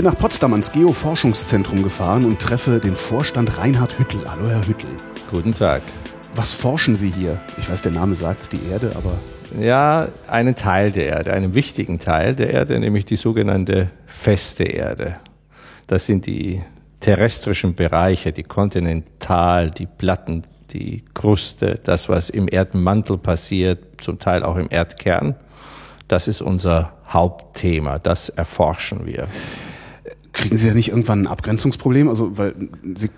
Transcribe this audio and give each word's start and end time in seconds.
bin 0.00 0.10
nach 0.10 0.18
Potsdam 0.18 0.52
ans 0.52 0.72
Geoforschungszentrum 0.72 1.82
gefahren 1.82 2.24
und 2.24 2.40
treffe 2.40 2.80
den 2.80 2.96
Vorstand 2.96 3.58
Reinhard 3.58 3.98
Hüttel. 3.98 4.22
Hallo, 4.26 4.48
Herr 4.48 4.66
Hüttel. 4.66 4.88
Guten 5.30 5.54
Tag. 5.54 5.82
Was 6.34 6.54
forschen 6.54 6.96
Sie 6.96 7.10
hier? 7.10 7.38
Ich 7.58 7.70
weiß, 7.70 7.82
der 7.82 7.92
Name 7.92 8.16
sagt 8.16 8.50
die 8.50 8.64
Erde, 8.70 8.92
aber. 8.96 9.12
Ja, 9.62 10.08
einen 10.26 10.56
Teil 10.56 10.90
der 10.90 11.04
Erde, 11.04 11.34
einen 11.34 11.54
wichtigen 11.54 11.98
Teil 11.98 12.34
der 12.34 12.48
Erde, 12.48 12.80
nämlich 12.80 13.04
die 13.04 13.16
sogenannte 13.16 13.90
feste 14.06 14.64
Erde. 14.64 15.16
Das 15.86 16.06
sind 16.06 16.24
die 16.24 16.62
terrestrischen 17.00 17.74
Bereiche, 17.74 18.32
die 18.32 18.44
Kontinental, 18.44 19.70
die 19.70 19.84
Platten, 19.84 20.44
die 20.70 21.04
Kruste, 21.12 21.78
das, 21.84 22.08
was 22.08 22.30
im 22.30 22.48
Erdmantel 22.50 23.18
passiert, 23.18 24.00
zum 24.02 24.18
Teil 24.18 24.44
auch 24.44 24.56
im 24.56 24.68
Erdkern. 24.70 25.34
Das 26.08 26.26
ist 26.26 26.40
unser 26.40 26.94
Hauptthema. 27.06 27.98
Das 27.98 28.30
erforschen 28.30 29.04
wir. 29.04 29.28
Kriegen 30.40 30.56
Sie 30.56 30.68
ja 30.68 30.74
nicht 30.74 30.88
irgendwann 30.88 31.22
ein 31.22 31.26
Abgrenzungsproblem? 31.26 32.08
Also, 32.08 32.38
weil 32.38 32.54
Sie 32.94 33.10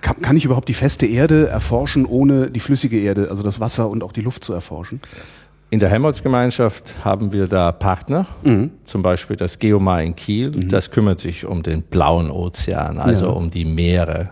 kann, 0.00 0.20
kann 0.22 0.36
ich 0.36 0.44
überhaupt 0.44 0.68
die 0.68 0.74
feste 0.74 1.06
Erde 1.06 1.48
erforschen, 1.48 2.06
ohne 2.06 2.50
die 2.50 2.60
flüssige 2.60 2.98
Erde, 2.98 3.28
also 3.30 3.42
das 3.42 3.60
Wasser 3.60 3.88
und 3.90 4.02
auch 4.02 4.12
die 4.12 4.22
Luft 4.22 4.44
zu 4.44 4.52
erforschen? 4.52 5.00
In 5.68 5.78
der 5.78 5.88
Helmholtz-Gemeinschaft 5.88 7.04
haben 7.04 7.32
wir 7.32 7.46
da 7.46 7.70
Partner, 7.70 8.26
mhm. 8.42 8.70
zum 8.84 9.02
Beispiel 9.02 9.36
das 9.36 9.58
Geomar 9.58 10.02
in 10.02 10.16
Kiel, 10.16 10.50
mhm. 10.50 10.68
das 10.68 10.90
kümmert 10.90 11.20
sich 11.20 11.44
um 11.46 11.62
den 11.62 11.82
blauen 11.82 12.30
Ozean, 12.30 12.98
also 12.98 13.26
ja. 13.26 13.30
um 13.30 13.50
die 13.50 13.64
Meere. 13.64 14.30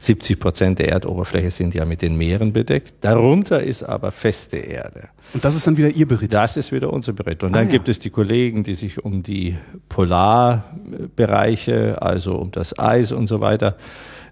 70 0.00 0.40
Prozent 0.40 0.78
der 0.78 0.88
Erdoberfläche 0.88 1.50
sind 1.50 1.74
ja 1.74 1.84
mit 1.84 2.00
den 2.00 2.16
Meeren 2.16 2.54
bedeckt. 2.54 2.94
Darunter 3.02 3.62
ist 3.62 3.82
aber 3.82 4.10
feste 4.10 4.56
Erde. 4.56 5.10
Und 5.34 5.44
das 5.44 5.54
ist 5.54 5.66
dann 5.66 5.76
wieder 5.76 5.90
Ihr 5.90 6.08
Beritt? 6.08 6.32
Das 6.32 6.56
ist 6.56 6.72
wieder 6.72 6.90
unser 6.90 7.12
Beritt. 7.12 7.44
Und 7.44 7.52
dann 7.52 7.64
ah, 7.64 7.66
ja. 7.66 7.72
gibt 7.72 7.90
es 7.90 7.98
die 7.98 8.08
Kollegen, 8.08 8.64
die 8.64 8.74
sich 8.74 9.04
um 9.04 9.22
die 9.22 9.58
Polarbereiche, 9.90 12.00
also 12.00 12.36
um 12.36 12.50
das 12.50 12.78
Eis 12.78 13.12
und 13.12 13.26
so 13.26 13.42
weiter 13.42 13.76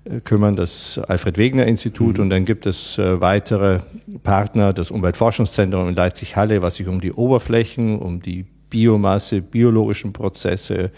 äh, 0.04 0.20
kümmern, 0.20 0.56
das 0.56 0.98
Alfred 1.06 1.36
Wegener 1.36 1.66
Institut. 1.66 2.16
Mhm. 2.16 2.22
Und 2.22 2.30
dann 2.30 2.46
gibt 2.46 2.64
es 2.64 2.96
äh, 2.96 3.20
weitere 3.20 3.80
Partner, 4.22 4.72
das 4.72 4.90
Umweltforschungszentrum 4.90 5.90
in 5.90 5.94
Leipzig-Halle, 5.94 6.62
was 6.62 6.76
sich 6.76 6.88
um 6.88 7.02
die 7.02 7.12
Oberflächen, 7.12 7.98
um 7.98 8.22
die 8.22 8.46
Biomasse, 8.70 9.42
biologischen 9.42 10.14
Prozesse 10.14 10.92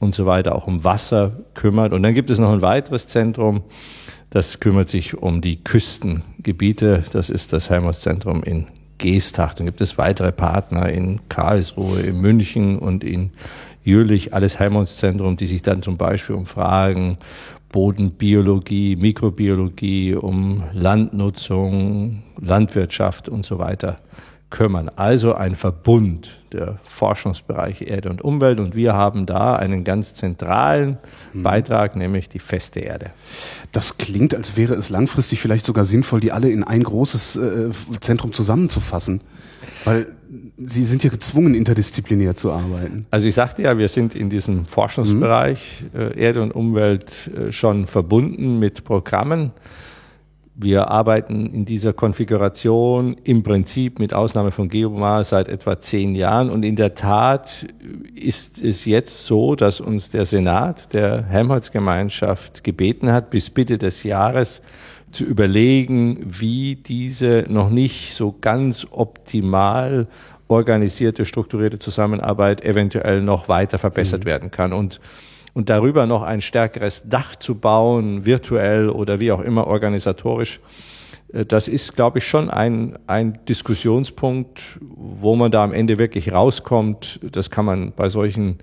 und 0.00 0.16
so 0.16 0.26
weiter, 0.26 0.56
auch 0.56 0.66
um 0.66 0.82
Wasser 0.82 1.44
kümmert. 1.54 1.92
Und 1.92 2.02
dann 2.02 2.14
gibt 2.14 2.30
es 2.30 2.40
noch 2.40 2.52
ein 2.52 2.62
weiteres 2.62 3.06
Zentrum, 3.06 3.62
das 4.30 4.60
kümmert 4.60 4.88
sich 4.88 5.16
um 5.16 5.40
die 5.40 5.62
Küstengebiete. 5.62 7.04
Das 7.12 7.30
ist 7.30 7.52
das 7.52 7.70
Helmholtz-Zentrum 7.70 8.42
in 8.42 8.66
Geestach. 8.98 9.54
Dann 9.54 9.66
gibt 9.66 9.80
es 9.80 9.98
weitere 9.98 10.32
Partner 10.32 10.88
in 10.88 11.20
Karlsruhe, 11.28 12.00
in 12.00 12.20
München 12.20 12.78
und 12.78 13.04
in 13.04 13.30
Jülich, 13.84 14.34
alles 14.34 14.58
Helmholtz-Zentrum, 14.58 15.36
die 15.36 15.46
sich 15.46 15.62
dann 15.62 15.80
zum 15.82 15.96
Beispiel 15.96 16.34
um 16.34 16.46
Fragen 16.46 17.18
Bodenbiologie, 17.70 18.96
Mikrobiologie, 18.96 20.14
um 20.14 20.64
Landnutzung, 20.72 22.22
Landwirtschaft 22.40 23.28
und 23.28 23.44
so 23.44 23.58
weiter 23.58 23.98
kümmern. 24.50 24.90
Also 24.94 25.34
ein 25.34 25.56
Verbund 25.56 26.40
der 26.52 26.78
Forschungsbereiche 26.84 27.84
Erde 27.84 28.10
und 28.10 28.22
Umwelt 28.22 28.60
und 28.60 28.74
wir 28.74 28.94
haben 28.94 29.26
da 29.26 29.56
einen 29.56 29.82
ganz 29.82 30.14
zentralen 30.14 30.98
mhm. 31.32 31.42
Beitrag, 31.42 31.96
nämlich 31.96 32.28
die 32.28 32.38
feste 32.38 32.80
Erde. 32.80 33.10
Das 33.72 33.98
klingt, 33.98 34.34
als 34.34 34.56
wäre 34.56 34.74
es 34.74 34.88
langfristig 34.88 35.40
vielleicht 35.40 35.64
sogar 35.64 35.84
sinnvoll, 35.84 36.20
die 36.20 36.32
alle 36.32 36.48
in 36.48 36.62
ein 36.62 36.82
großes 36.82 37.36
äh, 37.36 37.70
Zentrum 38.00 38.32
zusammenzufassen. 38.32 39.20
Weil 39.84 40.06
Sie 40.58 40.84
sind 40.84 41.04
ja 41.04 41.10
gezwungen, 41.10 41.54
interdisziplinär 41.54 42.34
zu 42.34 42.50
arbeiten. 42.50 43.06
Also 43.10 43.28
ich 43.28 43.34
sagte 43.34 43.62
ja, 43.62 43.78
wir 43.78 43.88
sind 43.88 44.14
in 44.14 44.30
diesem 44.30 44.66
Forschungsbereich 44.66 45.84
äh, 45.94 46.18
Erde 46.18 46.42
und 46.42 46.52
Umwelt 46.52 47.30
äh, 47.36 47.52
schon 47.52 47.86
verbunden 47.86 48.58
mit 48.58 48.84
Programmen. 48.84 49.52
Wir 50.58 50.90
arbeiten 50.90 51.52
in 51.52 51.66
dieser 51.66 51.92
Konfiguration 51.92 53.14
im 53.24 53.42
Prinzip 53.42 53.98
mit 53.98 54.14
Ausnahme 54.14 54.52
von 54.52 54.70
Geomar 54.70 55.22
seit 55.22 55.50
etwa 55.50 55.78
zehn 55.80 56.14
Jahren. 56.14 56.48
Und 56.48 56.64
in 56.64 56.76
der 56.76 56.94
Tat 56.94 57.66
ist 58.14 58.62
es 58.62 58.86
jetzt 58.86 59.26
so, 59.26 59.54
dass 59.54 59.82
uns 59.82 60.08
der 60.08 60.24
Senat 60.24 60.94
der 60.94 61.24
Helmholtz-Gemeinschaft 61.24 62.64
gebeten 62.64 63.12
hat, 63.12 63.28
bis 63.28 63.54
Mitte 63.54 63.76
des 63.76 64.02
Jahres 64.02 64.62
zu 65.12 65.24
überlegen, 65.24 66.20
wie 66.24 66.76
diese 66.76 67.44
noch 67.48 67.68
nicht 67.68 68.14
so 68.14 68.34
ganz 68.40 68.86
optimal 68.90 70.06
organisierte, 70.48 71.26
strukturierte 71.26 71.78
Zusammenarbeit 71.78 72.64
eventuell 72.64 73.20
noch 73.20 73.50
weiter 73.50 73.78
verbessert 73.78 74.24
mhm. 74.24 74.28
werden 74.28 74.50
kann. 74.50 74.72
Und 74.72 75.00
und 75.56 75.70
darüber 75.70 76.04
noch 76.04 76.22
ein 76.22 76.42
stärkeres 76.42 77.04
Dach 77.08 77.34
zu 77.34 77.54
bauen, 77.54 78.26
virtuell 78.26 78.90
oder 78.90 79.20
wie 79.20 79.32
auch 79.32 79.40
immer 79.40 79.66
organisatorisch, 79.66 80.60
äh, 81.32 81.46
das 81.46 81.66
ist, 81.66 81.96
glaube 81.96 82.18
ich, 82.18 82.26
schon 82.26 82.50
ein, 82.50 82.98
ein 83.06 83.38
Diskussionspunkt, 83.48 84.78
wo 84.82 85.34
man 85.34 85.50
da 85.50 85.64
am 85.64 85.72
Ende 85.72 85.98
wirklich 85.98 86.30
rauskommt. 86.30 87.20
Das 87.22 87.50
kann 87.50 87.64
man 87.64 87.92
bei 87.92 88.10
solchen 88.10 88.58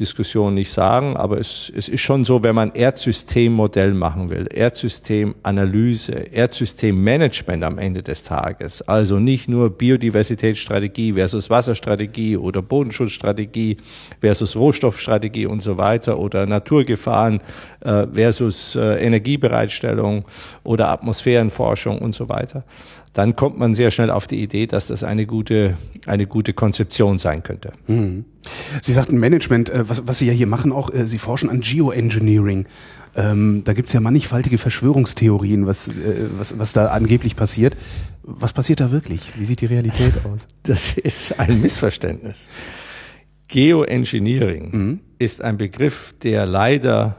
Diskussion 0.00 0.54
nicht 0.54 0.72
sagen, 0.72 1.16
aber 1.16 1.38
es, 1.38 1.70
es 1.76 1.88
ist 1.88 2.00
schon 2.00 2.24
so, 2.24 2.42
wenn 2.42 2.54
man 2.54 2.72
Erdsystemmodell 2.72 3.92
machen 3.92 4.30
will, 4.30 4.48
Erdsytemanalyse, 4.50 6.12
Erdsystemmanagement 6.32 7.62
am 7.62 7.78
Ende 7.78 8.02
des 8.02 8.22
Tages, 8.22 8.82
also 8.82 9.18
nicht 9.18 9.48
nur 9.48 9.70
Biodiversitätsstrategie 9.70 11.12
versus 11.12 11.50
Wasserstrategie 11.50 12.38
oder 12.38 12.62
Bodenschutzstrategie 12.62 13.76
versus 14.20 14.56
Rohstoffstrategie 14.56 15.46
und 15.46 15.62
so 15.62 15.76
weiter 15.76 16.18
oder 16.18 16.46
Naturgefahren 16.46 17.40
äh, 17.80 18.06
versus 18.12 18.74
äh, 18.76 19.04
Energiebereitstellung 19.04 20.24
oder 20.64 20.88
Atmosphärenforschung 20.88 21.98
und 21.98 22.14
so 22.14 22.28
weiter, 22.28 22.64
dann 23.12 23.34
kommt 23.34 23.58
man 23.58 23.74
sehr 23.74 23.90
schnell 23.90 24.10
auf 24.10 24.26
die 24.26 24.42
Idee, 24.42 24.66
dass 24.66 24.86
das 24.86 25.02
eine 25.02 25.26
gute, 25.26 25.76
eine 26.06 26.26
gute 26.26 26.52
Konzeption 26.52 27.18
sein 27.18 27.42
könnte. 27.42 27.72
Mhm. 27.88 28.24
Sie 28.80 28.92
sagten 28.92 29.18
Management, 29.18 29.70
äh, 29.70 29.88
was, 29.88 30.06
was 30.06 30.18
Sie 30.18 30.26
ja 30.26 30.32
hier 30.32 30.46
machen 30.46 30.72
auch, 30.72 30.92
äh, 30.92 31.06
Sie 31.06 31.18
forschen 31.18 31.50
an 31.50 31.60
Geoengineering. 31.60 32.66
Ähm, 33.16 33.62
da 33.64 33.72
gibt's 33.72 33.92
ja 33.92 34.00
mannigfaltige 34.00 34.58
Verschwörungstheorien, 34.58 35.66
was, 35.66 35.88
äh, 35.88 36.28
was, 36.38 36.58
was 36.58 36.72
da 36.72 36.86
angeblich 36.86 37.34
passiert. 37.34 37.76
Was 38.22 38.52
passiert 38.52 38.80
da 38.80 38.92
wirklich? 38.92 39.20
Wie 39.36 39.44
sieht 39.44 39.60
die 39.60 39.66
Realität 39.66 40.14
aus? 40.24 40.46
Das 40.62 40.96
ist 40.96 41.40
ein 41.40 41.60
Missverständnis. 41.60 42.48
Geoengineering 43.48 44.70
mhm. 44.70 45.00
ist 45.18 45.42
ein 45.42 45.56
Begriff, 45.56 46.14
der 46.22 46.46
leider 46.46 47.16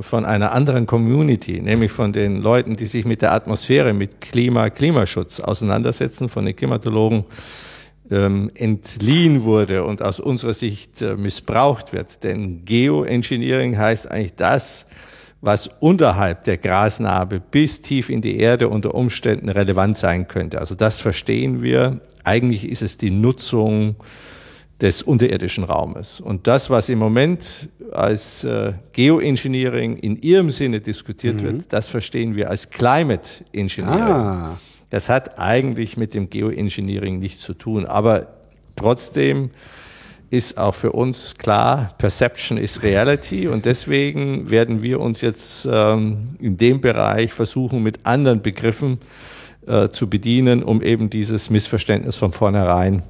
von 0.00 0.24
einer 0.24 0.52
anderen 0.52 0.86
Community, 0.86 1.60
nämlich 1.60 1.90
von 1.90 2.12
den 2.12 2.38
Leuten, 2.38 2.76
die 2.76 2.86
sich 2.86 3.04
mit 3.04 3.22
der 3.22 3.32
Atmosphäre, 3.32 3.92
mit 3.92 4.20
Klima, 4.20 4.70
Klimaschutz 4.70 5.40
auseinandersetzen, 5.40 6.28
von 6.28 6.44
den 6.46 6.54
Klimatologen 6.54 7.24
ähm, 8.10 8.50
entliehen 8.54 9.44
wurde 9.44 9.84
und 9.84 10.02
aus 10.02 10.20
unserer 10.20 10.54
Sicht 10.54 11.02
äh, 11.02 11.16
missbraucht 11.16 11.92
wird. 11.92 12.22
Denn 12.22 12.64
Geoengineering 12.64 13.78
heißt 13.78 14.10
eigentlich 14.10 14.34
das, 14.34 14.86
was 15.40 15.70
unterhalb 15.80 16.44
der 16.44 16.58
Grasnarbe 16.58 17.40
bis 17.40 17.82
tief 17.82 18.10
in 18.10 18.22
die 18.22 18.38
Erde 18.38 18.68
unter 18.68 18.94
Umständen 18.94 19.48
relevant 19.48 19.96
sein 19.96 20.28
könnte. 20.28 20.60
Also 20.60 20.74
das 20.74 21.00
verstehen 21.00 21.62
wir. 21.62 22.00
Eigentlich 22.22 22.68
ist 22.68 22.82
es 22.82 22.96
die 22.96 23.10
Nutzung 23.10 23.96
des 24.82 25.00
unterirdischen 25.00 25.62
Raumes. 25.62 26.20
Und 26.20 26.48
das, 26.48 26.68
was 26.68 26.88
im 26.88 26.98
Moment 26.98 27.68
als 27.92 28.42
äh, 28.42 28.72
Geoengineering 28.92 29.96
in 29.96 30.20
ihrem 30.20 30.50
Sinne 30.50 30.80
diskutiert 30.80 31.40
mhm. 31.40 31.44
wird, 31.44 31.64
das 31.72 31.88
verstehen 31.88 32.34
wir 32.34 32.50
als 32.50 32.68
Climate 32.68 33.30
Engineering. 33.52 34.02
Ah. 34.02 34.58
Das 34.90 35.08
hat 35.08 35.38
eigentlich 35.38 35.96
mit 35.96 36.14
dem 36.14 36.28
Geoengineering 36.28 37.20
nichts 37.20 37.42
zu 37.42 37.54
tun. 37.54 37.86
Aber 37.86 38.26
trotzdem 38.74 39.50
ist 40.30 40.58
auch 40.58 40.74
für 40.74 40.92
uns 40.92 41.36
klar, 41.36 41.94
Perception 41.98 42.58
is 42.58 42.82
Reality 42.82 43.46
und 43.46 43.66
deswegen 43.66 44.50
werden 44.50 44.82
wir 44.82 44.98
uns 44.98 45.20
jetzt 45.20 45.68
ähm, 45.70 46.36
in 46.40 46.56
dem 46.56 46.80
Bereich 46.80 47.32
versuchen, 47.32 47.82
mit 47.82 48.00
anderen 48.04 48.42
Begriffen 48.42 48.98
äh, 49.66 49.90
zu 49.90 50.10
bedienen, 50.10 50.62
um 50.62 50.82
eben 50.82 51.08
dieses 51.08 51.50
Missverständnis 51.50 52.16
von 52.16 52.32
vornherein 52.32 53.02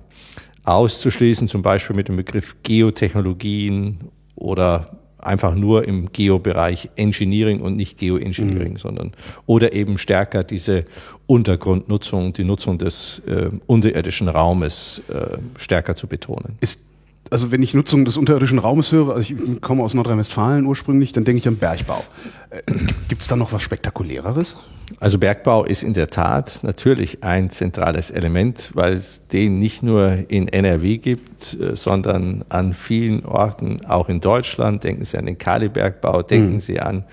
auszuschließen, 0.64 1.48
zum 1.48 1.62
Beispiel 1.62 1.96
mit 1.96 2.08
dem 2.08 2.16
Begriff 2.16 2.56
Geotechnologien 2.62 3.98
oder 4.34 4.98
einfach 5.18 5.54
nur 5.54 5.86
im 5.86 6.10
Geobereich 6.12 6.90
Engineering 6.96 7.60
und 7.60 7.76
nicht 7.76 7.98
Geoengineering, 7.98 8.74
mhm. 8.74 8.78
sondern 8.78 9.12
oder 9.46 9.72
eben 9.72 9.98
stärker 9.98 10.44
diese 10.44 10.84
Untergrundnutzung, 11.26 12.32
die 12.32 12.44
Nutzung 12.44 12.78
des 12.78 13.22
äh, 13.26 13.50
unterirdischen 13.66 14.28
Raumes 14.28 15.02
äh, 15.08 15.38
stärker 15.56 15.96
zu 15.96 16.06
betonen. 16.06 16.56
Ist 16.60 16.86
also 17.30 17.50
wenn 17.50 17.62
ich 17.62 17.72
Nutzung 17.72 18.04
des 18.04 18.18
unterirdischen 18.18 18.58
Raumes 18.58 18.92
höre, 18.92 19.14
also 19.14 19.32
ich 19.32 19.60
komme 19.62 19.82
aus 19.82 19.94
Nordrhein-Westfalen 19.94 20.66
ursprünglich, 20.66 21.12
dann 21.12 21.24
denke 21.24 21.40
ich 21.40 21.48
an 21.48 21.56
Bergbau. 21.56 22.04
Äh, 22.50 22.60
Gibt 23.08 23.22
es 23.22 23.28
da 23.28 23.36
noch 23.36 23.52
was 23.52 23.62
Spektakuläreres? 23.62 24.58
Also 25.00 25.18
Bergbau 25.18 25.64
ist 25.64 25.82
in 25.82 25.94
der 25.94 26.08
Tat 26.08 26.60
natürlich 26.62 27.22
ein 27.22 27.50
zentrales 27.50 28.10
Element, 28.10 28.70
weil 28.74 28.94
es 28.94 29.26
den 29.26 29.58
nicht 29.58 29.82
nur 29.82 30.24
in 30.28 30.48
NRW 30.48 30.98
gibt, 30.98 31.54
äh, 31.54 31.76
sondern 31.76 32.44
an 32.48 32.74
vielen 32.74 33.24
Orten, 33.24 33.84
auch 33.86 34.08
in 34.08 34.20
Deutschland. 34.20 34.84
Denken 34.84 35.04
Sie 35.04 35.18
an 35.18 35.26
den 35.26 35.38
Kalibergbau, 35.38 36.22
denken 36.22 36.54
mhm. 36.54 36.60
Sie 36.60 36.80
an 36.80 37.04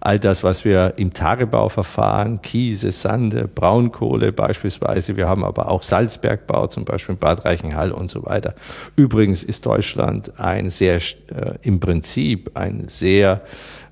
all 0.00 0.18
das, 0.18 0.44
was 0.44 0.64
wir 0.64 0.94
im 0.96 1.12
Tagebauverfahren, 1.12 2.40
Kiese, 2.40 2.90
Sande, 2.92 3.48
Braunkohle 3.48 4.32
beispielsweise. 4.32 5.16
Wir 5.16 5.28
haben 5.28 5.44
aber 5.44 5.70
auch 5.70 5.82
Salzbergbau, 5.82 6.68
zum 6.68 6.84
Beispiel 6.84 7.14
in 7.14 7.18
Bad 7.18 7.44
Reichenhall 7.44 7.92
und 7.92 8.10
so 8.10 8.24
weiter. 8.24 8.54
Übrigens 8.96 9.42
ist 9.42 9.66
Deutschland 9.66 10.38
ein 10.38 10.70
sehr, 10.70 10.96
äh, 10.96 11.00
im 11.62 11.80
Prinzip 11.80 12.52
ein 12.54 12.84
sehr 12.88 13.42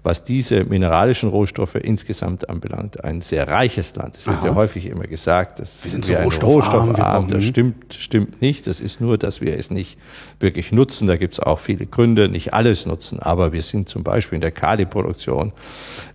was 0.07 0.23
diese 0.23 0.63
mineralischen 0.65 1.29
Rohstoffe 1.29 1.75
insgesamt 1.75 2.49
anbelangt, 2.49 3.03
ein 3.03 3.23
sehr 3.23 3.49
reiches 3.49 3.97
Land. 3.97 4.17
Es 4.17 4.29
wird 4.29 4.39
Aha. 4.39 4.47
ja 4.47 4.55
häufig 4.55 4.87
immer 4.87 5.09
gesagt, 5.09 5.59
dass 5.59 5.83
wir, 5.83 5.91
sind 5.91 6.09
wir 6.09 6.19
so 6.19 6.23
ein 6.23 6.43
rohstoffarm. 6.43 7.29
Das 7.29 7.43
stimmt, 7.43 7.93
stimmt 7.93 8.41
nicht. 8.41 8.69
Das 8.69 8.81
ist 8.81 9.01
nur, 9.01 9.19
dass 9.19 9.41
wir 9.41 9.59
es 9.59 9.73
nicht 9.73 9.99
wirklich 10.39 10.71
nutzen. 10.71 11.09
Da 11.09 11.17
gibt 11.17 11.35
es 11.35 11.41
auch 11.41 11.59
viele 11.59 11.87
Gründe, 11.87 12.29
nicht 12.29 12.55
alles 12.55 12.87
nutzen. 12.87 13.19
Aber 13.19 13.53
wir 13.53 13.63
sind 13.63 13.89
zum 13.89 14.05
Beispiel 14.05 14.37
in 14.37 14.43
der 14.43 14.53
Kaliproduktion, 14.53 15.53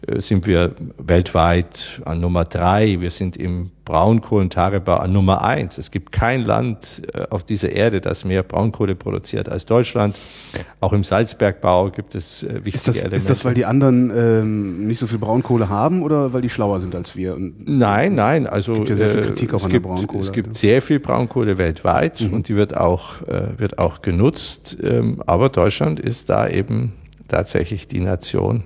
äh, 0.07 0.21
sind 0.21 0.47
wir 0.47 0.73
weltweit 0.97 2.01
an 2.05 2.21
Nummer 2.21 2.45
drei. 2.45 3.01
Wir 3.01 3.11
sind 3.11 3.35
im 3.35 3.71
Braunkohlentagebau 3.91 4.95
an 4.95 5.11
Nummer 5.11 5.41
eins. 5.41 5.77
Es 5.77 5.91
gibt 5.91 6.13
kein 6.13 6.45
Land 6.45 7.01
äh, 7.13 7.23
auf 7.29 7.43
dieser 7.43 7.73
Erde, 7.73 7.99
das 7.99 8.23
mehr 8.23 8.41
Braunkohle 8.41 8.95
produziert 8.95 9.49
als 9.49 9.65
Deutschland. 9.65 10.17
Auch 10.79 10.93
im 10.93 11.03
Salzbergbau 11.03 11.89
gibt 11.89 12.15
es 12.15 12.41
äh, 12.41 12.63
wichtige 12.63 12.75
ist 12.75 12.88
das, 12.88 12.95
Elemente. 12.99 13.17
Ist 13.17 13.29
das, 13.29 13.43
weil 13.43 13.53
die 13.53 13.65
anderen 13.65 14.09
ähm, 14.15 14.88
nicht 14.88 14.97
so 14.97 15.07
viel 15.07 15.17
Braunkohle 15.17 15.67
haben 15.67 16.03
oder 16.03 16.31
weil 16.31 16.41
die 16.41 16.49
schlauer 16.49 16.79
sind 16.79 16.95
als 16.95 17.17
wir? 17.17 17.35
Und 17.35 17.67
nein, 17.67 18.15
nein. 18.15 18.47
Also 18.47 18.71
es 18.71 18.77
gibt 18.77 18.89
ja 18.91 18.95
sehr 18.95 19.09
viel 19.09 19.21
Kritik 19.23 19.51
äh, 19.51 19.55
auch 19.57 19.65
an 19.65 19.71
gibt, 19.71 19.85
der 19.85 19.89
Braunkohle. 19.89 20.23
Es 20.23 20.31
gibt 20.31 20.55
sehr 20.55 20.81
viel 20.81 21.01
Braunkohle 21.01 21.57
weltweit 21.57 22.21
mhm. 22.21 22.31
und 22.31 22.47
die 22.47 22.55
wird 22.55 22.77
auch 22.77 23.21
äh, 23.27 23.59
wird 23.59 23.77
auch 23.77 24.01
genutzt. 24.01 24.77
Ähm, 24.81 25.21
aber 25.25 25.49
Deutschland 25.49 25.99
ist 25.99 26.29
da 26.29 26.47
eben 26.47 26.93
tatsächlich 27.27 27.89
die 27.89 27.99
Nation, 27.99 28.63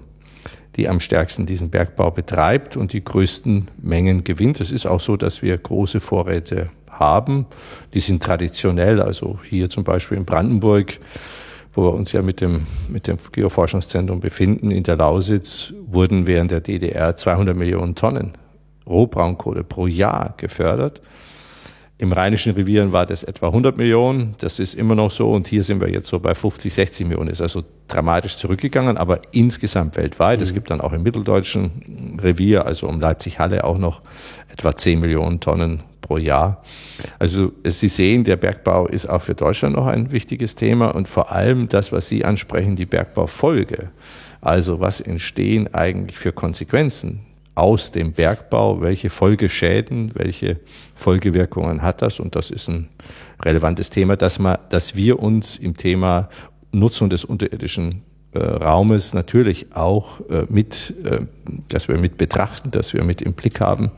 die 0.75 0.89
am 0.89 0.99
stärksten 0.99 1.45
diesen 1.45 1.69
Bergbau 1.69 2.11
betreibt 2.11 2.75
und 2.75 2.93
die 2.93 3.03
größten 3.03 3.69
Mengen 3.81 4.23
gewinnt. 4.23 4.59
Es 4.59 4.71
ist 4.71 4.85
auch 4.85 4.99
so, 4.99 5.15
dass 5.17 5.41
wir 5.41 5.57
große 5.57 6.01
Vorräte 6.01 6.69
haben. 6.89 7.45
Die 7.93 7.99
sind 7.99 8.21
traditionell, 8.21 9.01
also 9.01 9.39
hier 9.43 9.69
zum 9.69 9.83
Beispiel 9.83 10.17
in 10.17 10.25
Brandenburg, 10.25 10.99
wo 11.73 11.83
wir 11.83 11.93
uns 11.93 12.11
ja 12.11 12.21
mit 12.21 12.41
dem, 12.41 12.67
mit 12.89 13.07
dem 13.07 13.17
Geoforschungszentrum 13.31 14.19
befinden, 14.19 14.71
in 14.71 14.83
der 14.83 14.95
Lausitz, 14.95 15.73
wurden 15.87 16.27
während 16.27 16.51
der 16.51 16.61
DDR 16.61 17.15
200 17.15 17.55
Millionen 17.55 17.95
Tonnen 17.95 18.33
Rohbraunkohle 18.87 19.63
pro 19.63 19.87
Jahr 19.87 20.35
gefördert. 20.37 21.01
Im 21.97 22.11
Rheinischen 22.11 22.53
Revieren 22.53 22.91
war 22.91 23.05
das 23.05 23.23
etwa 23.23 23.47
100 23.47 23.77
Millionen. 23.77 24.35
Das 24.39 24.59
ist 24.59 24.73
immer 24.73 24.95
noch 24.95 25.11
so. 25.11 25.31
Und 25.31 25.47
hier 25.47 25.63
sind 25.63 25.79
wir 25.79 25.89
jetzt 25.89 26.09
so 26.09 26.19
bei 26.19 26.35
50, 26.35 26.73
60 26.73 27.07
Millionen. 27.07 27.29
Ist 27.29 27.41
also 27.41 27.63
dramatisch 27.87 28.35
zurückgegangen, 28.35 28.97
aber 28.97 29.21
insgesamt 29.31 29.95
weltweit. 29.95 30.39
Mhm. 30.39 30.43
Es 30.43 30.53
gibt 30.53 30.69
dann 30.71 30.81
auch 30.81 30.91
im 30.91 31.03
mitteldeutschen 31.03 32.19
Revier, 32.21 32.65
also 32.65 32.89
um 32.89 32.99
Leipzig-Halle, 32.99 33.63
auch 33.63 33.77
noch 33.77 34.01
etwa 34.51 34.75
10 34.75 34.99
Millionen 34.99 35.39
Tonnen 35.39 35.83
pro 36.01 36.17
Jahr. 36.17 36.61
Also 37.17 37.53
Sie 37.63 37.87
sehen, 37.87 38.25
der 38.25 38.35
Bergbau 38.35 38.87
ist 38.87 39.05
auch 39.05 39.21
für 39.21 39.33
Deutschland 39.33 39.77
noch 39.77 39.87
ein 39.87 40.11
wichtiges 40.11 40.55
Thema 40.55 40.93
und 40.93 41.07
vor 41.07 41.31
allem 41.31 41.69
das, 41.69 41.93
was 41.93 42.09
Sie 42.09 42.25
ansprechen, 42.25 42.75
die 42.75 42.85
Bergbaufolge. 42.85 43.89
Also 44.41 44.81
was 44.81 44.99
entstehen 44.99 45.73
eigentlich 45.73 46.17
für 46.17 46.33
Konsequenzen 46.33 47.21
aus 47.55 47.91
dem 47.91 48.11
Bergbau, 48.11 48.81
welche 48.81 49.09
Folgeschäden, 49.09 50.11
welche 50.13 50.59
Folgewirkungen 50.93 51.81
hat 51.81 52.01
das? 52.01 52.19
Und 52.19 52.35
das 52.35 52.51
ist 52.51 52.67
ein 52.67 52.89
relevantes 53.43 53.89
Thema, 53.89 54.17
dass, 54.17 54.39
man, 54.39 54.57
dass 54.69 54.95
wir 54.95 55.19
uns 55.19 55.57
im 55.57 55.75
Thema 55.75 56.29
Nutzung 56.71 57.09
des 57.09 57.23
unterirdischen 57.23 58.03
äh, 58.33 58.39
Raumes 58.39 59.13
natürlich 59.13 59.73
auch 59.73 60.19
äh, 60.29 60.45
mit, 60.49 60.93
äh, 61.05 61.21
dass 61.69 61.87
wir 61.87 61.97
mit 61.97 62.17
betrachten, 62.17 62.71
dass 62.71 62.93
wir 62.93 63.03
mit 63.03 63.21
im 63.21 63.33
Blick 63.33 63.61
haben 63.61 63.91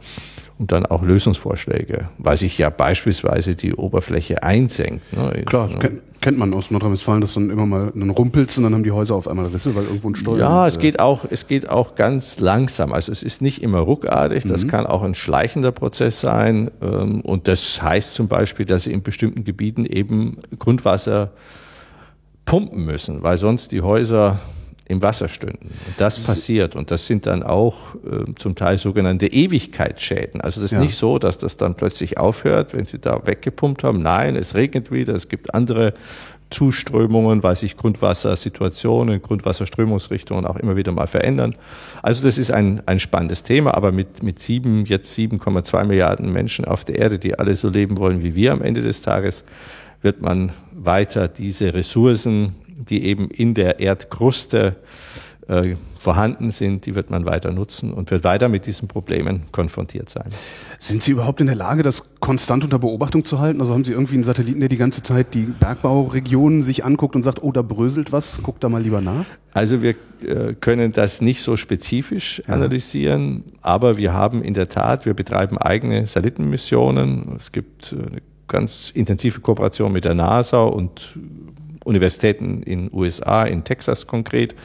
und 0.59 0.71
dann 0.71 0.85
auch 0.85 1.03
Lösungsvorschläge, 1.03 2.09
weil 2.17 2.37
sich 2.37 2.57
ja 2.57 2.69
beispielsweise 2.69 3.55
die 3.55 3.75
Oberfläche 3.75 4.41
einsenkt. 4.41 5.15
Ne? 5.15 5.43
Klar, 5.45 5.67
ne? 5.67 5.77
kennt, 5.77 6.01
kennt 6.21 6.37
man 6.39 6.53
aus 6.53 6.71
Nordrhein-Westfalen, 6.71 7.21
dass 7.21 7.35
dann 7.35 7.51
immer 7.51 7.67
mal 7.67 7.91
dann 7.93 8.09
rumpelt 8.09 8.57
und 8.57 8.63
dann 8.63 8.73
haben 8.73 8.83
die 8.83 8.91
Häuser 8.91 9.15
auf 9.15 9.27
einmal 9.27 9.45
Risse, 9.47 9.75
weil 9.75 9.83
irgendwo 9.83 10.09
ein 10.09 10.15
Steuer. 10.15 10.39
Ja, 10.39 10.67
es 10.67 10.79
geht 10.79 10.99
auch, 10.99 11.25
es 11.29 11.47
geht 11.47 11.69
auch 11.69 11.93
ganz 11.93 12.39
langsam. 12.39 12.91
Also 12.91 13.11
es 13.11 13.21
ist 13.21 13.41
nicht 13.41 13.61
immer 13.61 13.79
ruckartig, 13.79 14.45
das 14.45 14.63
mhm. 14.63 14.69
kann 14.69 14.87
auch 14.87 15.03
ein 15.03 15.13
schleichender 15.13 15.71
Prozess 15.71 16.19
sein. 16.19 16.71
Ähm, 16.81 17.21
und 17.21 17.47
das 17.47 17.81
heißt 17.81 18.15
zum 18.15 18.27
Beispiel, 18.27 18.65
dass 18.65 18.85
sie 18.85 18.93
in 18.93 19.03
bestimmten 19.03 19.43
Gebieten 19.43 19.85
eben 19.85 20.37
Grundwasser 20.57 21.31
pumpen 22.45 22.83
müssen, 22.83 23.21
weil 23.21 23.37
sonst 23.37 23.71
die 23.71 23.81
Häuser 23.81 24.39
im 24.87 25.01
Wasser 25.01 25.27
stünden. 25.27 25.67
Und 25.85 25.95
das 25.97 26.25
passiert. 26.25 26.75
Und 26.75 26.91
das 26.91 27.07
sind 27.07 27.25
dann 27.25 27.43
auch 27.43 27.95
äh, 27.95 28.33
zum 28.35 28.55
Teil 28.55 28.77
sogenannte 28.77 29.27
Ewigkeitsschäden. 29.27 30.41
Also 30.41 30.61
das 30.61 30.71
ist 30.71 30.75
ja. 30.75 30.79
nicht 30.79 30.95
so, 30.95 31.19
dass 31.19 31.37
das 31.37 31.57
dann 31.57 31.75
plötzlich 31.75 32.17
aufhört, 32.17 32.73
wenn 32.73 32.85
Sie 32.85 32.99
da 32.99 33.25
weggepumpt 33.25 33.83
haben. 33.83 34.01
Nein, 34.01 34.35
es 34.35 34.55
regnet 34.55 34.91
wieder, 34.91 35.13
es 35.13 35.27
gibt 35.27 35.53
andere 35.53 35.93
Zuströmungen, 36.49 37.43
weil 37.43 37.57
sich 37.57 37.75
Grundwassersituationen, 37.75 39.21
Grundwasserströmungsrichtungen 39.21 40.45
auch 40.45 40.55
immer 40.55 40.77
wieder 40.77 40.93
mal 40.93 41.07
verändern. 41.07 41.55
Also 42.01 42.23
das 42.23 42.37
ist 42.37 42.51
ein, 42.51 42.81
ein 42.85 42.99
spannendes 42.99 43.43
Thema, 43.43 43.73
aber 43.73 43.91
mit, 43.91 44.23
mit 44.23 44.39
sieben, 44.39 44.85
jetzt 44.85 45.17
7,2 45.17 45.83
Milliarden 45.83 46.31
Menschen 46.31 46.63
auf 46.63 46.85
der 46.85 46.99
Erde, 46.99 47.19
die 47.19 47.37
alle 47.37 47.55
so 47.55 47.69
leben 47.69 47.97
wollen 47.97 48.23
wie 48.23 48.35
wir 48.35 48.53
am 48.53 48.61
Ende 48.61 48.81
des 48.81 49.01
Tages, 49.01 49.43
wird 50.01 50.21
man 50.21 50.53
weiter 50.71 51.27
diese 51.27 51.73
Ressourcen 51.73 52.55
die 52.77 53.05
eben 53.05 53.29
in 53.29 53.53
der 53.53 53.79
Erdkruste 53.79 54.75
äh, 55.47 55.75
vorhanden 55.99 56.49
sind, 56.49 56.85
die 56.85 56.95
wird 56.95 57.09
man 57.09 57.25
weiter 57.25 57.51
nutzen 57.51 57.91
und 57.91 58.11
wird 58.11 58.23
weiter 58.23 58.49
mit 58.49 58.65
diesen 58.65 58.87
Problemen 58.87 59.43
konfrontiert 59.51 60.09
sein. 60.09 60.29
Sind 60.77 61.01
Sie 61.01 61.11
überhaupt 61.11 61.41
in 61.41 61.47
der 61.47 61.55
Lage, 61.55 61.83
das 61.83 62.19
konstant 62.19 62.63
unter 62.63 62.79
Beobachtung 62.79 63.25
zu 63.25 63.39
halten? 63.39 63.59
Also 63.59 63.73
haben 63.73 63.83
Sie 63.83 63.93
irgendwie 63.93 64.15
einen 64.15 64.23
Satelliten, 64.23 64.59
der 64.59 64.69
die 64.69 64.77
ganze 64.77 65.03
Zeit 65.03 65.33
die 65.33 65.43
Bergbauregionen 65.43 66.61
sich 66.61 66.85
anguckt 66.85 67.15
und 67.15 67.23
sagt, 67.23 67.41
oh, 67.43 67.51
da 67.51 67.61
bröselt 67.61 68.11
was, 68.11 68.41
guck 68.43 68.59
da 68.59 68.69
mal 68.69 68.81
lieber 68.81 69.01
nach? 69.01 69.25
Also 69.53 69.81
wir 69.81 69.95
äh, 70.21 70.53
können 70.53 70.91
das 70.91 71.21
nicht 71.21 71.41
so 71.41 71.57
spezifisch 71.57 72.43
ja. 72.47 72.53
analysieren, 72.53 73.43
aber 73.61 73.97
wir 73.97 74.13
haben 74.13 74.43
in 74.43 74.53
der 74.53 74.69
Tat, 74.69 75.05
wir 75.05 75.13
betreiben 75.13 75.57
eigene 75.57 76.05
Satellitenmissionen. 76.05 77.35
Es 77.37 77.51
gibt 77.51 77.93
äh, 77.93 77.95
eine 77.95 78.21
ganz 78.47 78.91
intensive 78.91 79.41
Kooperation 79.41 79.91
mit 79.91 80.05
der 80.05 80.13
NASA 80.13 80.61
und 80.63 81.17
Universitäten 81.87 82.61
in 82.63 82.89
USA, 82.93 83.43
in 83.43 83.63
Texas 83.63 84.07
konkret, 84.07 84.55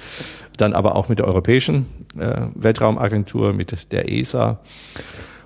dann 0.56 0.74
aber 0.74 0.96
auch 0.96 1.08
mit 1.08 1.18
der 1.18 1.26
Europäischen 1.26 1.86
äh, 2.18 2.46
Weltraumagentur, 2.54 3.52
mit 3.52 3.92
der 3.92 4.10
ESA. 4.10 4.60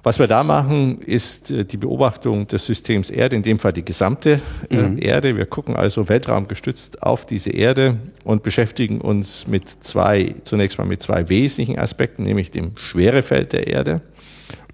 Was 0.07 0.21
wir 0.21 0.29
da 0.29 0.45
machen, 0.45 1.01
ist 1.01 1.51
äh, 1.51 1.65
die 1.65 1.79
Beobachtung 1.79 2.47
des 2.47 2.65
Systems 2.65 3.11
Erde, 3.11 3.35
in 3.35 3.43
dem 3.43 3.59
Fall 3.59 3.73
die 3.73 3.85
gesamte 3.85 4.41
äh, 4.71 4.77
mhm. 4.77 5.03
Erde. 5.03 5.37
Wir 5.37 5.47
gucken 5.47 5.75
also 5.75 6.09
weltraumgestützt 6.09 7.03
auf 7.03 7.27
diese 7.27 7.51
Erde 7.51 7.99
und 8.23 8.45
beschäftigen 8.45 9.01
uns 9.01 9.49
mit 9.49 9.69
zwei, 9.69 10.37
zunächst 10.45 10.79
mal 10.79 10.87
mit 10.87 11.03
zwei 11.03 11.29
wesentlichen 11.29 11.77
Aspekten, 11.81 12.23
nämlich 12.23 12.53
dem 12.53 12.77
Schwerefeld 12.77 13.53
der 13.53 13.67
Erde 13.67 14.01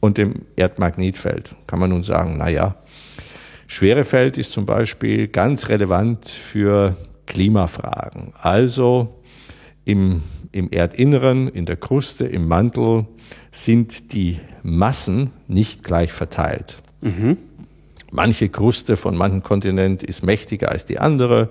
und 0.00 0.18
dem 0.18 0.42
Erdmagnetfeld. 0.56 1.56
Kann 1.66 1.78
man 1.78 1.88
nun 1.88 2.04
sagen, 2.04 2.35
na 2.37 2.50
ja, 2.50 2.75
Schwerefeld 3.73 4.37
ist 4.37 4.52
zum 4.52 4.67
Beispiel 4.67 5.29
ganz 5.29 5.71
relevant 5.71 6.29
für 6.29 6.95
Klimafragen. 7.25 8.35
Also 8.38 9.23
im, 9.87 10.23
im 10.52 10.71
Erdinneren, 10.71 11.49
in 11.49 11.64
der 11.64 11.76
Kruste, 11.76 12.26
im 12.26 12.47
Mantel 12.47 13.07
sind 13.50 14.12
die 14.12 14.38
Massen 14.62 15.31
nicht 15.49 15.85
gleich 15.85 16.12
verteilt. 16.12 16.83
Mhm. 17.00 17.38
Manche 18.11 18.50
Kruste 18.50 18.99
von 18.99 19.17
manchen 19.17 19.43
Kontinent 19.43 20.02
ist 20.02 20.23
mächtiger 20.23 20.69
als 20.69 20.85
die 20.85 20.99
andere. 20.99 21.49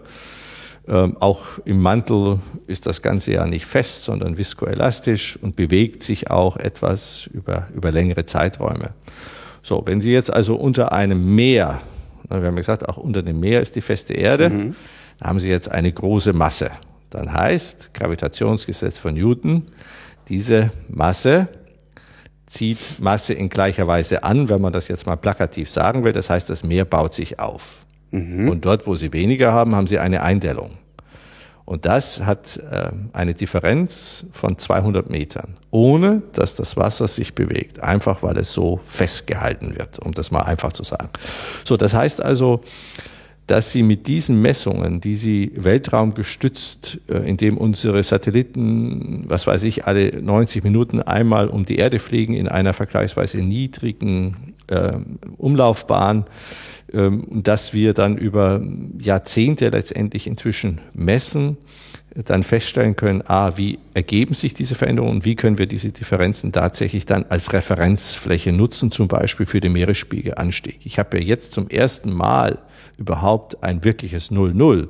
Ähm, 0.88 1.18
auch 1.20 1.42
im 1.66 1.82
Mantel 1.82 2.38
ist 2.68 2.86
das 2.86 3.02
Ganze 3.02 3.32
ja 3.34 3.48
nicht 3.48 3.66
fest, 3.66 4.04
sondern 4.04 4.38
viskoelastisch 4.38 5.40
und 5.42 5.56
bewegt 5.56 6.04
sich 6.04 6.30
auch 6.30 6.58
etwas 6.58 7.28
über, 7.34 7.68
über 7.74 7.92
längere 7.92 8.26
Zeiträume. 8.26 8.92
So, 9.64 9.82
wenn 9.88 10.02
Sie 10.02 10.12
jetzt 10.12 10.32
also 10.32 10.56
unter 10.56 10.92
einem 10.92 11.34
Meer 11.34 11.82
wir 12.30 12.48
haben 12.48 12.56
gesagt, 12.56 12.88
auch 12.88 12.98
unter 12.98 13.24
dem 13.24 13.40
Meer 13.40 13.62
ist 13.62 13.76
die 13.76 13.82
feste 13.82 14.14
Erde. 14.14 14.50
Mhm. 14.50 14.76
Da 15.20 15.28
haben 15.28 15.40
Sie 15.40 15.50
jetzt 15.50 15.72
eine 15.72 15.92
große 15.92 16.34
Masse. 16.34 16.72
Dann 17.10 17.34
heißt 17.34 17.94
Gravitationsgesetz 17.94 18.98
von 18.98 19.14
Newton, 19.14 19.64
diese 20.30 20.72
Masse 20.88 21.48
zieht 22.46 23.00
Masse 23.00 23.34
in 23.34 23.50
gleicher 23.50 23.88
Weise 23.88 24.24
an, 24.24 24.50
wenn 24.50 24.62
man 24.62 24.74
das 24.74 24.88
jetzt 24.88 25.06
mal 25.06 25.16
plakativ 25.16 25.70
sagen 25.70 26.04
will. 26.04 26.14
Das 26.14 26.30
heißt, 26.30 26.50
das 26.50 26.64
Meer 26.64 26.86
baut 26.86 27.14
sich 27.14 27.40
auf. 27.40 27.86
Mhm. 28.12 28.50
Und 28.50 28.66
dort, 28.66 28.88
wo 28.88 28.96
Sie 28.96 29.14
weniger 29.14 29.54
haben, 29.54 29.76
haben 29.76 29.88
Sie 29.88 30.00
eine 30.00 30.22
Eindellung. 30.22 30.72
Und 31.66 31.86
das 31.86 32.22
hat 32.22 32.58
äh, 32.58 32.92
eine 33.14 33.34
Differenz 33.34 34.26
von 34.32 34.58
200 34.58 35.10
Metern, 35.10 35.58
ohne 35.70 36.22
dass 36.34 36.56
das 36.56 36.76
Wasser 36.78 37.08
sich 37.08 37.36
bewegt, 37.36 37.82
einfach 37.82 38.24
weil 38.24 38.38
es 38.38 38.54
so 38.54 38.80
festgehalten 38.84 39.78
wird, 39.78 40.00
um 40.00 40.12
das 40.12 40.32
mal 40.32 40.42
einfach 40.42 40.74
zu 40.74 40.84
sagen. 40.84 41.10
So, 41.64 41.78
das 41.78 41.94
heißt 41.94 42.22
also, 42.22 42.62
dass 43.48 43.72
sie 43.72 43.84
mit 43.84 44.08
diesen 44.08 44.42
Messungen, 44.42 45.02
die 45.02 45.16
sie 45.16 45.52
weltraumgestützt, 45.56 47.00
äh, 47.10 47.18
indem 47.28 47.58
unsere 47.58 48.02
Satelliten, 48.02 49.26
was 49.28 49.46
weiß 49.46 49.64
ich, 49.64 49.86
alle 49.86 50.22
90 50.22 50.64
Minuten 50.64 51.02
einmal 51.02 51.48
um 51.48 51.66
die 51.66 51.76
Erde 51.76 52.00
fliegen 52.00 52.34
in 52.34 52.48
einer 52.48 52.74
vergleichsweise 52.74 53.40
niedrigen 53.40 54.51
äh, 54.72 55.00
Umlaufbahn, 55.38 56.26
ähm, 56.94 57.28
dass 57.44 57.74
wir 57.74 57.94
dann 57.94 58.18
über 58.18 58.62
Jahrzehnte 59.00 59.70
letztendlich 59.70 60.28
inzwischen 60.28 60.82
messen, 60.94 61.58
dann 62.14 62.44
feststellen 62.44 62.96
können, 62.96 63.24
ah, 63.26 63.54
wie 63.56 63.80
ergeben 63.94 64.34
sich 64.34 64.54
diese 64.54 64.76
Veränderungen 64.76 65.18
und 65.18 65.26
wie 65.26 65.36
können 65.36 65.58
wir 65.58 65.66
diese 65.66 65.90
Differenzen 65.92 66.52
tatsächlich 66.52 67.06
dann 67.06 67.26
als 67.30 67.54
Referenzfläche 67.54 68.52
nutzen, 68.52 68.92
zum 68.92 69.08
Beispiel 69.08 69.46
für 69.46 69.62
den 69.62 69.72
Meeresspiegelanstieg. 69.72 70.80
Ich 70.84 71.00
habe 71.00 71.20
ja 71.20 71.24
jetzt 71.24 71.54
zum 71.54 71.70
ersten 71.70 72.12
Mal 72.12 72.60
überhaupt 72.98 73.64
ein 73.64 73.84
wirkliches 73.86 74.30
Null-Null. 74.30 74.90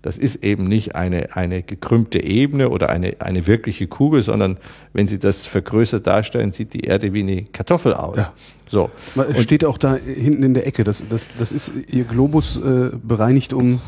Das 0.00 0.18
ist 0.18 0.42
eben 0.42 0.66
nicht 0.66 0.96
eine, 0.96 1.36
eine 1.36 1.62
gekrümmte 1.62 2.24
Ebene 2.24 2.70
oder 2.70 2.88
eine, 2.88 3.16
eine 3.20 3.46
wirkliche 3.46 3.86
Kugel, 3.86 4.22
sondern 4.22 4.56
wenn 4.92 5.06
Sie 5.06 5.18
das 5.18 5.46
vergrößert 5.46 6.06
darstellen, 6.06 6.52
sieht 6.52 6.74
die 6.74 6.80
Erde 6.80 7.12
wie 7.12 7.20
eine 7.20 7.44
Kartoffel 7.44 7.94
aus. 7.94 8.16
Ja. 8.16 8.32
So. 8.66 8.90
Es 9.32 9.42
steht 9.42 9.64
auch 9.64 9.78
da 9.78 9.94
hinten 9.96 10.42
in 10.42 10.54
der 10.54 10.66
Ecke. 10.66 10.82
Das, 10.82 11.04
das, 11.06 11.30
das 11.38 11.52
ist 11.52 11.72
Ihr 11.88 12.04
Globus 12.04 12.56
äh, 12.56 12.90
bereinigt 13.00 13.52
um 13.52 13.80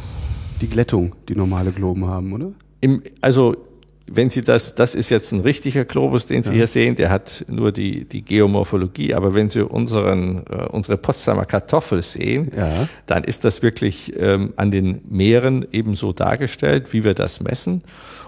die 0.61 0.69
Glättung, 0.69 1.15
die 1.29 1.35
normale 1.35 1.73
Globen 1.73 2.07
haben, 2.07 2.33
oder? 2.33 2.53
Im, 2.85 3.03
also 3.23 3.57
wenn 4.07 4.29
Sie 4.29 4.43
das, 4.43 4.75
das 4.75 4.95
ist 4.95 5.09
jetzt 5.09 5.33
ein 5.33 5.41
richtiger 5.41 5.87
Globus, 5.87 6.27
den 6.27 6.43
Sie 6.43 6.51
ja. 6.51 6.57
hier 6.57 6.67
sehen, 6.67 6.97
der 6.97 7.09
hat 7.09 7.47
nur 7.49 7.73
die, 7.73 8.05
die 8.05 8.21
Geomorphologie, 8.23 9.15
aber 9.15 9.33
wenn 9.33 9.49
Sie 9.49 9.65
unseren, 9.65 10.45
äh, 10.51 10.67
unsere 10.69 10.99
Potsdamer 10.99 11.47
Kartoffel 11.47 12.03
sehen, 12.03 12.53
ja. 12.55 12.87
dann 13.07 13.25
ist 13.25 13.45
das 13.45 13.63
wirklich 13.63 14.13
ähm, 14.19 14.53
an 14.57 14.71
den 14.71 15.01
Meeren 15.09 15.65
ebenso 15.73 16.13
dargestellt, 16.13 16.93
wie 16.93 17.05
wir 17.05 17.15
das 17.15 17.41
messen. 17.41 17.83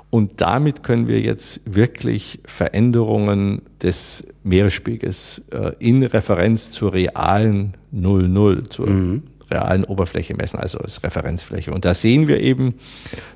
Und 0.09 0.41
damit 0.41 0.83
können 0.83 1.07
wir 1.07 1.21
jetzt 1.21 1.61
wirklich 1.67 2.41
Veränderungen 2.47 3.61
des 3.83 4.27
Meeresspiegels 4.43 5.43
äh, 5.51 5.73
in 5.81 6.03
Referenz 6.03 6.71
zur 6.71 6.95
realen 6.95 7.75
00, 7.91 8.71
zur 8.71 8.89
mhm 8.89 9.23
realen 9.51 9.85
Oberfläche 9.85 10.35
messen, 10.35 10.59
also 10.59 10.79
als 10.79 11.03
Referenzfläche. 11.03 11.73
Und 11.73 11.85
da 11.85 11.95
sehen 11.95 12.29
wir 12.29 12.41
eben, 12.41 12.75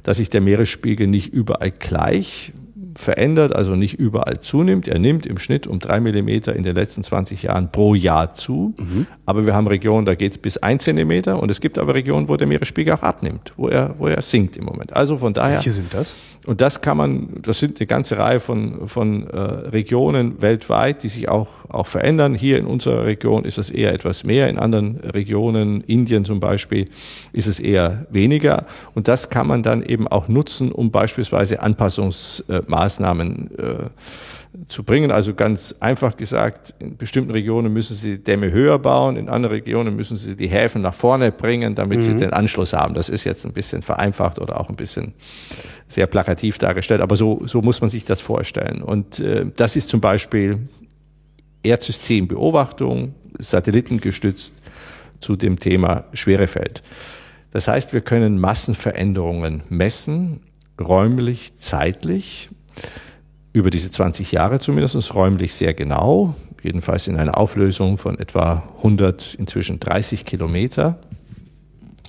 dass 0.02 0.19
sich 0.19 0.31
der 0.31 0.40
Meeresspiegel 0.40 1.07
nicht 1.07 1.33
überall 1.33 1.71
gleich 1.71 2.52
verändert, 2.97 3.55
also 3.55 3.76
nicht 3.76 3.95
überall 3.95 4.40
zunimmt. 4.40 4.88
Er 4.88 4.99
nimmt 4.99 5.26
im 5.26 5.38
Schnitt 5.38 5.67
um 5.67 5.79
drei 5.79 6.00
Millimeter 6.00 6.55
in 6.55 6.62
den 6.62 6.75
letzten 6.75 7.02
20 7.02 7.43
Jahren 7.43 7.71
pro 7.71 7.95
Jahr 7.95 8.35
zu. 8.35 8.75
Mhm. 8.76 9.07
Aber 9.26 9.47
wir 9.47 9.55
haben 9.55 9.67
Regionen, 9.67 10.07
da 10.07 10.14
geht 10.14 10.33
es 10.33 10.38
bis 10.38 10.59
ein 10.59 10.79
Zentimeter. 10.79 11.40
Und 11.40 11.50
es 11.50 11.61
gibt 11.61 11.79
aber 11.79 11.95
Regionen, 11.95 12.29
wo 12.29 12.37
der 12.37 12.47
Meeresspiegel 12.47 12.95
auch 12.95 13.02
abnimmt, 13.02 13.52
wo 13.57 13.69
er, 13.69 13.95
wo 13.99 14.07
er 14.07 14.23
sinkt 14.23 14.57
im 14.57 14.64
Moment. 14.64 14.93
Also 14.95 15.17
von 15.17 15.33
daher. 15.33 15.57
Welche 15.57 15.73
sind 15.73 15.93
das? 15.95 16.14
Und 16.47 16.62
das 16.62 16.80
kann 16.80 16.97
man, 16.97 17.42
das 17.42 17.59
sind 17.59 17.80
eine 17.80 17.87
ganze 17.87 18.16
Reihe 18.18 18.40
von, 18.40 18.88
von 18.88 19.28
äh, 19.28 19.38
Regionen 19.38 20.40
weltweit, 20.40 21.02
die 21.02 21.09
sich 21.09 21.28
auch, 21.28 21.49
auch 21.68 21.87
verändern. 21.87 22.35
Hier 22.35 22.59
in 22.59 22.64
unserer 22.64 23.04
Region 23.04 23.44
ist 23.44 23.59
es 23.59 23.68
eher 23.68 23.92
etwas 23.92 24.25
mehr, 24.25 24.49
in 24.49 24.59
anderen 24.59 24.97
Regionen, 25.00 25.82
Indien 25.82 26.25
zum 26.25 26.40
Beispiel, 26.40 26.88
ist 27.32 27.47
es 27.47 27.61
eher 27.61 28.06
weniger. 28.11 28.64
Und 28.94 29.06
das 29.06 29.28
kann 29.28 29.47
man 29.47 29.62
dann 29.62 29.82
eben 29.82 30.09
auch 30.09 30.28
nutzen, 30.28 30.73
um 30.73 30.90
beispielsweise 30.90 31.61
Anpassungsmaßnahmen 31.61 33.50
äh, 33.59 33.90
zu 34.68 34.82
bringen. 34.82 35.11
Also 35.11 35.35
ganz 35.35 35.75
einfach 35.80 36.16
gesagt, 36.16 36.75
in 36.78 36.97
bestimmten 36.97 37.30
Regionen 37.30 37.73
müssen 37.73 37.94
sie 37.94 38.18
Dämme 38.18 38.50
höher 38.50 38.78
bauen, 38.78 39.16
in 39.16 39.28
anderen 39.28 39.54
Regionen 39.54 39.94
müssen 39.94 40.16
sie 40.16 40.37
die 40.37 40.49
Häfen 40.49 40.82
nach 40.82 40.94
vorne 40.94 41.30
bringen, 41.32 41.75
damit 41.75 41.99
mhm. 41.99 42.02
sie 42.02 42.16
den 42.16 42.32
Anschluss 42.32 42.73
haben. 42.73 42.94
Das 42.94 43.09
ist 43.09 43.25
jetzt 43.25 43.44
ein 43.44 43.52
bisschen 43.52 43.82
vereinfacht 43.82 44.38
oder 44.38 44.59
auch 44.59 44.68
ein 44.68 44.76
bisschen 44.76 45.14
sehr 45.90 46.06
plakativ 46.06 46.59
dargestellt, 46.59 47.00
aber 47.00 47.16
so, 47.16 47.42
so 47.47 47.62
muss 47.62 47.80
man 47.80 47.90
sich 47.90 48.04
das 48.04 48.20
vorstellen. 48.20 48.80
Und 48.82 49.18
äh, 49.18 49.47
das 49.56 49.76
ist 49.76 49.88
zum 49.88 50.00
Beispiel 50.00 50.68
Erdsystembeobachtung, 51.62 53.14
satellitengestützt 53.38 54.54
zu 55.20 55.37
dem 55.37 55.59
Thema 55.59 56.04
Schwerefeld. 56.12 56.82
Das 57.50 57.66
heißt, 57.66 57.92
wir 57.92 58.00
können 58.00 58.38
Massenveränderungen 58.38 59.64
messen, 59.68 60.40
räumlich, 60.80 61.56
zeitlich 61.56 62.49
über 63.52 63.70
diese 63.70 63.90
20 63.90 64.30
Jahre 64.30 64.61
zumindest 64.61 65.14
räumlich 65.14 65.54
sehr 65.54 65.75
genau, 65.75 66.37
jedenfalls 66.62 67.09
in 67.09 67.16
einer 67.16 67.37
Auflösung 67.37 67.99
von 67.99 68.18
etwa 68.18 68.62
100, 68.78 69.35
inzwischen 69.35 69.80
30 69.80 70.25
Kilometer. 70.25 71.00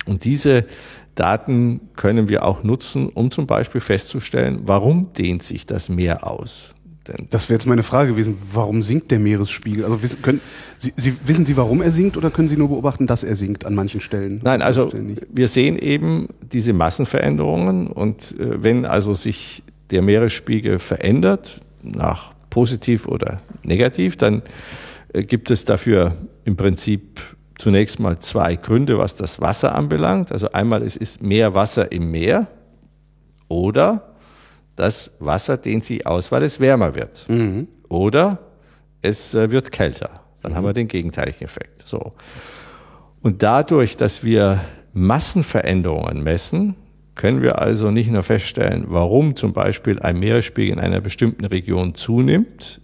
Und 0.06 0.24
diese 0.24 0.66
Daten 1.14 1.80
können 1.94 2.28
wir 2.28 2.44
auch 2.44 2.62
nutzen, 2.62 3.08
um 3.08 3.30
zum 3.30 3.46
Beispiel 3.46 3.80
festzustellen, 3.80 4.60
warum 4.64 5.12
dehnt 5.12 5.42
sich 5.42 5.66
das 5.66 5.88
Meer 5.88 6.26
aus. 6.26 6.74
Denn 7.08 7.26
das 7.30 7.48
wäre 7.48 7.56
jetzt 7.56 7.66
meine 7.66 7.82
Frage 7.82 8.12
gewesen, 8.12 8.36
warum 8.52 8.80
sinkt 8.80 9.10
der 9.10 9.18
Meeresspiegel? 9.18 9.84
Also 9.84 10.02
wissen, 10.02 10.22
können, 10.22 10.40
Sie, 10.78 10.92
Sie, 10.96 11.14
wissen 11.26 11.44
Sie, 11.44 11.56
warum 11.56 11.82
er 11.82 11.90
sinkt 11.90 12.16
oder 12.16 12.30
können 12.30 12.48
Sie 12.48 12.56
nur 12.56 12.68
beobachten, 12.68 13.06
dass 13.06 13.24
er 13.24 13.34
sinkt 13.34 13.66
an 13.66 13.74
manchen 13.74 14.00
Stellen? 14.00 14.40
Nein, 14.44 14.62
also 14.62 14.90
wir 15.28 15.48
sehen 15.48 15.78
eben 15.78 16.28
diese 16.40 16.72
Massenveränderungen 16.72 17.88
und 17.88 18.38
äh, 18.38 18.62
wenn 18.62 18.84
also 18.84 19.14
sich 19.14 19.64
der 19.90 20.02
Meeresspiegel 20.02 20.78
verändert, 20.78 21.60
nach 21.82 22.34
positiv 22.50 23.08
oder 23.08 23.40
negativ, 23.64 24.16
dann 24.16 24.42
äh, 25.12 25.24
gibt 25.24 25.50
es 25.50 25.64
dafür 25.64 26.14
im 26.44 26.56
Prinzip 26.56 27.20
zunächst 27.62 28.00
mal 28.00 28.18
zwei 28.18 28.56
Gründe, 28.56 28.98
was 28.98 29.14
das 29.14 29.40
Wasser 29.40 29.76
anbelangt. 29.76 30.32
Also 30.32 30.50
einmal 30.50 30.82
es 30.82 30.96
ist 30.96 31.22
mehr 31.22 31.54
Wasser 31.54 31.92
im 31.92 32.10
Meer 32.10 32.48
oder 33.46 34.14
das 34.74 35.12
Wasser 35.20 35.56
dehnt 35.58 35.84
sich 35.84 36.04
aus, 36.04 36.32
weil 36.32 36.42
es 36.42 36.58
wärmer 36.58 36.96
wird. 36.96 37.24
Mhm. 37.28 37.68
Oder 37.88 38.38
es 39.00 39.32
äh, 39.34 39.52
wird 39.52 39.70
kälter. 39.70 40.10
Dann 40.40 40.52
mhm. 40.52 40.56
haben 40.56 40.64
wir 40.64 40.72
den 40.72 40.88
gegenteiligen 40.88 41.42
Effekt. 41.42 41.86
So. 41.86 42.14
Und 43.20 43.44
dadurch, 43.44 43.96
dass 43.96 44.24
wir 44.24 44.60
Massenveränderungen 44.92 46.20
messen, 46.24 46.74
können 47.14 47.42
wir 47.42 47.60
also 47.60 47.92
nicht 47.92 48.10
nur 48.10 48.24
feststellen, 48.24 48.86
warum 48.88 49.36
zum 49.36 49.52
Beispiel 49.52 50.00
ein 50.00 50.18
Meeresspiegel 50.18 50.72
in 50.72 50.80
einer 50.80 51.00
bestimmten 51.00 51.44
Region 51.44 51.94
zunimmt, 51.94 52.80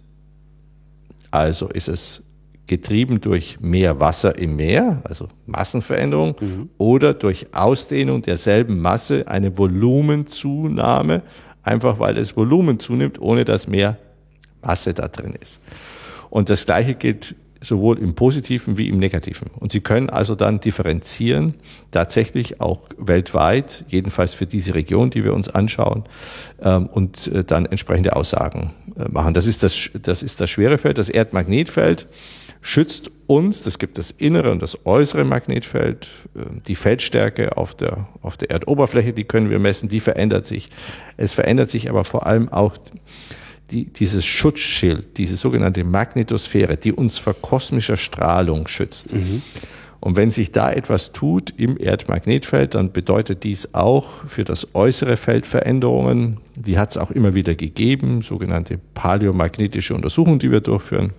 also 1.31 1.67
ist 1.67 1.89
es 1.89 2.23
getrieben 2.69 3.19
durch 3.19 3.59
mehr 3.59 3.99
Wasser 3.99 4.37
im 4.37 4.55
Meer, 4.55 5.01
also 5.03 5.27
Massenveränderung, 5.47 6.35
mhm. 6.39 6.69
oder 6.77 7.13
durch 7.13 7.47
Ausdehnung 7.51 8.21
derselben 8.21 8.79
Masse 8.79 9.27
eine 9.27 9.57
Volumenzunahme, 9.57 11.23
einfach 11.63 11.99
weil 11.99 12.13
das 12.13 12.37
Volumen 12.37 12.79
zunimmt, 12.79 13.19
ohne 13.19 13.43
dass 13.43 13.67
mehr 13.67 13.97
Masse 14.61 14.93
da 14.93 15.07
drin 15.07 15.35
ist. 15.41 15.61
Und 16.29 16.49
das 16.49 16.65
Gleiche 16.65 16.93
gilt 16.93 17.35
sowohl 17.61 17.97
im 17.99 18.15
positiven 18.15 18.77
wie 18.77 18.87
im 18.87 18.97
negativen. 18.97 19.49
Und 19.59 19.71
Sie 19.71 19.81
können 19.81 20.09
also 20.09 20.35
dann 20.35 20.59
differenzieren, 20.59 21.55
tatsächlich 21.91 22.61
auch 22.61 22.87
weltweit, 22.97 23.83
jedenfalls 23.89 24.33
für 24.33 24.45
diese 24.45 24.75
Region, 24.75 25.09
die 25.09 25.23
wir 25.23 25.33
uns 25.33 25.49
anschauen, 25.49 26.03
ähm, 26.61 26.87
und 26.87 27.27
äh, 27.27 27.43
dann 27.43 27.65
entsprechende 27.65 28.15
Aussagen 28.15 28.73
äh, 28.95 29.09
machen. 29.09 29.33
Das 29.33 29.45
ist 29.45 29.63
das, 29.63 29.89
das 30.01 30.23
ist 30.23 30.39
das 30.39 30.49
Schwerefeld, 30.49 30.97
das 30.97 31.09
Erdmagnetfeld 31.09 32.07
schützt 32.61 33.11
uns, 33.27 33.63
das 33.63 33.79
gibt 33.79 33.97
das 33.97 34.11
innere 34.11 34.51
und 34.51 34.61
das 34.61 34.85
äußere 34.85 35.23
Magnetfeld, 35.23 36.07
äh, 36.35 36.61
die 36.67 36.75
Feldstärke 36.75 37.57
auf 37.57 37.75
der, 37.75 38.07
auf 38.21 38.37
der 38.37 38.51
Erdoberfläche, 38.51 39.13
die 39.13 39.23
können 39.23 39.49
wir 39.49 39.59
messen, 39.59 39.89
die 39.89 39.99
verändert 39.99 40.47
sich. 40.47 40.69
Es 41.17 41.33
verändert 41.33 41.69
sich 41.69 41.89
aber 41.89 42.03
vor 42.03 42.25
allem 42.25 42.49
auch 42.49 42.75
die, 43.71 43.85
dieses 43.85 44.25
Schutzschild, 44.25 45.17
diese 45.17 45.37
sogenannte 45.37 45.83
Magnetosphäre, 45.83 46.77
die 46.77 46.91
uns 46.91 47.17
vor 47.17 47.35
kosmischer 47.35 47.97
Strahlung 47.97 48.67
schützt. 48.67 49.13
Mhm. 49.13 49.43
Und 50.01 50.15
wenn 50.15 50.31
sich 50.31 50.51
da 50.51 50.71
etwas 50.71 51.11
tut 51.11 51.53
im 51.57 51.77
Erdmagnetfeld, 51.77 52.73
dann 52.75 52.93
bedeutet 52.93 53.43
dies 53.43 53.73
auch 53.73 54.25
für 54.25 54.45
das 54.45 54.73
äußere 54.73 55.17
Feld 55.17 55.45
Veränderungen. 55.45 56.39
Die 56.55 56.77
hat 56.77 56.91
es 56.91 56.97
auch 56.97 57.11
immer 57.11 57.35
wieder 57.35 57.53
gegeben, 57.53 58.21
sogenannte 58.21 58.79
paläomagnetische 58.93 59.93
Untersuchungen, 59.93 60.39
die 60.39 60.51
wir 60.51 60.61
durchführen. 60.61 61.13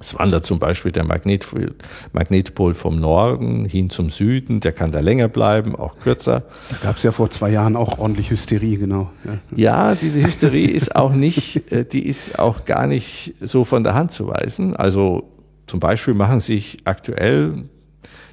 Es 0.00 0.18
wandert 0.18 0.44
zum 0.44 0.58
Beispiel 0.58 0.92
der 0.92 1.04
Magnetpol, 1.04 1.74
Magnetpol 2.12 2.74
vom 2.74 3.00
Norden 3.00 3.64
hin 3.64 3.90
zum 3.90 4.10
Süden, 4.10 4.60
der 4.60 4.72
kann 4.72 4.92
da 4.92 5.00
länger 5.00 5.28
bleiben, 5.28 5.74
auch 5.74 5.98
kürzer. 5.98 6.44
Da 6.70 6.76
gab 6.82 6.96
es 6.96 7.02
ja 7.02 7.10
vor 7.10 7.30
zwei 7.30 7.50
Jahren 7.50 7.76
auch 7.76 7.98
ordentlich 7.98 8.30
Hysterie, 8.30 8.76
genau. 8.76 9.10
Ja, 9.24 9.38
ja 9.56 9.94
diese 9.94 10.22
Hysterie 10.22 10.70
ist 10.70 10.94
auch 10.94 11.12
nicht, 11.12 11.72
äh, 11.72 11.84
die 11.84 12.06
ist 12.06 12.38
auch 12.38 12.64
gar 12.64 12.86
nicht 12.86 13.34
so 13.40 13.64
von 13.64 13.82
der 13.82 13.94
Hand 13.94 14.12
zu 14.12 14.28
weisen. 14.28 14.76
Also 14.76 15.30
zum 15.66 15.80
Beispiel 15.80 16.14
machen 16.14 16.40
sich 16.40 16.78
aktuell 16.84 17.64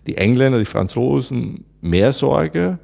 die 0.08 0.18
Engländer, 0.18 0.60
die 0.60 0.66
Franzosen 0.66 1.66
mehr 1.82 2.14
Sorge 2.14 2.80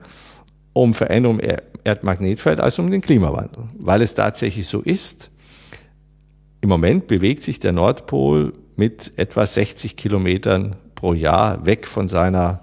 um 0.74 0.94
Veränderungen 0.94 1.42
Erdmagnetfeld 1.84 2.60
als 2.60 2.80
um 2.80 2.92
den 2.92 3.02
Klimawandel, 3.02 3.66
weil 3.78 4.02
es 4.02 4.14
tatsächlich 4.14 4.68
so 4.68 4.82
ist. 4.82 5.30
Im 6.62 6.70
Moment 6.70 7.08
bewegt 7.08 7.42
sich 7.42 7.60
der 7.60 7.72
Nordpol 7.72 8.54
mit 8.82 9.12
etwa 9.16 9.46
60 9.46 9.96
Kilometern 9.96 10.76
pro 10.96 11.14
Jahr 11.14 11.68
weg 11.68 11.88
von 11.88 12.08
seiner 12.08 12.62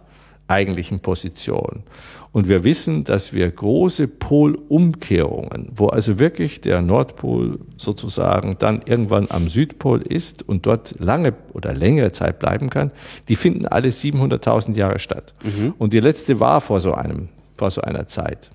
eigentlichen 0.48 0.98
Position. 0.98 1.84
Und 2.32 2.48
wir 2.48 2.64
wissen, 2.64 3.04
dass 3.04 3.32
wir 3.32 3.48
große 3.48 4.08
Polumkehrungen, 4.08 5.70
wo 5.76 5.86
also 5.86 6.18
wirklich 6.18 6.60
der 6.60 6.82
Nordpol 6.82 7.60
sozusagen 7.76 8.56
dann 8.58 8.82
irgendwann 8.84 9.28
am 9.30 9.48
Südpol 9.48 10.02
ist 10.02 10.42
und 10.48 10.66
dort 10.66 10.98
lange 10.98 11.34
oder 11.52 11.72
längere 11.72 12.10
Zeit 12.10 12.40
bleiben 12.40 12.68
kann, 12.68 12.90
die 13.28 13.36
finden 13.36 13.66
alle 13.66 13.90
700.000 13.90 14.74
Jahre 14.74 14.98
statt. 14.98 15.34
Mhm. 15.44 15.74
Und 15.78 15.92
die 15.92 16.00
letzte 16.00 16.40
war 16.40 16.60
vor 16.60 16.80
so 16.80 16.94
einem, 16.94 17.28
vor 17.56 17.70
so 17.70 17.82
einer 17.82 18.08
Zeit. 18.08 18.50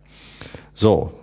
So, 0.73 1.13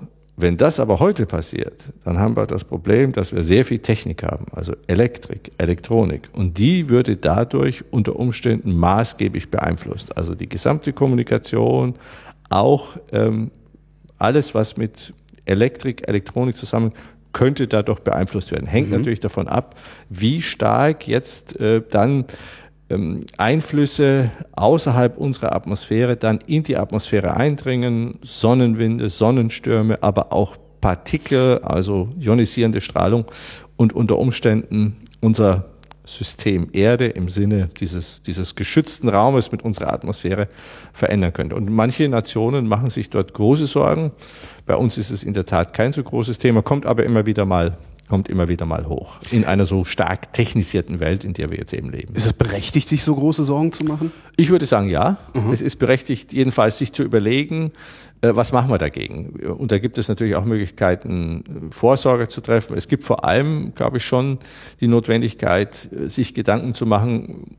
wenn 0.41 0.57
das 0.57 0.81
aber 0.81 1.01
heute 1.01 1.27
passiert, 1.27 1.85
dann 2.05 2.19
haben 2.19 2.37
wir 2.37 2.47
das 2.47 2.65
Problem, 2.65 3.13
dass 3.13 3.35
wir 3.35 3.43
sehr 3.43 3.65
viel 3.65 3.79
Technik 3.79 4.23
haben, 4.23 4.47
also 4.53 4.75
Elektrik, 4.87 5.53
Elektronik. 5.59 6.29
Und 6.33 6.59
die 6.59 6.89
würde 6.89 7.17
dadurch 7.17 7.85
unter 7.91 8.17
Umständen 8.17 8.77
maßgeblich 8.77 9.51
beeinflusst. 9.51 10.17
Also 10.17 10.35
die 10.35 10.49
gesamte 10.49 10.93
Kommunikation, 10.93 11.95
auch 12.49 12.97
ähm, 13.13 13.51
alles, 14.19 14.55
was 14.55 14.77
mit 14.77 15.15
Elektrik, 15.45 16.09
Elektronik 16.09 16.57
zusammen 16.57 16.93
könnte 17.33 17.69
dadurch 17.69 18.01
beeinflusst 18.01 18.53
werden. 18.53 18.67
Hängt 18.67 18.91
mhm. 18.91 18.99
natürlich 18.99 19.21
davon 19.21 19.49
ab, 19.49 19.77
wie 20.09 20.43
stark 20.43 21.07
jetzt 21.07 21.59
äh, 21.61 21.83
dann 21.89 22.25
Einflüsse 23.37 24.31
außerhalb 24.53 25.17
unserer 25.17 25.55
Atmosphäre 25.55 26.17
dann 26.17 26.41
in 26.47 26.65
die 26.65 26.77
Atmosphäre 26.77 27.37
eindringen, 27.37 28.19
Sonnenwinde, 28.23 29.11
Sonnenstürme, 29.11 30.03
aber 30.03 30.33
auch 30.33 30.57
Partikel, 30.81 31.61
also 31.63 32.09
ionisierende 32.19 32.81
Strahlung 32.81 33.27
und 33.77 33.93
unter 33.93 34.19
Umständen 34.19 34.97
unser 35.21 35.67
System 36.05 36.69
Erde 36.73 37.07
im 37.07 37.29
Sinne 37.29 37.71
dieses, 37.79 38.23
dieses 38.23 38.57
geschützten 38.57 39.09
Raumes 39.09 39.53
mit 39.53 39.63
unserer 39.63 39.93
Atmosphäre 39.93 40.49
verändern 40.93 41.33
könnte. 41.33 41.55
Und 41.55 41.71
manche 41.71 42.09
Nationen 42.09 42.67
machen 42.67 42.91
sich 42.91 43.11
dort 43.11 43.33
große 43.35 43.67
Sorgen. 43.67 44.11
Bei 44.67 44.75
uns 44.75 44.99
ist 44.99 45.11
es 45.11 45.23
in 45.23 45.35
der 45.35 45.45
Tat 45.45 45.73
kein 45.73 45.93
so 45.93 46.03
großes 46.03 46.39
Thema, 46.39 46.63
kommt 46.63 46.87
aber 46.87 47.05
immer 47.05 47.27
wieder 47.27 47.45
mal 47.45 47.77
kommt 48.11 48.29
immer 48.29 48.49
wieder 48.49 48.67
mal 48.67 48.89
hoch. 48.89 49.19
In 49.31 49.45
einer 49.45 49.65
so 49.65 49.85
stark 49.85 50.33
technisierten 50.33 50.99
Welt, 50.99 51.23
in 51.23 51.33
der 51.33 51.51
wir 51.51 51.59
jetzt 51.59 51.73
eben 51.73 51.91
leben. 51.91 52.13
Ist 52.15 52.27
es 52.27 52.33
berechtigt, 52.33 52.89
sich 52.89 53.05
so 53.05 53.15
große 53.15 53.45
Sorgen 53.45 53.73
zu 53.73 53.85
machen? 53.85 54.11
Ich 54.37 54.51
würde 54.51 54.67
sagen, 54.67 54.91
ja. 54.91 55.17
Mhm. 55.33 55.53
Es 55.53 55.63
ist 55.63 55.77
berechtigt, 55.77 56.33
jedenfalls 56.33 56.79
sich 56.79 56.93
zu 56.93 57.05
überlegen, 57.05 57.71
äh, 58.21 58.35
was 58.35 58.51
machen 58.51 58.69
wir 58.69 58.79
dagegen? 58.79 59.29
Und 59.59 59.71
da 59.71 59.79
gibt 59.79 59.97
es 59.97 60.09
natürlich 60.09 60.35
auch 60.35 60.45
Möglichkeiten, 60.45 61.71
Vorsorge 61.71 62.27
zu 62.27 62.41
treffen. 62.41 62.77
Es 62.77 62.89
gibt 62.89 63.05
vor 63.05 63.25
allem, 63.25 63.75
glaube 63.77 63.99
ich, 63.99 64.05
schon 64.05 64.39
die 64.81 64.89
Notwendigkeit, 64.89 65.89
äh, 65.93 66.09
sich 66.09 66.35
Gedanken 66.35 66.75
zu 66.75 66.87
machen, 66.87 67.57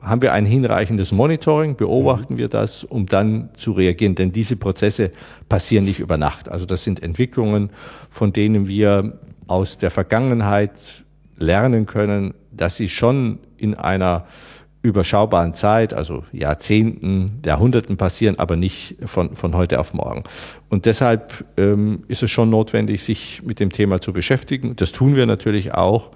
haben 0.00 0.22
wir 0.22 0.32
ein 0.32 0.46
hinreichendes 0.46 1.12
Monitoring, 1.12 1.76
beobachten 1.76 2.34
mhm. 2.34 2.38
wir 2.38 2.48
das, 2.48 2.82
um 2.82 3.04
dann 3.04 3.50
zu 3.52 3.72
reagieren. 3.72 4.14
Denn 4.14 4.32
diese 4.32 4.56
Prozesse 4.56 5.10
passieren 5.50 5.84
nicht 5.84 6.00
über 6.00 6.16
Nacht. 6.16 6.48
Also 6.48 6.64
das 6.64 6.82
sind 6.82 7.02
Entwicklungen, 7.02 7.68
von 8.08 8.32
denen 8.32 8.66
wir 8.66 9.18
aus 9.52 9.76
der 9.76 9.90
Vergangenheit 9.90 11.04
lernen 11.36 11.84
können, 11.84 12.32
dass 12.50 12.76
sie 12.76 12.88
schon 12.88 13.38
in 13.58 13.74
einer 13.74 14.24
überschaubaren 14.80 15.52
Zeit, 15.52 15.92
also 15.92 16.24
Jahrzehnten, 16.32 17.42
Jahrhunderten 17.44 17.98
passieren, 17.98 18.38
aber 18.38 18.56
nicht 18.56 18.96
von, 19.04 19.36
von 19.36 19.54
heute 19.54 19.78
auf 19.78 19.92
morgen. 19.92 20.24
Und 20.70 20.86
deshalb 20.86 21.44
ähm, 21.58 22.04
ist 22.08 22.22
es 22.22 22.30
schon 22.30 22.48
notwendig, 22.48 23.04
sich 23.04 23.42
mit 23.42 23.60
dem 23.60 23.70
Thema 23.70 24.00
zu 24.00 24.14
beschäftigen. 24.14 24.74
Das 24.74 24.90
tun 24.90 25.16
wir 25.16 25.26
natürlich 25.26 25.74
auch. 25.74 26.12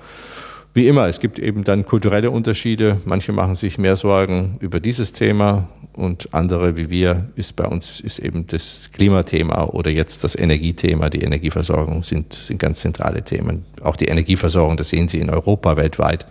Wie 0.77 0.89
immer, 0.89 1.07
es 1.09 1.21
gibt 1.21 1.39
eben 1.39 1.65
dann 1.65 1.87
kulturelle 1.87 2.31
Unterschiede. 2.31 3.01
Manche 3.07 3.33
machen 3.33 3.55
sich 3.55 3.79
mehr 3.79 3.97
Sorgen 3.97 4.59
über 4.61 4.79
dieses 4.79 5.15
Thema 5.15 5.71
und 5.95 6.35
andere 6.35 6.77
wie 6.77 6.91
wir 6.91 7.31
ist 7.35 7.57
bei 7.57 7.65
uns 7.65 7.99
ist 7.99 8.19
eben 8.19 8.47
das 8.47 8.91
Klimathema 8.93 9.65
oder 9.65 9.91
jetzt 9.91 10.23
das 10.23 10.37
Energiethema, 10.37 11.09
die 11.09 11.23
Energieversorgung 11.23 12.03
sind, 12.03 12.35
sind 12.35 12.59
ganz 12.59 12.81
zentrale 12.81 13.23
Themen. 13.23 13.65
Auch 13.83 13.97
die 13.97 14.05
Energieversorgung, 14.05 14.77
das 14.77 14.91
sehen 14.91 15.09
Sie 15.09 15.19
in 15.19 15.31
Europa 15.31 15.79
weltweit, 15.79 16.27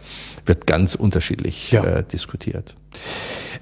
wird 0.46 0.68
ganz 0.68 0.94
unterschiedlich 0.94 1.72
ja. 1.72 1.84
äh, 1.84 2.04
diskutiert. 2.04 2.76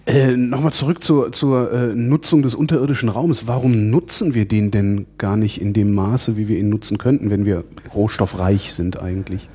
Äh, 0.06 0.36
Nochmal 0.36 0.74
zurück 0.74 1.02
zur, 1.02 1.32
zur 1.32 1.72
äh, 1.72 1.96
Nutzung 1.96 2.42
des 2.42 2.56
unterirdischen 2.56 3.08
Raumes. 3.08 3.48
Warum 3.48 3.90
nutzen 3.90 4.34
wir 4.34 4.50
den 4.50 4.70
denn 4.70 5.06
gar 5.18 5.38
nicht 5.38 5.62
in 5.62 5.72
dem 5.72 5.96
Maße, 5.96 6.36
wie 6.36 6.50
wir 6.50 6.60
ihn 6.60 6.68
nutzen 6.68 6.98
könnten, 6.98 7.30
wenn 7.30 7.46
wir 7.46 7.64
rohstoffreich 7.96 8.74
sind 8.74 9.02
eigentlich? 9.02 9.48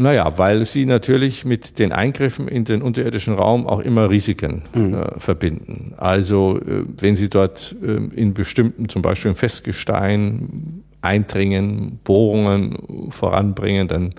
Naja, 0.00 0.38
weil 0.38 0.64
sie 0.64 0.86
natürlich 0.86 1.44
mit 1.44 1.80
den 1.80 1.90
Eingriffen 1.90 2.46
in 2.46 2.64
den 2.64 2.82
unterirdischen 2.82 3.34
Raum 3.34 3.66
auch 3.66 3.80
immer 3.80 4.08
Risiken 4.08 4.62
mhm. 4.72 4.94
äh, 4.94 5.20
verbinden. 5.20 5.94
Also 5.96 6.60
äh, 6.60 6.84
wenn 6.98 7.16
sie 7.16 7.28
dort 7.28 7.74
äh, 7.82 7.96
in 8.14 8.32
bestimmten, 8.32 8.88
zum 8.88 9.02
Beispiel 9.02 9.30
im 9.30 9.36
Festgestein 9.36 10.84
eindringen, 11.02 11.98
Bohrungen 12.04 13.10
voranbringen, 13.10 13.88
dann 13.88 14.14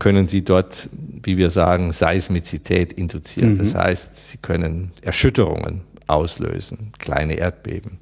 können 0.00 0.26
sie 0.26 0.42
dort, 0.42 0.88
wie 1.22 1.36
wir 1.36 1.50
sagen, 1.50 1.92
Seismizität 1.92 2.92
induzieren. 2.92 3.54
Mhm. 3.54 3.58
Das 3.58 3.76
heißt, 3.76 4.16
sie 4.16 4.38
können 4.38 4.90
Erschütterungen 5.02 5.82
auslösen, 6.08 6.92
kleine 6.98 7.34
Erdbeben. 7.34 7.98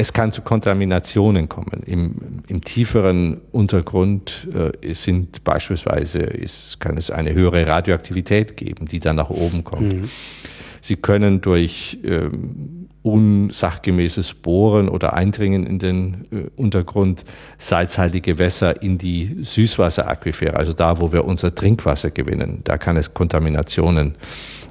Es 0.00 0.12
kann 0.12 0.30
zu 0.30 0.42
Kontaminationen 0.42 1.48
kommen. 1.48 1.82
Im, 1.84 2.44
im 2.46 2.62
tieferen 2.62 3.40
Untergrund 3.50 4.46
äh, 4.54 4.94
sind 4.94 5.42
beispielsweise, 5.42 6.20
ist, 6.20 6.78
kann 6.78 6.96
es 6.96 7.10
eine 7.10 7.34
höhere 7.34 7.66
Radioaktivität 7.66 8.56
geben, 8.56 8.86
die 8.86 9.00
dann 9.00 9.16
nach 9.16 9.28
oben 9.28 9.64
kommt. 9.64 9.94
Mhm. 9.94 10.08
Sie 10.80 10.94
können 10.94 11.40
durch 11.40 11.98
ähm, 12.04 12.88
unsachgemäßes 13.02 14.34
Bohren 14.34 14.88
oder 14.88 15.14
Eindringen 15.14 15.66
in 15.66 15.80
den 15.80 16.28
äh, 16.30 16.44
Untergrund 16.54 17.24
salzhaltige 17.58 18.38
Wässer 18.38 18.80
in 18.80 18.98
die 18.98 19.38
Süßwasseraquifere, 19.42 20.54
also 20.54 20.74
da, 20.74 21.00
wo 21.00 21.10
wir 21.10 21.24
unser 21.24 21.52
Trinkwasser 21.52 22.12
gewinnen. 22.12 22.60
Da 22.62 22.78
kann 22.78 22.96
es 22.96 23.14
Kontaminationen 23.14 24.14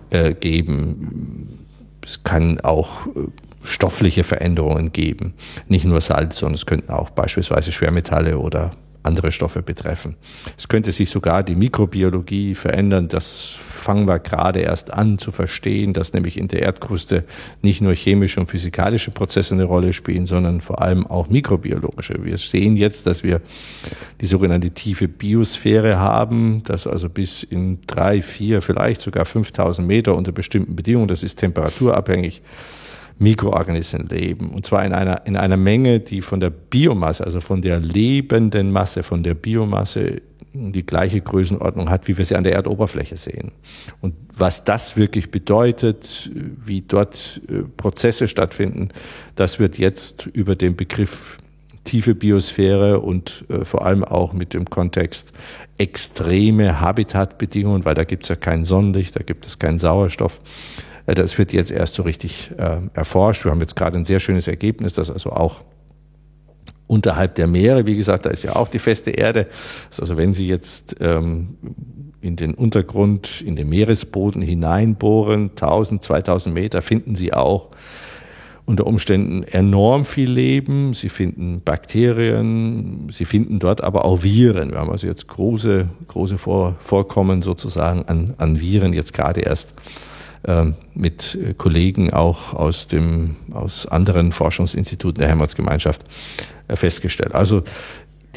äh, 0.10 0.34
geben. 0.34 1.66
Es 2.02 2.24
kann 2.24 2.62
auch 2.62 3.08
äh, 3.08 3.28
stoffliche 3.68 4.24
Veränderungen 4.24 4.92
geben. 4.92 5.34
Nicht 5.68 5.86
nur 5.86 6.02
Salz, 6.02 6.38
sondern 6.38 6.56
es 6.56 6.66
könnten 6.66 6.92
auch 6.92 7.10
beispielsweise 7.10 7.72
Schwermetalle 7.72 8.38
oder 8.38 8.72
andere 9.04 9.32
Stoffe 9.32 9.62
betreffen. 9.62 10.16
Es 10.58 10.68
könnte 10.68 10.92
sich 10.92 11.10
sogar 11.10 11.42
die 11.42 11.56
Mikrobiologie 11.56 12.54
verändern. 12.54 13.08
Das 13.08 13.56
fangen 13.58 14.08
wir 14.08 14.20
gerade 14.20 14.60
erst 14.60 14.94
an 14.94 15.18
zu 15.18 15.32
verstehen, 15.32 15.94
dass 15.94 16.14
nämlich 16.14 16.38
in 16.38 16.50
der 16.50 16.62
Erdkruste 16.62 17.24
nicht 17.62 17.82
nur 17.82 17.96
chemische 17.96 18.40
und 18.40 18.48
physikalische 18.48 19.12
Prozesse 19.12 19.56
eine 19.56 19.64
Rolle 19.64 19.94
spielen, 19.94 20.28
sondern 20.28 20.62
vor 20.62 20.82
allem 20.82 21.08
auch 21.08 21.30
mikrobiologische. 21.30 22.24
Wir 22.24 22.38
sehen 22.38 22.76
jetzt, 22.76 23.08
dass 23.08 23.24
wir 23.24 23.42
die 24.20 24.26
sogenannte 24.26 24.72
tiefe 24.72 25.08
Biosphäre 25.08 25.98
haben, 25.98 26.64
dass 26.64 26.86
also 26.86 27.10
bis 27.10 27.44
in 27.44 27.80
drei, 27.88 28.22
vier, 28.22 28.62
vielleicht 28.62 29.02
sogar 29.02 29.26
5000 29.26 29.88
Meter 29.88 30.16
unter 30.16 30.34
bestimmten 30.34 30.76
Bedingungen, 30.76 31.08
das 31.08 31.24
ist 31.24 31.38
temperaturabhängig, 31.38 32.42
Mikroorganismen 33.20 34.08
leben. 34.08 34.52
Und 34.52 34.66
zwar 34.66 34.86
in 34.86 34.94
einer, 34.94 35.26
in 35.26 35.36
einer 35.38 35.58
Menge, 35.58 36.00
die 36.00 36.22
von 36.22 36.40
der 36.40 36.50
Biomasse, 36.50 37.24
also 37.24 37.40
von 37.40 37.62
der 37.62 37.80
lebenden 37.80 38.72
Masse, 38.72 39.04
von 39.04 39.24
der 39.24 39.34
Biomasse 39.34 40.22
die 40.54 40.86
gleiche 40.86 41.22
Größenordnung 41.22 41.90
hat, 41.90 42.08
wie 42.08 42.18
wir 42.18 42.26
sie 42.26 42.36
an 42.36 42.44
der 42.44 42.54
Erdoberfläche 42.54 43.18
sehen. 43.18 43.52
Und 44.02 44.16
was 44.36 44.64
das 44.64 44.98
wirklich 44.98 45.30
bedeutet, 45.30 46.32
wie 46.34 46.82
dort 46.82 47.42
äh, 47.48 47.64
Prozesse 47.76 48.28
stattfinden, 48.28 48.90
das 49.36 49.60
wird 49.60 49.78
jetzt 49.78 50.26
über 50.28 50.56
den 50.56 50.76
Begriff 50.76 51.38
tiefe 51.84 52.16
Biosphäre 52.16 53.00
und 53.00 53.46
äh, 53.50 53.64
vor 53.64 53.86
allem 53.86 54.04
auch 54.04 54.34
mit 54.34 54.54
dem 54.54 54.66
Kontext 54.66 55.32
extreme 55.78 56.82
Habitatbedingungen, 56.82 57.86
weil 57.86 57.96
da 57.96 58.04
gibt 58.04 58.24
es 58.24 58.30
ja 58.30 58.36
kein 58.36 58.66
Sonnenlicht, 58.66 59.16
da 59.16 59.24
gibt 59.24 59.46
es 59.46 59.58
keinen 59.58 59.80
Sauerstoff, 59.80 60.42
das 61.16 61.38
wird 61.38 61.54
jetzt 61.54 61.72
erst 61.72 61.96
so 61.96 62.04
richtig 62.04 62.52
äh, 62.58 62.82
erforscht. 62.94 63.46
Wir 63.46 63.52
haben 63.52 63.62
jetzt 63.62 63.76
gerade 63.76 63.98
ein 63.98 64.06
sehr 64.06 64.20
schönes 64.20 64.48
Ergebnis, 64.48 64.94
dass 64.94 65.10
also 65.10 65.32
auch 65.32 65.64
unterhalb 66.88 67.36
der 67.36 67.48
Meere, 67.48 67.86
wie 67.86 67.96
gesagt, 67.96 68.26
da 68.26 68.30
ist 68.30 68.44
ja 68.44 68.56
auch 68.56 68.68
die 68.68 68.80
feste 68.80 69.12
Erde. 69.12 69.48
Also 70.00 70.18
wenn 70.18 70.34
Sie 70.34 70.48
jetzt 70.48 70.98
ähm, 71.00 71.58
in 72.22 72.36
den 72.36 72.54
Untergrund, 72.54 73.42
in 73.42 73.56
den 73.56 73.70
Meeresboden 73.70 74.42
hineinbohren, 74.42 75.52
1000, 75.52 76.04
2000 76.04 76.54
Meter, 76.54 76.82
finden 76.82 77.16
Sie 77.16 77.34
auch 77.34 77.70
unter 78.66 78.86
Umständen 78.86 79.44
enorm 79.44 80.04
viel 80.04 80.30
Leben. 80.30 80.94
Sie 80.94 81.08
finden 81.08 81.62
Bakterien, 81.62 83.08
Sie 83.12 83.24
finden 83.24 83.60
dort 83.60 83.82
aber 83.82 84.04
auch 84.04 84.24
Viren. 84.24 84.72
Wir 84.72 84.80
haben 84.80 84.92
also 84.92 85.08
jetzt 85.08 85.28
große, 85.28 85.88
große 86.08 86.38
Vor 86.38 86.76
Vorkommen 86.80 87.42
sozusagen 87.42 88.04
an, 88.08 88.34
an 88.38 88.60
Viren 88.60 88.92
jetzt 88.92 89.14
gerade 89.14 89.42
erst 89.42 89.74
mit 90.94 91.38
Kollegen 91.58 92.14
auch 92.14 92.54
aus 92.54 92.88
dem, 92.88 93.36
aus 93.52 93.86
anderen 93.86 94.32
Forschungsinstituten 94.32 95.20
der 95.20 95.28
Helmholtz-Gemeinschaft 95.30 96.04
festgestellt. 96.70 97.34
Also 97.34 97.64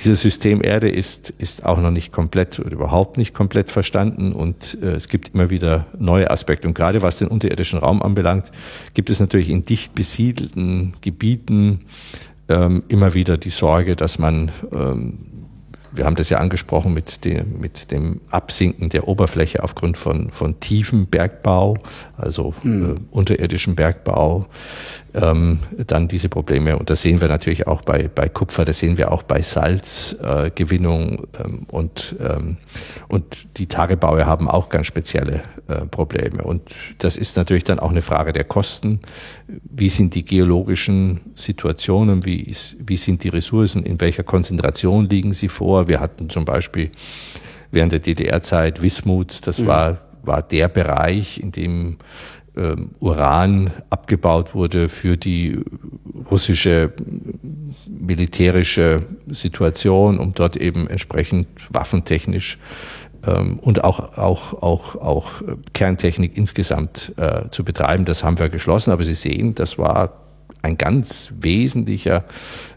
dieses 0.04 0.22
System 0.22 0.62
Erde 0.62 0.88
ist, 0.88 1.30
ist 1.38 1.66
auch 1.66 1.78
noch 1.80 1.90
nicht 1.90 2.12
komplett 2.12 2.58
oder 2.58 2.72
überhaupt 2.72 3.18
nicht 3.18 3.34
komplett 3.34 3.70
verstanden 3.70 4.32
und 4.32 4.78
äh, 4.82 4.92
es 4.92 5.08
gibt 5.08 5.34
immer 5.34 5.50
wieder 5.50 5.86
neue 5.98 6.30
Aspekte. 6.30 6.66
Und 6.68 6.74
gerade 6.74 7.02
was 7.02 7.18
den 7.18 7.28
unterirdischen 7.28 7.78
Raum 7.78 8.02
anbelangt, 8.02 8.50
gibt 8.94 9.10
es 9.10 9.20
natürlich 9.20 9.50
in 9.50 9.64
dicht 9.64 9.94
besiedelten 9.94 10.94
Gebieten 11.00 11.80
ähm, 12.48 12.82
immer 12.88 13.14
wieder 13.14 13.36
die 13.36 13.50
Sorge, 13.50 13.94
dass 13.96 14.18
man 14.18 14.50
ähm, 14.72 15.18
wir 15.92 16.04
haben 16.04 16.16
das 16.16 16.30
ja 16.30 16.38
angesprochen 16.38 16.94
mit 16.94 17.24
dem, 17.24 17.60
mit 17.60 17.90
dem 17.90 18.20
Absinken 18.30 18.88
der 18.88 19.08
Oberfläche 19.08 19.62
aufgrund 19.62 19.98
von, 19.98 20.30
von 20.30 20.60
tiefem 20.60 21.06
Bergbau, 21.06 21.78
also 22.16 22.54
mhm. 22.62 22.96
äh, 22.96 23.00
unterirdischen 23.10 23.74
Bergbau, 23.74 24.46
ähm, 25.14 25.58
dann 25.86 26.08
diese 26.08 26.28
Probleme. 26.28 26.78
Und 26.78 26.90
das 26.90 27.02
sehen 27.02 27.20
wir 27.20 27.28
natürlich 27.28 27.66
auch 27.66 27.82
bei, 27.82 28.08
bei 28.08 28.28
Kupfer, 28.28 28.64
das 28.64 28.78
sehen 28.78 28.98
wir 28.98 29.12
auch 29.12 29.22
bei 29.22 29.42
Salzgewinnung 29.42 31.26
äh, 31.32 31.42
ähm, 31.42 31.66
und, 31.70 32.16
ähm, 32.20 32.56
und 33.08 33.58
die 33.58 33.66
Tagebaue 33.66 34.26
haben 34.26 34.48
auch 34.48 34.68
ganz 34.68 34.86
spezielle 34.86 35.42
äh, 35.68 35.86
Probleme. 35.86 36.42
Und 36.42 36.62
das 36.98 37.16
ist 37.16 37.36
natürlich 37.36 37.64
dann 37.64 37.78
auch 37.78 37.90
eine 37.90 38.02
Frage 38.02 38.32
der 38.32 38.44
Kosten. 38.44 39.00
Wie 39.46 39.88
sind 39.88 40.14
die 40.14 40.24
geologischen 40.24 41.20
Situationen? 41.34 42.24
Wie, 42.24 42.40
ist, 42.40 42.76
wie 42.84 42.96
sind 42.96 43.24
die 43.24 43.28
Ressourcen? 43.28 43.84
In 43.84 44.00
welcher 44.00 44.22
Konzentration 44.22 45.08
liegen 45.08 45.32
sie 45.32 45.48
vor? 45.48 45.88
Wir 45.88 46.00
hatten 46.00 46.30
zum 46.30 46.44
Beispiel 46.44 46.90
während 47.70 47.92
der 47.92 48.00
DDR-Zeit 48.00 48.82
Wismut, 48.82 49.46
das 49.46 49.60
mhm. 49.60 49.66
war, 49.66 49.98
war 50.22 50.42
der 50.42 50.68
Bereich, 50.68 51.40
in 51.40 51.52
dem 51.52 51.98
ähm, 52.56 52.90
Uran 52.98 53.70
abgebaut 53.90 54.54
wurde 54.54 54.88
für 54.88 55.16
die 55.16 55.60
russische 56.30 56.92
militärische 57.86 59.06
Situation, 59.28 60.18
um 60.18 60.34
dort 60.34 60.56
eben 60.56 60.88
entsprechend 60.88 61.46
waffentechnisch 61.70 62.58
ähm, 63.26 63.58
und 63.60 63.84
auch, 63.84 64.16
auch, 64.18 64.54
auch, 64.62 64.96
auch 64.96 65.42
Kerntechnik 65.74 66.36
insgesamt 66.36 67.12
äh, 67.16 67.48
zu 67.50 67.64
betreiben. 67.64 68.04
Das 68.04 68.24
haben 68.24 68.38
wir 68.38 68.48
geschlossen, 68.48 68.90
aber 68.90 69.04
Sie 69.04 69.14
sehen, 69.14 69.54
das 69.54 69.78
war 69.78 70.12
ein 70.62 70.76
ganz 70.76 71.32
wesentlicher 71.40 72.24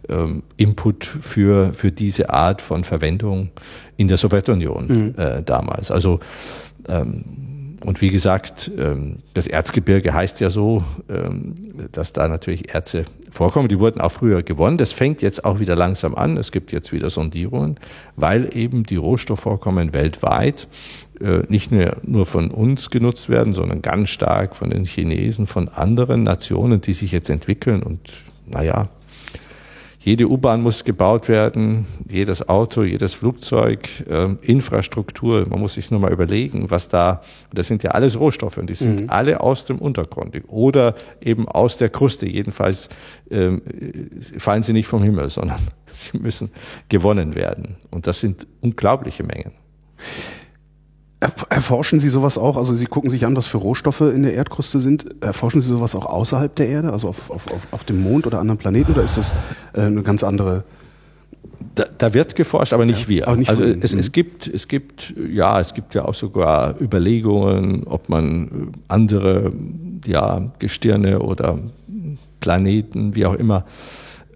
ähm, 0.07 0.43
Input 0.57 1.05
für, 1.05 1.73
für 1.73 1.91
diese 1.91 2.29
Art 2.29 2.62
von 2.62 2.83
Verwendung 2.83 3.51
in 3.97 4.07
der 4.07 4.17
Sowjetunion 4.17 4.88
mhm. 4.88 5.15
äh, 5.17 5.43
damals. 5.43 5.91
Also 5.91 6.19
ähm, 6.88 7.53
und 7.86 8.00
wie 8.02 8.10
gesagt, 8.10 8.72
ähm, 8.78 9.19
das 9.34 9.48
Erzgebirge 9.48 10.13
heißt 10.13 10.39
ja 10.39 10.50
so, 10.50 10.84
ähm, 11.10 11.54
dass 11.91 12.13
da 12.13 12.28
natürlich 12.28 12.74
Erze 12.74 13.04
vorkommen. 13.30 13.67
Die 13.67 13.80
wurden 13.80 14.00
auch 14.00 14.12
früher 14.12 14.41
gewonnen. 14.41 14.78
Das 14.78 14.93
fängt 14.93 15.22
jetzt 15.22 15.43
auch 15.43 15.60
wieder 15.60 15.76
langsam 15.76 16.15
an. 16.15 16.38
Es 16.38 16.52
gibt 16.52 16.72
jetzt 16.72 16.93
wieder 16.93 17.10
Sondierungen, 17.10 17.76
weil 18.15 18.56
eben 18.56 18.84
die 18.84 18.96
Rohstoffvorkommen 18.96 19.93
weltweit 19.93 20.67
äh, 21.19 21.43
nicht 21.50 21.72
nur 21.72 22.26
von 22.26 22.52
uns 22.52 22.89
genutzt 22.89 23.28
werden, 23.28 23.54
sondern 23.54 23.82
ganz 23.82 24.10
stark 24.10 24.56
von 24.56 24.69
den 24.69 24.86
Chinesen, 24.86 25.46
von 25.46 25.67
anderen 25.67 26.24
Nationen, 26.24 26.80
die 26.80 26.93
sich 26.93 27.12
jetzt 27.12 27.30
entwickeln. 27.30 27.84
Und 27.84 28.00
naja, 28.48 28.88
jede 30.04 30.30
U-Bahn 30.30 30.62
muss 30.62 30.84
gebaut 30.84 31.30
werden, 31.30 31.86
jedes 32.10 32.50
Auto, 32.50 32.84
jedes 32.84 33.13
Flugzeug, 33.13 33.88
äh, 34.10 34.36
Infrastruktur. 34.42 35.48
Man 35.50 35.62
muss 35.62 35.76
sich 35.76 35.92
nur 35.92 36.02
mal 36.02 36.12
überlegen, 36.12 36.70
was 36.70 36.89
da, 36.89 37.22
das 37.54 37.68
sind 37.68 37.84
ja 37.84 37.92
alles 37.92 38.20
Rohstoffe 38.20 38.58
und 38.58 38.70
die 38.70 38.74
sind 38.74 39.02
mhm. 39.04 39.10
alle 39.10 39.39
aus 39.39 39.63
dem 39.63 39.78
Untergrund 39.78 40.36
oder 40.48 40.96
eben 41.22 41.48
aus 41.48 41.78
der 41.78 41.88
Kruste. 41.88 42.28
Jedenfalls 42.28 42.89
ähm, 43.32 43.62
fallen 44.38 44.63
sie 44.63 44.74
nicht 44.74 44.88
vom 44.88 45.04
Himmel, 45.04 45.30
sondern 45.30 45.60
sie 45.92 46.18
müssen 46.18 46.52
gewonnen 46.89 47.34
werden. 47.36 47.78
Und 47.89 48.06
das 48.06 48.20
sind 48.20 48.46
unglaubliche 48.60 49.24
Mengen. 49.24 49.54
Erforschen 51.49 51.99
Sie 51.99 52.09
sowas 52.09 52.38
auch? 52.38 52.57
Also 52.57 52.75
Sie 52.75 52.86
gucken 52.86 53.09
sich 53.09 53.25
an, 53.25 53.36
was 53.36 53.47
für 53.47 53.57
Rohstoffe 53.57 54.01
in 54.01 54.23
der 54.23 54.33
Erdkruste 54.33 54.79
sind. 54.79 55.23
Erforschen 55.23 55.62
Sie 55.62 55.69
sowas 55.69 55.95
auch 55.95 56.05
außerhalb 56.05 56.53
der 56.55 56.67
Erde, 56.67 56.91
also 56.91 57.07
auf, 57.07 57.29
auf, 57.29 57.45
auf 57.71 57.83
dem 57.86 58.03
Mond 58.03 58.27
oder 58.27 58.39
anderen 58.39 58.57
Planeten, 58.57 58.91
oder 58.91 59.03
ist 59.03 59.17
das 59.17 59.33
äh, 59.73 59.81
eine 59.81 60.03
ganz 60.03 60.23
andere? 60.23 60.63
Da, 61.75 61.86
da 61.97 62.13
wird 62.13 62.36
geforscht, 62.36 62.73
aber 62.73 62.86
nicht 62.86 63.03
ja, 63.03 63.07
wir. 63.07 63.36
Nicht 63.36 63.49
also 63.49 63.63
es, 63.63 63.93
es, 63.93 64.12
gibt, 64.12 64.47
es 64.47 64.67
gibt, 64.67 65.13
ja, 65.31 65.59
es 65.59 65.73
gibt 65.73 65.95
ja 65.95 66.05
auch 66.05 66.13
sogar 66.13 66.79
Überlegungen, 66.81 67.88
ob 67.88 68.09
man 68.09 68.71
andere, 68.89 69.53
ja, 70.05 70.51
Gestirne 70.59 71.19
oder 71.19 71.59
Planeten, 72.41 73.15
wie 73.15 73.25
auch 73.25 73.36
immer, 73.36 73.65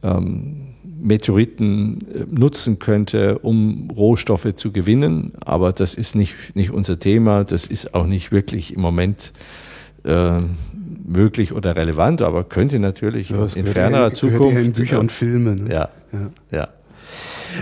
ähm, 0.03 0.66
Meteoriten 0.99 1.99
äh, 2.13 2.25
nutzen 2.29 2.79
könnte, 2.79 3.39
um 3.39 3.89
Rohstoffe 3.95 4.55
zu 4.55 4.71
gewinnen. 4.71 5.33
Aber 5.43 5.71
das 5.71 5.93
ist 5.93 6.15
nicht, 6.15 6.55
nicht 6.55 6.71
unser 6.71 6.99
Thema. 6.99 7.43
Das 7.43 7.65
ist 7.65 7.93
auch 7.93 8.05
nicht 8.05 8.31
wirklich 8.31 8.73
im 8.73 8.81
Moment 8.81 9.31
äh, 10.03 10.41
möglich 11.05 11.53
oder 11.53 11.75
relevant, 11.75 12.21
aber 12.21 12.43
könnte 12.43 12.79
natürlich 12.79 13.29
ja, 13.29 13.47
in 13.55 13.65
fernerer 13.65 14.13
Zukunft. 14.13 14.65
In 14.65 14.73
Bücher 14.73 14.99
und 14.99 15.11
Filme. 15.11 15.55
Ne? 15.55 15.73
Ja, 15.73 15.89
ja. 16.11 16.29
ja. 16.51 16.67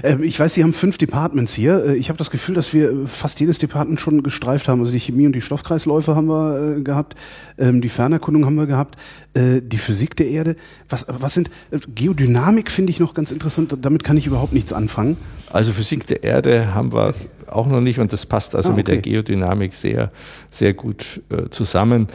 Ähm, 0.03 0.23
ich 0.23 0.39
weiß, 0.39 0.53
Sie 0.53 0.63
haben 0.63 0.73
fünf 0.73 0.97
Departments 0.97 1.53
hier. 1.53 1.86
Äh, 1.86 1.95
ich 1.95 2.10
habe 2.10 2.17
das 2.17 2.31
Gefühl, 2.31 2.55
dass 2.55 2.73
wir 2.73 3.05
fast 3.05 3.39
jedes 3.39 3.60
Department 3.60 3.99
schon 3.99 4.23
gestreift 4.23 4.67
haben. 4.67 4.79
Also 4.79 4.91
die 4.91 4.99
Chemie 4.99 5.25
und 5.25 5.34
die 5.34 5.41
Stoffkreisläufe 5.41 6.15
haben 6.15 6.27
wir 6.27 6.77
äh, 6.77 6.81
gehabt, 6.81 7.15
ähm, 7.58 7.81
die 7.81 7.89
Fernerkundung 7.89 8.45
haben 8.45 8.55
wir 8.55 8.65
gehabt, 8.67 8.99
äh, 9.34 9.62
die 9.62 9.77
Physik 9.77 10.15
der 10.15 10.27
Erde. 10.27 10.55
Was, 10.89 11.05
was 11.08 11.34
sind 11.34 11.49
Geodynamik 11.93 12.71
finde 12.71 12.91
ich 12.91 12.99
noch 12.99 13.13
ganz 13.13 13.31
interessant. 13.31 13.77
Damit 13.81 14.03
kann 14.03 14.17
ich 14.17 14.27
überhaupt 14.27 14.53
nichts 14.53 14.73
anfangen. 14.73 15.17
Also 15.51 15.71
Physik 15.71 16.08
der 16.08 16.23
Erde 16.23 16.73
haben 16.73 16.93
wir 16.93 17.13
auch 17.47 17.67
noch 17.67 17.81
nicht 17.81 17.99
und 17.99 18.12
das 18.12 18.25
passt 18.25 18.55
also 18.55 18.69
ah, 18.69 18.71
okay. 18.71 18.79
mit 18.79 18.88
der 18.88 18.97
Geodynamik 18.97 19.73
sehr, 19.73 20.12
sehr 20.49 20.73
gut 20.73 21.21
äh, 21.29 21.49
zusammen. 21.49 22.08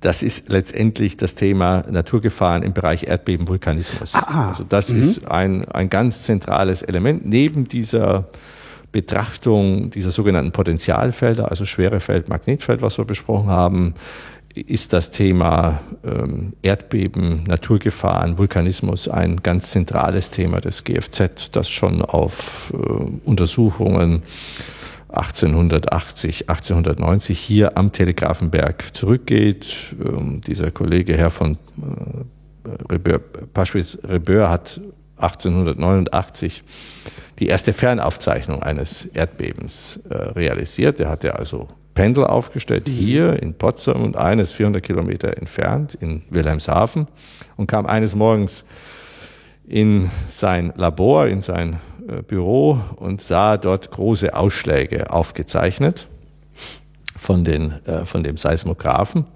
Das 0.00 0.22
ist 0.22 0.48
letztendlich 0.48 1.16
das 1.18 1.34
Thema 1.34 1.84
Naturgefahren 1.90 2.62
im 2.62 2.72
Bereich 2.72 3.04
Erdbeben, 3.04 3.48
Vulkanismus. 3.48 4.14
Ah, 4.14 4.24
ah, 4.26 4.48
also 4.48 4.64
das 4.64 4.90
mhm. 4.90 5.00
ist 5.00 5.26
ein, 5.26 5.68
ein 5.68 5.90
ganz 5.90 6.22
zentrales 6.22 6.82
Element 6.82 7.26
neben 7.26 7.68
dieser 7.68 8.28
Betrachtung 8.92 9.90
dieser 9.90 10.10
sogenannten 10.10 10.52
Potentialfelder, 10.52 11.50
also 11.50 11.64
Schwerefeld, 11.64 12.28
Magnetfeld, 12.28 12.82
was 12.82 12.98
wir 12.98 13.04
besprochen 13.04 13.48
haben, 13.48 13.94
ist 14.54 14.92
das 14.92 15.12
Thema 15.12 15.80
ähm, 16.04 16.54
Erdbeben, 16.62 17.44
Naturgefahren, 17.44 18.36
Vulkanismus 18.36 19.08
ein 19.08 19.36
ganz 19.42 19.70
zentrales 19.70 20.30
Thema 20.30 20.60
des 20.60 20.82
GFZ, 20.82 21.50
das 21.52 21.70
schon 21.70 22.02
auf 22.02 22.74
äh, 22.74 23.28
Untersuchungen 23.28 24.22
1880, 25.12 26.48
1890 26.48 27.38
hier 27.38 27.76
am 27.76 27.92
Telegrafenberg 27.92 28.94
zurückgeht. 28.94 29.94
Ähm, 30.04 30.40
dieser 30.40 30.70
Kollege 30.70 31.16
Herr 31.16 31.30
von 31.30 31.58
äh, 32.88 33.18
Paschwitz-Rebeur 33.52 34.50
hat 34.50 34.80
1889 35.16 36.62
die 37.38 37.46
erste 37.46 37.72
Fernaufzeichnung 37.72 38.62
eines 38.62 39.06
Erdbebens 39.06 40.00
äh, 40.08 40.14
realisiert. 40.14 41.00
Er 41.00 41.08
hatte 41.08 41.36
also 41.36 41.68
Pendel 41.94 42.24
aufgestellt 42.24 42.86
mhm. 42.88 42.92
hier 42.92 43.42
in 43.42 43.54
Potsdam 43.54 44.02
und 44.02 44.16
eines 44.16 44.52
400 44.52 44.82
Kilometer 44.82 45.36
entfernt 45.36 45.94
in 45.94 46.22
Wilhelmshaven 46.30 47.06
und 47.56 47.66
kam 47.66 47.86
eines 47.86 48.14
Morgens 48.14 48.64
in 49.66 50.10
sein 50.28 50.72
Labor, 50.76 51.28
in 51.28 51.42
sein 51.42 51.80
Büro 52.26 52.78
und 52.96 53.20
sah 53.20 53.56
dort 53.56 53.90
große 53.90 54.34
Ausschläge 54.34 55.10
aufgezeichnet 55.10 56.08
von, 57.16 57.44
den, 57.44 57.84
äh, 57.86 58.06
von 58.06 58.22
dem 58.22 58.36
Seismographen 58.36 59.26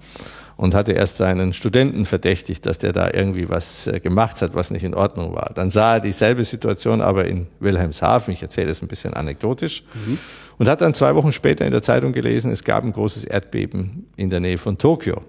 und 0.57 0.73
hatte 0.73 0.93
erst 0.93 1.17
seinen 1.17 1.53
Studenten 1.53 2.05
verdächtigt, 2.05 2.65
dass 2.65 2.77
der 2.77 2.93
da 2.93 3.09
irgendwie 3.11 3.49
was 3.49 3.87
äh, 3.87 3.99
gemacht 3.99 4.41
hat, 4.41 4.55
was 4.55 4.71
nicht 4.71 4.83
in 4.83 4.93
Ordnung 4.93 5.35
war. 5.35 5.51
Dann 5.53 5.69
sah 5.69 5.95
er 5.95 5.99
dieselbe 5.99 6.43
Situation 6.43 7.01
aber 7.01 7.25
in 7.25 7.47
Wilhelmshaven, 7.59 8.33
ich 8.33 8.41
erzähle 8.41 8.67
das 8.67 8.81
ein 8.81 8.87
bisschen 8.87 9.13
anekdotisch, 9.13 9.83
mhm. 9.93 10.17
und 10.57 10.67
hat 10.69 10.81
dann 10.81 10.93
zwei 10.93 11.15
Wochen 11.15 11.31
später 11.31 11.65
in 11.65 11.71
der 11.71 11.83
Zeitung 11.83 12.13
gelesen, 12.13 12.51
es 12.51 12.63
gab 12.63 12.83
ein 12.83 12.93
großes 12.93 13.25
Erdbeben 13.25 14.07
in 14.15 14.29
der 14.29 14.39
Nähe 14.39 14.57
von 14.57 14.77
Tokio. 14.77 15.21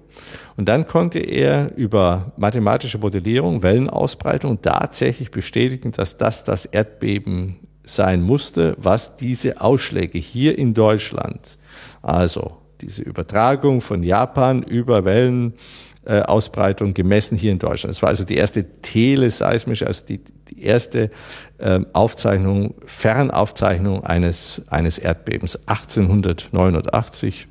Und 0.56 0.68
dann 0.68 0.86
konnte 0.86 1.18
er 1.18 1.76
über 1.76 2.32
mathematische 2.36 2.98
Modellierung, 2.98 3.62
Wellenausbreitung 3.62 4.62
tatsächlich 4.62 5.30
bestätigen, 5.30 5.92
dass 5.92 6.16
das 6.16 6.44
das 6.44 6.64
Erdbeben 6.64 7.56
sein 7.84 8.22
musste, 8.22 8.74
was 8.78 9.16
diese 9.16 9.60
Ausschläge 9.60 10.18
hier 10.18 10.58
in 10.58 10.74
Deutschland, 10.74 11.58
also 12.02 12.56
diese 12.80 13.02
Übertragung 13.02 13.80
von 13.80 14.02
Japan 14.02 14.62
über 14.62 15.04
Wellenausbreitung 15.04 16.94
gemessen 16.94 17.36
hier 17.36 17.52
in 17.52 17.58
Deutschland. 17.58 17.94
Es 17.94 18.02
war 18.02 18.10
also 18.10 18.24
die 18.24 18.36
erste 18.36 18.64
teleseismische, 18.82 19.86
also 19.86 20.04
die, 20.06 20.20
die 20.50 20.62
erste 20.62 21.10
äh, 21.58 21.80
Aufzeichnung, 21.92 22.74
Fernaufzeichnung 22.86 24.04
eines, 24.04 24.62
eines 24.68 24.98
Erdbebens 24.98 25.60
1889 25.66 27.48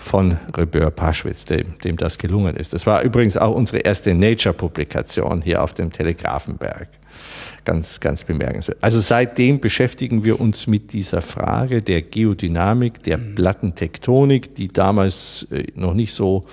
von 0.00 0.38
Rebeur 0.56 0.90
Paschwitz, 0.90 1.44
dem, 1.44 1.78
dem 1.84 1.96
das 1.96 2.16
gelungen 2.16 2.56
ist. 2.56 2.72
Das 2.72 2.86
war 2.86 3.02
übrigens 3.02 3.36
auch 3.36 3.54
unsere 3.54 3.78
erste 3.78 4.14
Nature-Publikation 4.14 5.42
hier 5.42 5.62
auf 5.62 5.74
dem 5.74 5.92
Telegrafenberg. 5.92 6.88
Ganz, 7.70 8.00
ganz 8.00 8.24
bemerkenswert. 8.24 8.78
Also 8.80 8.98
seitdem 8.98 9.60
beschäftigen 9.60 10.24
wir 10.24 10.40
uns 10.40 10.66
mit 10.66 10.92
dieser 10.92 11.22
Frage 11.22 11.82
der 11.82 12.02
Geodynamik, 12.02 13.04
der 13.04 13.16
mhm. 13.16 13.36
Plattentektonik, 13.36 14.56
die 14.56 14.66
damals 14.66 15.46
äh, 15.52 15.68
noch 15.76 15.94
nicht 15.94 16.12
so 16.12 16.46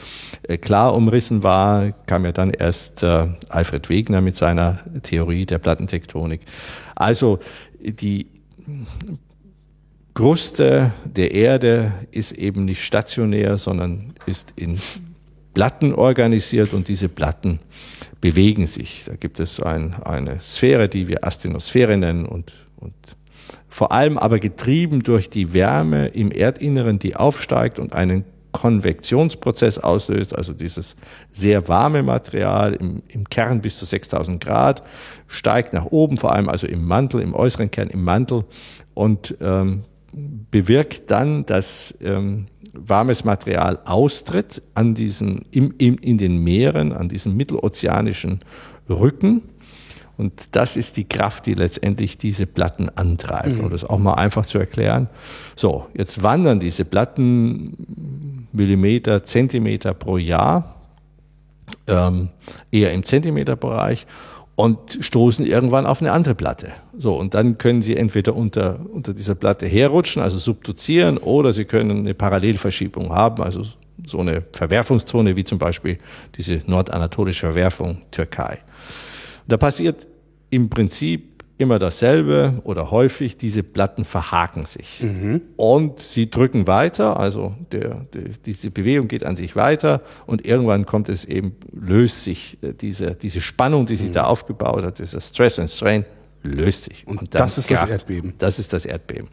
äh, 0.44 0.60
klar 0.60 0.94
umrissen 0.94 1.42
war, 1.42 1.92
kam 2.06 2.24
ja 2.24 2.32
dann 2.34 2.52
erst 2.52 3.02
äh, 3.02 3.30
Alfred 3.50 3.90
Wegener 3.90 4.22
mit 4.22 4.36
seiner 4.36 4.80
Theorie 5.02 5.48
der 5.48 5.58
Plattentektonik. 5.58 6.42
Also 6.94 7.40
die 7.82 8.28
Kruste 10.14 10.92
der 11.04 11.32
Erde 11.32 11.94
ist 12.12 12.34
eben 12.34 12.66
nicht 12.66 12.84
stationär, 12.84 13.58
sondern 13.58 14.14
ist 14.28 14.54
in 14.56 14.78
Platten 15.56 15.96
organisiert 15.96 16.74
und 16.74 16.88
diese 16.88 17.10
Platten 17.10 17.60
bewegen 18.22 18.66
sich. 18.66 19.04
Da 19.06 19.16
gibt 19.16 19.40
es 19.40 19.60
ein, 19.60 19.96
eine 20.04 20.40
Sphäre, 20.40 20.90
die 20.90 21.08
wir 21.08 21.26
Astenosphäre 21.26 21.98
nennen 21.98 22.26
und, 22.26 22.54
und 22.78 22.94
vor 23.70 23.92
allem 23.92 24.18
aber 24.18 24.40
getrieben 24.40 25.04
durch 25.04 25.30
die 25.30 25.54
Wärme 25.54 26.08
im 26.08 26.32
Erdinneren, 26.32 27.00
die 27.00 27.16
aufsteigt 27.16 27.80
und 27.80 27.94
einen 27.94 28.26
Konvektionsprozess 28.52 29.78
auslöst, 29.78 30.36
also 30.36 30.54
dieses 30.54 30.96
sehr 31.32 31.68
warme 31.68 32.02
Material 32.02 32.74
im, 32.74 33.04
im, 33.08 33.30
Kern 33.30 33.62
bis 33.62 33.78
zu 33.78 33.86
6000 33.86 34.44
Grad, 34.44 34.84
steigt 35.28 35.74
nach 35.74 35.86
oben, 35.86 36.18
vor 36.18 36.34
allem 36.34 36.50
also 36.50 36.66
im 36.66 36.88
Mantel, 36.88 37.22
im 37.22 37.36
äußeren 37.36 37.70
Kern, 37.70 37.90
im 37.90 38.04
Mantel 38.04 38.46
und 38.96 39.36
ähm, 39.42 39.84
bewirkt 40.52 41.10
dann, 41.12 41.46
dass 41.46 41.98
ähm, 42.02 42.46
warmes 42.74 43.24
Material 43.24 43.80
austritt 43.86 44.62
an 44.74 44.94
diesen, 44.94 45.46
im, 45.52 45.74
im, 45.78 45.98
in 45.98 46.18
den 46.18 46.44
Meeren, 46.44 46.94
an 46.94 47.10
diesen 47.10 47.36
mittelozeanischen 47.36 48.42
Rücken. 48.90 49.42
Und 50.18 50.56
das 50.56 50.78
ist 50.78 50.98
die 50.98 51.08
Kraft, 51.08 51.46
die 51.46 51.54
letztendlich 51.54 52.18
diese 52.18 52.48
Platten 52.48 52.90
antreibt. 52.96 53.50
Mhm. 53.50 53.60
Um 53.62 53.70
das 53.70 53.84
auch 53.84 54.00
mal 54.00 54.16
einfach 54.16 54.46
zu 54.46 54.58
erklären. 54.58 55.10
So, 55.56 55.88
jetzt 55.94 56.24
wandern 56.24 56.60
diese 56.60 56.86
Platten 56.86 58.48
Millimeter, 58.52 59.24
Zentimeter 59.24 59.94
pro 59.94 60.18
Jahr, 60.18 60.76
ähm, 61.88 62.30
eher 62.72 62.94
im 62.94 63.04
Zentimeterbereich 63.04 64.08
und 64.58 64.98
stoßen 65.02 65.46
irgendwann 65.46 65.86
auf 65.86 66.02
eine 66.02 66.12
andere 66.12 66.34
Platte. 66.34 66.72
So, 66.98 67.16
und 67.16 67.36
dann 67.36 67.60
können 67.60 67.84
Sie 67.84 67.96
entweder 67.96 68.36
unter, 68.36 68.80
unter 68.92 69.14
dieser 69.14 69.36
Platte 69.36 69.68
herrutschen, 69.68 70.24
also 70.24 70.40
subduzieren, 70.40 71.20
oder 71.20 71.54
Sie 71.54 71.66
können 71.66 72.00
eine 72.00 72.16
Parallelverschiebung 72.16 73.14
haben, 73.14 73.44
also 73.44 73.64
so 74.04 74.20
eine 74.20 74.44
Verwerfungszone 74.54 75.36
wie 75.36 75.44
zum 75.44 75.60
Beispiel 75.60 76.00
diese 76.36 76.64
nordanatolische 76.66 77.42
Verwerfung 77.42 78.02
Türkei. 78.10 78.58
Da 79.48 79.58
passiert 79.58 80.08
im 80.50 80.70
Prinzip 80.70 81.37
immer 81.58 81.80
dasselbe 81.80 82.62
oder 82.64 82.92
häufig, 82.92 83.38
diese 83.38 83.64
Platten 83.64 84.06
verhaken 84.06 84.66
sich. 84.66 85.02
Mhm. 85.02 85.42
Und 85.56 86.00
sie 86.00 86.30
drücken 86.30 86.68
weiter, 86.68 87.20
also 87.20 87.56
der, 87.72 88.06
der, 88.14 88.24
diese 88.46 88.70
Bewegung 88.70 89.08
geht 89.08 89.24
an 89.24 89.36
sich 89.36 89.56
weiter 89.56 90.02
und 90.28 90.46
irgendwann 90.46 90.86
kommt 90.86 91.10
es 91.10 91.26
eben, 91.26 91.56
löst 91.74 92.24
sich 92.24 92.58
äh, 92.62 92.74
diese, 92.74 93.16
diese 93.16 93.42
Spannung, 93.42 93.88
die 93.88 93.98
sich 93.98 94.10
mhm. 94.10 94.14
da 94.14 94.24
aufgebaut 94.26 94.84
hat, 94.84 95.00
dieser 95.00 95.20
Stress 95.20 95.58
and 95.58 95.70
Strain, 95.70 96.06
löst 96.44 96.84
sich. 96.84 97.08
Und, 97.08 97.20
und 97.20 97.36
das 97.36 97.58
ist 97.58 97.72
das 97.72 97.90
Erdbeben. 97.90 98.34
Das 98.38 98.60
ist 98.60 98.72
das 98.74 98.86
Erdbeben. 98.86 99.30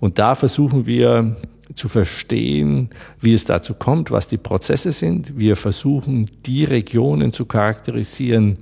Und 0.00 0.18
da 0.18 0.34
versuchen 0.34 0.86
wir 0.86 1.36
zu 1.74 1.88
verstehen, 1.88 2.90
wie 3.20 3.34
es 3.34 3.44
dazu 3.44 3.74
kommt, 3.74 4.10
was 4.10 4.28
die 4.28 4.38
Prozesse 4.38 4.92
sind. 4.92 5.38
Wir 5.38 5.56
versuchen, 5.56 6.26
die 6.46 6.64
Regionen 6.64 7.32
zu 7.32 7.44
charakterisieren, 7.44 8.58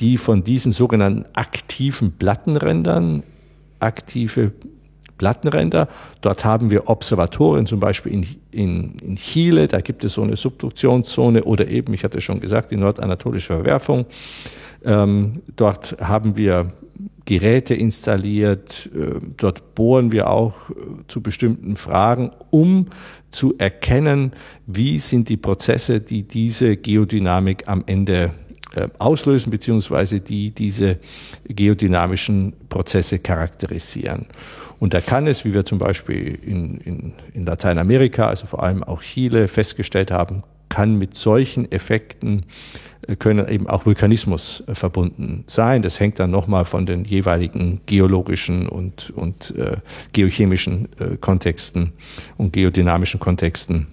die 0.00 0.18
von 0.18 0.44
diesen 0.44 0.72
sogenannten 0.72 1.24
aktiven 1.34 2.12
Plattenrändern, 2.12 3.22
aktive 3.80 4.52
Plattenränder. 5.18 5.88
Dort 6.20 6.44
haben 6.44 6.70
wir 6.70 6.88
Observatorien, 6.88 7.66
zum 7.66 7.80
Beispiel 7.80 8.12
in, 8.12 8.26
in, 8.50 8.96
in 8.98 9.16
Chile, 9.16 9.68
da 9.68 9.80
gibt 9.80 10.04
es 10.04 10.14
so 10.14 10.22
eine 10.22 10.36
Subduktionszone 10.36 11.44
oder 11.44 11.68
eben, 11.68 11.94
ich 11.94 12.04
hatte 12.04 12.20
schon 12.20 12.40
gesagt, 12.40 12.70
die 12.70 12.76
nordanatolische 12.76 13.54
Verwerfung. 13.54 14.06
Ähm, 14.84 15.42
dort 15.56 15.96
haben 16.00 16.36
wir 16.36 16.72
Geräte 17.24 17.74
installiert. 17.74 18.90
Äh, 18.94 19.20
dort 19.36 19.74
bohren 19.74 20.12
wir 20.12 20.28
auch 20.28 20.70
äh, 20.70 20.74
zu 21.08 21.22
bestimmten 21.22 21.76
Fragen, 21.76 22.30
um 22.50 22.86
zu 23.30 23.54
erkennen, 23.58 24.32
wie 24.66 24.98
sind 24.98 25.28
die 25.28 25.36
Prozesse, 25.36 26.00
die 26.00 26.22
diese 26.22 26.76
Geodynamik 26.76 27.64
am 27.66 27.82
Ende 27.86 28.32
äh, 28.74 28.88
auslösen, 28.98 29.50
beziehungsweise 29.50 30.20
die 30.20 30.50
diese 30.50 30.98
geodynamischen 31.48 32.54
Prozesse 32.68 33.18
charakterisieren. 33.18 34.26
Und 34.78 34.92
da 34.92 35.00
kann 35.00 35.26
es, 35.26 35.44
wie 35.44 35.54
wir 35.54 35.64
zum 35.64 35.78
Beispiel 35.78 36.38
in, 36.42 36.78
in, 36.78 37.12
in 37.32 37.46
Lateinamerika, 37.46 38.28
also 38.28 38.46
vor 38.46 38.62
allem 38.62 38.82
auch 38.82 39.00
Chile, 39.00 39.48
festgestellt 39.48 40.10
haben, 40.10 40.42
kann 40.68 40.98
mit 40.98 41.14
solchen 41.14 41.70
Effekten 41.70 42.46
können 43.18 43.48
eben 43.48 43.68
auch 43.68 43.86
Vulkanismus 43.86 44.62
äh, 44.66 44.74
verbunden 44.74 45.44
sein. 45.46 45.82
Das 45.82 46.00
hängt 46.00 46.18
dann 46.18 46.30
nochmal 46.30 46.64
von 46.64 46.86
den 46.86 47.04
jeweiligen 47.04 47.80
geologischen 47.86 48.68
und, 48.68 49.10
und 49.10 49.54
äh, 49.56 49.76
geochemischen 50.12 50.88
äh, 50.98 51.16
Kontexten 51.16 51.92
und 52.36 52.52
geodynamischen 52.52 53.20
Kontexten 53.20 53.88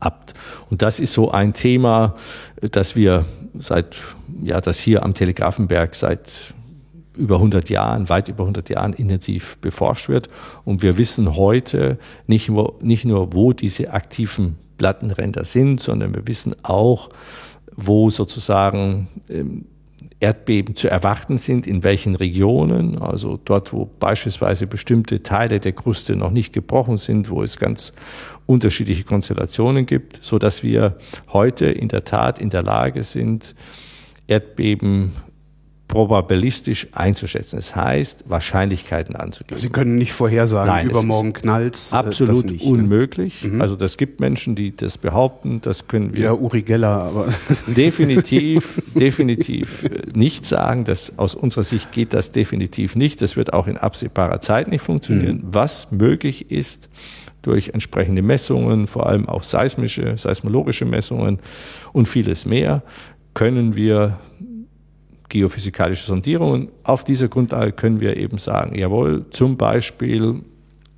ab. 0.00 0.32
Und 0.70 0.82
das 0.82 1.00
ist 1.00 1.12
so 1.12 1.30
ein 1.30 1.52
Thema, 1.52 2.14
das 2.60 2.96
wir 2.96 3.24
seit, 3.54 3.96
ja, 4.42 4.60
das 4.60 4.78
hier 4.78 5.02
am 5.02 5.14
Telegrafenberg 5.14 5.94
seit 5.94 6.54
über 7.16 7.36
100 7.36 7.68
Jahren, 7.68 8.08
weit 8.08 8.28
über 8.28 8.44
100 8.44 8.70
Jahren 8.70 8.92
intensiv 8.92 9.58
beforscht 9.58 10.08
wird. 10.08 10.28
Und 10.64 10.82
wir 10.82 10.96
wissen 10.96 11.36
heute 11.36 11.98
nicht 12.26 12.48
nur, 12.48 12.74
nicht 12.80 13.04
nur 13.04 13.32
wo 13.32 13.52
diese 13.52 13.92
aktiven 13.92 14.56
Plattenränder 14.78 15.44
sind, 15.44 15.80
sondern 15.80 16.14
wir 16.14 16.26
wissen 16.26 16.54
auch, 16.62 17.10
wo 17.76 18.10
sozusagen 18.10 19.08
ähm, 19.28 19.64
Erdbeben 20.20 20.76
zu 20.76 20.88
erwarten 20.88 21.38
sind, 21.38 21.66
in 21.66 21.82
welchen 21.82 22.14
Regionen, 22.14 22.98
also 22.98 23.38
dort, 23.42 23.72
wo 23.72 23.88
beispielsweise 23.98 24.66
bestimmte 24.66 25.22
Teile 25.22 25.60
der 25.60 25.72
Kruste 25.72 26.14
noch 26.14 26.30
nicht 26.30 26.52
gebrochen 26.52 26.98
sind, 26.98 27.30
wo 27.30 27.42
es 27.42 27.58
ganz 27.58 27.94
unterschiedliche 28.44 29.04
Konstellationen 29.04 29.86
gibt, 29.86 30.18
so 30.20 30.38
dass 30.38 30.62
wir 30.62 30.96
heute 31.32 31.66
in 31.66 31.88
der 31.88 32.04
Tat 32.04 32.38
in 32.38 32.50
der 32.50 32.62
Lage 32.62 33.02
sind, 33.02 33.54
Erdbeben 34.26 35.12
probabilistisch 35.90 36.86
einzuschätzen. 36.92 37.56
Das 37.56 37.74
heißt, 37.74 38.24
Wahrscheinlichkeiten 38.28 39.16
anzugeben. 39.16 39.58
Sie 39.58 39.70
können 39.70 39.96
nicht 39.96 40.12
vorhersagen, 40.12 40.72
Nein, 40.72 40.88
übermorgen 40.88 41.32
knallt 41.32 41.76
äh, 41.92 41.96
Absolut 41.96 42.46
nicht, 42.46 42.64
ne? 42.64 42.70
unmöglich. 42.70 43.42
Ne? 43.42 43.60
Also 43.60 43.74
das 43.74 43.96
gibt 43.96 44.20
Menschen, 44.20 44.54
die 44.54 44.74
das 44.74 44.98
behaupten, 44.98 45.60
das 45.60 45.88
können 45.88 46.14
wir. 46.14 46.20
Ja, 46.20 46.32
Uri 46.32 46.62
Geller, 46.62 46.88
aber. 46.88 47.28
definitiv, 47.66 48.80
definitiv 48.94 49.84
nicht 50.14 50.46
sagen. 50.46 50.84
dass 50.84 51.18
aus 51.18 51.34
unserer 51.34 51.64
Sicht 51.64 51.90
geht 51.90 52.14
das 52.14 52.30
definitiv 52.30 52.94
nicht. 52.94 53.20
Das 53.20 53.34
wird 53.34 53.52
auch 53.52 53.66
in 53.66 53.76
absehbarer 53.76 54.40
Zeit 54.40 54.68
nicht 54.68 54.82
funktionieren. 54.82 55.38
Mhm. 55.38 55.48
Was 55.50 55.90
möglich 55.90 56.52
ist, 56.52 56.88
durch 57.42 57.70
entsprechende 57.70 58.22
Messungen, 58.22 58.86
vor 58.86 59.06
allem 59.06 59.28
auch 59.28 59.42
seismische, 59.42 60.16
seismologische 60.16 60.84
Messungen 60.84 61.40
und 61.92 62.06
vieles 62.06 62.44
mehr, 62.44 62.82
können 63.34 63.76
wir 63.76 64.18
geophysikalische 65.30 66.06
Sondierungen. 66.06 66.68
Auf 66.84 67.04
dieser 67.04 67.28
Grundlage 67.28 67.72
können 67.72 68.00
wir 68.00 68.18
eben 68.18 68.36
sagen, 68.36 68.78
jawohl, 68.78 69.24
zum 69.30 69.56
Beispiel, 69.56 70.42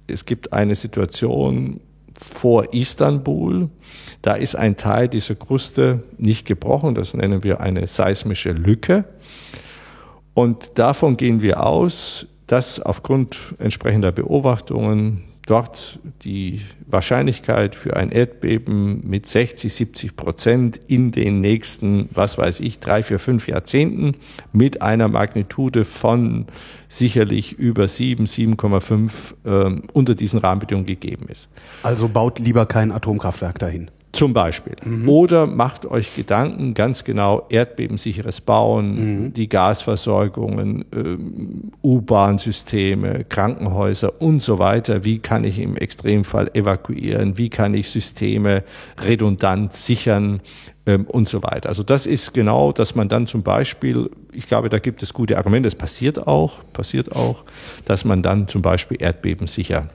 es 0.08 0.26
gibt 0.26 0.52
eine 0.52 0.74
Situation 0.74 1.80
vor 2.18 2.74
Istanbul, 2.74 3.68
da 4.22 4.34
ist 4.34 4.56
ein 4.56 4.76
Teil 4.76 5.08
dieser 5.08 5.34
Kruste 5.36 6.02
nicht 6.18 6.46
gebrochen, 6.46 6.94
das 6.94 7.14
nennen 7.14 7.44
wir 7.44 7.60
eine 7.60 7.86
seismische 7.86 8.52
Lücke. 8.52 9.04
Und 10.34 10.78
davon 10.78 11.16
gehen 11.16 11.42
wir 11.42 11.64
aus, 11.64 12.26
dass 12.46 12.80
aufgrund 12.80 13.54
entsprechender 13.58 14.12
Beobachtungen 14.12 15.24
dort 15.46 15.98
die 16.22 16.60
Wahrscheinlichkeit 16.86 17.74
für 17.74 17.96
ein 17.96 18.10
Erdbeben 18.10 19.02
mit 19.08 19.26
60, 19.26 19.72
70 19.72 20.16
Prozent 20.16 20.80
in 20.86 21.10
den 21.10 21.40
nächsten, 21.40 22.08
was 22.12 22.38
weiß 22.38 22.60
ich, 22.60 22.78
drei, 22.78 23.02
vier, 23.02 23.18
fünf 23.18 23.48
Jahrzehnten 23.48 24.12
mit 24.52 24.82
einer 24.82 25.08
Magnitude 25.08 25.84
von 25.84 26.46
sicherlich 26.88 27.58
über 27.58 27.88
7, 27.88 28.26
7,5 28.26 29.76
äh, 29.76 29.82
unter 29.92 30.14
diesen 30.14 30.38
Rahmenbedingungen 30.38 30.86
gegeben 30.86 31.26
ist. 31.28 31.50
Also 31.82 32.08
baut 32.08 32.38
lieber 32.38 32.66
kein 32.66 32.92
Atomkraftwerk 32.92 33.58
dahin. 33.58 33.90
Zum 34.12 34.34
Beispiel. 34.34 34.76
Mhm. 34.84 35.08
Oder 35.08 35.46
macht 35.46 35.86
euch 35.86 36.14
Gedanken, 36.14 36.74
ganz 36.74 37.02
genau, 37.02 37.46
erdbebensicheres 37.48 38.42
Bauen, 38.42 39.24
mhm. 39.24 39.32
die 39.32 39.48
Gasversorgungen, 39.48 40.84
ähm, 40.94 41.72
U-Bahn-Systeme, 41.82 43.24
Krankenhäuser 43.24 44.20
und 44.20 44.40
so 44.40 44.58
weiter. 44.58 45.04
Wie 45.04 45.18
kann 45.18 45.44
ich 45.44 45.58
im 45.58 45.76
Extremfall 45.76 46.50
evakuieren? 46.52 47.38
Wie 47.38 47.48
kann 47.48 47.72
ich 47.72 47.88
Systeme 47.88 48.64
redundant 49.02 49.72
sichern? 49.72 50.40
Ähm, 50.84 51.04
und 51.04 51.28
so 51.28 51.44
weiter. 51.44 51.68
Also 51.68 51.84
das 51.84 52.06
ist 52.06 52.34
genau, 52.34 52.72
dass 52.72 52.96
man 52.96 53.08
dann 53.08 53.28
zum 53.28 53.44
Beispiel, 53.44 54.10
ich 54.32 54.48
glaube, 54.48 54.68
da 54.68 54.80
gibt 54.80 55.00
es 55.04 55.14
gute 55.14 55.38
Argumente, 55.38 55.68
es 55.68 55.76
passiert 55.76 56.26
auch, 56.26 56.54
passiert 56.72 57.14
auch, 57.14 57.44
dass 57.84 58.04
man 58.04 58.20
dann 58.20 58.48
zum 58.48 58.62
Beispiel 58.62 59.00
Erdbeben 59.00 59.46
sicher 59.46 59.90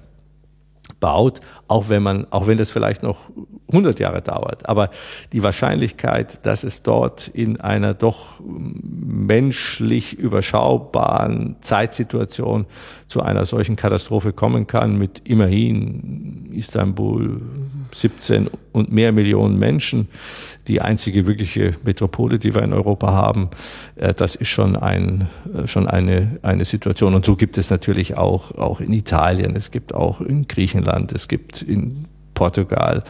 baut, 0.99 1.41
auch 1.67 1.89
wenn 1.89 2.03
man, 2.03 2.27
auch 2.31 2.47
wenn 2.47 2.57
das 2.57 2.69
vielleicht 2.69 3.03
noch 3.03 3.29
100 3.69 3.99
Jahre 3.99 4.21
dauert. 4.21 4.67
Aber 4.67 4.89
die 5.31 5.43
Wahrscheinlichkeit, 5.43 6.45
dass 6.45 6.63
es 6.63 6.83
dort 6.83 7.27
in 7.27 7.59
einer 7.59 7.93
doch 7.93 8.39
menschlich 8.39 10.17
überschaubaren 10.17 11.57
Zeitsituation 11.61 12.65
zu 13.07 13.21
einer 13.21 13.45
solchen 13.45 13.75
Katastrophe 13.75 14.33
kommen 14.33 14.67
kann, 14.67 14.97
mit 14.97 15.21
immerhin 15.25 16.49
Istanbul 16.53 17.41
17 17.93 18.49
und 18.71 18.91
mehr 18.91 19.11
Millionen 19.11 19.59
Menschen, 19.59 20.07
die 20.67 20.81
einzige 20.81 21.25
wirkliche 21.25 21.75
Metropole, 21.83 22.39
die 22.39 22.53
wir 22.53 22.63
in 22.63 22.73
Europa 22.73 23.11
haben, 23.11 23.49
äh, 23.95 24.13
das 24.13 24.35
ist 24.35 24.49
schon, 24.49 24.75
ein, 24.75 25.29
äh, 25.53 25.67
schon 25.67 25.87
eine, 25.87 26.39
eine 26.41 26.65
Situation. 26.65 27.15
Und 27.15 27.25
so 27.25 27.35
gibt 27.35 27.57
es 27.57 27.69
natürlich 27.69 28.17
auch, 28.17 28.51
auch 28.57 28.81
in 28.81 28.93
Italien, 28.93 29.55
es 29.55 29.71
gibt 29.71 29.93
auch 29.93 30.21
in 30.21 30.47
Griechenland, 30.47 31.11
es 31.11 31.27
gibt 31.27 31.61
in 31.61 32.05
Portugal, 32.33 33.03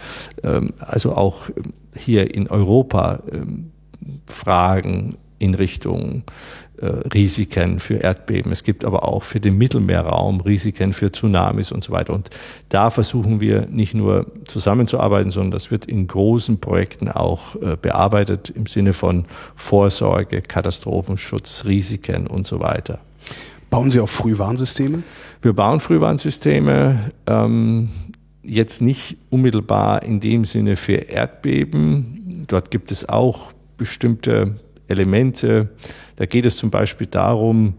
ähm, 0.43 0.73
also 0.79 1.15
auch 1.15 1.49
hier 1.95 2.33
in 2.33 2.47
Europa 2.47 3.19
ähm, 3.31 3.71
Fragen 4.27 5.15
in 5.39 5.53
Richtung 5.53 6.23
Risiken 6.85 7.79
für 7.79 7.95
Erdbeben. 7.95 8.51
Es 8.51 8.63
gibt 8.63 8.85
aber 8.85 9.07
auch 9.07 9.23
für 9.23 9.39
den 9.39 9.57
Mittelmeerraum 9.57 10.41
Risiken 10.41 10.93
für 10.93 11.11
Tsunamis 11.11 11.71
und 11.71 11.83
so 11.83 11.91
weiter. 11.91 12.13
Und 12.13 12.29
da 12.69 12.89
versuchen 12.89 13.41
wir 13.41 13.65
nicht 13.65 13.93
nur 13.93 14.27
zusammenzuarbeiten, 14.45 15.31
sondern 15.31 15.51
das 15.51 15.71
wird 15.71 15.85
in 15.85 16.07
großen 16.07 16.59
Projekten 16.59 17.09
auch 17.09 17.55
äh, 17.55 17.77
bearbeitet 17.81 18.49
im 18.49 18.67
Sinne 18.67 18.93
von 18.93 19.25
Vorsorge, 19.55 20.41
Katastrophenschutz, 20.41 21.65
Risiken 21.65 22.27
und 22.27 22.45
so 22.45 22.59
weiter. 22.59 22.99
Bauen 23.69 23.91
Sie 23.91 23.99
auch 23.99 24.09
Frühwarnsysteme? 24.09 25.03
Wir 25.41 25.53
bauen 25.53 25.79
Frühwarnsysteme. 25.79 27.11
Ähm, 27.25 27.89
jetzt 28.43 28.81
nicht 28.81 29.17
unmittelbar 29.29 30.03
in 30.03 30.19
dem 30.19 30.45
Sinne 30.45 30.77
für 30.77 30.93
Erdbeben. 30.93 32.45
Dort 32.47 32.71
gibt 32.71 32.91
es 32.91 33.09
auch 33.09 33.51
bestimmte 33.77 34.55
Elemente. 34.87 35.69
Da 36.17 36.25
geht 36.25 36.45
es 36.45 36.57
zum 36.57 36.69
Beispiel 36.69 37.07
darum, 37.07 37.75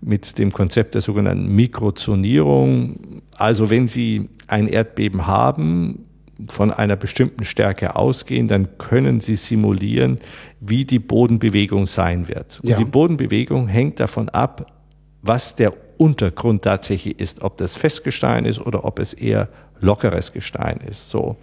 mit 0.00 0.38
dem 0.38 0.50
Konzept 0.50 0.94
der 0.94 1.02
sogenannten 1.02 1.54
Mikrozonierung, 1.54 3.22
also 3.36 3.70
wenn 3.70 3.86
Sie 3.86 4.30
ein 4.48 4.66
Erdbeben 4.66 5.26
haben, 5.26 6.06
von 6.48 6.72
einer 6.72 6.96
bestimmten 6.96 7.44
Stärke 7.44 7.94
ausgehen, 7.94 8.48
dann 8.48 8.78
können 8.78 9.20
Sie 9.20 9.36
simulieren, 9.36 10.18
wie 10.60 10.84
die 10.84 10.98
Bodenbewegung 10.98 11.86
sein 11.86 12.28
wird. 12.28 12.60
Und 12.62 12.70
ja. 12.70 12.76
die 12.76 12.84
Bodenbewegung 12.84 13.68
hängt 13.68 14.00
davon 14.00 14.28
ab, 14.30 14.72
was 15.20 15.54
der 15.54 15.72
Untergrund 15.98 16.62
tatsächlich 16.62 17.20
ist, 17.20 17.42
ob 17.42 17.58
das 17.58 17.76
Festgestein 17.76 18.44
ist 18.44 18.58
oder 18.58 18.84
ob 18.84 18.98
es 18.98 19.14
eher 19.14 19.48
lockeres 19.80 20.32
Gestein 20.32 20.80
ist. 20.88 21.10
So. 21.10 21.36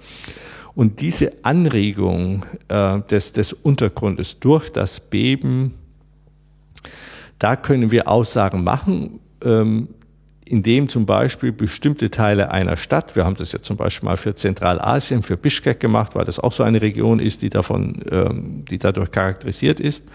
Und 0.76 1.02
diese 1.02 1.34
Anregung 1.44 2.46
äh, 2.68 3.00
des, 3.02 3.34
des 3.34 3.54
Untergrundes 3.54 4.40
durch 4.40 4.70
das 4.70 5.00
Beben, 5.00 5.76
da 7.40 7.56
können 7.56 7.92
wir 7.92 8.08
Aussagen 8.08 8.64
machen, 8.64 9.20
ähm, 9.44 9.90
indem 10.46 10.90
zum 10.90 11.06
Beispiel 11.06 11.52
bestimmte 11.52 12.10
Teile 12.10 12.52
einer 12.52 12.76
Stadt, 12.76 13.16
wir 13.16 13.24
haben 13.24 13.36
das 13.36 13.52
ja 13.52 13.62
zum 13.62 13.78
Beispiel 13.78 14.10
mal 14.10 14.18
für 14.18 14.34
Zentralasien, 14.34 15.22
für 15.22 15.38
Bischkek 15.38 15.80
gemacht, 15.80 16.16
weil 16.16 16.26
das 16.26 16.40
auch 16.40 16.52
so 16.52 16.64
eine 16.64 16.82
Region 16.82 17.20
ist, 17.20 17.44
die 17.44 17.50
davon, 17.50 18.02
ähm, 18.12 18.66
die 18.66 18.80
dadurch 18.80 19.12
charakterisiert 19.12 19.80
ist, 19.80 20.08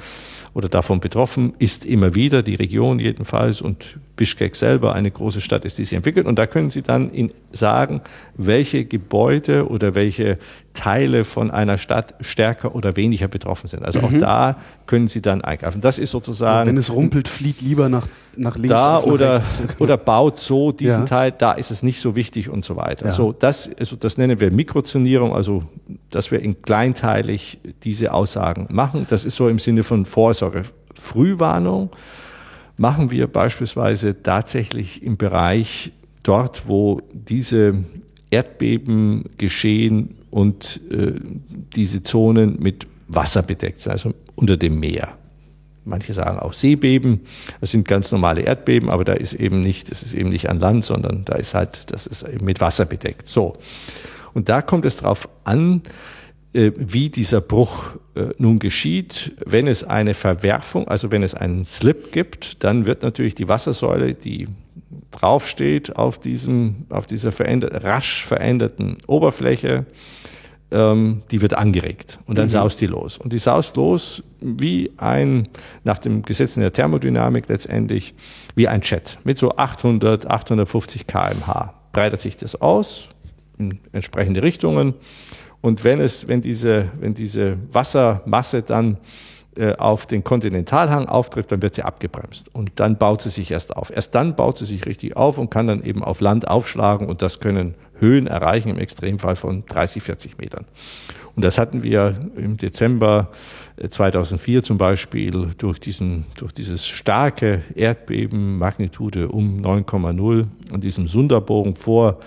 oder 0.55 0.69
davon 0.69 1.01
betroffen 1.01 1.55
ist 1.59 1.85
immer 1.85 2.15
wieder, 2.15 2.43
die 2.43 2.55
Region 2.55 3.01
jedenfalls 3.01 3.61
und 3.61 3.99
Bischkek 4.17 4.55
selber 4.55 4.95
eine 4.95 5.11
große 5.11 5.41
Stadt 5.41 5.65
ist, 5.65 5.79
die 5.79 5.85
sich 5.85 5.95
entwickelt. 5.95 6.27
Und 6.27 6.39
da 6.39 6.47
können 6.47 6.71
Sie 6.71 6.83
dann 6.83 7.11
in, 7.11 7.33
sagen, 7.53 8.01
welche 8.37 8.85
Gebäude 8.85 9.69
oder 9.69 9.95
welche 9.95 10.39
Teile 10.73 11.25
von 11.25 11.51
einer 11.51 11.79
Stadt 11.79 12.15
stärker 12.21 12.75
oder 12.75 12.97
weniger 12.97 13.29
betroffen 13.29 13.69
sind. 13.69 13.85
Also 13.85 14.01
mhm. 14.01 14.05
auch 14.05 14.19
da 14.19 14.57
können 14.87 15.09
Sie 15.09 15.23
dann 15.23 15.43
eingreifen. 15.43 15.81
Das 15.81 15.99
ist 15.99 16.11
sozusagen. 16.11 16.59
Also 16.59 16.69
wenn 16.71 16.77
es 16.77 16.93
rumpelt, 16.93 17.29
flieht 17.29 17.61
lieber 17.61 17.89
nach, 17.89 18.07
nach 18.37 18.57
links 18.57 18.69
da 18.69 18.95
nach 18.95 19.05
oder, 19.05 19.35
rechts. 19.35 19.63
oder 19.79 19.97
baut 19.97 20.39
so 20.41 20.73
diesen 20.73 21.03
ja. 21.03 21.07
Teil, 21.07 21.33
da 21.33 21.53
ist 21.53 21.71
es 21.71 21.83
nicht 21.83 22.01
so 22.01 22.17
wichtig 22.17 22.51
und 22.51 22.65
so 22.65 22.77
weiter. 22.77 23.07
Ja. 23.07 23.13
So, 23.13 23.33
das, 23.33 23.71
also 23.79 23.97
das 23.97 24.19
nennen 24.19 24.41
wir 24.41 24.51
Mikrozonierung, 24.51 25.35
also 25.35 25.65
dass 26.11 26.31
wir 26.31 26.41
in 26.41 26.61
kleinteilig 26.61 27.59
diese 27.83 28.13
Aussagen 28.13 28.69
machen. 28.71 29.07
Das 29.09 29.25
ist 29.25 29.37
so 29.37 29.49
im 29.49 29.59
Sinne 29.59 29.83
von 29.83 30.05
Vorsorge. 30.05 30.44
Frühwarnung 30.95 31.91
machen 32.77 33.11
wir 33.11 33.27
beispielsweise 33.27 34.23
tatsächlich 34.23 35.03
im 35.03 35.17
Bereich 35.17 35.93
dort, 36.23 36.69
wo 36.69 37.01
diese 37.13 37.85
Erdbeben 38.31 39.31
geschehen 39.39 40.17
und 40.31 40.81
äh, 40.91 41.13
diese 41.77 42.03
Zonen 42.03 42.59
mit 42.61 42.87
Wasser 43.07 43.43
bedeckt 43.43 43.81
sind, 43.81 43.93
also 43.93 44.15
unter 44.35 44.57
dem 44.57 44.81
Meer. 44.81 45.17
Manche 45.85 46.15
sagen 46.15 46.39
auch 46.39 46.55
Seebeben. 46.55 47.21
Das 47.61 47.71
sind 47.71 47.87
ganz 47.87 48.11
normale 48.11 48.41
Erdbeben, 48.41 48.89
aber 48.91 49.05
da 49.05 49.13
ist 49.13 49.35
eben 49.35 49.61
nicht, 49.61 49.91
das 49.91 50.03
ist 50.03 50.15
eben 50.15 50.31
nicht 50.31 50.49
an 50.49 50.59
Land, 50.59 50.85
sondern 50.85 51.25
da 51.27 51.35
ist 51.35 51.55
halt, 51.55 51.93
das 51.93 52.07
ist 52.07 52.23
eben 52.23 52.45
mit 52.45 52.61
Wasser 52.61 52.87
bedeckt. 52.87 53.27
So. 53.27 53.59
Und 54.33 54.49
da 54.49 54.63
kommt 54.63 54.87
es 54.87 54.97
darauf 54.97 55.29
an, 55.45 55.83
wie 56.55 57.11
dieser 57.11 57.41
Bruch 57.41 57.97
äh, 58.15 58.29
nun 58.39 58.61
geschieht. 58.61 59.33
Wenn 59.45 59.67
es 59.67 59.83
eine 59.83 60.15
Verwerfung, 60.15 60.87
also 60.89 61.11
wenn 61.11 61.23
es 61.23 61.35
einen 61.35 61.65
Slip 61.65 62.13
gibt, 62.13 62.63
dann 62.63 62.87
wird 62.87 63.03
natürlich 63.03 63.35
die 63.35 63.49
Wassersäule, 63.49 64.15
die 64.15 64.47
draufsteht 65.11 65.97
auf 65.97 66.19
diesem, 66.19 66.87
auf 66.91 67.07
dieser 67.07 67.33
verändert, 67.33 67.85
rasch 67.85 68.25
veränderten 68.25 68.99
Oberfläche, 69.07 69.87
ähm, 70.71 71.23
die 71.31 71.41
wird 71.41 71.55
angeregt 71.55 72.19
und 72.27 72.39
dann 72.39 72.47
mhm. 72.47 72.51
saust 72.51 72.81
die 72.81 72.87
los. 72.87 73.19
Und 73.19 73.33
die 73.33 73.39
saust 73.39 73.77
los 73.77 74.23
wie 74.41 74.93
ein, 74.97 75.49
nach 75.83 75.99
dem 75.99 76.23
Gesetz 76.23 76.55
der 76.55 76.73
Thermodynamik 76.73 77.49
letztendlich, 77.49 78.15
wie 78.55 78.69
ein 78.69 78.83
Jet 78.83 79.19
mit 79.25 79.39
so 79.39 79.57
800, 79.57 80.27
850 80.27 81.07
kmh. 81.07 81.75
Breitet 81.93 82.21
sich 82.21 82.37
das 82.37 82.61
aus 82.61 83.09
in 83.59 83.81
entsprechende 83.93 84.43
Richtungen 84.43 84.95
und 85.65 85.83
wenn 85.83 85.99
es, 85.99 86.29
wenn 86.29 86.43
diese, 86.43 86.91
wenn 87.01 87.15
diese 87.15 87.57
Wassermasse 87.73 88.61
dann 88.61 88.99
äh, 89.57 89.75
auf 89.77 90.05
den 90.05 90.23
Kontinentalhang 90.23 91.07
auftritt, 91.07 91.51
dann 91.51 91.63
wird 91.63 91.75
sie 91.75 91.85
abgebremst 91.85 92.55
und 92.55 92.73
dann 92.77 92.99
baut 92.99 93.23
sie 93.23 93.31
sich 93.31 93.51
erst 93.51 93.75
auf. 93.75 93.91
Erst 93.91 94.15
dann 94.15 94.37
baut 94.37 94.59
sie 94.59 94.67
sich 94.67 94.85
richtig 94.85 95.17
auf 95.17 95.39
und 95.39 95.49
kann 95.49 95.67
dann 95.67 95.83
eben 95.83 96.05
auf 96.05 96.21
Land 96.21 96.49
aufschlagen 96.49 97.09
und 97.09 97.23
das 97.23 97.41
können 97.41 97.77
Höhen 97.99 98.27
erreichen, 98.27 98.69
im 98.69 98.79
Extremfall 98.79 99.37
von 99.37 99.65
30, 99.65 100.03
40 100.03 100.37
Metern. 100.37 100.67
Und 101.35 101.43
das 101.43 101.57
hatten 101.57 101.83
wir 101.83 102.15
im 102.37 102.59
Dezember 102.59 103.31
2004 103.89 104.59
äh, 104.59 104.63
zum 104.63 104.77
Beispiel 104.77 105.55
durch, 105.57 105.79
diesen, 105.79 106.27
durch 106.37 106.53
dieses 106.53 106.87
starke 106.87 107.63
Erdbeben, 107.75 108.59
Magnitude 108.59 109.29
um 109.29 109.63
9,0 109.63 110.45
an 110.75 110.81
diesem 110.83 111.09
Sunderbogen 111.09 111.75
vor 111.75 112.19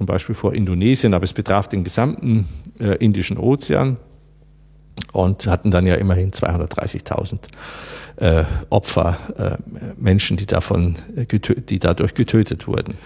zum 0.00 0.06
Beispiel 0.06 0.34
vor 0.34 0.54
Indonesien, 0.54 1.12
aber 1.12 1.24
es 1.24 1.34
betraf 1.34 1.68
den 1.68 1.84
gesamten 1.84 2.48
äh, 2.80 2.96
Indischen 2.96 3.38
Ozean 3.38 3.96
und 5.12 5.46
hatten 5.46 5.70
dann 5.70 5.86
ja 5.86 5.94
immerhin 5.94 6.30
230.000 6.32 7.38
äh, 8.16 8.44
Opfer, 8.68 9.18
äh, 9.36 9.56
Menschen, 9.96 10.36
die, 10.36 10.46
davon, 10.46 10.96
die 11.14 11.78
dadurch 11.78 12.14
getötet 12.14 12.66
wurden. 12.66 12.96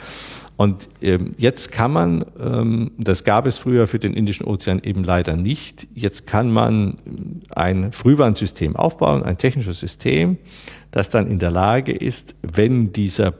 Und 0.57 0.89
ähm, 1.03 1.35
jetzt 1.37 1.73
kann 1.73 1.93
man, 1.93 2.25
ähm, 2.41 2.93
das 2.97 3.25
gab 3.25 3.47
es 3.47 3.59
früher 3.59 3.89
für 3.89 3.99
den 3.99 4.15
Indischen 4.15 4.47
Ozean 4.47 4.81
eben 4.83 5.03
leider 5.03 5.37
nicht, 5.37 5.89
jetzt 5.95 6.29
kann 6.29 6.51
man 6.51 6.99
ein 7.51 7.91
Frühwarnsystem 7.91 8.77
aufbauen, 8.77 9.25
ein 9.25 9.37
technisches 9.37 9.81
System, 9.81 10.39
das 10.93 11.11
dann 11.11 11.27
in 11.27 11.41
der 11.41 11.51
Lage 11.51 11.93
ist, 11.93 12.37
wenn 12.43 12.93
dieser 12.93 13.35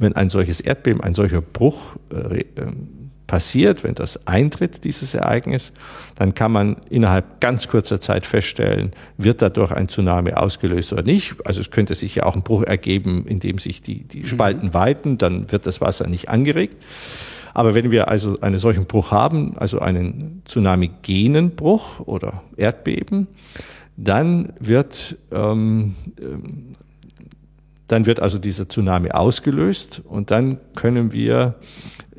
wenn 0.00 0.16
ein 0.16 0.30
solches 0.30 0.60
Erdbeben, 0.60 1.02
ein 1.02 1.14
solcher 1.14 1.42
Bruch 1.42 1.96
äh, 2.10 2.44
ähm, 2.56 2.88
passiert, 3.30 3.84
wenn 3.84 3.94
das 3.94 4.26
eintritt, 4.26 4.82
dieses 4.82 5.14
Ereignis, 5.14 5.72
dann 6.16 6.34
kann 6.34 6.50
man 6.50 6.78
innerhalb 6.90 7.40
ganz 7.40 7.68
kurzer 7.68 8.00
Zeit 8.00 8.26
feststellen, 8.26 8.90
wird 9.18 9.40
dadurch 9.40 9.70
ein 9.70 9.88
Tsunami 9.88 10.32
ausgelöst 10.32 10.92
oder 10.92 11.04
nicht. 11.04 11.36
Also 11.44 11.60
es 11.60 11.70
könnte 11.70 11.94
sich 11.94 12.16
ja 12.16 12.24
auch 12.24 12.34
ein 12.34 12.42
Bruch 12.42 12.64
ergeben, 12.64 13.24
indem 13.28 13.58
sich 13.58 13.82
die, 13.82 14.02
die 14.02 14.22
mhm. 14.22 14.26
Spalten 14.26 14.74
weiten, 14.74 15.16
dann 15.16 15.52
wird 15.52 15.68
das 15.68 15.80
Wasser 15.80 16.08
nicht 16.08 16.28
angeregt. 16.28 16.76
Aber 17.54 17.74
wenn 17.74 17.92
wir 17.92 18.08
also 18.08 18.36
einen 18.40 18.58
solchen 18.58 18.86
Bruch 18.86 19.12
haben, 19.12 19.56
also 19.56 19.78
einen 19.78 20.42
Tsunami-Genenbruch 20.48 22.00
oder 22.00 22.42
Erdbeben, 22.56 23.28
dann 23.96 24.54
wird, 24.58 25.18
ähm, 25.30 25.94
ähm, 26.20 26.74
dann 27.86 28.06
wird 28.06 28.18
also 28.18 28.38
dieser 28.38 28.68
Tsunami 28.68 29.12
ausgelöst 29.12 30.02
und 30.04 30.32
dann 30.32 30.58
können 30.74 31.12
wir 31.12 31.54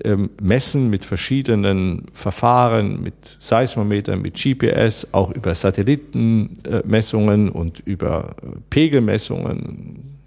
ähm, 0.03 0.29
messen 0.41 0.89
mit 0.89 1.05
verschiedenen 1.05 2.05
Verfahren, 2.13 3.01
mit 3.01 3.13
Seismometern, 3.39 4.21
mit 4.21 4.35
GPS, 4.35 5.07
auch 5.11 5.31
über 5.31 5.53
Satellitenmessungen 5.55 7.49
und 7.49 7.79
über 7.85 8.35
Pegelmessungen, 8.69 10.17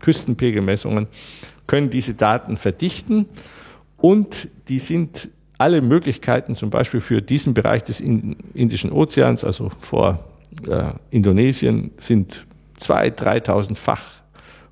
Küstenpegelmessungen, 0.00 1.06
können 1.66 1.90
diese 1.90 2.14
Daten 2.14 2.56
verdichten 2.56 3.26
und 3.96 4.48
die 4.68 4.78
sind 4.78 5.28
alle 5.58 5.80
Möglichkeiten, 5.80 6.56
zum 6.56 6.70
Beispiel 6.70 7.00
für 7.00 7.22
diesen 7.22 7.54
Bereich 7.54 7.84
des 7.84 8.00
Indischen 8.00 8.90
Ozeans, 8.90 9.44
also 9.44 9.70
vor 9.78 10.24
äh, 10.68 10.92
Indonesien, 11.10 11.92
sind 11.98 12.46
2.000, 12.80 13.44
3.000-fach 13.46 14.02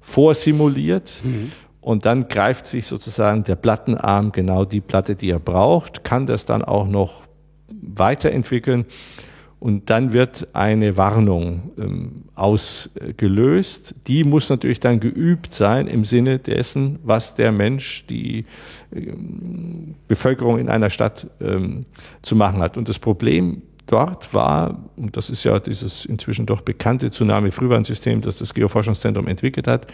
vorsimuliert. 0.00 1.12
Mhm. 1.22 1.52
Und 1.90 2.06
dann 2.06 2.28
greift 2.28 2.66
sich 2.66 2.86
sozusagen 2.86 3.42
der 3.42 3.56
Plattenarm 3.56 4.30
genau 4.30 4.64
die 4.64 4.80
Platte, 4.80 5.16
die 5.16 5.30
er 5.30 5.40
braucht, 5.40 6.04
kann 6.04 6.24
das 6.24 6.46
dann 6.46 6.62
auch 6.62 6.86
noch 6.86 7.24
weiterentwickeln. 7.68 8.86
Und 9.58 9.90
dann 9.90 10.12
wird 10.12 10.46
eine 10.52 10.96
Warnung 10.96 11.72
ähm, 11.76 12.26
ausgelöst. 12.36 13.96
Die 14.06 14.22
muss 14.22 14.48
natürlich 14.50 14.78
dann 14.78 15.00
geübt 15.00 15.52
sein 15.52 15.88
im 15.88 16.04
Sinne 16.04 16.38
dessen, 16.38 17.00
was 17.02 17.34
der 17.34 17.50
Mensch, 17.50 18.06
die 18.06 18.44
ähm, 18.94 19.96
Bevölkerung 20.06 20.60
in 20.60 20.68
einer 20.68 20.90
Stadt 20.90 21.26
ähm, 21.40 21.86
zu 22.22 22.36
machen 22.36 22.62
hat. 22.62 22.76
Und 22.76 22.88
das 22.88 23.00
Problem 23.00 23.62
dort 23.90 24.32
war, 24.32 24.78
und 24.96 25.16
das 25.16 25.30
ist 25.30 25.44
ja 25.44 25.58
dieses 25.58 26.04
inzwischen 26.04 26.46
doch 26.46 26.60
bekannte 26.60 27.10
Tsunami-Frühwarnsystem, 27.10 28.20
das 28.20 28.38
das 28.38 28.54
Geoforschungszentrum 28.54 29.26
entwickelt 29.26 29.66
hat, 29.66 29.86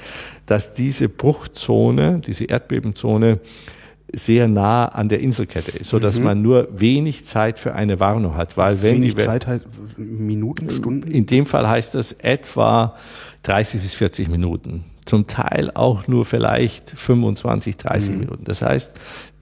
dass 0.44 0.74
diese 0.74 1.08
Bruchzone, 1.08 2.20
diese 2.24 2.44
Erdbebenzone 2.44 3.40
sehr 4.12 4.48
nah 4.48 4.86
an 4.86 5.08
der 5.08 5.20
Inselkette 5.20 5.78
ist, 5.78 5.90
so 5.90 5.98
dass 5.98 6.18
mhm. 6.18 6.24
man 6.24 6.42
nur 6.42 6.68
wenig 6.78 7.24
Zeit 7.24 7.58
für 7.58 7.74
eine 7.74 7.98
Warnung 7.98 8.36
hat, 8.36 8.56
weil 8.56 8.82
wenn 8.82 8.96
wenig 8.96 9.16
Zeit 9.16 9.46
heißt 9.46 9.66
Minuten, 9.96 10.70
Stunden. 10.70 11.10
In 11.10 11.26
dem 11.26 11.46
Fall 11.46 11.68
heißt 11.68 11.94
das 11.94 12.12
etwa 12.12 12.94
30 13.42 13.80
bis 13.80 13.94
40 13.94 14.28
Minuten 14.28 14.84
zum 15.06 15.26
Teil 15.26 15.70
auch 15.72 16.08
nur 16.08 16.24
vielleicht 16.24 16.90
25, 16.90 17.76
30 17.76 18.12
mhm. 18.12 18.20
Minuten. 18.20 18.44
Das 18.44 18.60
heißt, 18.60 18.92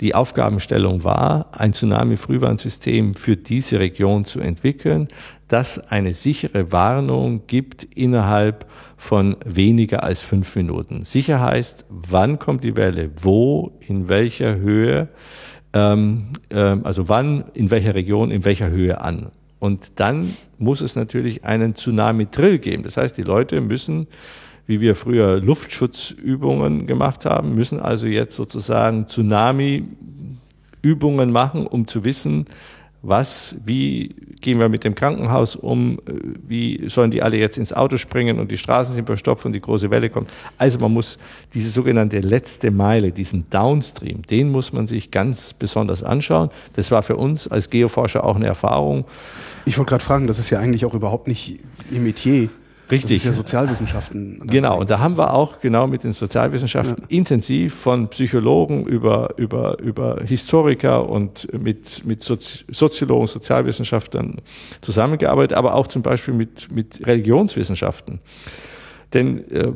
die 0.00 0.14
Aufgabenstellung 0.14 1.02
war, 1.02 1.48
ein 1.52 1.72
Tsunami-Frühwarnsystem 1.72 3.14
für 3.14 3.36
diese 3.36 3.80
Region 3.80 4.24
zu 4.24 4.40
entwickeln, 4.40 5.08
das 5.48 5.78
eine 5.90 6.14
sichere 6.14 6.72
Warnung 6.72 7.46
gibt 7.46 7.84
innerhalb 7.94 8.66
von 8.96 9.36
weniger 9.44 10.02
als 10.02 10.20
fünf 10.20 10.54
Minuten. 10.56 11.04
Sicher 11.04 11.40
heißt, 11.40 11.86
wann 11.88 12.38
kommt 12.38 12.64
die 12.64 12.76
Welle, 12.76 13.10
wo, 13.20 13.72
in 13.80 14.08
welcher 14.08 14.56
Höhe, 14.56 15.08
ähm, 15.72 16.28
ähm, 16.50 16.84
also 16.84 17.08
wann, 17.08 17.44
in 17.54 17.70
welcher 17.70 17.94
Region, 17.94 18.30
in 18.30 18.44
welcher 18.44 18.70
Höhe 18.70 19.00
an. 19.00 19.30
Und 19.58 19.92
dann 19.96 20.34
muss 20.58 20.80
es 20.80 20.96
natürlich 20.96 21.44
einen 21.44 21.74
Tsunami-Drill 21.74 22.58
geben. 22.58 22.82
Das 22.82 22.96
heißt, 22.96 23.16
die 23.16 23.22
Leute 23.22 23.60
müssen 23.60 24.08
wie 24.66 24.80
wir 24.80 24.96
früher 24.96 25.40
Luftschutzübungen 25.40 26.86
gemacht 26.86 27.26
haben, 27.26 27.54
müssen 27.54 27.80
also 27.80 28.06
jetzt 28.06 28.34
sozusagen 28.34 29.06
Tsunami-Übungen 29.06 31.30
machen, 31.32 31.66
um 31.66 31.86
zu 31.86 32.02
wissen, 32.04 32.46
was, 33.06 33.56
wie 33.66 34.14
gehen 34.40 34.58
wir 34.58 34.70
mit 34.70 34.84
dem 34.84 34.94
Krankenhaus 34.94 35.56
um, 35.56 35.98
wie 36.46 36.88
sollen 36.88 37.10
die 37.10 37.22
alle 37.22 37.36
jetzt 37.36 37.58
ins 37.58 37.72
Auto 37.72 37.98
springen 37.98 38.38
und 38.38 38.50
die 38.50 38.56
Straßen 38.56 38.94
sind 38.94 39.04
verstopft 39.04 39.44
und 39.44 39.52
die 39.52 39.60
große 39.60 39.90
Welle 39.90 40.08
kommt. 40.08 40.30
Also 40.56 40.78
man 40.78 40.92
muss 40.92 41.18
diese 41.52 41.68
sogenannte 41.68 42.20
letzte 42.20 42.70
Meile, 42.70 43.12
diesen 43.12 43.48
Downstream, 43.50 44.22
den 44.22 44.50
muss 44.50 44.72
man 44.72 44.86
sich 44.86 45.10
ganz 45.10 45.52
besonders 45.52 46.02
anschauen. 46.02 46.48
Das 46.74 46.90
war 46.90 47.02
für 47.02 47.16
uns 47.16 47.46
als 47.46 47.68
Geoforscher 47.68 48.24
auch 48.24 48.36
eine 48.36 48.46
Erfahrung. 48.46 49.04
Ich 49.66 49.76
wollte 49.76 49.90
gerade 49.90 50.04
fragen, 50.04 50.26
das 50.26 50.38
ist 50.38 50.48
ja 50.48 50.58
eigentlich 50.58 50.86
auch 50.86 50.94
überhaupt 50.94 51.28
nicht 51.28 51.58
Ihr 51.90 52.00
Metier. 52.00 52.48
Richtig. 52.91 53.16
Das 53.16 53.16
ist 53.16 53.24
ja 53.24 53.32
Sozialwissenschaften. 53.32 54.43
Genau, 54.47 54.80
und 54.80 54.91
da 54.91 54.99
haben 54.99 55.16
wir 55.16 55.32
auch 55.32 55.61
genau 55.61 55.87
mit 55.87 56.05
den 56.05 56.12
Sozialwissenschaften 56.12 57.05
ja. 57.09 57.16
intensiv 57.16 57.74
von 57.74 58.09
Psychologen 58.09 58.85
über, 58.87 59.35
über, 59.39 59.78
über 59.80 60.20
Historiker 60.24 61.09
und 61.09 61.49
mit, 61.53 62.05
mit 62.05 62.22
Sozi 62.22 62.64
Soziologen, 62.68 63.26
Sozialwissenschaftlern 63.26 64.37
zusammengearbeitet, 64.80 65.57
aber 65.57 65.74
auch 65.74 65.87
zum 65.87 66.03
Beispiel 66.03 66.35
mit, 66.35 66.70
mit 66.72 67.07
Religionswissenschaften. 67.07 68.20
Denn 69.14 69.49
äh, 69.51 69.72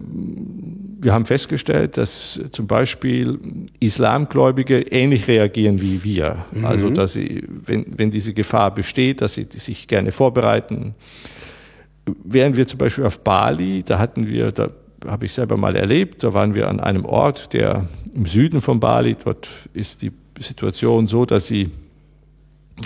wir 1.00 1.14
haben 1.14 1.24
festgestellt, 1.24 1.96
dass 1.96 2.40
zum 2.50 2.66
Beispiel 2.66 3.38
Islamgläubige 3.78 4.80
ähnlich 4.80 5.28
reagieren 5.28 5.80
wie 5.80 6.02
wir. 6.02 6.44
Mhm. 6.50 6.64
Also, 6.64 6.90
dass 6.90 7.12
sie, 7.12 7.44
wenn, 7.48 7.86
wenn 7.96 8.10
diese 8.10 8.34
Gefahr 8.34 8.74
besteht, 8.74 9.20
dass 9.20 9.34
sie 9.34 9.46
sich 9.48 9.86
gerne 9.86 10.10
vorbereiten, 10.10 10.94
wären 12.24 12.56
wir 12.56 12.66
zum 12.66 12.78
Beispiel 12.78 13.04
auf 13.04 13.20
Bali, 13.20 13.82
da 13.82 13.98
hatten 13.98 14.26
wir, 14.26 14.52
da 14.52 14.70
habe 15.06 15.26
ich 15.26 15.32
selber 15.32 15.56
mal 15.56 15.76
erlebt, 15.76 16.22
da 16.24 16.34
waren 16.34 16.54
wir 16.54 16.68
an 16.68 16.80
einem 16.80 17.04
Ort, 17.04 17.52
der 17.52 17.86
im 18.14 18.26
Süden 18.26 18.60
von 18.60 18.80
Bali, 18.80 19.16
dort 19.22 19.48
ist 19.72 20.02
die 20.02 20.12
Situation 20.40 21.06
so, 21.06 21.24
dass 21.24 21.46
sie 21.46 21.70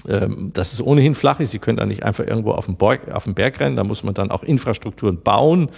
ähm, 0.09 0.51
dass 0.55 0.73
es 0.73 0.85
ohnehin 0.85 1.15
flach 1.15 1.39
ist. 1.41 1.51
Sie 1.51 1.59
können 1.59 1.77
da 1.77 1.85
nicht 1.85 2.03
einfach 2.03 2.27
irgendwo 2.27 2.53
auf 2.53 2.67
den, 2.67 2.77
Berg, 2.77 3.11
auf 3.13 3.25
den 3.25 3.35
Berg 3.35 3.61
rennen. 3.61 3.77
Da 3.77 3.85
muss 3.85 4.03
man 4.03 4.15
dann 4.15 4.31
auch 4.31 4.43
Infrastrukturen 4.43 5.21
bauen, 5.21 5.69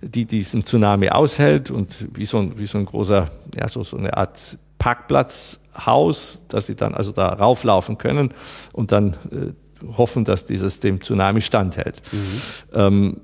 die 0.00 0.26
diesen 0.26 0.64
Tsunami 0.64 1.10
aushält 1.10 1.70
und 1.70 2.06
wie 2.14 2.24
so 2.24 2.38
ein, 2.38 2.58
wie 2.58 2.66
so 2.66 2.78
ein 2.78 2.86
großer, 2.86 3.26
ja, 3.58 3.68
so, 3.68 3.82
so 3.82 3.96
eine 3.96 4.16
Art 4.16 4.58
Parkplatzhaus, 4.78 6.42
dass 6.48 6.66
sie 6.66 6.76
dann 6.76 6.94
also 6.94 7.10
da 7.10 7.28
rauflaufen 7.28 7.98
können 7.98 8.32
und 8.72 8.92
dann 8.92 9.14
äh, 9.32 9.52
hoffen, 9.96 10.24
dass 10.24 10.44
dieses 10.44 10.80
dem 10.80 11.00
Tsunami 11.00 11.40
standhält. 11.40 12.02
Mhm. 12.12 12.40
Ähm, 12.72 13.20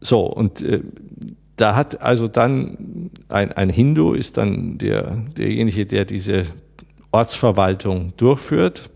so, 0.00 0.26
und 0.26 0.62
äh, 0.62 0.80
da 1.56 1.76
hat 1.76 2.00
also 2.00 2.26
dann 2.26 3.10
ein, 3.28 3.52
ein 3.52 3.68
Hindu 3.68 4.14
ist 4.14 4.38
dann 4.38 4.78
der, 4.78 5.24
derjenige, 5.36 5.84
der 5.84 6.04
diese 6.06 6.44
Ortsverwaltung 7.12 8.14
durchführt, 8.16 8.90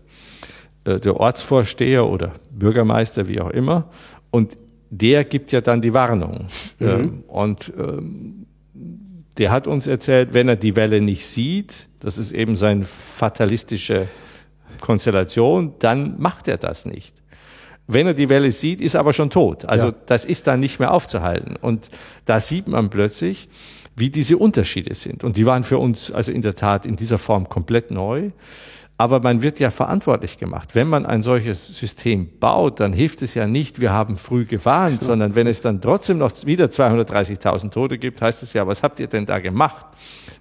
äh, 0.85 0.99
der 0.99 1.19
Ortsvorsteher 1.19 2.07
oder 2.07 2.33
Bürgermeister, 2.51 3.27
wie 3.27 3.39
auch 3.39 3.51
immer. 3.51 3.89
Und 4.31 4.57
der 4.89 5.23
gibt 5.25 5.51
ja 5.51 5.61
dann 5.61 5.81
die 5.81 5.93
Warnung. 5.93 6.47
Mhm. 6.79 6.87
Ähm, 6.87 7.23
und 7.27 7.73
ähm, 7.77 8.45
der 9.37 9.51
hat 9.51 9.67
uns 9.67 9.85
erzählt, 9.85 10.33
wenn 10.33 10.47
er 10.47 10.55
die 10.55 10.75
Welle 10.75 11.01
nicht 11.01 11.25
sieht, 11.25 11.87
das 11.99 12.17
ist 12.17 12.31
eben 12.31 12.55
sein 12.55 12.83
fatalistischer 12.83 14.05
Konstellation, 14.79 15.73
dann 15.79 16.19
macht 16.19 16.47
er 16.47 16.57
das 16.57 16.85
nicht. 16.85 17.15
Wenn 17.87 18.07
er 18.07 18.13
die 18.13 18.29
Welle 18.29 18.51
sieht, 18.51 18.81
ist 18.81 18.95
er 18.95 18.99
aber 18.99 19.13
schon 19.13 19.29
tot. 19.29 19.65
Also 19.65 19.87
ja. 19.87 19.93
das 20.07 20.25
ist 20.25 20.47
dann 20.47 20.59
nicht 20.59 20.79
mehr 20.79 20.91
aufzuhalten. 20.91 21.55
Und 21.55 21.89
da 22.25 22.39
sieht 22.39 22.67
man 22.67 22.89
plötzlich, 22.89 23.47
wie 23.95 24.09
diese 24.09 24.37
Unterschiede 24.37 24.95
sind. 24.95 25.23
Und 25.23 25.37
die 25.37 25.45
waren 25.45 25.63
für 25.63 25.77
uns 25.77 26.11
also 26.11 26.31
in 26.31 26.41
der 26.41 26.55
Tat 26.55 26.85
in 26.85 26.95
dieser 26.95 27.17
Form 27.17 27.47
komplett 27.47 27.91
neu. 27.91 28.31
Aber 28.97 29.19
man 29.19 29.41
wird 29.41 29.59
ja 29.59 29.71
verantwortlich 29.71 30.37
gemacht. 30.37 30.69
Wenn 30.73 30.87
man 30.87 31.05
ein 31.05 31.21
solches 31.21 31.77
System 31.77 32.29
baut, 32.39 32.79
dann 32.79 32.93
hilft 32.93 33.21
es 33.23 33.33
ja 33.33 33.45
nicht, 33.45 33.81
wir 33.81 33.91
haben 33.91 34.15
früh 34.15 34.45
gewarnt, 34.45 35.01
ja. 35.01 35.07
sondern 35.07 35.35
wenn 35.35 35.47
es 35.47 35.59
dann 35.59 35.81
trotzdem 35.81 36.17
noch 36.17 36.31
wieder 36.45 36.67
230.000 36.67 37.71
Tote 37.71 37.97
gibt, 37.97 38.21
heißt 38.21 38.41
es 38.41 38.53
ja, 38.53 38.65
was 38.67 38.83
habt 38.83 39.01
ihr 39.01 39.07
denn 39.07 39.25
da 39.25 39.39
gemacht? 39.39 39.85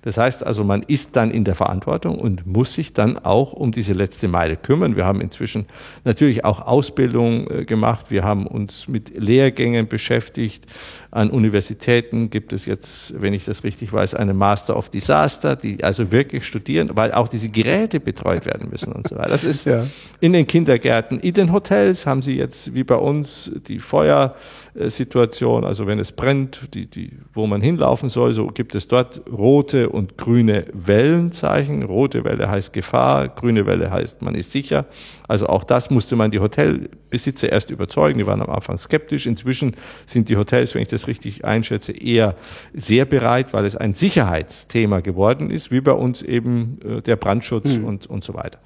Das 0.02 0.18
heißt 0.18 0.46
also, 0.46 0.62
man 0.62 0.82
ist 0.82 1.16
dann 1.16 1.32
in 1.32 1.42
der 1.42 1.56
Verantwortung 1.56 2.18
und 2.18 2.46
muss 2.46 2.74
sich 2.74 2.92
dann 2.92 3.18
auch 3.18 3.54
um 3.54 3.72
diese 3.72 3.92
letzte 3.92 4.28
Meile 4.28 4.56
kümmern. 4.56 4.94
Wir 4.94 5.04
haben 5.04 5.20
inzwischen 5.20 5.66
natürlich 6.04 6.44
auch 6.44 6.60
Ausbildung 6.60 7.50
äh, 7.50 7.64
gemacht. 7.64 8.10
Wir 8.10 8.22
haben 8.22 8.46
uns 8.46 8.86
mit 8.86 9.20
Lehrgängen 9.20 9.88
beschäftigt. 9.88 10.66
An 11.14 11.30
Universitäten 11.30 12.28
gibt 12.28 12.52
es 12.52 12.66
jetzt, 12.66 13.22
wenn 13.22 13.34
ich 13.34 13.44
das 13.44 13.62
richtig 13.62 13.92
weiß, 13.92 14.16
einen 14.16 14.36
Master 14.36 14.76
of 14.76 14.90
Disaster, 14.90 15.54
die 15.54 15.84
also 15.84 16.10
wirklich 16.10 16.44
studieren, 16.44 16.90
weil 16.94 17.12
auch 17.12 17.28
diese 17.28 17.50
Geräte 17.50 18.00
betreut 18.00 18.46
werden 18.46 18.68
müssen 18.68 18.92
und 18.92 19.06
so 19.06 19.14
weiter. 19.14 19.30
Das 19.30 19.44
ist 19.44 19.64
ja. 19.66 19.86
in 20.18 20.32
den 20.32 20.48
Kindergärten, 20.48 21.20
in 21.20 21.32
den 21.32 21.52
Hotels 21.52 22.04
haben 22.04 22.20
sie 22.20 22.36
jetzt 22.36 22.74
wie 22.74 22.82
bei 22.82 22.96
uns 22.96 23.52
die 23.68 23.78
Feuersituation, 23.78 25.64
also 25.64 25.86
wenn 25.86 26.00
es 26.00 26.10
brennt, 26.10 26.74
die, 26.74 26.86
die, 26.86 27.12
wo 27.32 27.46
man 27.46 27.60
hinlaufen 27.60 28.08
soll, 28.08 28.32
so 28.32 28.48
gibt 28.48 28.74
es 28.74 28.88
dort 28.88 29.22
rote 29.30 29.90
und 29.90 30.18
grüne 30.18 30.64
Wellenzeichen. 30.72 31.84
Rote 31.84 32.24
Welle 32.24 32.50
heißt 32.50 32.72
Gefahr, 32.72 33.28
grüne 33.28 33.66
Welle 33.66 33.92
heißt 33.92 34.22
man 34.22 34.34
ist 34.34 34.50
sicher. 34.50 34.86
Also 35.28 35.46
auch 35.46 35.64
das 35.64 35.90
musste 35.90 36.16
man 36.16 36.30
die 36.30 36.40
Hotelbesitzer 36.40 37.50
erst 37.50 37.70
überzeugen. 37.70 38.18
Die 38.18 38.26
waren 38.26 38.42
am 38.42 38.50
Anfang 38.50 38.76
skeptisch. 38.76 39.26
Inzwischen 39.26 39.76
sind 40.06 40.28
die 40.28 40.36
Hotels, 40.36 40.74
wenn 40.74 40.82
ich 40.82 40.88
das 40.88 41.03
richtig 41.06 41.44
einschätze, 41.44 41.92
eher 41.92 42.34
sehr 42.72 43.04
bereit, 43.04 43.52
weil 43.52 43.64
es 43.64 43.76
ein 43.76 43.94
Sicherheitsthema 43.94 45.00
geworden 45.00 45.50
ist, 45.50 45.70
wie 45.70 45.80
bei 45.80 45.92
uns 45.92 46.22
eben 46.22 46.78
äh, 46.84 47.02
der 47.02 47.16
Brandschutz 47.16 47.78
mhm. 47.78 47.84
und, 47.84 48.06
und 48.06 48.24
so 48.24 48.34
weiter. 48.34 48.58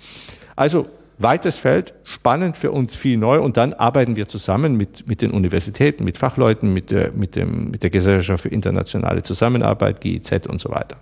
Also 0.56 0.86
weites 1.18 1.58
Feld, 1.58 1.94
spannend 2.04 2.56
für 2.56 2.70
uns, 2.70 2.94
viel 2.94 3.18
neu. 3.18 3.40
Und 3.40 3.56
dann 3.56 3.72
arbeiten 3.74 4.16
wir 4.16 4.28
zusammen 4.28 4.76
mit, 4.76 5.08
mit 5.08 5.22
den 5.22 5.32
Universitäten, 5.32 6.04
mit 6.04 6.16
Fachleuten, 6.16 6.72
mit 6.72 6.90
der, 6.90 7.12
mit, 7.12 7.36
dem, 7.36 7.70
mit 7.70 7.82
der 7.82 7.90
Gesellschaft 7.90 8.42
für 8.42 8.48
internationale 8.48 9.22
Zusammenarbeit, 9.22 10.00
GIZ 10.00 10.46
und 10.46 10.60
so 10.60 10.70
weiter. 10.70 10.96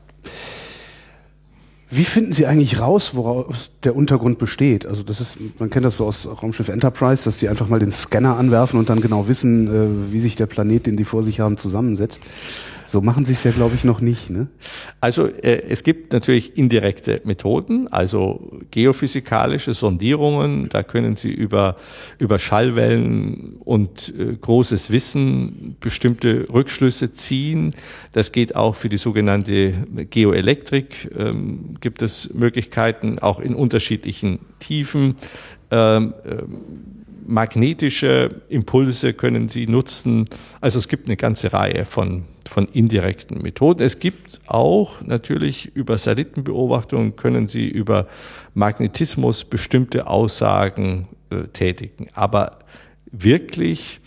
Wie 1.89 2.05
finden 2.05 2.33
Sie 2.33 2.47
eigentlich 2.47 2.81
raus, 2.81 3.15
woraus 3.15 3.71
der 3.85 3.95
Untergrund 3.95 4.39
besteht? 4.39 4.87
Also 4.87 5.05
das 5.05 5.21
ist, 5.21 5.39
man 5.59 5.71
kennt 5.71 5.85
das 5.85 5.97
so 5.97 6.07
aus 6.07 6.29
Raumschiff 6.43 6.69
Enterprise, 6.69 7.25
dass 7.25 7.39
die 7.39 7.49
einfach 7.49 7.69
mal 7.69 7.79
den 7.79 7.93
Scanner 7.93 8.37
anwerfen 8.37 8.79
und 8.81 8.91
dann 8.91 9.01
genau 9.01 9.29
wissen, 9.29 9.69
äh, 9.69 10.13
wie 10.13 10.19
sich 10.19 10.35
der 10.35 10.47
Planet, 10.47 10.87
den 10.87 10.97
die 10.97 11.05
vor 11.05 11.23
sich 11.23 11.39
haben, 11.39 11.59
zusammensetzt. 11.59 12.23
So 12.87 13.01
machen 13.01 13.25
sie 13.25 13.33
es 13.33 13.43
ja, 13.43 13.51
glaube 13.51 13.75
ich, 13.75 13.85
noch 13.85 14.01
nicht. 14.01 14.31
Ne? 14.31 14.47
Also 15.01 15.27
äh, 15.27 15.63
es 15.69 15.83
gibt 15.83 16.13
natürlich 16.13 16.57
indirekte 16.57 17.21
Methoden, 17.25 17.89
also 17.89 18.61
geophysikalische 18.71 19.75
Sondierungen. 19.75 20.69
Da 20.69 20.85
können 20.85 21.17
Sie 21.17 21.33
über, 21.33 21.77
über 22.19 22.39
Schallwellen 22.39 23.57
und 23.65 24.15
äh, 24.17 24.37
großes 24.41 24.91
Wissen 24.91 25.77
bestimmte 25.81 26.47
Rückschlüsse 26.53 27.13
ziehen. 27.13 27.75
Das 28.13 28.31
geht 28.31 28.55
auch 28.55 28.77
für 28.77 28.89
die 28.89 28.99
sogenannte 28.99 29.73
Geoelektrik. 30.09 31.11
Ähm, 31.19 31.76
gibt 31.81 32.03
es 32.03 32.33
Möglichkeiten, 32.35 33.19
auch 33.19 33.41
in 33.41 33.55
unterschiedlichen 33.55 34.41
Tiefen. 34.59 35.15
Ähm, 35.71 36.15
ähm, 36.25 36.63
magnetische 37.27 38.43
Impulse 38.49 39.13
können 39.13 39.49
Sie 39.49 39.67
nutzen. 39.67 40.29
Also 40.61 40.79
es 40.79 40.89
gibt 40.89 41.07
eine 41.07 41.17
ganze 41.17 41.53
Reihe 41.53 41.85
von, 41.85 42.25
von 42.49 42.69
indirekten 42.69 43.43
Methoden. 43.43 43.83
Es 43.83 43.99
gibt 43.99 44.41
auch 44.47 45.01
natürlich 45.03 45.75
über 45.75 45.99
Satellitenbeobachtungen 45.99 47.17
können 47.17 47.49
Sie 47.49 47.67
über 47.67 48.07
Magnetismus 48.55 49.45
bestimmte 49.45 50.07
Aussagen 50.07 51.09
äh, 51.31 51.49
tätigen. 51.49 52.07
Aber 52.15 52.61
wirklich 53.11 54.01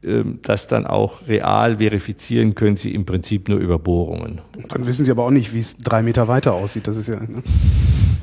das 0.00 0.68
dann 0.68 0.86
auch 0.86 1.26
real 1.26 1.78
verifizieren 1.78 2.54
können 2.54 2.76
Sie 2.76 2.94
im 2.94 3.04
Prinzip 3.04 3.48
nur 3.48 3.58
über 3.58 3.80
Bohrungen. 3.80 4.40
Dann 4.68 4.86
wissen 4.86 5.04
Sie 5.04 5.10
aber 5.10 5.24
auch 5.24 5.30
nicht, 5.30 5.52
wie 5.54 5.58
es 5.58 5.76
drei 5.76 6.02
Meter 6.02 6.28
weiter 6.28 6.54
aussieht. 6.54 6.86
Das 6.86 6.96
ist 6.96 7.08
ja. 7.08 7.16
Ne? 7.16 7.42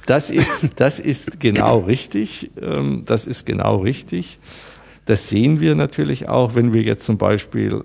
Das 0.05 0.29
ist, 0.29 0.69
das 0.77 0.99
ist 0.99 1.39
genau 1.39 1.79
richtig. 1.79 2.51
Ähm, 2.61 3.03
das 3.05 3.25
ist 3.25 3.45
genau 3.45 3.77
richtig. 3.77 4.39
Das 5.05 5.29
sehen 5.29 5.59
wir 5.59 5.75
natürlich 5.75 6.29
auch, 6.29 6.55
wenn 6.55 6.73
wir 6.73 6.81
jetzt 6.81 7.05
zum 7.05 7.17
Beispiel 7.17 7.83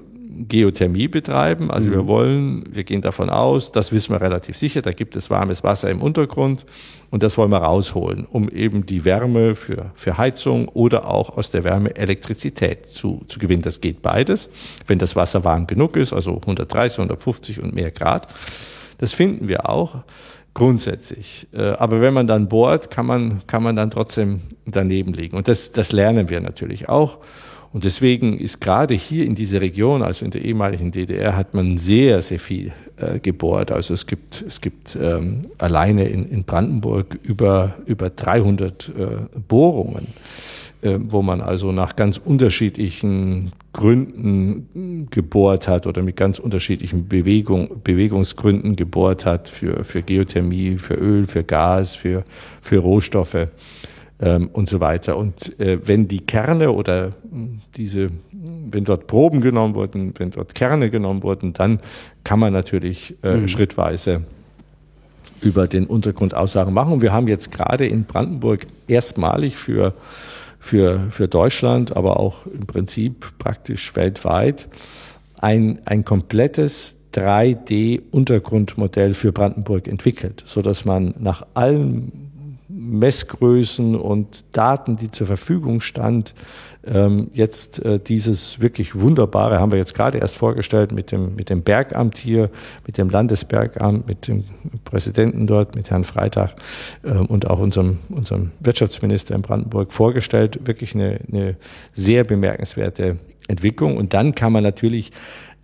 Geothermie 0.49 1.09
betreiben. 1.09 1.71
Also 1.71 1.89
mhm. 1.89 1.93
wir 1.93 2.09
wollen, 2.09 2.65
wir 2.71 2.85
gehen 2.85 3.03
davon 3.03 3.31
aus, 3.31 3.73
das 3.73 3.93
wissen 3.93 4.13
wir 4.13 4.21
relativ 4.21 4.57
sicher, 4.57 4.83
da 4.83 4.93
gibt 4.93 5.17
es 5.17 5.31
warmes 5.31 5.63
Wasser 5.65 5.91
im 5.91 6.03
Untergrund 6.03 6.67
und 7.11 7.23
das 7.23 7.37
wollen 7.37 7.51
wir 7.51 7.59
rausholen, 7.59 8.27
um 8.31 8.49
eben 8.49 8.87
die 8.87 9.05
Wärme 9.05 9.55
für, 9.55 9.93
für 9.95 10.19
Heizung 10.19 10.69
oder 10.69 11.09
auch 11.09 11.37
aus 11.37 11.51
der 11.51 11.65
Wärme 11.65 11.97
Elektrizität 11.97 12.87
zu, 12.87 13.23
zu 13.29 13.39
gewinnen. 13.39 13.63
Das 13.63 13.81
geht 13.81 14.03
beides, 14.03 14.51
wenn 14.87 14.99
das 14.99 15.17
Wasser 15.17 15.45
warm 15.45 15.67
genug 15.67 15.97
ist, 15.97 16.13
also 16.13 16.37
130, 16.37 16.99
150 16.99 17.63
und 17.63 17.75
mehr 17.75 17.91
Grad. 17.91 18.29
Das 18.99 19.13
finden 19.13 19.49
wir 19.49 19.69
auch 19.69 19.97
grundsätzlich. 20.55 21.49
Äh, 21.53 21.63
aber 21.63 22.01
wenn 22.01 22.15
man 22.15 22.27
dann 22.27 22.49
bohrt, 22.49 22.91
kann 22.91 23.07
man, 23.07 23.43
kann 23.47 23.63
man 23.63 23.77
dann 23.77 23.91
trotzdem 23.91 24.41
daneben 24.67 25.13
liegen. 25.13 25.37
Und 25.37 25.49
das, 25.49 25.73
das 25.73 25.93
lernen 25.93 26.29
wir 26.29 26.41
natürlich 26.41 26.89
auch. 26.89 27.19
Und 27.73 27.85
deswegen 27.85 28.39
ist 28.39 28.61
gerade 28.61 28.95
hier 28.95 29.25
in 29.25 29.37
dieser 29.37 29.61
Region, 29.61 30.03
also 30.03 30.25
in 30.25 30.33
der 30.33 30.45
ehemaligen 30.45 30.91
DDR, 30.91 31.37
hat 31.37 31.55
man 31.55 31.79
sehr, 31.79 32.21
sehr 32.21 32.41
viel 32.41 32.73
äh, 32.97 33.21
gebohrt. 33.21 33.71
Also 33.71 33.95
es 33.95 34.07
gibt, 34.07 34.43
es 34.47 34.61
gibt 34.61 34.99
ähm, 35.01 35.47
alleine 35.59 36.09
in, 36.09 36.25
in 36.27 36.43
Brandenburg 36.43 37.19
über, 37.23 37.77
über 37.87 38.11
300 38.11 38.89
äh, 38.89 39.39
Bohrungen, 39.47 40.09
äh, 40.83 40.99
wo 40.99 41.23
man 41.23 41.41
also 41.41 41.71
nach 41.71 41.95
ganz 41.95 42.19
unterschiedlichen 42.19 43.53
Gründen 43.73 45.07
gebohrt 45.13 45.69
hat 45.69 45.87
oder 45.87 46.03
mit 46.03 46.17
ganz 46.17 46.41
unterschiedlichen 46.41 47.07
Bewegung, 47.07 47.83
Bewegungsgründen 47.85 48.75
gebohrt 48.75 49.25
hat 49.25 49.49
für, 49.49 49.85
für 49.85 50.03
Geothermie, 50.03 50.77
für 50.77 50.95
Öl, 50.95 51.25
für 51.29 51.45
Gas, 51.45 51.95
für, 51.95 52.25
für 52.61 52.79
Rohstoffe 52.79 53.47
ähm, 54.21 54.51
und 54.53 54.69
so 54.69 54.81
weiter. 54.81 55.17
Und 55.17 55.59
äh, 55.59 55.79
wenn 55.87 56.09
die 56.09 56.21
Kerne 56.21 56.73
oder 56.73 57.11
diese, 57.77 58.09
wenn 58.33 58.85
dort 58.85 59.07
Proben 59.07 59.41
genommen 59.41 59.75
wurden, 59.75 60.15
wenn 60.19 60.31
dort 60.31 60.55
Kerne 60.55 60.91
genommen 60.91 61.23
wurden, 61.23 61.53
dann 61.53 61.81
kann 62.25 62.39
man 62.39 62.53
natürlich 62.53 63.17
äh, 63.23 63.37
mhm. 63.37 63.49
schrittweise 63.49 64.25
über 65.41 65.67
den 65.67 65.87
Untergrund 65.87 66.35
Aussagen 66.35 66.73
machen. 66.73 66.93
Und 66.93 67.03
wir 67.03 67.13
haben 67.13 67.29
jetzt 67.29 67.51
gerade 67.51 67.87
in 67.87 68.05
Brandenburg 68.05 68.67
erstmalig 68.89 69.57
für, 69.57 69.95
für, 70.59 71.07
für 71.11 71.29
Deutschland, 71.29 71.97
aber 71.97 72.21
auch 72.21 72.47
im 72.47 72.67
Prinzip 72.67 73.39
praktisch 73.39 73.95
weltweit 73.97 74.69
ein, 75.39 75.81
ein 75.87 76.05
komplettes 76.05 76.99
3D-Untergrundmodell 77.15 79.15
für 79.15 79.33
Brandenburg 79.33 79.89
entwickelt, 79.89 80.43
so 80.47 80.63
dass 80.63 80.85
man 80.85 81.15
nach 81.19 81.45
allen 81.55 82.30
Messgrößen 82.81 83.95
und 83.95 84.57
Daten, 84.57 84.97
die 84.97 85.11
zur 85.11 85.27
Verfügung 85.27 85.83
stand, 85.83 86.35
ähm, 86.87 87.31
jetzt 87.35 87.85
äh, 87.85 88.01
dieses 88.01 88.61
wirklich 88.61 88.99
wunderbare, 88.99 89.61
haben 89.61 89.71
wir 89.71 89.79
jetzt 89.79 89.95
gerade 89.95 90.17
erst 90.17 90.37
vorgestellt 90.37 90.93
mit 90.93 91.13
dem, 91.13 91.35
mit 91.35 91.51
dem 91.51 91.63
Bergamt 91.63 92.17
hier, 92.17 92.51
mit 92.87 92.97
dem 92.97 93.11
Landesbergamt, 93.11 94.07
mit 94.07 94.29
dem 94.29 94.45
Präsidenten 94.85 95.47
dort, 95.47 95.77
mit 95.77 95.91
Herrn 95.91 96.05
Freitag 96.05 96.55
ähm, 97.05 97.27
und 97.27 97.49
auch 97.49 97.59
unserem, 97.59 97.99
unserem 98.09 98.53
Wirtschaftsminister 98.61 99.35
in 99.35 99.43
Brandenburg 99.43 99.93
vorgestellt. 99.93 100.67
Wirklich 100.67 100.95
eine, 100.95 101.21
eine 101.31 101.57
sehr 101.93 102.25
bemerkenswerte 102.25 103.19
Entwicklung. 103.47 103.99
Und 103.99 104.15
dann 104.15 104.35
kann 104.35 104.53
man 104.53 104.63
natürlich 104.63 105.13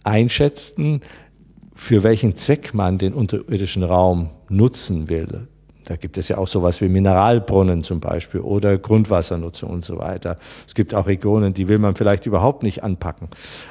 einschätzen, 0.04 1.00
für 1.74 2.02
welchen 2.02 2.36
Zweck 2.36 2.74
man 2.74 2.98
den 2.98 3.14
unterirdischen 3.14 3.84
Raum 3.84 4.30
nutzen 4.50 5.08
will. 5.08 5.48
Da 5.86 5.94
gibt 5.94 6.18
es 6.18 6.28
ja 6.28 6.38
auch 6.38 6.48
sowas 6.48 6.80
wie 6.80 6.88
Mineralbrunnen 6.88 7.84
zum 7.84 8.00
Beispiel 8.00 8.40
oder 8.40 8.76
Grundwassernutzung 8.76 9.70
und 9.70 9.84
so 9.84 9.98
weiter. 9.98 10.36
Es 10.66 10.74
gibt 10.74 10.92
auch 10.94 11.06
Regionen, 11.06 11.54
die 11.54 11.68
will 11.68 11.78
man 11.78 11.94
vielleicht 11.94 12.26
überhaupt 12.26 12.64
nicht 12.64 12.82
anpacken. 12.82 13.28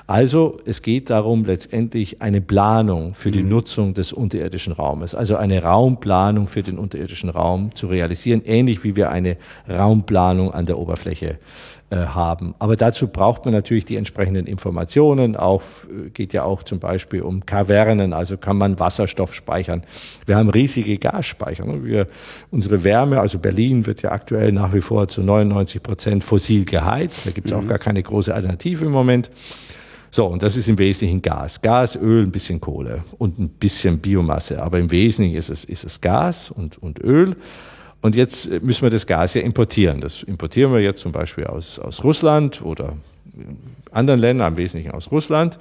Also 0.08 0.58
es 0.66 0.82
geht 0.82 1.10
darum, 1.10 1.44
letztendlich 1.44 2.22
eine 2.22 2.40
Planung 2.40 3.16
für 3.16 3.32
die 3.32 3.44
mhm. 3.44 3.50
Nutzung 3.50 3.94
des 3.94 4.14
unterirdischen 4.14 4.72
Raumes, 4.72 5.14
also 5.14 5.36
eine 5.36 5.62
Raumplanung 5.62 6.48
für 6.48 6.64
den 6.64 6.80
unterirdischen 6.80 7.30
Raum 7.30 7.76
zu 7.76 7.88
realisieren, 7.88 8.42
ähnlich 8.46 8.86
wie 8.86 8.96
wir 8.96 9.12
eine 9.12 9.36
Raumplanung 9.70 10.54
an 10.54 10.66
der 10.66 10.80
Oberfläche 10.80 11.38
haben. 11.96 12.56
Aber 12.60 12.76
dazu 12.76 13.08
braucht 13.08 13.46
man 13.46 13.54
natürlich 13.54 13.86
die 13.86 13.96
entsprechenden 13.96 14.48
Informationen. 14.48 15.36
Auch 15.36 15.62
äh, 15.62 16.10
geht 16.10 16.34
ja 16.34 16.44
auch 16.44 16.64
zum 16.64 16.80
Beispiel 16.80 17.22
um 17.22 17.46
Kavernen, 17.46 18.14
also 18.14 18.38
kann 18.38 18.58
man 18.58 18.80
Wasserstoff 18.80 19.34
speichern. 19.34 19.84
Wir 20.26 20.36
haben 20.36 20.50
riesige 20.50 20.98
Gasspeicher. 20.98 21.66
Ne? 21.66 21.84
Wir, 21.86 22.08
unsere 22.52 22.84
Wärme, 22.84 23.20
also 23.20 23.40
Berlin 23.40 23.86
wird 23.86 24.02
ja 24.02 24.12
aktuell 24.12 24.52
nach 24.52 24.74
wie 24.74 24.82
vor 24.82 25.08
zu 25.08 25.22
99 25.22 25.82
Prozent 25.82 26.24
fossil 26.24 26.66
geheizt. 26.66 27.26
Da 27.26 27.32
gibt 27.32 27.48
es 27.48 27.54
auch 27.54 27.62
mhm. 27.62 27.68
gar 27.68 27.80
keine 27.80 28.04
große 28.04 28.34
Alternative 28.34 28.86
im 28.86 28.92
Moment. 28.92 29.32
So, 30.16 30.28
und 30.28 30.44
das 30.44 30.56
ist 30.56 30.70
im 30.70 30.78
Wesentlichen 30.78 31.22
Gas. 31.22 31.62
Gas, 31.62 31.98
Öl, 31.98 32.24
ein 32.24 32.32
bisschen 32.32 32.62
Kohle 32.62 33.04
und 33.18 33.38
ein 33.38 33.50
bisschen 33.50 34.00
Biomasse. 34.00 34.64
Aber 34.64 34.80
im 34.80 34.90
Wesentlichen 34.90 35.38
ist 35.38 35.50
es, 35.50 35.66
ist 35.66 35.84
es 35.84 36.00
Gas 36.00 36.50
und, 36.52 36.82
und 36.82 37.00
Öl. 37.04 37.36
Und 38.06 38.16
jetzt 38.16 38.62
müssen 38.62 38.84
wir 38.84 38.92
das 38.92 39.08
Gas 39.08 39.34
ja 39.34 39.42
importieren. 39.42 40.00
Das 40.00 40.22
importieren 40.22 40.72
wir 40.72 40.80
jetzt 40.80 41.02
zum 41.02 41.12
Beispiel 41.12 41.48
aus, 41.48 41.80
aus 41.80 42.04
Russland 42.04 42.62
oder 42.64 42.94
anderen 43.90 44.20
Ländern, 44.20 44.46
am 44.46 44.58
Wesentlichen 44.58 44.92
aus 44.92 45.12
Russland. 45.12 45.58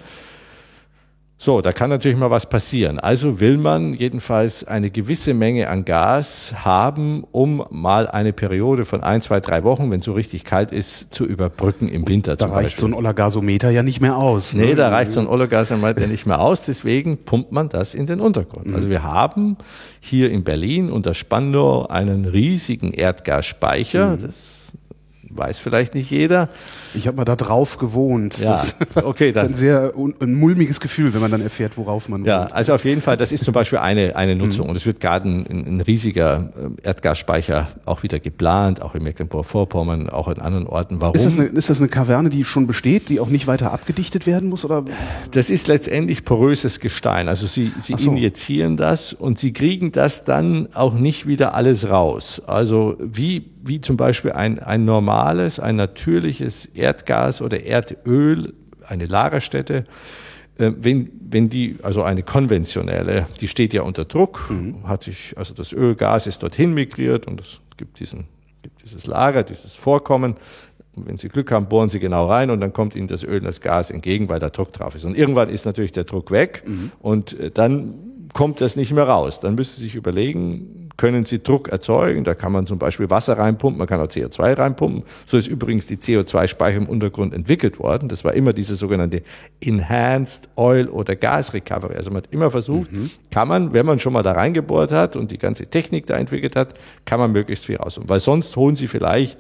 So, 1.45 1.61
da 1.61 1.75
kann 1.75 1.91
natürlich 1.91 2.17
mal 2.17 2.31
was 2.31 2.49
passieren. 2.49 2.99
Also 2.99 3.39
will 3.39 3.59
man 3.59 3.93
jedenfalls 3.93 4.65
eine 4.65 4.91
gewisse 4.91 5.35
Menge 5.35 5.69
an 5.69 5.85
Gas 5.85 6.55
haben, 6.65 7.23
um 7.33 7.63
mal 7.69 8.09
eine 8.09 8.33
Periode 8.33 8.87
von 8.87 9.03
ein, 9.03 9.21
zwei, 9.21 9.41
drei 9.41 9.63
Wochen, 9.63 9.93
wenn 9.93 9.99
es 9.99 10.07
so 10.07 10.15
richtig 10.15 10.45
kalt 10.45 10.73
ist, 10.73 11.13
zu 11.13 11.27
überbrücken 11.27 11.91
im 11.91 12.09
Winter. 12.09 12.37
Da 12.37 12.47
reicht 12.47 12.69
Beispiel. 12.69 12.81
so 12.81 12.87
ein 12.87 12.95
Olagasometer 12.95 13.69
ja 13.69 13.83
nicht 13.83 14.01
mehr 14.01 14.17
aus. 14.17 14.55
Ne? 14.55 14.65
Nee, 14.65 14.75
da 14.75 14.89
reicht 14.89 15.13
so 15.13 15.21
ein 15.21 15.27
Olagasometer 15.27 16.07
nicht 16.07 16.25
mehr 16.25 16.41
aus. 16.41 16.63
Deswegen 16.63 17.19
pumpt 17.19 17.53
man 17.53 17.69
das 17.69 17.95
in 17.95 18.07
den 18.07 18.23
Untergrund. 18.23 18.69
Mhm. 18.69 18.77
Also 18.77 18.89
wir 18.89 19.03
haben 19.03 19.59
hier 20.01 20.31
in 20.31 20.45
Berlin 20.45 20.91
unter 20.91 21.13
Spandau 21.13 21.87
einen 21.89 22.25
riesigen 22.25 22.95
Erdgasspeicher. 22.95 24.13
Mhm. 24.13 24.19
Das 24.23 24.64
weiß 25.37 25.59
vielleicht 25.59 25.95
nicht 25.95 26.11
jeder. 26.11 26.49
Ich 26.95 27.07
habe 27.07 27.17
mal 27.17 27.25
da 27.25 27.37
drauf 27.37 27.79
gewohnt. 27.79 28.39
Ja, 28.39 28.51
das 28.51 28.77
okay, 28.95 29.33
dann. 29.33 29.47
ist 29.47 29.51
ein 29.51 29.55
sehr 29.55 29.93
ein 30.21 30.35
mulmiges 30.35 30.81
Gefühl, 30.81 31.15
wenn 31.15 31.21
man 31.21 31.31
dann 31.31 31.41
erfährt, 31.41 31.77
worauf 31.77 32.09
man 32.09 32.25
ja, 32.25 32.41
wohnt. 32.41 32.51
Ja, 32.51 32.57
also 32.57 32.75
auf 32.75 32.85
jeden 32.85 33.01
Fall, 33.01 33.17
das 33.17 33.33
ist 33.33 33.45
zum 33.45 33.55
Beispiel 33.55 33.79
eine, 33.79 34.17
eine 34.17 34.37
Nutzung. 34.37 34.67
Mhm. 34.67 34.71
Und 34.71 34.77
es 34.77 34.87
wird 34.87 35.01
gerade 35.01 35.29
ein, 35.29 35.47
ein, 35.51 35.81
riesiger 35.81 36.53
äh, 36.57 36.87
Erdgasspeicher 36.87 37.69
auch 37.85 38.03
wieder 38.03 38.21
geplant, 38.21 38.83
auch 38.83 38.95
in 38.95 39.03
Mecklenburg-Vorpommern, 39.03 40.09
auch 40.11 40.29
in 40.29 40.39
anderen 40.39 40.67
Orten. 40.67 41.01
Warum? 41.01 41.15
Ist 41.15 41.27
das, 41.27 41.39
eine, 41.39 41.47
ist 41.47 41.71
das 41.71 41.81
eine 41.81 41.89
Kaverne, 41.89 42.31
die 42.31 42.45
schon 42.45 42.67
besteht, 42.67 43.09
die 43.09 43.21
auch 43.21 43.29
nicht 43.29 43.47
weiter 43.47 43.73
abgedichtet 43.73 44.27
werden 44.27 44.49
muss? 44.49 44.65
Oder? 44.65 44.85
Das 45.33 45.51
ist 45.51 45.67
letztendlich 45.67 46.25
poröses 46.25 46.81
Gestein. 46.81 47.29
Also 47.29 47.47
Sie, 47.47 47.73
Sie 47.79 47.95
so. 47.97 48.11
injizieren 48.11 48.77
das 48.77 49.13
und 49.13 49.39
Sie 49.39 49.53
kriegen 49.53 49.93
das 49.93 50.25
dann 50.25 50.69
auch 50.75 50.95
nicht 50.95 51.27
wieder 51.27 51.55
alles 51.55 51.89
raus. 51.89 52.43
Also 52.47 52.97
wie 53.01 53.54
wie 53.67 53.81
zum 53.81 53.97
Beispiel 53.97 54.33
ein, 54.33 54.59
ein 54.59 54.85
normales, 54.85 55.59
ein 55.59 55.77
natürliches 55.77 56.67
Erdgas 56.67 57.41
oder 57.41 57.65
Erdöl, 57.65 58.55
eine 58.87 59.07
Lagerstätte, 59.07 59.85
äh, 60.59 60.73
wenn, 60.77 61.11
wenn 61.21 61.49
die, 61.49 61.77
also 61.83 62.03
eine 62.03 62.23
konventionelle, 62.23 63.27
die 63.41 63.49
steht 63.49 63.75
ja 63.75 63.83
unter 63.83 64.05
Druck, 64.05 64.51
mhm. 64.51 64.87
hat 64.87 65.03
sich, 65.03 65.35
also 65.37 65.55
das 65.55 65.73
Ölgas 65.73 66.27
ist 66.27 66.43
dorthin 66.43 66.75
migriert 66.75 67.27
und 67.27 67.41
es 67.41 67.61
gibt 67.77 68.01
diesen, 68.01 68.27
gibt 68.63 68.83
dieses 68.83 69.07
Lager, 69.07 69.43
dieses 69.43 69.75
Vorkommen. 69.75 70.37
Und 70.95 71.09
wenn 71.09 71.19
Sie 71.19 71.29
Glück 71.29 71.51
haben, 71.51 71.69
bohren 71.69 71.89
Sie 71.89 71.99
genau 71.99 72.29
rein 72.29 72.51
und 72.51 72.61
dann 72.61 72.73
kommt 72.73 72.95
Ihnen 72.95 73.09
das 73.09 73.25
Öl 73.25 73.39
und 73.39 73.45
das 73.45 73.61
Gas 73.61 73.91
entgegen, 73.91 74.29
weil 74.29 74.39
da 74.39 74.51
Druck 74.51 74.73
drauf 74.73 74.95
ist. 74.95 75.05
Und 75.05 75.19
irgendwann 75.19 75.49
ist 75.49 75.65
natürlich 75.65 75.93
der 75.93 76.05
Druck 76.05 76.31
weg 76.31 76.63
mhm. 76.67 76.93
und 77.01 77.39
äh, 77.39 77.51
dann 77.51 77.95
kommt 78.33 78.61
das 78.61 78.77
nicht 78.77 78.93
mehr 78.93 79.05
raus. 79.05 79.41
Dann 79.41 79.55
müssen 79.55 79.77
Sie 79.77 79.85
sich 79.85 79.95
überlegen, 79.95 80.84
können 80.97 81.25
sie 81.25 81.43
Druck 81.43 81.69
erzeugen. 81.69 82.25
Da 82.25 82.35
kann 82.35 82.53
man 82.53 82.67
zum 82.67 82.79
Beispiel 82.79 83.11
Wasser 83.11 83.39
reinpumpen, 83.39 83.79
man 83.79 83.87
kann 83.87 84.01
auch 84.01 84.07
CO2 84.07 84.57
reinpumpen. 84.57 85.03
So 85.27 85.37
ist 85.37 85.49
übrigens 85.49 85.87
die 85.87 85.97
CO2-Speicher 85.97 86.77
im 86.77 86.89
Untergrund 86.89 87.35
entwickelt 87.35 87.79
worden. 87.79 88.09
Das 88.09 88.25
war 88.25 88.35
immer 88.35 88.53
diese 88.53 88.77
sogenannte 88.77 89.23
Enhanced 89.61 90.49
Oil 90.57 90.89
oder 90.89 91.17
Gas 91.17 91.55
Recovery. 91.55 91.97
Also 91.97 92.11
man 92.11 92.23
hat 92.23 92.33
immer 92.33 92.51
versucht, 92.51 92.93
mhm. 92.93 93.11
kann 93.31 93.49
man, 93.49 93.73
wenn 93.73 93.87
man 93.87 93.99
schon 93.99 94.13
mal 94.13 94.23
da 94.23 94.33
reingebohrt 94.33 94.93
hat 94.93 95.17
und 95.17 95.31
die 95.31 95.39
ganze 95.39 95.67
Technik 95.67 96.07
da 96.07 96.17
entwickelt 96.17 96.57
hat, 96.57 96.75
kann 97.05 97.19
man 97.19 97.33
möglichst 97.33 97.67
viel 97.67 97.77
raus. 97.77 98.01
Weil 98.07 98.21
sonst 98.21 98.57
holen 98.57 98.77
sie 98.77 98.89
vielleicht 98.89 99.39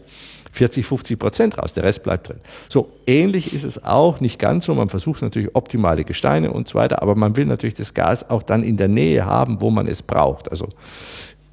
40, 0.55 0.87
50 0.87 1.19
Prozent 1.19 1.59
raus, 1.59 1.73
der 1.73 1.83
Rest 1.83 2.05
bleibt 2.05 2.29
drin. 2.29 2.39
So, 2.69 2.93
ähnlich 3.09 3.53
ist 3.53 3.65
es 3.65 3.83
auch, 3.83 4.21
nicht 4.21 4.39
ganz 4.39 4.67
so, 4.67 4.75
man 4.75 4.89
versucht 4.89 5.21
natürlich 5.21 5.55
optimale 5.55 6.05
Gesteine 6.05 6.53
und 6.53 6.69
so 6.69 6.79
weiter, 6.79 7.03
aber 7.03 7.17
man 7.17 7.37
will 7.37 7.45
natürlich 7.45 7.75
das 7.75 7.93
Gas 7.93 8.31
auch 8.31 8.43
dann 8.43 8.63
in 8.63 8.77
der 8.77 8.87
Nähe 8.87 9.27
haben, 9.27 9.61
wo 9.61 9.71
man 9.71 9.89
es 9.89 10.03
braucht. 10.03 10.51
Also 10.53 10.69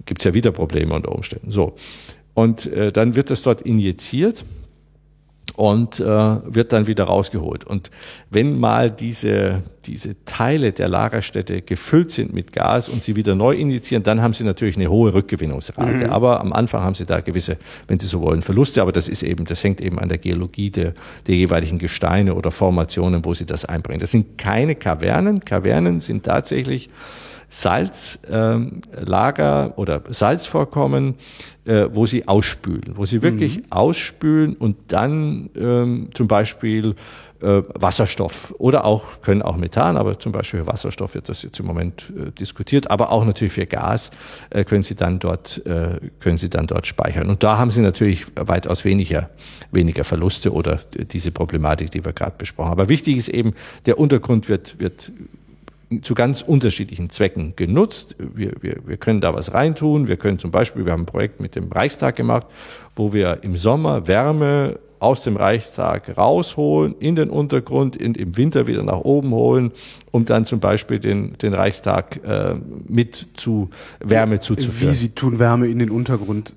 gibt 0.06 0.22
es 0.22 0.26
ja 0.26 0.34
wieder 0.34 0.52
Probleme 0.52 0.94
unter 0.94 1.12
Umständen. 1.12 1.52
So. 1.52 1.76
Und 2.34 2.66
äh, 2.68 2.92
dann 2.92 3.16
wird 3.16 3.30
das 3.30 3.42
dort 3.42 3.62
injiziert 3.62 4.46
und 5.56 6.00
äh, 6.00 6.06
wird 6.06 6.72
dann 6.72 6.88
wieder 6.88 7.04
rausgeholt. 7.04 7.66
Und 7.66 7.92
wenn 8.30 8.60
mal 8.60 8.90
diese, 8.90 9.64
diese 9.86 10.16
Teile 10.24 10.72
der 10.72 10.88
Lagerstätte 10.88 11.62
gefüllt 11.62 12.12
sind 12.12 12.34
mit 12.34 12.54
Gas 12.54 12.88
und 12.88 13.04
sie 13.04 13.16
wieder 13.16 13.36
neu 13.36 13.56
injizieren, 13.56 14.04
dann 14.04 14.22
haben 14.22 14.34
sie 14.34 14.44
natürlich 14.44 14.78
eine 14.78 14.90
hohe 14.90 15.14
Rückgewinnungsrate. 15.14 16.06
Mhm. 16.06 16.10
Aber 16.10 16.40
am 16.40 16.54
Anfang 16.54 16.84
haben 16.84 16.96
sie 16.96 17.06
da 17.06 17.20
gewisse, 17.20 17.58
wenn 17.88 18.00
sie 18.00 18.08
so 18.08 18.22
wollen, 18.22 18.42
Verluste. 18.42 18.82
Aber 18.82 18.92
das 18.92 19.08
ist 19.08 19.24
eben, 19.24 19.46
das 19.46 19.64
hängt 19.64 19.82
eben 19.82 20.00
an 20.00 20.10
der 20.10 20.18
Geologie 20.18 20.70
der, 20.70 20.94
der 21.28 21.36
jeweiligen 21.36 21.80
Gesteine 21.80 22.36
oder 22.36 22.52
Formationen, 22.52 23.26
wo 23.26 23.34
sie 23.34 23.46
das 23.46 23.66
einbringen. 23.66 24.00
Das 24.00 24.12
sind 24.12 24.38
keine 24.38 24.76
Kavernen. 24.76 25.44
Kavernen 25.44 26.00
sind 26.00 26.24
tatsächlich 26.24 26.90
Salzlager 27.52 29.66
ähm, 29.66 29.74
oder 29.76 30.02
Salzvorkommen, 30.10 31.16
äh, 31.66 31.88
wo 31.92 32.06
sie 32.06 32.28
ausspülen, 32.28 32.94
wo 32.96 33.06
sie 33.06 33.22
wirklich 33.22 33.58
mhm. 33.58 33.66
ausspülen 33.70 34.56
und 34.56 34.78
dann 34.88 35.50
ähm, 35.56 36.10
zum 36.14 36.30
Beispiel 36.30 36.96
äh, 37.42 37.62
Wasserstoff 37.74 38.56
oder 38.58 38.86
auch 38.86 39.22
können 39.22 39.42
auch 39.42 39.58
Methan, 39.58 39.98
aber 39.98 40.18
zum 40.18 40.32
Beispiel 40.32 40.62
für 40.62 40.68
Wasserstoff 40.68 41.14
wird 41.14 41.28
das 41.28 41.44
jetzt 41.44 41.60
im 41.60 41.66
Moment 41.66 42.14
äh, 42.16 42.32
diskutiert, 42.32 42.90
aber 42.90 43.12
auch 43.12 43.26
natürlich 43.26 43.54
für 43.54 43.66
Gas 43.66 44.12
äh, 44.50 44.64
können 44.64 44.84
sie 44.84 44.96
dann 44.96 45.20
dort 45.20 45.62
äh, 45.66 46.00
können 46.22 46.38
sie 46.38 46.50
dann 46.50 46.68
dort 46.68 46.88
speichern 46.88 47.30
und 47.30 47.44
da 47.44 47.58
haben 47.58 47.70
sie 47.70 47.82
natürlich 47.82 48.28
weitaus 48.36 48.86
weniger 48.86 49.30
weniger 49.72 50.06
Verluste 50.06 50.54
oder 50.54 50.80
diese 51.12 51.32
Problematik, 51.32 51.92
die 51.92 52.06
wir 52.06 52.14
gerade 52.14 52.36
besprochen 52.38 52.72
haben. 52.72 52.80
Aber 52.80 52.90
wichtig 52.90 53.18
ist 53.18 53.28
eben 53.28 53.56
der 53.86 54.00
Untergrund 54.00 54.48
wird 54.48 54.80
wird 54.80 55.12
zu 56.02 56.14
ganz 56.14 56.42
unterschiedlichen 56.42 57.10
Zwecken 57.10 57.54
genutzt. 57.56 58.16
Wir, 58.18 58.54
wir, 58.62 58.78
wir 58.86 58.98
können 58.98 59.22
da 59.22 59.34
was 59.34 59.54
reintun. 59.54 60.08
Wir 60.08 60.18
können 60.18 60.40
zum 60.40 60.52
Beispiel, 60.52 60.86
wir 60.86 60.94
haben 60.94 61.04
ein 61.04 61.08
Projekt 61.08 61.42
mit 61.42 61.56
dem 61.56 61.72
Reichstag 61.72 62.16
gemacht, 62.16 62.48
wo 62.96 63.12
wir 63.14 63.44
im 63.44 63.58
Sommer 63.58 64.08
Wärme 64.08 64.80
aus 65.00 65.24
dem 65.24 65.36
Reichstag 65.36 66.16
rausholen, 66.16 66.96
in 67.00 67.16
den 67.16 67.32
Untergrund, 67.32 67.96
in, 67.96 68.14
im 68.14 68.38
Winter 68.38 68.68
wieder 68.68 68.84
nach 68.84 69.00
oben 69.00 69.32
holen, 69.32 69.72
um 70.12 70.26
dann 70.26 70.46
zum 70.46 70.60
Beispiel 70.60 71.00
den, 71.00 71.34
den 71.40 71.56
Reichstag 71.56 72.24
äh, 72.24 72.56
mit 72.88 73.30
zu 73.36 73.72
Wärme 74.00 74.40
zuzuführen. 74.40 74.94
Wie 74.94 74.96
Sie 74.96 75.10
tun 75.10 75.40
Wärme 75.40 75.68
in 75.68 75.80
den 75.80 75.90
Untergrund? 75.90 76.54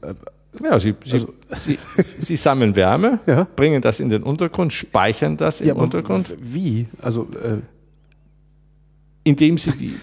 Ja, 0.63 0.79
sie, 0.79 0.95
sie, 1.05 1.15
also, 1.15 1.33
sie, 1.57 1.79
sie, 1.97 2.37
sammeln 2.37 2.77
Wärme, 2.77 3.19
ja? 3.27 3.49
bringen 3.57 3.83
das 3.83 3.99
in 3.99 4.11
den 4.11 4.23
Untergrund, 4.23 4.73
speichern 4.73 5.37
das 5.37 5.61
im 5.61 5.69
ja, 5.69 5.75
Untergrund. 5.75 6.37
Wie? 6.41 6.87
Also 7.03 7.27
äh 7.43 7.59
indem 9.25 9.57
sie 9.57 9.73
die, 9.73 9.95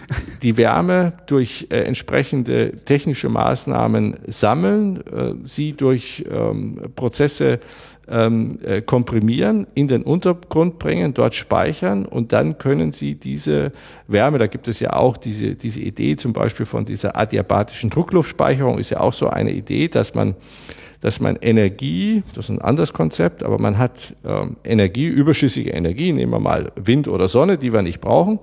die 0.42 0.56
Wärme 0.56 1.14
durch 1.26 1.68
äh, 1.70 1.82
entsprechende 1.82 2.72
technische 2.84 3.28
Maßnahmen 3.28 4.18
sammeln, 4.26 4.96
äh, 5.06 5.34
sie 5.44 5.72
durch 5.72 6.24
ähm, 6.30 6.80
Prozesse 6.96 7.60
ähm, 8.08 8.48
äh, 8.64 8.82
komprimieren, 8.82 9.68
in 9.74 9.86
den 9.86 10.02
Untergrund 10.02 10.80
bringen, 10.80 11.14
dort 11.14 11.36
speichern 11.36 12.04
und 12.04 12.32
dann 12.32 12.58
können 12.58 12.90
Sie 12.90 13.14
diese 13.14 13.70
Wärme, 14.08 14.38
da 14.38 14.48
gibt 14.48 14.66
es 14.66 14.80
ja 14.80 14.92
auch 14.94 15.16
diese, 15.16 15.54
diese 15.54 15.80
Idee 15.80 16.16
zum 16.16 16.32
Beispiel 16.32 16.66
von 16.66 16.84
dieser 16.84 17.16
adiabatischen 17.16 17.90
Druckluftspeicherung, 17.90 18.78
ist 18.78 18.90
ja 18.90 19.00
auch 19.00 19.12
so 19.12 19.28
eine 19.28 19.52
Idee, 19.52 19.88
dass 19.88 20.14
man 20.14 20.34
dass 21.00 21.18
man 21.18 21.34
Energie, 21.34 22.22
das 22.36 22.44
ist 22.44 22.50
ein 22.50 22.62
anderes 22.62 22.92
Konzept, 22.92 23.42
aber 23.42 23.58
man 23.58 23.76
hat 23.76 24.14
ähm, 24.24 24.56
Energie, 24.62 25.08
überschüssige 25.08 25.70
Energie, 25.70 26.12
nehmen 26.12 26.30
wir 26.30 26.38
mal 26.38 26.70
Wind 26.76 27.08
oder 27.08 27.26
Sonne, 27.26 27.58
die 27.58 27.72
wir 27.72 27.82
nicht 27.82 28.00
brauchen, 28.00 28.38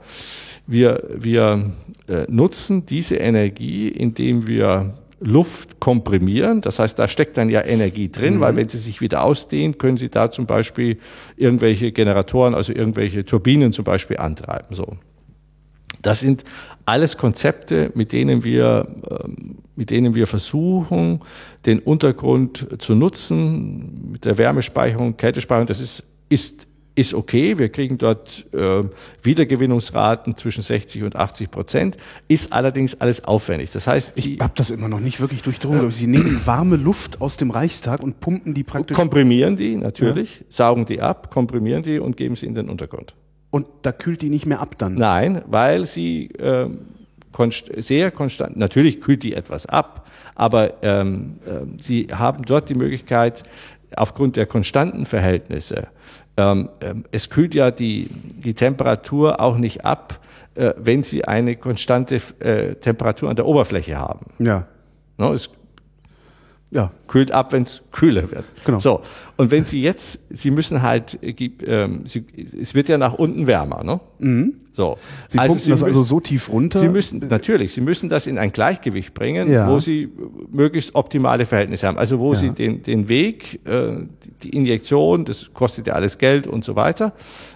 wir, 0.70 1.04
wir 1.16 1.72
äh, 2.08 2.26
nutzen 2.30 2.86
diese 2.86 3.16
Energie, 3.16 3.88
indem 3.88 4.48
wir 4.48 4.94
Luft 5.20 5.80
komprimieren. 5.80 6.62
Das 6.62 6.80
heißt, 6.80 6.98
da 6.98 7.08
steckt 7.08 7.38
dann 7.38 7.50
ja 7.50 7.66
Energie 7.66 8.12
drin, 8.12 8.36
mhm. 8.36 8.40
weil 8.40 8.56
wenn 8.56 8.70
sie 8.70 8.78
sich 8.78 9.02
wieder 9.02 9.24
ausdehnt, 9.24 9.80
können 9.80 9.98
Sie 9.98 10.10
da 10.10 10.32
zum 10.32 10.46
Beispiel 10.46 10.98
irgendwelche 11.36 11.92
Generatoren, 11.92 12.54
also 12.56 12.72
irgendwelche 12.72 13.26
Turbinen 13.26 13.74
zum 13.74 13.84
Beispiel 13.84 14.18
antreiben. 14.18 14.76
So. 14.76 14.98
Das 16.02 16.22
sind 16.22 16.44
alles 16.86 17.18
Konzepte, 17.18 17.92
mit 17.96 18.14
denen 18.14 18.44
wir, 18.44 18.88
ähm, 19.10 19.58
mit 19.76 19.90
denen 19.90 20.16
wir 20.16 20.28
versuchen, 20.28 21.20
den 21.66 21.80
Untergrund 21.80 22.82
zu 22.82 22.96
nutzen, 22.96 24.12
mit 24.12 24.24
der 24.24 24.38
Wärmespeicherung, 24.38 25.18
Kältespeicherung. 25.18 25.68
Das 25.68 25.82
ist, 25.82 26.04
ist 26.30 26.69
ist 27.00 27.14
okay. 27.14 27.58
Wir 27.58 27.70
kriegen 27.70 27.98
dort 27.98 28.46
äh, 28.54 28.84
Wiedergewinnungsraten 29.24 30.36
zwischen 30.36 30.62
60 30.62 31.04
und 31.04 31.16
80 31.16 31.50
Prozent, 31.50 31.98
ist 32.28 32.52
allerdings 32.52 33.00
alles 33.00 33.24
aufwendig. 33.24 33.72
Das 33.72 33.88
heißt, 33.88 34.14
ich 34.16 34.40
habe 34.42 34.54
das 34.56 34.70
immer 34.70 34.90
noch 34.90 35.00
nicht 35.00 35.22
wirklich 35.22 35.42
durchdrungen. 35.42 35.88
Äh, 35.88 35.92
Sie 35.92 36.08
nehmen 36.08 36.42
warme 36.46 36.76
Luft 36.76 37.22
aus 37.22 37.38
dem 37.38 37.52
Reichstag 37.52 38.04
und 38.04 38.20
pumpen 38.20 38.54
die 38.54 38.64
praktisch. 38.64 38.98
Komprimieren 38.98 39.56
die 39.56 39.78
natürlich, 39.78 40.40
ja. 40.40 40.46
saugen 40.50 40.86
die 40.86 41.02
ab, 41.02 41.32
komprimieren 41.32 41.84
die 41.84 42.00
und 42.00 42.18
geben 42.18 42.36
sie 42.36 42.46
in 42.46 42.56
den 42.56 42.70
Untergrund. 42.70 43.16
Und 43.50 43.66
da 43.82 43.92
kühlt 43.92 44.22
die 44.22 44.30
nicht 44.30 44.46
mehr 44.46 44.60
ab 44.60 44.78
dann? 44.78 44.96
Nein, 44.96 45.42
weil 45.48 45.86
sie 45.86 46.26
äh, 46.32 46.70
konst 47.32 47.72
sehr 47.78 48.12
konstant, 48.12 48.58
natürlich 48.58 49.00
kühlt 49.00 49.24
die 49.24 49.34
etwas 49.34 49.66
ab, 49.66 50.08
aber 50.36 50.84
ähm, 50.84 51.40
äh, 51.46 51.82
sie 51.82 52.08
haben 52.12 52.44
dort 52.44 52.70
die 52.70 52.76
Möglichkeit, 52.76 53.44
aufgrund 53.96 54.36
der 54.36 54.46
konstanten 54.46 55.06
Verhältnisse 55.06 55.88
ähm, 56.40 56.70
ähm, 56.80 57.04
es 57.12 57.30
kühlt 57.30 57.54
ja 57.54 57.70
die, 57.70 58.10
die 58.12 58.54
Temperatur 58.54 59.42
auch 59.42 59.58
nicht 59.58 59.84
ab, 59.84 60.20
äh, 60.56 60.74
wenn 60.78 61.04
Sie 61.04 61.26
eine 61.26 61.58
konstante 61.58 62.22
äh, 62.40 62.76
Temperatur 62.76 63.30
an 63.30 63.36
der 63.36 63.46
Oberfläche 63.46 63.98
haben. 63.98 64.28
Ja. 64.40 64.66
No, 65.18 65.34
es, 65.34 65.50
ja. 66.72 66.92
kühlt 67.08 67.32
ab, 67.32 67.52
wenn 67.52 67.64
es 67.64 67.82
kühler 67.92 68.32
wird. 68.32 68.46
Genau. 68.66 68.80
So. 68.80 69.02
Und 69.38 69.52
wenn 69.52 69.66
Sie 69.66 69.82
jetzt, 69.82 70.20
Sie 70.30 70.52
müssen 70.52 70.82
halt, 70.82 71.18
äh, 71.24 71.34
ähm, 71.66 72.04
Sie, 72.06 72.26
es 72.60 72.76
wird 72.76 72.90
ja 72.90 72.98
nach 72.98 73.14
unten 73.14 73.48
wärmer, 73.48 73.84
ne? 73.84 74.00
Mhm. 74.20 74.56
So. 74.74 74.98
Sie 75.28 75.40
also 75.40 75.54
pumpen 75.54 75.64
Sie 75.64 75.72
das 75.72 75.84
also 75.84 75.86
müssen, 75.88 75.98
also 76.00 76.04
so 76.04 76.20
tief 76.20 76.50
runter? 76.52 76.80
Sie 76.80 76.90
müssen, 76.90 77.20
natürlich, 77.28 77.74
Sie 77.74 77.82
müssen 77.82 78.10
das 78.10 78.28
in 78.28 78.38
ein 78.38 78.52
Gleichgewicht 78.52 79.14
bringen, 79.14 79.52
ja. 79.52 79.70
wo 79.70 79.80
Sie 79.80 80.10
möglichst 80.52 80.96
optimale 80.96 81.46
Verhältnisse 81.46 81.88
haben. 81.88 81.98
Also 81.98 82.20
wo 82.20 82.34
ja. 82.34 82.40
Sie 82.40 82.52
den, 82.52 82.84
den 82.84 83.10
Weg, 83.10 83.62
äh, 83.66 83.98
die 84.44 84.50
Injektion, 84.50 85.26
das 85.26 85.54
kostet 85.54 85.88
ja 85.88 85.94
alles 85.94 86.18
Geld 86.18 86.48
und 86.48 86.64
so 86.64 86.76
weiter, 86.76 87.14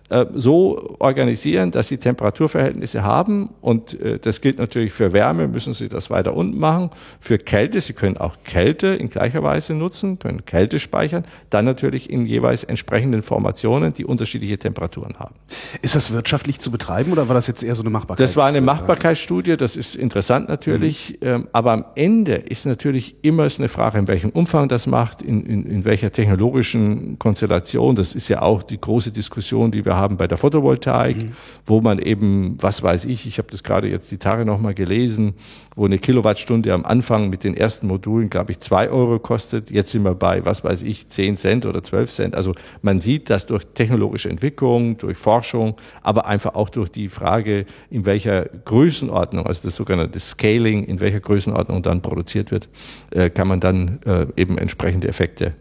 äh, 0.09 0.25
so 0.33 0.95
organisieren, 0.99 1.71
dass 1.71 1.87
sie 1.87 1.97
Temperaturverhältnisse 1.97 3.03
haben. 3.03 3.49
Und 3.61 3.99
äh, 3.99 4.19
das 4.19 4.41
gilt 4.41 4.59
natürlich 4.59 4.93
für 4.93 5.13
Wärme, 5.13 5.47
müssen 5.47 5.73
sie 5.73 5.89
das 5.89 6.09
weiter 6.09 6.35
unten 6.35 6.59
machen. 6.59 6.89
Für 7.19 7.37
Kälte, 7.37 7.81
sie 7.81 7.93
können 7.93 8.17
auch 8.17 8.37
Kälte 8.43 8.87
in 8.87 9.09
gleicher 9.09 9.43
Weise 9.43 9.73
nutzen, 9.73 10.19
können 10.19 10.45
Kälte 10.45 10.79
speichern, 10.79 11.23
dann 11.49 11.65
natürlich 11.65 12.09
in 12.09 12.25
jeweils 12.25 12.63
entsprechenden 12.63 13.21
Formationen, 13.21 13.93
die 13.93 14.05
unterschiedliche 14.05 14.57
Temperaturen 14.57 15.19
haben. 15.19 15.35
Ist 15.81 15.95
das 15.95 16.11
wirtschaftlich 16.11 16.59
zu 16.59 16.71
betreiben 16.71 17.11
oder 17.11 17.27
war 17.27 17.35
das 17.35 17.47
jetzt 17.47 17.63
eher 17.63 17.75
so 17.75 17.83
eine 17.83 17.89
Machbarkeit? 17.89 18.23
Das 18.23 18.35
war 18.35 18.47
eine 18.47 18.61
Machbarkeitsstudie, 18.61 19.57
das 19.57 19.75
ist 19.75 19.95
interessant 19.95 20.49
natürlich, 20.49 21.17
mhm. 21.21 21.33
Ähm, 21.33 21.47
aber 21.53 21.71
am 21.71 21.85
Ende 21.95 22.33
ist 22.33 22.65
natürlich 22.65 23.23
immer 23.23 23.47
eine 23.57 23.69
Frage, 23.69 23.97
in 23.97 24.07
welchem 24.07 24.29
Umfang 24.29 24.67
das 24.67 24.87
macht, 24.87 25.21
in, 25.21 25.45
in, 25.45 25.65
in 25.65 25.85
welcher 25.85 26.11
technologischen 26.11 27.17
Konstellation. 27.19 27.95
Das 27.95 28.15
ist 28.15 28.27
ja 28.27 28.41
auch 28.41 28.63
die 28.63 28.79
große 28.79 29.11
Diskussion, 29.11 29.71
die 29.71 29.85
wir 29.85 29.92
haben 29.95 30.17
bei 30.17 30.27
der 30.27 30.37
Photovoltaik, 30.37 31.17
mhm. 31.17 31.31
wo 31.65 31.81
man 31.81 31.99
eben, 31.99 32.57
was 32.61 32.83
weiß 32.83 33.05
ich, 33.05 33.25
ich 33.25 33.37
habe 33.37 33.49
das 33.51 33.63
gerade 33.63 33.87
jetzt 33.87 34.11
die 34.11 34.17
Tage 34.17 34.45
nochmal 34.45 34.73
gelesen, 34.73 35.35
wo 35.75 35.85
eine 35.85 35.97
Kilowattstunde 35.97 36.73
am 36.73 36.85
Anfang 36.85 37.29
mit 37.29 37.43
den 37.43 37.55
ersten 37.55 37.87
Modulen, 37.87 38.29
glaube 38.29 38.51
ich, 38.51 38.59
zwei 38.59 38.89
Euro 38.89 39.19
kostet. 39.19 39.71
Jetzt 39.71 39.91
sind 39.91 40.03
wir 40.03 40.15
bei, 40.15 40.45
was 40.45 40.63
weiß 40.63 40.83
ich, 40.83 41.07
zehn 41.07 41.35
Cent 41.35 41.65
oder 41.65 41.83
zwölf 41.83 42.11
Cent. 42.11 42.35
Also 42.35 42.53
man 42.81 43.01
sieht, 43.01 43.29
dass 43.29 43.45
durch 43.45 43.65
technologische 43.73 44.29
Entwicklung, 44.29 44.97
durch 44.97 45.17
Forschung, 45.17 45.75
aber 46.01 46.25
einfach 46.25 46.55
auch 46.55 46.69
durch 46.69 46.89
die 46.89 47.09
Frage, 47.09 47.65
in 47.89 48.05
welcher 48.05 48.45
Größenordnung, 48.65 49.47
also 49.47 49.63
das 49.63 49.75
sogenannte 49.75 50.19
Scaling, 50.19 50.83
in 50.83 50.99
welcher 50.99 51.19
Größenordnung 51.19 51.81
dann 51.81 52.01
produziert 52.01 52.51
wird, 52.51 52.69
äh, 53.11 53.29
kann 53.29 53.47
man 53.47 53.59
dann 53.59 53.99
äh, 54.05 54.27
eben 54.35 54.57
entsprechende 54.57 55.07
Effekte 55.07 55.53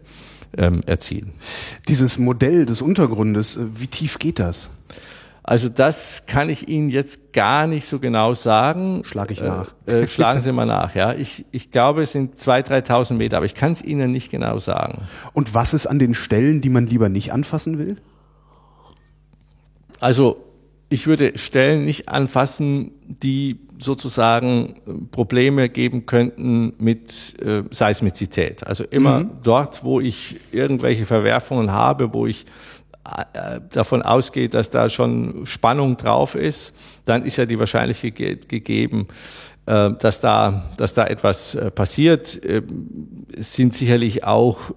ähm, 0.57 0.81
erzielen. 0.85 1.33
Dieses 1.87 2.17
Modell 2.17 2.65
des 2.65 2.81
Untergrundes, 2.81 3.57
äh, 3.57 3.61
wie 3.73 3.87
tief 3.87 4.19
geht 4.19 4.39
das? 4.39 4.69
Also 5.45 5.67
das 5.67 6.25
kann 6.25 6.49
ich 6.49 6.69
Ihnen 6.69 6.87
jetzt 6.87 7.33
gar 7.33 7.67
nicht 7.67 7.85
so 7.85 7.99
genau 7.99 8.33
sagen. 8.33 9.03
Schlage 9.05 9.33
ich 9.33 9.41
nach. 9.41 9.73
Äh, 9.85 10.03
äh, 10.03 10.07
schlagen 10.07 10.41
Sie 10.41 10.53
mal 10.53 10.65
nach, 10.65 10.95
ja. 10.95 11.13
Ich, 11.13 11.45
ich 11.51 11.69
glaube, 11.69 12.03
es 12.03 12.13
sind 12.13 12.39
2.000, 12.39 12.85
3.000 12.87 13.13
Meter, 13.15 13.37
aber 13.37 13.45
ich 13.45 13.55
kann 13.55 13.73
es 13.73 13.81
Ihnen 13.81 14.11
nicht 14.11 14.31
genau 14.31 14.57
sagen. 14.57 15.01
Und 15.33 15.53
was 15.53 15.73
ist 15.73 15.85
an 15.85 15.99
den 15.99 16.13
Stellen, 16.13 16.61
die 16.61 16.69
man 16.69 16.87
lieber 16.87 17.09
nicht 17.09 17.33
anfassen 17.33 17.77
will? 17.77 17.97
Also 19.99 20.37
ich 20.93 21.07
würde 21.07 21.39
Stellen 21.39 21.85
nicht 21.85 22.07
anfassen, 22.07 22.91
die 23.07 23.59
sozusagen 23.79 24.75
äh, 24.85 25.05
Probleme 25.11 25.67
geben 25.67 26.05
könnten 26.05 26.73
mit 26.77 27.41
äh, 27.41 27.63
Seismizität. 27.71 28.65
Also 28.67 28.83
immer 28.83 29.21
mhm. 29.21 29.31
dort, 29.41 29.83
wo 29.83 29.99
ich 29.99 30.39
irgendwelche 30.51 31.07
Verwerfungen 31.07 31.71
habe, 31.71 32.13
wo 32.13 32.27
ich 32.27 32.45
äh, 33.33 33.59
davon 33.71 34.03
ausgehe, 34.03 34.49
dass 34.49 34.69
da 34.69 34.87
schon 34.87 35.47
Spannung 35.47 35.97
drauf 35.97 36.35
ist, 36.35 36.75
dann 37.05 37.25
ist 37.25 37.37
ja 37.37 37.47
die 37.47 37.57
Wahrscheinlichkeit 37.57 38.47
gegeben, 38.47 39.07
äh, 39.09 39.13
dass 39.65 40.19
da, 40.19 40.63
dass 40.75 40.93
da 40.93 41.05
etwas 41.05 41.55
äh, 41.55 41.71
passiert, 41.71 42.41
sind 43.37 43.73
sicherlich 43.73 44.25
auch 44.25 44.71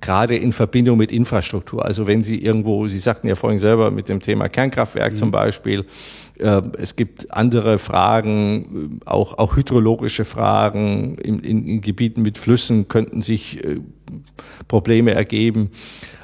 gerade 0.00 0.36
in 0.36 0.52
Verbindung 0.52 0.98
mit 0.98 1.12
Infrastruktur. 1.12 1.84
Also 1.84 2.06
wenn 2.06 2.22
Sie 2.22 2.42
irgendwo, 2.42 2.88
Sie 2.88 2.98
sagten 2.98 3.28
ja 3.28 3.36
vorhin 3.36 3.60
selber 3.60 3.90
mit 3.90 4.08
dem 4.08 4.20
Thema 4.20 4.48
Kernkraftwerk 4.48 5.12
mhm. 5.12 5.16
zum 5.16 5.30
Beispiel, 5.30 5.86
es 6.36 6.96
gibt 6.96 7.32
andere 7.32 7.78
Fragen, 7.78 9.00
auch, 9.06 9.38
auch 9.38 9.56
hydrologische 9.56 10.26
Fragen. 10.26 11.14
In, 11.14 11.38
in, 11.38 11.66
in 11.66 11.80
Gebieten 11.80 12.20
mit 12.20 12.36
Flüssen 12.36 12.88
könnten 12.88 13.22
sich 13.22 13.62
Probleme 14.68 15.12
ergeben. 15.14 15.70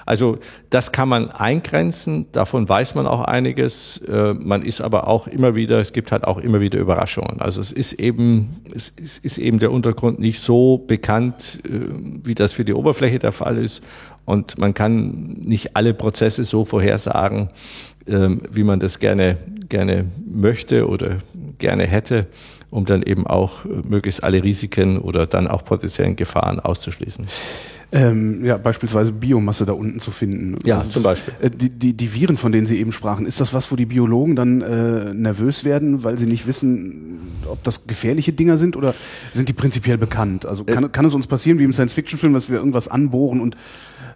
Also 0.04 0.38
das 0.70 0.92
kann 0.92 1.08
man 1.08 1.30
eingrenzen, 1.30 2.26
davon 2.32 2.68
weiß 2.68 2.94
man 2.94 3.06
auch 3.06 3.22
einiges. 3.22 3.98
Äh, 3.98 4.34
man 4.34 4.62
ist 4.62 4.80
aber 4.80 5.06
auch 5.06 5.26
immer 5.26 5.54
wieder, 5.54 5.78
es 5.78 5.92
gibt 5.92 6.12
halt 6.12 6.24
auch 6.24 6.38
immer 6.38 6.60
wieder 6.60 6.78
Überraschungen. 6.78 7.40
Also 7.40 7.60
es 7.60 7.72
ist 7.72 7.94
eben, 7.94 8.62
es 8.74 8.88
ist 8.88 9.38
eben 9.38 9.58
der 9.58 9.70
Untergrund 9.70 10.18
nicht 10.18 10.40
so 10.40 10.78
bekannt, 10.78 11.60
äh, 11.64 11.70
wie 12.24 12.34
das 12.34 12.52
für 12.52 12.64
die 12.64 12.74
Oberfläche 12.74 13.18
der 13.18 13.32
Fall 13.32 13.58
ist. 13.58 13.82
Und 14.24 14.58
man 14.58 14.74
kann 14.74 15.36
nicht 15.40 15.76
alle 15.76 15.94
Prozesse 15.94 16.44
so 16.44 16.64
vorhersagen, 16.64 17.50
ähm, 18.06 18.42
wie 18.50 18.64
man 18.64 18.80
das 18.80 18.98
gerne, 18.98 19.36
gerne 19.68 20.10
möchte 20.26 20.88
oder 20.88 21.18
gerne 21.58 21.86
hätte 21.86 22.26
um 22.72 22.86
dann 22.86 23.02
eben 23.02 23.26
auch 23.26 23.64
äh, 23.64 23.68
möglichst 23.86 24.24
alle 24.24 24.42
Risiken 24.42 24.98
oder 24.98 25.26
dann 25.26 25.46
auch 25.46 25.64
potenziellen 25.64 26.16
Gefahren 26.16 26.58
auszuschließen. 26.58 27.26
Ähm, 27.94 28.42
ja, 28.42 28.56
beispielsweise 28.56 29.12
Biomasse 29.12 29.66
da 29.66 29.74
unten 29.74 30.00
zu 30.00 30.10
finden. 30.10 30.58
Ja, 30.64 30.76
also 30.76 30.88
zum 30.88 31.02
das, 31.02 31.12
Beispiel. 31.12 31.34
Äh, 31.42 31.50
die, 31.50 31.68
die, 31.68 31.92
die 31.92 32.14
Viren, 32.14 32.38
von 32.38 32.50
denen 32.50 32.64
Sie 32.64 32.80
eben 32.80 32.90
sprachen, 32.90 33.26
ist 33.26 33.38
das 33.42 33.52
was, 33.52 33.70
wo 33.70 33.76
die 33.76 33.84
Biologen 33.84 34.34
dann 34.34 34.62
äh, 34.62 35.12
nervös 35.12 35.64
werden, 35.64 36.02
weil 36.02 36.16
sie 36.16 36.24
nicht 36.24 36.46
wissen, 36.46 37.20
ob 37.46 37.62
das 37.62 37.86
gefährliche 37.86 38.32
Dinger 38.32 38.56
sind 38.56 38.76
oder 38.76 38.94
sind 39.32 39.50
die 39.50 39.52
prinzipiell 39.52 39.98
bekannt? 39.98 40.46
Also 40.46 40.64
kann, 40.64 40.84
äh, 40.84 40.88
kann 40.88 41.04
es 41.04 41.12
uns 41.12 41.26
passieren, 41.26 41.58
wie 41.58 41.64
im 41.64 41.74
Science-Fiction-Film, 41.74 42.32
dass 42.32 42.48
wir 42.48 42.56
irgendwas 42.56 42.88
anbohren 42.88 43.42
und 43.42 43.58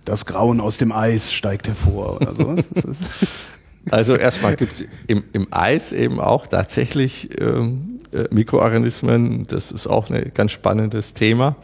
das 0.06 0.24
Grauen 0.24 0.60
aus 0.60 0.78
dem 0.78 0.92
Eis 0.92 1.30
steigt 1.30 1.68
hervor 1.68 2.16
oder 2.16 2.34
so? 2.34 2.56
also 3.90 4.16
erstmal 4.16 4.56
gibt 4.56 4.72
es 4.72 4.84
im, 5.06 5.24
im 5.32 5.46
Eis 5.50 5.92
eben 5.92 6.20
auch 6.20 6.46
tatsächlich 6.46 7.40
ähm, 7.40 8.00
äh, 8.12 8.24
Mikroorganismen. 8.30 9.44
Das 9.46 9.70
ist 9.70 9.86
auch 9.86 10.10
ein 10.10 10.32
ganz 10.34 10.52
spannendes 10.52 11.14
Thema. 11.14 11.56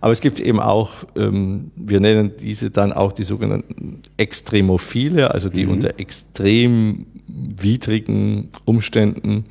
Aber 0.00 0.12
es 0.12 0.20
gibt 0.20 0.40
eben 0.40 0.60
auch, 0.60 1.04
ähm, 1.16 1.70
wir 1.76 2.00
nennen 2.00 2.32
diese 2.38 2.70
dann 2.70 2.92
auch 2.92 3.12
die 3.12 3.24
sogenannten 3.24 4.02
Extremophile, 4.16 5.32
also 5.32 5.48
die 5.48 5.66
mhm. 5.66 5.72
unter 5.72 5.98
extrem 5.98 7.06
widrigen 7.26 8.50
Umständen 8.64 9.46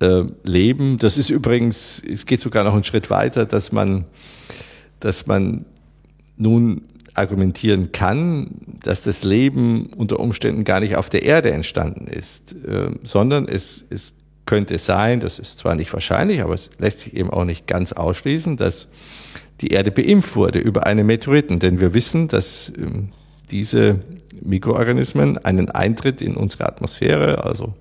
äh, 0.00 0.24
leben. 0.44 0.98
Das 0.98 1.18
ist 1.18 1.30
übrigens, 1.30 2.02
es 2.08 2.26
geht 2.26 2.40
sogar 2.40 2.64
noch 2.64 2.74
einen 2.74 2.84
Schritt 2.84 3.10
weiter, 3.10 3.46
dass 3.46 3.72
man, 3.72 4.06
dass 5.00 5.26
man 5.26 5.64
nun 6.36 6.82
argumentieren 7.18 7.92
kann, 7.92 8.50
dass 8.82 9.02
das 9.02 9.24
Leben 9.24 9.86
unter 9.96 10.20
Umständen 10.20 10.64
gar 10.64 10.80
nicht 10.80 10.96
auf 10.96 11.10
der 11.10 11.24
Erde 11.24 11.50
entstanden 11.50 12.06
ist, 12.06 12.54
äh, 12.64 12.90
sondern 13.02 13.46
es, 13.46 13.84
es 13.90 14.14
könnte 14.46 14.78
sein, 14.78 15.20
das 15.20 15.38
ist 15.38 15.58
zwar 15.58 15.74
nicht 15.74 15.92
wahrscheinlich, 15.92 16.42
aber 16.42 16.54
es 16.54 16.70
lässt 16.78 17.00
sich 17.00 17.14
eben 17.14 17.28
auch 17.28 17.44
nicht 17.44 17.66
ganz 17.66 17.92
ausschließen, 17.92 18.56
dass 18.56 18.88
die 19.60 19.68
Erde 19.68 19.90
beimpft 19.90 20.36
wurde 20.36 20.58
über 20.58 20.86
einen 20.86 21.06
Meteoriten. 21.06 21.58
Denn 21.58 21.80
wir 21.80 21.92
wissen, 21.92 22.28
dass 22.28 22.72
ähm, 22.76 23.10
diese 23.50 24.00
Mikroorganismen 24.40 25.38
einen 25.38 25.70
Eintritt 25.70 26.22
in 26.22 26.34
unsere 26.34 26.66
Atmosphäre, 26.66 27.44
also 27.44 27.74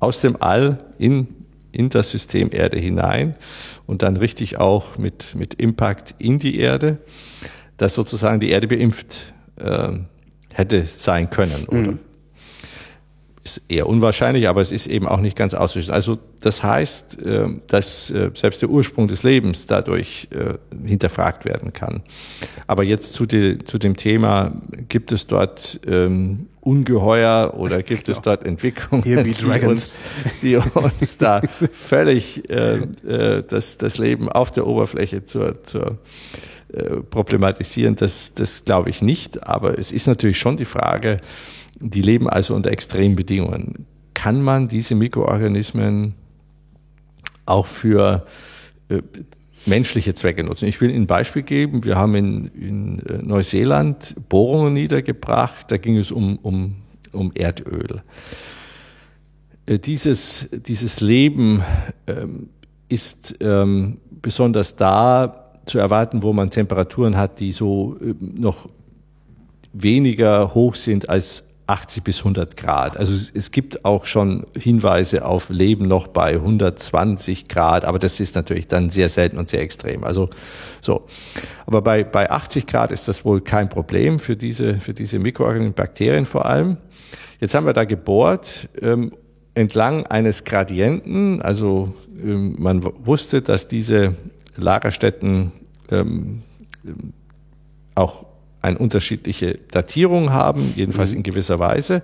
aus 0.00 0.20
dem 0.20 0.40
All 0.40 0.78
in, 0.98 1.28
in 1.72 1.90
das 1.90 2.10
System 2.10 2.50
Erde 2.52 2.78
hinein 2.78 3.34
und 3.86 4.02
dann 4.02 4.16
richtig 4.16 4.58
auch 4.58 4.98
mit, 4.98 5.34
mit 5.34 5.54
Impact 5.54 6.14
in 6.18 6.38
die 6.38 6.58
Erde, 6.58 6.98
dass 7.76 7.94
sozusagen 7.94 8.40
die 8.40 8.50
Erde 8.50 8.68
beimpft 8.68 9.32
äh, 9.56 9.92
hätte 10.52 10.84
sein 10.94 11.30
können. 11.30 11.66
Oder 11.66 11.78
mhm 11.92 11.98
ist 13.44 13.60
eher 13.68 13.86
unwahrscheinlich, 13.86 14.48
aber 14.48 14.62
es 14.62 14.72
ist 14.72 14.86
eben 14.86 15.06
auch 15.06 15.20
nicht 15.20 15.36
ganz 15.36 15.52
auszuschließen. 15.54 15.94
Also 15.94 16.18
das 16.40 16.62
heißt, 16.62 17.20
äh, 17.20 17.48
dass 17.66 18.10
äh, 18.10 18.30
selbst 18.34 18.62
der 18.62 18.70
Ursprung 18.70 19.06
des 19.06 19.22
Lebens 19.22 19.66
dadurch 19.66 20.28
äh, 20.30 20.54
hinterfragt 20.86 21.44
werden 21.44 21.72
kann. 21.72 22.02
Aber 22.66 22.82
jetzt 22.84 23.14
zu, 23.14 23.26
die, 23.26 23.58
zu 23.58 23.78
dem 23.78 23.96
Thema, 23.96 24.52
gibt 24.88 25.12
es 25.12 25.26
dort 25.26 25.80
ähm, 25.86 26.48
Ungeheuer 26.60 27.52
oder 27.56 27.82
gibt 27.82 28.08
es 28.08 28.22
dort 28.22 28.44
Entwicklungen, 28.44 29.04
die 29.04 29.34
uns, 29.66 29.96
die 30.40 30.56
uns 30.56 31.18
da 31.18 31.42
völlig 31.74 32.48
äh, 32.48 32.76
äh, 33.06 33.44
das, 33.46 33.76
das 33.76 33.98
Leben 33.98 34.30
auf 34.30 34.50
der 34.52 34.66
Oberfläche 34.66 35.24
zur, 35.24 35.62
zur 35.64 35.98
äh, 36.74 37.00
problematisieren? 37.02 37.96
Das, 37.96 38.34
das 38.34 38.64
glaube 38.64 38.90
ich 38.90 39.02
nicht. 39.02 39.46
Aber 39.46 39.78
es 39.78 39.92
ist 39.92 40.06
natürlich 40.06 40.38
schon 40.38 40.56
die 40.56 40.64
Frage, 40.64 41.20
die 41.78 42.02
leben 42.02 42.28
also 42.28 42.54
unter 42.54 42.70
extremen 42.70 43.16
Bedingungen. 43.16 43.86
Kann 44.14 44.42
man 44.42 44.68
diese 44.68 44.94
Mikroorganismen 44.94 46.14
auch 47.46 47.66
für 47.66 48.26
äh, 48.88 49.02
menschliche 49.66 50.14
Zwecke 50.14 50.42
nutzen? 50.42 50.66
Ich 50.66 50.80
will 50.80 50.90
Ihnen 50.90 51.02
ein 51.02 51.06
Beispiel 51.06 51.42
geben. 51.42 51.84
Wir 51.84 51.96
haben 51.96 52.14
in, 52.14 52.46
in 52.48 52.98
äh, 53.00 53.22
Neuseeland 53.22 54.16
Bohrungen 54.28 54.74
niedergebracht. 54.74 55.70
Da 55.70 55.76
ging 55.76 55.96
es 55.96 56.10
um, 56.10 56.38
um, 56.38 56.76
um 57.12 57.32
Erdöl. 57.34 58.02
Äh, 59.66 59.78
dieses, 59.78 60.48
dieses 60.52 61.00
Leben 61.00 61.62
ähm, 62.06 62.48
ist 62.88 63.36
ähm, 63.40 64.00
besonders 64.22 64.76
da, 64.76 65.43
zu 65.66 65.78
erwarten, 65.78 66.22
wo 66.22 66.32
man 66.32 66.50
Temperaturen 66.50 67.16
hat, 67.16 67.40
die 67.40 67.52
so 67.52 67.96
äh, 68.00 68.14
noch 68.20 68.68
weniger 69.72 70.54
hoch 70.54 70.74
sind 70.74 71.08
als 71.08 71.44
80 71.66 72.04
bis 72.04 72.18
100 72.18 72.56
Grad. 72.56 72.96
Also 72.98 73.12
es 73.32 73.50
gibt 73.50 73.84
auch 73.84 74.04
schon 74.04 74.46
Hinweise 74.54 75.24
auf 75.24 75.48
Leben 75.48 75.88
noch 75.88 76.08
bei 76.08 76.34
120 76.34 77.48
Grad, 77.48 77.84
aber 77.84 77.98
das 77.98 78.20
ist 78.20 78.34
natürlich 78.34 78.68
dann 78.68 78.90
sehr 78.90 79.08
selten 79.08 79.38
und 79.38 79.48
sehr 79.48 79.62
extrem. 79.62 80.04
Also 80.04 80.28
so. 80.82 81.06
Aber 81.64 81.80
bei, 81.80 82.04
bei 82.04 82.30
80 82.30 82.66
Grad 82.66 82.92
ist 82.92 83.08
das 83.08 83.24
wohl 83.24 83.40
kein 83.40 83.70
Problem 83.70 84.18
für 84.18 84.36
diese, 84.36 84.74
für 84.80 84.92
diese 84.92 85.18
Mikroorganismen, 85.18 85.72
Bakterien 85.72 86.26
vor 86.26 86.44
allem. 86.44 86.76
Jetzt 87.40 87.54
haben 87.54 87.66
wir 87.66 87.72
da 87.72 87.84
gebohrt 87.84 88.68
ähm, 88.80 89.12
entlang 89.54 90.06
eines 90.06 90.44
Gradienten. 90.44 91.40
Also 91.40 91.94
ähm, 92.22 92.56
man 92.58 92.84
wusste, 93.06 93.40
dass 93.40 93.68
diese 93.68 94.14
Lagerstätten 94.56 95.52
ähm, 95.90 96.42
auch 97.94 98.26
eine 98.62 98.78
unterschiedliche 98.78 99.58
Datierung 99.70 100.32
haben, 100.32 100.72
jedenfalls 100.74 101.12
mhm. 101.12 101.18
in 101.18 101.22
gewisser 101.22 101.58
Weise. 101.58 102.02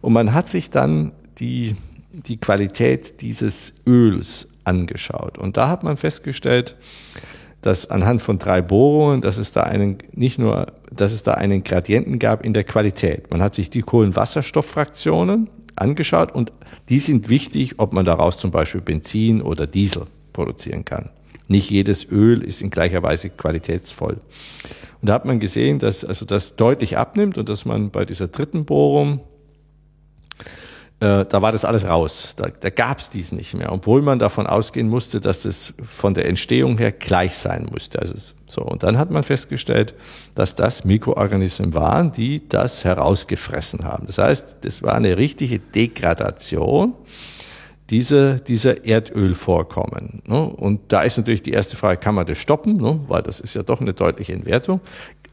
Und 0.00 0.12
man 0.12 0.34
hat 0.34 0.48
sich 0.48 0.70
dann 0.70 1.12
die, 1.38 1.76
die 2.12 2.36
Qualität 2.38 3.20
dieses 3.20 3.74
Öls 3.86 4.48
angeschaut. 4.64 5.38
Und 5.38 5.56
da 5.56 5.68
hat 5.68 5.84
man 5.84 5.96
festgestellt, 5.96 6.76
dass 7.62 7.90
anhand 7.90 8.22
von 8.22 8.38
drei 8.38 8.62
Bohrungen, 8.62 9.20
dass 9.20 9.36
es 9.36 9.52
da 9.52 9.62
einen, 9.62 9.98
nicht 10.12 10.38
nur, 10.38 10.66
dass 10.90 11.12
es 11.12 11.22
da 11.22 11.34
einen 11.34 11.62
Gradienten 11.62 12.18
gab 12.18 12.44
in 12.44 12.54
der 12.54 12.64
Qualität. 12.64 13.30
Man 13.30 13.42
hat 13.42 13.54
sich 13.54 13.70
die 13.70 13.82
Kohlenwasserstofffraktionen 13.82 15.50
angeschaut 15.76 16.32
und 16.32 16.52
die 16.88 16.98
sind 16.98 17.28
wichtig, 17.28 17.74
ob 17.78 17.92
man 17.92 18.04
daraus 18.04 18.38
zum 18.38 18.50
Beispiel 18.50 18.80
Benzin 18.80 19.42
oder 19.42 19.66
Diesel 19.66 20.06
produzieren 20.32 20.84
kann. 20.84 21.10
Nicht 21.50 21.68
jedes 21.68 22.08
Öl 22.08 22.42
ist 22.44 22.62
in 22.62 22.70
gleicher 22.70 23.02
Weise 23.02 23.28
qualitätsvoll. 23.28 24.20
Und 25.02 25.08
da 25.08 25.14
hat 25.14 25.24
man 25.24 25.40
gesehen, 25.40 25.80
dass 25.80 26.04
also 26.04 26.24
das 26.24 26.54
deutlich 26.54 26.96
abnimmt 26.96 27.38
und 27.38 27.48
dass 27.48 27.64
man 27.64 27.90
bei 27.90 28.04
dieser 28.04 28.28
dritten 28.28 28.64
Bohrung 28.64 29.20
äh, 31.00 31.24
da 31.24 31.42
war 31.42 31.50
das 31.50 31.64
alles 31.64 31.88
raus. 31.88 32.34
Da, 32.36 32.48
da 32.48 32.70
gab 32.70 32.98
es 32.98 33.10
dies 33.10 33.32
nicht 33.32 33.54
mehr, 33.54 33.72
obwohl 33.72 34.02
man 34.02 34.18
davon 34.18 34.46
ausgehen 34.46 34.88
musste, 34.88 35.20
dass 35.20 35.42
das 35.42 35.74
von 35.82 36.14
der 36.14 36.26
Entstehung 36.26 36.78
her 36.78 36.92
gleich 36.92 37.34
sein 37.34 37.66
musste. 37.72 37.98
Also 37.98 38.14
so 38.46 38.62
und 38.62 38.82
dann 38.82 38.98
hat 38.98 39.10
man 39.10 39.24
festgestellt, 39.24 39.94
dass 40.34 40.54
das 40.54 40.84
Mikroorganismen 40.84 41.74
waren, 41.74 42.12
die 42.12 42.46
das 42.48 42.84
herausgefressen 42.84 43.84
haben. 43.84 44.06
Das 44.06 44.18
heißt, 44.18 44.58
das 44.60 44.82
war 44.82 44.94
eine 44.94 45.16
richtige 45.16 45.58
Degradation 45.58 46.94
dieser, 47.90 48.36
dieser 48.36 48.84
Erdölvorkommen. 48.84 50.22
Ne? 50.26 50.40
Und 50.40 50.80
da 50.88 51.02
ist 51.02 51.18
natürlich 51.18 51.42
die 51.42 51.50
erste 51.50 51.76
Frage, 51.76 51.98
kann 51.98 52.14
man 52.14 52.26
das 52.26 52.38
stoppen? 52.38 52.76
Ne? 52.76 53.00
Weil 53.08 53.22
das 53.22 53.40
ist 53.40 53.54
ja 53.54 53.62
doch 53.62 53.80
eine 53.80 53.92
deutliche 53.92 54.32
Entwertung. 54.32 54.80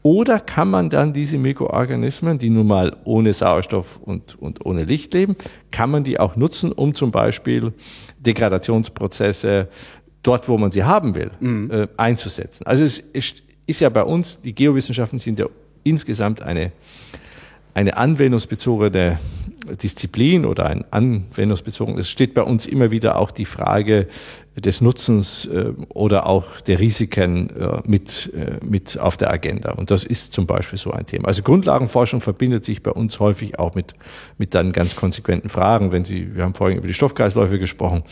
Oder 0.02 0.40
kann 0.40 0.70
man 0.70 0.90
dann 0.90 1.12
diese 1.12 1.38
Mikroorganismen, 1.38 2.38
die 2.38 2.50
nun 2.50 2.66
mal 2.66 2.96
ohne 3.04 3.32
Sauerstoff 3.32 4.00
und, 4.02 4.40
und 4.40 4.64
ohne 4.64 4.84
Licht 4.84 5.12
leben, 5.14 5.36
kann 5.70 5.90
man 5.90 6.04
die 6.04 6.18
auch 6.18 6.36
nutzen, 6.36 6.72
um 6.72 6.94
zum 6.94 7.10
Beispiel 7.10 7.72
Degradationsprozesse 8.20 9.68
dort, 10.22 10.48
wo 10.48 10.58
man 10.58 10.70
sie 10.70 10.84
haben 10.84 11.14
will, 11.14 11.30
mhm. 11.40 11.70
äh, 11.70 11.88
einzusetzen. 11.96 12.66
Also 12.66 12.82
es 12.82 12.98
ist, 12.98 13.42
ist 13.66 13.80
ja 13.80 13.88
bei 13.88 14.02
uns, 14.02 14.40
die 14.40 14.54
Geowissenschaften 14.54 15.18
sind 15.18 15.38
ja 15.38 15.46
insgesamt 15.84 16.42
eine, 16.42 16.72
eine 17.74 17.96
anwendungsbezogene 17.96 19.18
Disziplin 19.76 20.44
oder 20.44 20.66
ein 20.66 20.84
anwendungsbezogen. 20.90 21.98
Es 21.98 22.10
steht 22.10 22.34
bei 22.34 22.42
uns 22.42 22.66
immer 22.66 22.90
wieder 22.90 23.16
auch 23.18 23.30
die 23.30 23.44
Frage, 23.44 24.06
des 24.60 24.80
Nutzens 24.80 25.44
äh, 25.46 25.72
oder 25.88 26.26
auch 26.26 26.60
der 26.60 26.80
Risiken 26.80 27.50
äh, 27.50 27.80
mit, 27.86 28.32
äh, 28.34 28.64
mit 28.64 28.98
auf 28.98 29.16
der 29.16 29.30
Agenda. 29.30 29.72
Und 29.72 29.90
das 29.90 30.04
ist 30.04 30.32
zum 30.32 30.46
Beispiel 30.46 30.78
so 30.78 30.90
ein 30.90 31.06
Thema. 31.06 31.28
Also 31.28 31.42
Grundlagenforschung 31.42 32.20
verbindet 32.20 32.64
sich 32.64 32.82
bei 32.82 32.90
uns 32.90 33.20
häufig 33.20 33.58
auch 33.58 33.74
mit, 33.74 33.94
mit 34.36 34.54
dann 34.54 34.72
ganz 34.72 34.96
konsequenten 34.96 35.48
Fragen. 35.48 35.92
Wenn 35.92 36.04
Sie, 36.04 36.34
wir 36.34 36.44
haben 36.44 36.54
vorhin 36.54 36.78
über 36.78 36.86
die 36.86 36.94
Stoffkreisläufe 36.94 37.58
gesprochen, 37.58 38.02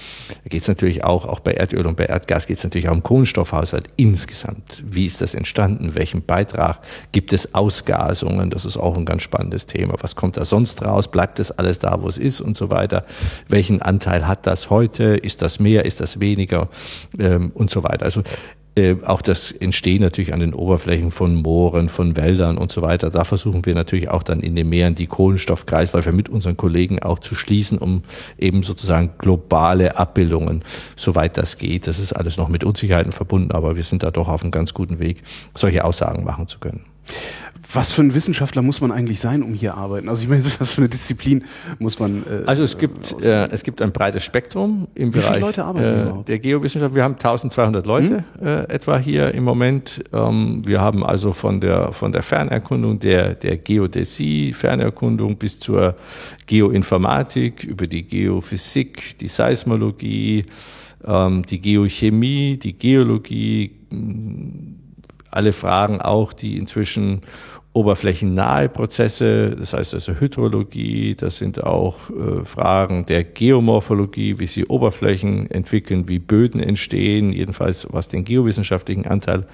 da 0.45 0.49
geht 0.49 0.63
es 0.63 0.69
natürlich 0.69 1.05
auch, 1.05 1.27
auch 1.27 1.41
bei 1.41 1.53
Erdöl 1.53 1.87
und 1.87 1.97
bei 1.97 2.05
Erdgas 2.05 2.47
geht 2.47 2.59
es 2.59 2.65
natürlich 2.65 2.89
auch 2.89 2.95
um 2.95 3.03
Kohlenstoffhaushalt 3.03 3.89
insgesamt. 3.97 4.85
Wie 4.87 5.07
ist 5.07 5.21
das 5.21 5.35
entstanden? 5.35 5.95
Welchen 5.95 6.25
Beitrag 6.25 6.79
gibt 7.13 7.33
es 7.33 7.55
Ausgasungen? 7.55 8.51
Das 8.51 8.65
ist 8.65 8.77
auch 8.77 8.97
ein 8.97 9.05
ganz 9.05 9.23
spannendes 9.23 9.67
Thema. 9.67 9.95
Was 10.01 10.17
kommt 10.17 10.37
da 10.37 10.45
sonst 10.45 10.85
raus? 10.85 11.09
Bleibt 11.09 11.39
das 11.39 11.51
alles 11.51 11.79
da, 11.79 12.03
wo 12.03 12.09
es 12.09 12.19
ist 12.19 12.41
und 12.41 12.57
so 12.57 12.71
weiter? 12.71 13.05
Welchen 13.49 13.83
Anteil 13.83 14.29
hat 14.29 14.47
das 14.47 14.71
heute? 14.71 15.17
Ist 15.17 15.43
das 15.43 15.59
mehr? 15.59 15.85
Ist 15.85 16.01
das 16.01 16.21
weniger? 16.21 16.36
Weniger 16.37 16.69
ähm, 17.19 17.51
und 17.55 17.71
so 17.71 17.83
weiter. 17.83 18.05
Also 18.05 18.23
äh, 18.77 18.97
auch 19.07 19.23
das 19.23 19.53
Entstehen 19.53 20.03
natürlich 20.03 20.35
an 20.35 20.41
den 20.41 20.53
Oberflächen 20.53 21.11
von 21.11 21.35
Mooren, 21.35 21.89
von 21.89 22.15
Wäldern 22.15 22.59
und 22.59 22.71
so 22.71 22.83
weiter. 22.83 23.09
Da 23.09 23.25
versuchen 23.25 23.65
wir 23.65 23.75
natürlich 23.75 24.11
auch 24.11 24.23
dann 24.23 24.41
in 24.41 24.55
den 24.55 24.69
Meeren 24.69 24.95
die 24.95 25.07
Kohlenstoffkreisläufe 25.07 26.13
mit 26.13 26.29
unseren 26.29 26.59
Kollegen 26.59 27.03
auch 27.03 27.19
zu 27.19 27.35
schließen, 27.35 27.79
um 27.79 28.03
eben 28.39 28.63
sozusagen 28.63 29.13
globale 29.17 29.97
Abbildungen, 29.97 30.63
soweit 30.95 31.39
das 31.39 31.57
geht. 31.57 31.87
Das 31.87 31.99
ist 31.99 32.13
alles 32.13 32.37
noch 32.37 32.49
mit 32.49 32.65
Unsicherheiten 32.65 33.13
verbunden, 33.13 33.53
aber 33.53 33.77
wir 33.77 33.85
sind 33.85 34.03
da 34.03 34.11
doch 34.11 34.29
auf 34.29 34.43
einem 34.43 34.51
ganz 34.51 34.75
guten 34.75 34.99
Weg, 34.99 35.23
solche 35.55 35.83
Aussagen 35.83 36.25
machen 36.25 36.47
zu 36.47 36.59
können. 36.59 36.85
Was 37.73 37.93
für 37.93 38.03
ein 38.03 38.15
Wissenschaftler 38.15 38.63
muss 38.63 38.81
man 38.81 38.93
eigentlich 38.93 39.21
sein, 39.21 39.43
um 39.43 39.53
hier 39.53 39.75
arbeiten? 39.75 40.09
Also 40.09 40.23
ich 40.23 40.29
meine, 40.29 40.45
was 40.59 40.73
für 40.73 40.83
eine 40.83 40.89
Disziplin 40.89 41.45
muss 41.79 41.99
man? 41.99 42.23
Äh, 42.23 42.45
also 42.47 42.63
es 42.63 42.79
gibt 42.79 43.23
äh, 43.23 43.49
es 43.49 43.63
gibt 43.65 43.83
ein 43.83 43.93
breites 43.93 44.25
Spektrum 44.25 44.87
im 44.95 45.13
Wie 45.13 45.19
Bereich 45.19 45.35
viele 45.35 45.41
Leute 45.41 45.65
arbeiten 45.65 46.21
äh, 46.21 46.25
der 46.25 46.39
Geowissenschaft. 46.39 46.95
Wir 46.95 47.03
haben 47.03 47.15
1200 47.15 47.87
Leute 47.87 48.25
hm? 48.39 48.47
äh, 48.47 48.61
etwa 48.69 48.99
hier 48.99 49.35
im 49.35 49.45
Moment. 49.45 50.05
Ähm, 50.13 50.63
wir 50.65 50.81
haben 50.81 51.05
also 51.05 51.33
von 51.33 51.61
der 51.61 51.93
von 51.93 52.13
der 52.13 52.23
Fernerkundung 52.23 53.01
der 53.01 53.35
der 53.35 53.57
Geodäsie 53.57 54.53
Fernerkundung 54.53 55.37
bis 55.37 55.59
zur 55.59 55.97
Geoinformatik 56.47 57.65
über 57.65 57.87
die 57.87 58.05
Geophysik, 58.05 59.19
die 59.19 59.29
Seismologie, 59.29 60.45
ähm, 61.05 61.43
die 61.45 61.61
Geochemie, 61.61 62.57
die 62.57 62.75
Geologie 62.75 63.73
alle 65.37 65.53
Fragen 65.53 66.01
auch, 66.01 66.33
die 66.33 66.57
inzwischen 66.57 67.21
oberflächennahe 67.77 68.71
Prozesse, 68.71 69.51
das 69.51 69.75
heißt 69.75 69.93
also 69.93 70.15
Hydrologie, 70.19 71.15
das 71.15 71.37
sind 71.37 71.63
auch 71.63 72.09
äh, 72.09 72.43
Fragen 72.43 73.05
der 73.05 73.23
Geomorphologie, 73.23 74.39
wie 74.39 74.47
sie 74.47 74.65
Oberflächen 74.65 75.51
entwickeln, 75.51 76.09
wie 76.09 76.19
Böden 76.19 76.59
entstehen, 76.59 77.35
jedenfalls 77.35 77.87
was 77.91 78.09
den 78.09 78.25
geowissenschaftlichen 78.25 79.07
Anteil 79.07 79.45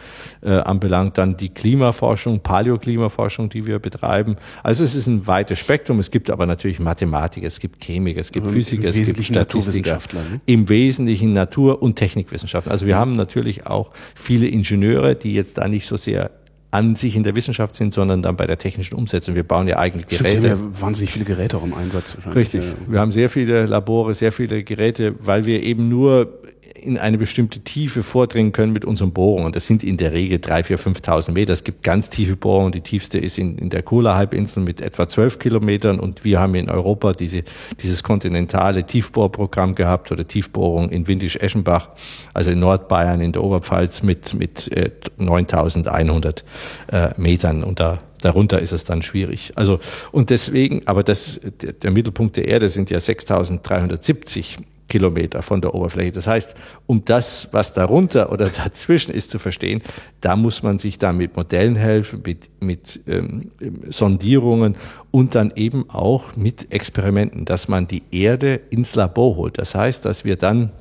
äh, 0.40 0.52
anbelangt, 0.52 1.18
dann 1.18 1.36
die 1.36 1.48
Klimaforschung, 1.48 2.40
Paläoklimaforschung, 2.40 3.48
die 3.48 3.66
wir 3.66 3.80
betreiben. 3.80 4.36
Also 4.62 4.84
es 4.84 4.94
ist 4.94 5.08
ein 5.08 5.26
weites 5.26 5.58
Spektrum, 5.58 5.98
es 5.98 6.12
gibt 6.12 6.30
aber 6.30 6.46
natürlich 6.46 6.78
Mathematiker, 6.78 7.48
es 7.48 7.58
gibt 7.58 7.82
Chemiker, 7.82 8.20
es 8.20 8.30
gibt 8.30 8.46
Physiker, 8.46 8.88
es 8.88 9.02
gibt 9.02 9.24
Statistiker, 9.24 9.98
ne? 10.12 10.40
im 10.46 10.68
Wesentlichen 10.68 11.32
Natur- 11.32 11.82
und 11.82 11.96
Technikwissenschaften. 11.96 12.70
Also 12.70 12.86
wir 12.86 12.96
haben 12.96 13.16
natürlich 13.16 13.66
auch 13.66 13.90
viele 14.14 14.46
Ingenieure, 14.46 15.16
die 15.16 15.34
jetzt 15.34 15.58
da 15.58 15.66
nicht 15.66 15.86
so 15.86 15.96
sehr 15.96 16.30
an 16.72 16.94
sich 16.94 17.16
in 17.16 17.22
der 17.22 17.36
Wissenschaft 17.36 17.76
sind, 17.76 17.92
sondern 17.92 18.22
dann 18.22 18.36
bei 18.36 18.46
der 18.46 18.58
technischen 18.58 18.94
Umsetzung. 18.94 19.34
Wir 19.34 19.44
bauen 19.44 19.68
ja 19.68 19.78
eigene 19.78 20.02
Geräte. 20.04 20.30
Stimmt, 20.30 20.42
Sie 20.42 20.50
haben 20.50 20.72
ja 20.72 20.80
wahnsinnig 20.80 21.12
viele 21.12 21.26
Geräte 21.26 21.58
auch 21.58 21.64
im 21.64 21.74
Einsatz. 21.74 22.16
Richtig. 22.34 22.62
Wir 22.88 22.98
haben 22.98 23.12
sehr 23.12 23.28
viele 23.28 23.66
Labore, 23.66 24.14
sehr 24.14 24.32
viele 24.32 24.64
Geräte, 24.64 25.14
weil 25.20 25.44
wir 25.44 25.62
eben 25.62 25.90
nur 25.90 26.32
in 26.74 26.98
eine 26.98 27.18
bestimmte 27.18 27.60
Tiefe 27.60 28.02
vordringen 28.02 28.52
können 28.52 28.72
mit 28.72 28.84
unseren 28.84 29.12
Bohrungen. 29.12 29.52
Das 29.52 29.66
sind 29.66 29.82
in 29.82 29.96
der 29.96 30.12
Regel 30.12 30.38
drei, 30.38 30.62
vier, 30.62 30.78
5.000 30.78 31.32
Meter. 31.32 31.52
Es 31.52 31.64
gibt 31.64 31.82
ganz 31.82 32.10
tiefe 32.10 32.36
Bohrungen. 32.36 32.72
Die 32.72 32.80
tiefste 32.80 33.18
ist 33.18 33.38
in, 33.38 33.58
in 33.58 33.70
der 33.70 33.82
Kola-Halbinsel 33.82 34.62
mit 34.62 34.80
etwa 34.80 35.08
12 35.08 35.38
Kilometern. 35.38 36.00
Und 36.00 36.24
wir 36.24 36.40
haben 36.40 36.54
in 36.54 36.70
Europa 36.70 37.12
diese, 37.12 37.42
dieses 37.80 38.02
kontinentale 38.02 38.84
Tiefbohrprogramm 38.84 39.74
gehabt 39.74 40.12
oder 40.12 40.26
Tiefbohrung 40.26 40.90
in 40.90 41.06
Windisch-Eschenbach, 41.06 41.90
also 42.34 42.50
in 42.50 42.60
Nordbayern, 42.60 43.20
in 43.20 43.32
der 43.32 43.42
Oberpfalz 43.42 44.02
mit, 44.02 44.34
mit 44.34 44.70
äh, 44.72 44.90
9.100 45.18 46.44
äh, 46.88 47.10
Metern. 47.16 47.64
Und 47.64 47.80
da 47.80 47.98
darunter 48.20 48.60
ist 48.60 48.70
es 48.70 48.84
dann 48.84 49.02
schwierig. 49.02 49.52
Also, 49.56 49.80
und 50.12 50.30
deswegen, 50.30 50.86
aber 50.86 51.02
das, 51.02 51.40
der 51.82 51.90
Mittelpunkt 51.90 52.36
der 52.36 52.46
Erde 52.46 52.68
sind 52.68 52.88
ja 52.88 53.00
6370 53.00 54.58
Kilometer 54.92 55.42
von 55.42 55.62
der 55.62 55.74
Oberfläche. 55.74 56.12
Das 56.12 56.26
heißt, 56.26 56.54
um 56.86 57.02
das, 57.06 57.48
was 57.52 57.72
darunter 57.72 58.30
oder 58.30 58.48
dazwischen 58.64 59.14
ist, 59.14 59.30
zu 59.30 59.38
verstehen, 59.38 59.80
da 60.20 60.36
muss 60.36 60.62
man 60.62 60.78
sich 60.78 60.98
da 60.98 61.14
mit 61.14 61.34
Modellen 61.34 61.76
helfen, 61.76 62.20
mit, 62.26 62.50
mit 62.60 63.00
ähm, 63.08 63.50
Sondierungen 63.88 64.76
und 65.10 65.34
dann 65.34 65.50
eben 65.56 65.88
auch 65.88 66.36
mit 66.36 66.70
Experimenten, 66.70 67.46
dass 67.46 67.68
man 67.68 67.88
die 67.88 68.02
Erde 68.10 68.60
ins 68.68 68.94
Labor 68.94 69.36
holt. 69.36 69.56
Das 69.56 69.74
heißt, 69.74 70.04
dass 70.04 70.26
wir 70.26 70.36
dann 70.36 70.72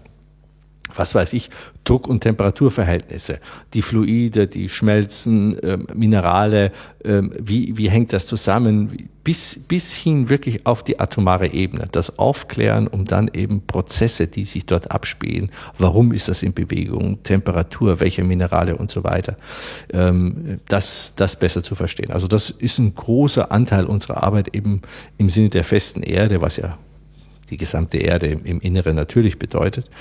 was 0.96 1.16
weiß 1.16 1.34
ich, 1.34 1.50
Druck- 1.84 2.08
und 2.08 2.22
Temperaturverhältnisse, 2.22 3.39
die 3.74 3.82
Fluide, 3.82 4.48
die 4.48 4.70
Schmelzen, 4.70 5.58
ähm, 5.64 5.88
Minerale, 5.94 6.72
ähm, 7.04 7.34
wie, 7.39 7.78
wie 7.78 7.89
hängt 7.89 8.14
das 8.14 8.26
zusammen, 8.26 9.10
bis, 9.24 9.60
bis 9.68 9.94
hin 9.94 10.30
wirklich 10.30 10.66
auf 10.66 10.84
die 10.84 11.00
atomare 11.00 11.48
Ebene, 11.48 11.88
das 11.92 12.18
Aufklären, 12.18 12.88
um 12.88 13.06
dann 13.06 13.30
eben 13.34 13.62
Prozesse, 13.66 14.28
die 14.28 14.46
sich 14.46 14.66
dort 14.66 14.92
abspielen, 14.92 15.52
warum 15.78 16.12
ist 16.12 16.28
das 16.28 16.44
in 16.44 16.54
Bewegung, 16.54 17.22
Temperatur, 17.24 18.00
welche 18.00 18.24
Minerale 18.24 18.76
und 18.76 18.89
so 18.89 19.04
weiter, 19.04 19.38
ähm, 19.94 20.60
das, 20.68 21.14
das 21.16 21.38
besser 21.38 21.64
zu 21.64 21.76
verstehen. 21.76 22.12
Also 22.12 22.28
das 22.28 22.50
ist 22.50 22.80
ein 22.80 22.96
großer 22.96 23.52
Anteil 23.52 23.86
unserer 23.86 24.24
Arbeit 24.24 24.56
eben 24.56 24.82
im 25.18 25.30
Sinne 25.30 25.50
der 25.50 25.64
festen 25.64 26.04
Erde, 26.04 26.42
was 26.42 26.58
ja 26.58 26.78
die 27.52 27.58
gesamte 27.58 27.97
Erde 27.97 28.28
im 28.28 28.62
Inneren 28.62 28.95
natürlich 28.95 29.38
bedeutet, 29.38 29.91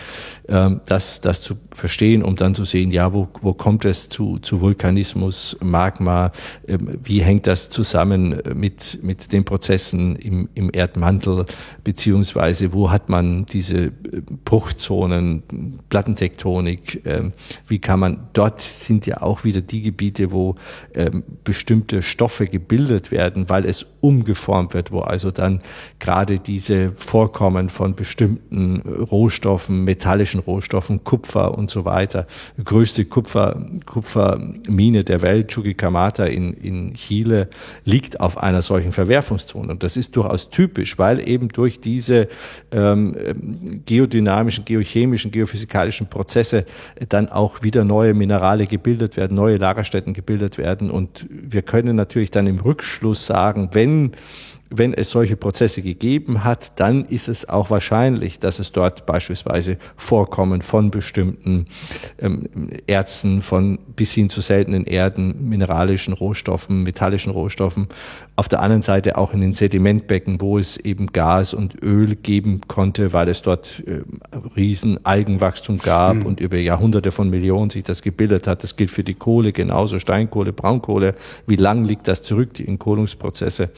ähm, 0.48 0.80
das, 0.86 1.20
das 1.20 1.42
zu 1.42 1.56
verstehen, 1.74 2.22
um 2.22 2.36
dann 2.36 2.54
zu 2.54 2.64
sehen, 2.64 2.92
ja, 2.92 3.12
wo, 3.12 3.28
wo 3.42 3.52
kommt 3.52 3.84
es 3.84 4.08
zu, 4.08 4.38
zu 4.38 4.60
Vulkanismus, 4.60 5.56
Magma, 5.60 6.30
ähm, 6.66 6.90
wie 7.02 7.22
hängt 7.22 7.48
das 7.48 7.68
zusammen 7.68 8.40
mit, 8.54 9.00
mit 9.02 9.32
den 9.32 9.44
Prozessen 9.44 10.16
im, 10.16 10.48
im 10.54 10.70
Erdmantel, 10.72 11.44
beziehungsweise 11.82 12.72
wo 12.72 12.90
hat 12.90 13.08
man 13.08 13.46
diese 13.46 13.86
äh, 13.86 13.92
Bruchzonen, 14.44 15.80
Plattentektonik, 15.88 17.02
ähm, 17.04 17.32
wie 17.66 17.80
kann 17.80 17.98
man, 17.98 18.28
dort 18.32 18.60
sind 18.60 19.06
ja 19.06 19.22
auch 19.22 19.42
wieder 19.42 19.60
die 19.60 19.82
Gebiete, 19.82 20.30
wo 20.30 20.54
bestimmte 21.44 22.02
Stoffe 22.02 22.46
gebildet 22.46 23.10
werden, 23.10 23.48
weil 23.48 23.64
es 23.64 23.86
umgeformt 24.00 24.74
wird, 24.74 24.92
wo 24.92 25.00
also 25.00 25.30
dann 25.30 25.62
gerade 25.98 26.38
diese 26.38 26.90
Vorkommen 26.92 27.39
Vorkommen 27.40 27.70
von 27.70 27.94
bestimmten 27.94 28.80
Rohstoffen, 28.80 29.82
metallischen 29.84 30.40
Rohstoffen, 30.40 31.04
Kupfer 31.04 31.56
und 31.56 31.70
so 31.70 31.86
weiter. 31.86 32.26
Größte 32.62 33.06
Kupfer, 33.06 33.64
Kupfermine 33.86 35.04
der 35.04 35.22
Welt, 35.22 35.48
Chuquicamata 35.48 36.26
in, 36.26 36.52
in 36.52 36.92
Chile, 36.92 37.48
liegt 37.86 38.20
auf 38.20 38.36
einer 38.36 38.60
solchen 38.60 38.92
Verwerfungszone. 38.92 39.72
Und 39.72 39.82
das 39.82 39.96
ist 39.96 40.16
durchaus 40.16 40.50
typisch, 40.50 40.98
weil 40.98 41.26
eben 41.26 41.48
durch 41.48 41.80
diese 41.80 42.28
ähm, 42.72 43.16
geodynamischen, 43.86 44.66
geochemischen, 44.66 45.30
geophysikalischen 45.30 46.08
Prozesse 46.08 46.66
dann 47.08 47.30
auch 47.30 47.62
wieder 47.62 47.84
neue 47.84 48.12
Minerale 48.12 48.66
gebildet 48.66 49.16
werden, 49.16 49.34
neue 49.34 49.56
Lagerstätten 49.56 50.12
gebildet 50.12 50.58
werden. 50.58 50.90
Und 50.90 51.24
wir 51.30 51.62
können 51.62 51.96
natürlich 51.96 52.30
dann 52.30 52.46
im 52.46 52.58
Rückschluss 52.58 53.24
sagen, 53.24 53.70
wenn 53.72 54.12
wenn 54.70 54.94
es 54.94 55.10
solche 55.10 55.36
Prozesse 55.36 55.82
gegeben 55.82 56.44
hat, 56.44 56.78
dann 56.78 57.04
ist 57.04 57.28
es 57.28 57.48
auch 57.48 57.70
wahrscheinlich, 57.70 58.38
dass 58.38 58.60
es 58.60 58.70
dort 58.70 59.04
beispielsweise 59.04 59.76
Vorkommen 59.96 60.62
von 60.62 60.90
bestimmten 60.90 61.66
ähm, 62.18 62.48
Erzen, 62.86 63.42
von 63.42 63.80
bis 63.96 64.12
hin 64.12 64.30
zu 64.30 64.40
seltenen 64.40 64.84
Erden, 64.84 65.48
mineralischen 65.48 66.14
Rohstoffen, 66.14 66.84
metallischen 66.84 67.32
Rohstoffen, 67.32 67.88
auf 68.36 68.48
der 68.48 68.60
anderen 68.62 68.82
Seite 68.82 69.18
auch 69.18 69.34
in 69.34 69.40
den 69.40 69.54
Sedimentbecken, 69.54 70.40
wo 70.40 70.56
es 70.58 70.76
eben 70.76 71.08
Gas 71.08 71.52
und 71.52 71.82
Öl 71.82 72.14
geben 72.14 72.60
konnte, 72.68 73.12
weil 73.12 73.28
es 73.28 73.42
dort 73.42 73.82
äh, 73.86 74.02
riesen 74.56 75.04
Algenwachstum 75.04 75.78
gab 75.78 76.16
mhm. 76.16 76.26
und 76.26 76.40
über 76.40 76.56
Jahrhunderte 76.56 77.10
von 77.10 77.28
Millionen 77.28 77.70
sich 77.70 77.82
das 77.82 78.02
gebildet 78.02 78.46
hat. 78.46 78.62
Das 78.62 78.76
gilt 78.76 78.92
für 78.92 79.04
die 79.04 79.14
Kohle 79.14 79.52
genauso, 79.52 79.98
Steinkohle, 79.98 80.52
Braunkohle. 80.52 81.14
Wie 81.46 81.56
lang 81.56 81.84
liegt 81.84 82.06
das 82.06 82.22
zurück, 82.22 82.54
die 82.54 82.68
Entkohlungsprozesse? 82.68 83.70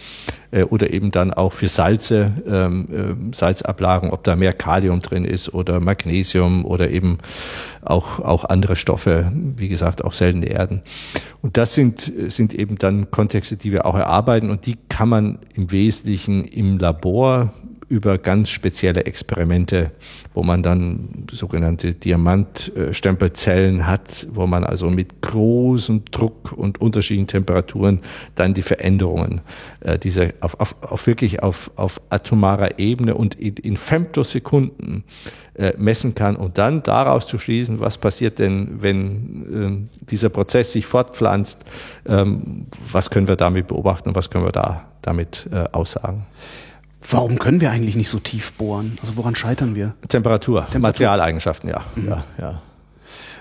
Äh, 0.50 0.64
oder 0.82 0.92
eben 0.92 1.12
dann 1.12 1.32
auch 1.32 1.52
für 1.52 1.68
Salze, 1.68 2.32
ähm, 2.44 2.88
äh, 3.30 3.34
Salzablagen, 3.34 4.10
ob 4.10 4.24
da 4.24 4.34
mehr 4.34 4.52
Kalium 4.52 5.00
drin 5.00 5.24
ist 5.24 5.54
oder 5.54 5.78
Magnesium 5.78 6.64
oder 6.64 6.90
eben 6.90 7.18
auch, 7.82 8.18
auch 8.18 8.44
andere 8.44 8.74
Stoffe, 8.74 9.30
wie 9.56 9.68
gesagt, 9.68 10.02
auch 10.04 10.12
seltene 10.12 10.46
Erden. 10.46 10.82
Und 11.40 11.56
das 11.56 11.74
sind, 11.74 12.12
sind 12.28 12.52
eben 12.52 12.78
dann 12.78 13.12
Kontexte, 13.12 13.56
die 13.56 13.70
wir 13.70 13.86
auch 13.86 13.94
erarbeiten 13.94 14.50
und 14.50 14.66
die 14.66 14.76
kann 14.88 15.08
man 15.08 15.38
im 15.54 15.70
Wesentlichen 15.70 16.44
im 16.44 16.78
Labor 16.78 17.52
über 17.88 18.18
ganz 18.18 18.50
spezielle 18.50 19.04
Experimente, 19.06 19.90
wo 20.34 20.42
man 20.42 20.62
dann 20.62 21.26
sogenannte 21.30 21.94
Diamantstempelzellen 21.94 23.86
hat, 23.86 24.26
wo 24.32 24.46
man 24.46 24.64
also 24.64 24.88
mit 24.88 25.20
großem 25.22 26.04
Druck 26.10 26.52
und 26.52 26.80
unterschiedlichen 26.80 27.26
Temperaturen 27.26 28.00
dann 28.34 28.54
die 28.54 28.62
Veränderungen 28.62 29.40
äh, 29.80 29.98
diese 29.98 30.34
auf, 30.40 30.58
auf, 30.60 30.76
auf 30.82 31.06
wirklich 31.06 31.42
auf, 31.42 31.70
auf 31.76 32.00
atomarer 32.10 32.78
Ebene 32.78 33.14
und 33.14 33.34
in, 33.34 33.56
in 33.56 33.76
Femtosekunden 33.76 35.04
äh, 35.54 35.74
messen 35.76 36.14
kann 36.14 36.36
und 36.36 36.58
dann 36.58 36.82
daraus 36.82 37.26
zu 37.26 37.38
schließen, 37.38 37.80
was 37.80 37.98
passiert 37.98 38.38
denn, 38.38 38.80
wenn 38.80 39.88
äh, 40.00 40.06
dieser 40.06 40.30
Prozess 40.30 40.72
sich 40.72 40.86
fortpflanzt, 40.86 41.64
ähm, 42.06 42.66
was 42.90 43.10
können 43.10 43.28
wir 43.28 43.36
damit 43.36 43.68
beobachten 43.68 44.08
und 44.08 44.14
was 44.14 44.30
können 44.30 44.44
wir 44.44 44.52
da 44.52 44.88
damit 45.02 45.48
äh, 45.52 45.64
aussagen. 45.72 46.26
Warum 47.10 47.38
können 47.38 47.60
wir 47.60 47.70
eigentlich 47.70 47.96
nicht 47.96 48.08
so 48.08 48.18
tief 48.18 48.52
bohren? 48.52 48.98
Also 49.00 49.16
woran 49.16 49.34
scheitern 49.34 49.74
wir? 49.74 49.94
Temperatur, 50.08 50.60
Temperatur. 50.60 50.80
Materialeigenschaften, 50.80 51.68
ja. 51.68 51.82
Mhm. 51.96 52.08
ja, 52.08 52.24
ja. 52.40 52.62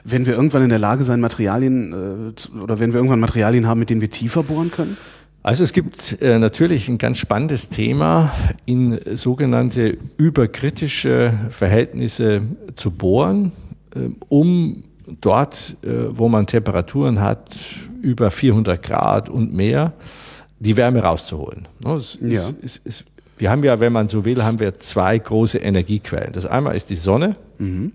Werden 0.04 0.26
wir 0.26 0.34
irgendwann 0.34 0.64
in 0.64 0.70
der 0.70 0.80
Lage 0.80 1.04
sein, 1.04 1.20
Materialien 1.20 2.34
äh, 2.34 2.58
oder 2.58 2.80
werden 2.80 2.92
wir 2.92 2.98
irgendwann 2.98 3.20
Materialien 3.20 3.68
haben, 3.68 3.80
mit 3.80 3.90
denen 3.90 4.02
wir 4.02 4.10
tiefer 4.10 4.44
bohren 4.44 4.72
können? 4.72 4.98
Also 5.44 5.64
es 5.64 5.74
gibt 5.74 6.22
äh, 6.22 6.38
natürlich 6.38 6.88
ein 6.88 7.00
ganz 7.00 7.18
spannendes 7.18 7.70
Thema, 7.70 8.32
in 8.66 9.00
sogenannte 9.16 9.98
überkritische 10.18 11.34
Verhältnisse 11.50 12.44
zu 12.76 12.92
bohren, 12.92 13.52
äh, 13.96 14.10
um 14.30 14.84
dort, 15.20 15.78
äh, 15.84 15.90
wo 16.10 16.30
man 16.30 16.46
Temperaturen 16.46 17.22
hat, 17.22 17.56
über 18.02 18.30
400 18.30 18.82
Grad 18.84 19.30
und 19.30 19.54
mehr, 19.54 19.94
die 20.60 20.78
Wärme 20.78 21.02
rauszuholen. 21.02 21.68
Es, 21.86 22.20
ja. 22.22 22.30
es, 22.30 22.54
es, 22.62 22.82
es 22.86 23.04
wir 23.42 23.50
haben 23.50 23.64
ja, 23.64 23.80
wenn 23.80 23.92
man 23.92 24.08
so 24.08 24.24
will, 24.24 24.44
haben 24.44 24.60
wir 24.60 24.78
zwei 24.78 25.18
große 25.18 25.58
Energiequellen. 25.58 26.32
Das 26.32 26.46
einmal 26.46 26.76
ist 26.76 26.92
die 26.92 26.96
Sonne 26.96 27.38
mhm. 27.58 27.92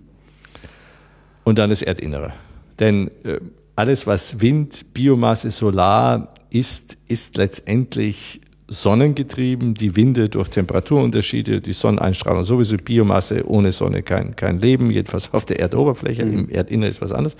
und 1.45 1.57
dann 1.57 1.69
das 1.69 1.81
Erdinnere. 1.81 2.33
Denn 2.79 3.09
äh, 3.23 3.39
alles, 3.77 4.05
was 4.05 4.41
Wind, 4.41 4.93
Biomasse, 4.93 5.49
Solar 5.51 6.33
ist, 6.49 6.97
ist 7.07 7.37
letztendlich 7.37 8.41
sonnengetrieben. 8.67 9.73
Die 9.73 9.95
Winde 9.95 10.27
durch 10.27 10.49
Temperaturunterschiede, 10.49 11.61
die 11.61 11.71
Sonneneinstrahlung 11.71 12.43
sowieso, 12.43 12.75
Biomasse 12.75 13.47
ohne 13.47 13.71
Sonne 13.71 14.03
kein, 14.03 14.35
kein 14.35 14.59
Leben, 14.59 14.91
jedenfalls 14.91 15.33
auf 15.33 15.45
der 15.45 15.61
Erdoberfläche. 15.61 16.25
Mhm. 16.25 16.39
Im 16.39 16.49
Erdinneren 16.49 16.89
ist 16.89 17.01
was 17.01 17.13
anderes. 17.13 17.37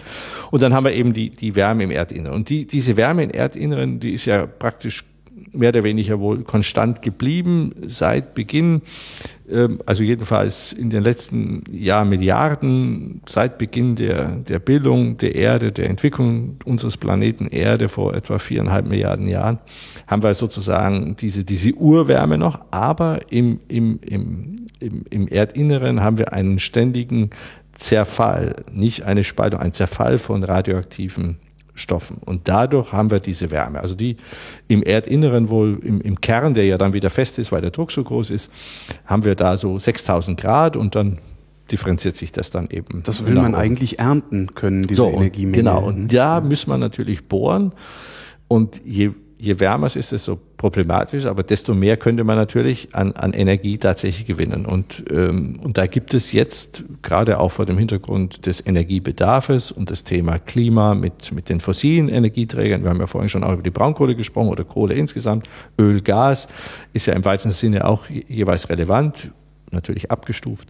Und 0.50 0.62
dann 0.62 0.74
haben 0.74 0.86
wir 0.86 0.94
eben 0.94 1.12
die, 1.12 1.30
die 1.30 1.58
Wärme 1.58 1.84
im 1.84 1.92
Erdinneren. 1.92 2.38
Und 2.38 2.48
die, 2.48 2.66
diese 2.68 2.96
Wärme 2.96 3.26
im 3.26 3.32
Erdinneren, 3.32 4.00
die 4.00 4.14
ist 4.14 4.24
ja 4.24 4.46
praktisch 4.46 5.04
mehr 5.52 5.70
oder 5.70 5.84
weniger 5.84 6.20
wohl 6.20 6.44
konstant 6.44 7.02
geblieben 7.02 7.74
seit 7.88 8.34
Beginn, 8.34 8.82
ähm, 9.50 9.80
also 9.86 10.04
jedenfalls 10.04 10.74
in 10.74 10.90
den 10.90 11.04
letzten 11.04 11.64
Jahrmilliarden, 11.72 13.22
seit 13.26 13.58
Beginn 13.58 13.96
der, 13.96 14.38
der 14.38 14.60
Bildung 14.60 15.18
der 15.18 15.36
Erde, 15.36 15.72
der 15.72 15.90
Entwicklung 15.90 16.58
unseres 16.66 16.98
Planeten 16.98 17.48
Erde 17.48 17.90
vor 17.90 18.14
etwa 18.14 18.40
viereinhalb 18.40 18.88
Milliarden 18.88 19.28
Jahren, 19.28 19.60
haben 20.08 20.24
wir 20.24 20.34
sozusagen 20.34 21.16
diese, 21.16 21.44
diese 21.44 21.74
Urwärme 21.74 22.38
noch, 22.38 22.62
aber 22.72 23.20
im, 23.30 23.60
im, 23.68 24.00
im, 24.02 24.68
im, 24.80 25.04
im 25.10 25.28
Erdinneren 25.28 26.02
haben 26.02 26.18
wir 26.18 26.34
einen 26.34 26.60
ständigen 26.60 27.30
Zerfall, 27.78 28.64
nicht 28.72 29.04
eine 29.04 29.24
Spaltung, 29.24 29.60
ein 29.60 29.72
Zerfall 29.72 30.18
von 30.18 30.44
radioaktiven 30.44 31.38
Stoffen. 31.78 32.18
Und 32.26 32.48
dadurch 32.48 32.92
haben 32.92 33.12
wir 33.12 33.20
diese 33.20 33.52
Wärme. 33.52 33.80
Also 33.80 33.96
die 33.96 34.18
im 34.68 34.84
Erdinneren 34.84 35.50
wohl, 35.50 35.80
im, 35.84 36.02
im 36.02 36.20
Kern, 36.20 36.54
der 36.54 36.66
ja 36.66 36.78
dann 36.78 36.94
wieder 36.94 37.10
fest 37.10 37.40
ist, 37.40 37.52
weil 37.52 37.62
der 37.62 37.72
Druck 37.72 37.92
so 37.92 38.04
groß 38.04 38.32
ist, 38.32 38.52
haben 39.06 39.24
wir 39.24 39.36
da 39.36 39.58
so 39.58 39.78
6000 39.78 40.40
Grad 40.40 40.76
und 40.76 40.96
dann 40.96 41.20
differenziert 41.72 42.18
sich 42.18 42.32
das 42.32 42.50
dann 42.50 42.70
eben. 42.70 43.04
Das 43.04 43.26
will 43.26 43.36
man 43.36 43.54
eigentlich 43.54 44.00
ernten 44.00 44.56
können, 44.56 44.84
diese 44.84 45.02
so, 45.02 45.10
Energiemenge. 45.10 45.58
Genau, 45.58 45.84
und 45.84 46.14
da 46.14 46.42
muss 46.42 46.68
man 46.68 46.80
natürlich 46.80 47.28
bohren. 47.28 47.74
Und 48.48 48.82
je 48.86 49.12
je 49.40 49.60
wärmer 49.60 49.88
es 49.88 49.96
ist, 49.96 50.12
desto 50.12 50.38
problematisch, 50.58 51.26
aber 51.26 51.44
desto 51.44 51.74
mehr 51.74 51.98
könnte 51.98 52.24
man 52.24 52.38
natürlich 52.38 52.96
an, 52.96 53.14
an 53.14 53.34
Energie 53.34 53.78
tatsächlich 53.78 54.26
gewinnen. 54.26 54.66
Und, 54.66 55.04
ähm, 55.12 55.60
und 55.64 55.78
da 55.78 55.86
gibt 55.86 56.14
es 56.14 56.32
jetzt, 56.32 56.84
gerade 57.04 57.40
auch 57.40 57.50
vor 57.50 57.66
dem 57.66 57.78
Hintergrund 57.78 58.46
des 58.46 58.66
Energiebedarfes 58.66 59.72
und 59.72 59.92
das 59.92 60.04
Thema 60.04 60.40
Klima 60.40 60.96
mit, 60.96 61.32
mit 61.32 61.50
den 61.50 61.60
fossilen 61.60 62.10
Energieträgern, 62.10 62.84
wir 62.84 62.90
haben 62.90 63.00
ja 63.00 63.08
vorhin 63.08 63.30
schon 63.30 63.44
auch 63.44 63.54
über 63.54 63.62
die 63.62 63.70
Braunkohle 63.70 64.16
gesprochen 64.16 64.50
oder 64.50 64.64
Kohle 64.64 64.96
insgesamt, 64.96 65.48
Öl, 65.80 66.02
Gas, 66.02 66.48
ist 66.94 67.06
ja 67.06 67.14
im 67.14 67.24
weitesten 67.24 67.52
Sinne 67.52 67.86
auch 67.86 68.10
jeweils 68.10 68.70
relevant, 68.70 69.32
natürlich 69.72 70.10
abgestuft. 70.10 70.70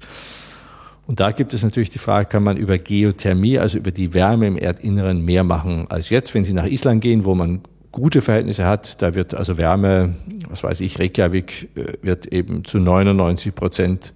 Und 1.05 1.21
da 1.21 1.31
gibt 1.31 1.53
es 1.53 1.63
natürlich 1.63 1.89
die 1.89 1.99
Frage, 1.99 2.27
kann 2.27 2.43
man 2.43 2.57
über 2.57 2.77
Geothermie, 2.77 3.59
also 3.59 3.77
über 3.77 3.91
die 3.91 4.13
Wärme 4.13 4.47
im 4.47 4.57
Erdinneren 4.57 5.23
mehr 5.23 5.45
machen 5.45 5.87
als 5.89 6.09
jetzt, 6.09 6.33
wenn 6.33 6.43
Sie 6.43 6.51
nach 6.51 6.65
Island 6.65 6.99
gehen, 6.99 7.23
wo 7.23 7.33
man 7.33 7.61
gute 7.91 8.21
Verhältnisse 8.21 8.65
hat. 8.65 9.01
Da 9.01 9.15
wird 9.15 9.33
also 9.33 9.57
Wärme, 9.57 10.15
was 10.49 10.63
weiß 10.63 10.81
ich, 10.81 10.99
Reykjavik 10.99 11.69
äh, 11.75 11.93
wird 12.01 12.27
eben 12.27 12.63
zu 12.63 12.79
99 12.79 13.55
Prozent 13.55 14.13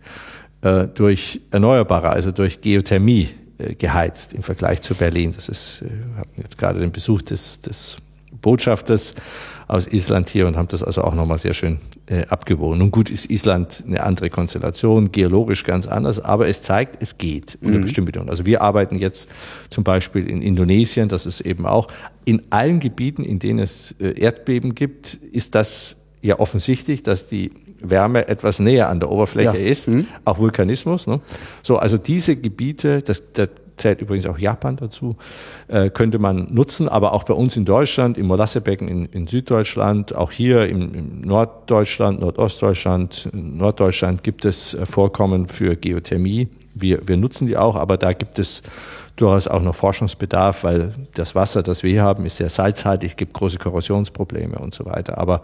äh, 0.61 0.87
durch 0.87 1.41
Erneuerbare, 1.51 2.09
also 2.09 2.31
durch 2.31 2.61
Geothermie 2.61 3.29
äh, 3.57 3.75
geheizt 3.75 4.33
im 4.33 4.43
Vergleich 4.43 4.81
zu 4.81 4.95
Berlin. 4.95 5.33
Das 5.35 5.49
ist, 5.49 5.81
wir 5.81 6.17
hatten 6.17 6.41
jetzt 6.41 6.57
gerade 6.57 6.79
den 6.79 6.91
Besuch 6.91 7.21
des, 7.21 7.61
des 7.61 7.97
Botschafters 8.41 9.15
aus 9.71 9.87
Island 9.87 10.29
hier 10.29 10.47
und 10.47 10.57
haben 10.57 10.67
das 10.67 10.83
also 10.83 11.01
auch 11.03 11.15
nochmal 11.15 11.37
sehr 11.37 11.53
schön 11.53 11.79
äh, 12.07 12.25
abgewogen. 12.27 12.79
Nun 12.79 12.91
gut 12.91 13.09
ist 13.09 13.31
Island 13.31 13.83
eine 13.87 14.03
andere 14.03 14.29
Konstellation, 14.29 15.13
geologisch 15.13 15.63
ganz 15.63 15.87
anders, 15.87 16.19
aber 16.19 16.49
es 16.49 16.61
zeigt, 16.61 17.01
es 17.01 17.17
geht 17.17 17.57
unter 17.61 17.77
mhm. 17.77 17.81
bestimmten 17.83 18.07
Bedingungen. 18.07 18.29
Also 18.29 18.45
wir 18.45 18.61
arbeiten 18.61 18.97
jetzt 18.99 19.29
zum 19.69 19.85
Beispiel 19.85 20.29
in 20.29 20.41
Indonesien, 20.41 21.07
das 21.07 21.25
ist 21.25 21.39
eben 21.41 21.65
auch 21.65 21.87
in 22.25 22.41
allen 22.49 22.81
Gebieten, 22.81 23.23
in 23.23 23.39
denen 23.39 23.59
es 23.59 23.95
äh, 24.01 24.19
Erdbeben 24.19 24.75
gibt, 24.75 25.13
ist 25.13 25.55
das 25.55 25.95
ja 26.21 26.39
offensichtlich, 26.39 27.01
dass 27.01 27.27
die 27.27 27.51
Wärme 27.79 28.27
etwas 28.27 28.59
näher 28.59 28.89
an 28.89 28.99
der 28.99 29.09
Oberfläche 29.09 29.57
ja. 29.57 29.71
ist, 29.71 29.87
mhm. 29.87 30.05
auch 30.25 30.37
Vulkanismus. 30.37 31.07
Ne? 31.07 31.21
So, 31.63 31.77
also 31.77 31.97
diese 31.97 32.35
Gebiete, 32.35 33.01
das, 33.01 33.31
das 33.31 33.49
zählt 33.77 34.01
übrigens 34.01 34.25
auch 34.25 34.37
Japan 34.37 34.77
dazu, 34.77 35.15
äh, 35.67 35.89
könnte 35.89 36.19
man 36.19 36.53
nutzen, 36.53 36.87
aber 36.89 37.13
auch 37.13 37.23
bei 37.23 37.33
uns 37.33 37.57
in 37.57 37.65
Deutschland, 37.65 38.17
im 38.17 38.27
Molassebecken 38.27 38.87
in, 38.87 39.05
in 39.07 39.27
Süddeutschland, 39.27 40.15
auch 40.15 40.31
hier 40.31 40.67
im, 40.67 40.93
im 40.93 41.21
Norddeutschland, 41.21 42.19
Nordostdeutschland, 42.19 43.29
Norddeutschland 43.33 44.23
gibt 44.23 44.45
es 44.45 44.73
äh, 44.73 44.85
Vorkommen 44.85 45.47
für 45.47 45.75
Geothermie. 45.75 46.49
Wir, 46.73 47.07
wir 47.07 47.17
nutzen 47.17 47.47
die 47.47 47.57
auch, 47.57 47.75
aber 47.75 47.97
da 47.97 48.13
gibt 48.13 48.39
es 48.39 48.63
durchaus 49.15 49.47
auch 49.47 49.61
noch 49.61 49.75
Forschungsbedarf, 49.75 50.63
weil 50.63 50.93
das 51.13 51.35
Wasser, 51.35 51.63
das 51.63 51.83
wir 51.83 51.91
hier 51.91 52.03
haben, 52.03 52.25
ist 52.25 52.37
sehr 52.37 52.49
salzhaltig, 52.49 53.17
gibt 53.17 53.33
große 53.33 53.57
Korrosionsprobleme 53.57 54.57
und 54.57 54.73
so 54.73 54.85
weiter. 54.85 55.17
Aber 55.17 55.41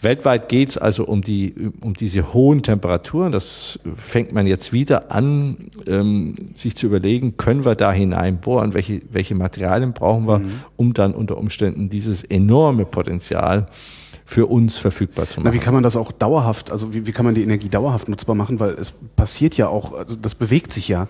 weltweit 0.00 0.48
geht 0.48 0.70
es 0.70 0.78
also 0.78 1.04
um, 1.04 1.22
die, 1.22 1.54
um 1.80 1.94
diese 1.94 2.34
hohen 2.34 2.62
Temperaturen. 2.62 3.30
Das 3.30 3.78
fängt 3.96 4.32
man 4.32 4.46
jetzt 4.46 4.72
wieder 4.72 5.12
an, 5.12 5.70
ähm, 5.86 6.50
sich 6.54 6.76
zu 6.76 6.86
überlegen, 6.86 7.36
können 7.36 7.61
wir 7.64 7.74
da 7.74 7.92
hineinbohren, 7.92 8.74
welche, 8.74 9.02
welche 9.10 9.34
Materialien 9.34 9.92
brauchen 9.92 10.26
wir, 10.26 10.38
mhm. 10.38 10.50
um 10.76 10.94
dann 10.94 11.14
unter 11.14 11.38
Umständen 11.38 11.88
dieses 11.88 12.24
enorme 12.24 12.84
Potenzial 12.84 13.66
für 14.24 14.46
uns 14.46 14.78
verfügbar 14.78 15.28
zu 15.28 15.40
machen. 15.40 15.48
Na, 15.48 15.54
wie 15.54 15.62
kann 15.62 15.74
man 15.74 15.82
das 15.82 15.96
auch 15.96 16.12
dauerhaft, 16.12 16.72
also 16.72 16.94
wie, 16.94 17.06
wie 17.06 17.12
kann 17.12 17.24
man 17.24 17.34
die 17.34 17.42
Energie 17.42 17.68
dauerhaft 17.68 18.08
nutzbar 18.08 18.34
machen? 18.34 18.60
Weil 18.60 18.70
es 18.70 18.92
passiert 19.16 19.56
ja 19.56 19.68
auch, 19.68 19.92
also 19.92 20.16
das 20.16 20.34
bewegt 20.34 20.72
sich 20.72 20.88
ja. 20.88 21.08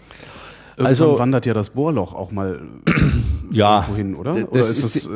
Irgendwann 0.73 0.87
also 0.87 1.19
wandert 1.19 1.47
ja 1.47 1.55
das 1.55 1.71
Bohrloch 1.71 2.15
auch 2.15 2.33
mal 2.33 2.63
ja, 3.51 3.87
hin, 3.95 4.15
oder? 4.15 4.33
oder 4.33 4.61
ist 4.61 4.71
ist, 4.71 4.97
das, 4.97 5.07
äh, 5.07 5.11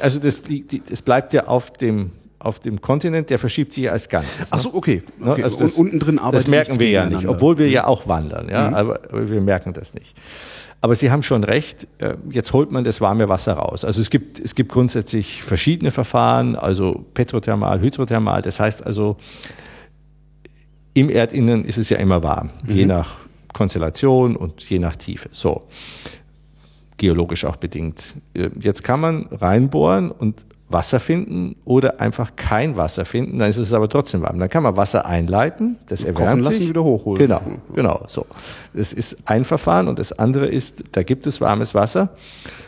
also 0.00 0.18
das, 0.18 0.42
es 0.90 1.02
bleibt 1.02 1.32
ja 1.32 1.46
auf 1.46 1.72
dem 1.72 2.10
auf 2.44 2.60
dem 2.60 2.82
Kontinent, 2.82 3.30
der 3.30 3.38
verschiebt 3.38 3.72
sich 3.72 3.90
als 3.90 4.08
Ganzes. 4.10 4.38
Ne? 4.40 4.46
Ach 4.50 4.58
so, 4.58 4.74
okay. 4.74 5.02
Ne? 5.18 5.32
okay. 5.32 5.44
Also 5.44 5.56
das, 5.56 5.74
Und 5.74 5.86
unten 5.86 5.98
drin 5.98 6.18
arbeitet 6.18 6.42
Das 6.42 6.46
merken 6.48 6.78
wir 6.78 6.90
ja 6.90 7.06
nicht, 7.06 7.26
obwohl 7.26 7.56
wir 7.56 7.70
ja 7.70 7.86
auch 7.86 8.06
wandern, 8.06 8.50
ja, 8.50 8.68
mhm. 8.68 8.74
aber, 8.74 9.00
aber 9.10 9.30
wir 9.30 9.40
merken 9.40 9.72
das 9.72 9.94
nicht. 9.94 10.14
Aber 10.84 10.94
Sie 10.94 11.10
haben 11.10 11.22
schon 11.22 11.44
recht, 11.44 11.88
äh, 11.96 12.14
jetzt 12.30 12.52
holt 12.52 12.70
man 12.70 12.84
das 12.84 13.00
warme 13.00 13.30
Wasser 13.30 13.54
raus. 13.54 13.86
Also 13.86 14.02
es 14.02 14.10
gibt, 14.10 14.38
es 14.38 14.54
gibt 14.54 14.70
grundsätzlich 14.70 15.42
verschiedene 15.42 15.90
Verfahren, 15.90 16.56
also 16.56 17.06
Petrothermal, 17.14 17.80
Hydrothermal. 17.80 18.42
Das 18.42 18.60
heißt 18.60 18.84
also, 18.84 19.16
im 20.92 21.08
Erdinnen 21.08 21.64
ist 21.64 21.78
es 21.78 21.88
ja 21.88 21.96
immer 21.96 22.22
warm, 22.22 22.50
mhm. 22.66 22.74
je 22.74 22.84
nach 22.84 23.20
Konstellation 23.54 24.36
und 24.36 24.68
je 24.68 24.78
nach 24.78 24.96
Tiefe. 24.96 25.30
So. 25.32 25.62
Geologisch 26.98 27.46
auch 27.46 27.56
bedingt. 27.56 28.16
Äh, 28.34 28.50
jetzt 28.60 28.84
kann 28.84 29.00
man 29.00 29.28
reinbohren 29.30 30.10
und 30.10 30.44
Wasser 30.68 30.98
finden 30.98 31.56
oder 31.64 32.00
einfach 32.00 32.36
kein 32.36 32.76
Wasser 32.76 33.04
finden, 33.04 33.38
dann 33.38 33.50
ist 33.50 33.58
es 33.58 33.72
aber 33.72 33.88
trotzdem 33.88 34.22
warm. 34.22 34.38
Dann 34.38 34.48
kann 34.48 34.62
man 34.62 34.76
Wasser 34.76 35.04
einleiten, 35.06 35.76
das 35.86 36.04
erwärmt 36.04 36.30
Kochen 36.30 36.40
lassen, 36.40 36.60
sich. 36.60 36.68
wieder 36.68 36.82
hochholen. 36.82 37.18
Genau, 37.18 37.42
genau, 37.74 38.02
so. 38.08 38.26
Das 38.72 38.92
ist 38.92 39.18
ein 39.26 39.44
Verfahren 39.44 39.88
und 39.88 39.98
das 39.98 40.12
andere 40.12 40.46
ist, 40.46 40.84
da 40.92 41.02
gibt 41.02 41.26
es 41.26 41.40
warmes 41.40 41.74
Wasser 41.74 42.10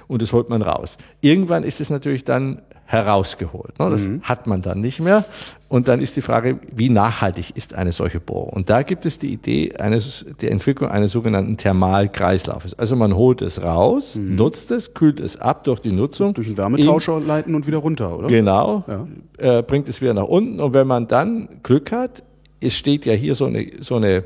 und 0.08 0.22
das 0.22 0.32
holt 0.32 0.50
man 0.50 0.62
raus. 0.62 0.98
Irgendwann 1.20 1.64
ist 1.64 1.80
es 1.80 1.90
natürlich 1.90 2.24
dann 2.24 2.62
herausgeholt. 2.86 3.78
Ne? 3.78 3.90
Das 3.90 4.08
mhm. 4.08 4.22
hat 4.22 4.46
man 4.46 4.62
dann 4.62 4.80
nicht 4.80 5.00
mehr. 5.00 5.24
Und 5.68 5.88
dann 5.88 6.00
ist 6.00 6.14
die 6.14 6.22
Frage, 6.22 6.60
wie 6.72 6.88
nachhaltig 6.88 7.56
ist 7.56 7.74
eine 7.74 7.90
solche 7.90 8.20
Bohrung? 8.20 8.50
Und 8.50 8.70
da 8.70 8.82
gibt 8.82 9.04
es 9.04 9.18
die 9.18 9.32
Idee 9.32 9.74
eines, 9.78 10.24
der 10.40 10.52
Entwicklung 10.52 10.88
eines 10.88 11.10
sogenannten 11.10 11.56
Thermalkreislaufes. 11.56 12.78
Also 12.78 12.94
man 12.94 13.16
holt 13.16 13.42
es 13.42 13.62
raus, 13.62 14.14
mhm. 14.14 14.36
nutzt 14.36 14.70
es, 14.70 14.94
kühlt 14.94 15.18
es 15.18 15.36
ab 15.36 15.64
durch 15.64 15.80
die 15.80 15.92
Nutzung. 15.92 16.34
Durch 16.34 16.46
einen 16.46 16.56
Wärmetauscher 16.56 17.18
in, 17.18 17.26
leiten 17.26 17.54
und 17.56 17.66
wieder 17.66 17.78
runter, 17.78 18.16
oder? 18.16 18.28
Genau. 18.28 18.84
Ja. 18.86 19.58
Äh, 19.58 19.62
bringt 19.62 19.88
es 19.88 20.00
wieder 20.00 20.14
nach 20.14 20.28
unten. 20.28 20.60
Und 20.60 20.72
wenn 20.72 20.86
man 20.86 21.08
dann 21.08 21.48
Glück 21.64 21.90
hat, 21.90 22.22
es 22.60 22.74
steht 22.74 23.04
ja 23.04 23.12
hier 23.12 23.34
so 23.34 23.46
eine, 23.46 23.66
so 23.80 23.96
eine 23.96 24.24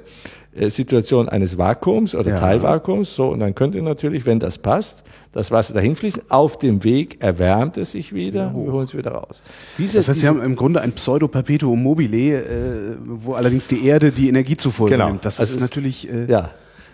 Situation 0.53 1.29
eines 1.29 1.59
Vakuums 1.59 2.15
oder 2.15 2.31
ja. 2.31 2.37
Teilvakuums. 2.39 3.15
So, 3.15 3.29
und 3.29 3.39
dann 3.39 3.55
könnte 3.55 3.81
natürlich, 3.83 4.27
wenn 4.27 4.41
das 4.41 4.59
passt, 4.59 5.05
das 5.33 5.53
Wasser 5.53 5.75
dahin 5.75 5.95
fließen. 5.95 6.23
Auf 6.29 6.59
dem 6.59 6.83
Weg 6.83 7.23
erwärmt 7.23 7.77
es 7.77 7.93
sich 7.93 8.13
wieder, 8.13 8.47
ja, 8.47 8.55
wir 8.55 8.73
holen 8.73 8.85
es 8.85 8.97
wieder 8.97 9.13
raus. 9.13 9.43
Diese, 9.79 9.99
das 9.99 10.09
heißt, 10.09 10.21
Sie 10.21 10.29
haben 10.29 10.43
im 10.43 10.57
Grunde 10.57 10.81
ein 10.81 10.93
Pseudo-Perpetuum 10.93 11.81
mobile, 11.81 12.43
äh, 12.43 12.97
wo 13.05 13.35
allerdings 13.35 13.69
die 13.69 13.87
Erde 13.87 14.11
die 14.11 14.29
Energiezufuhr 14.29 14.89
genau. 14.89 15.09
nimmt. 15.09 15.25
Das 15.25 15.39
also 15.39 15.55
ist 15.55 15.61
natürlich 15.61 16.13
äh, 16.13 16.27
ja. 16.27 16.51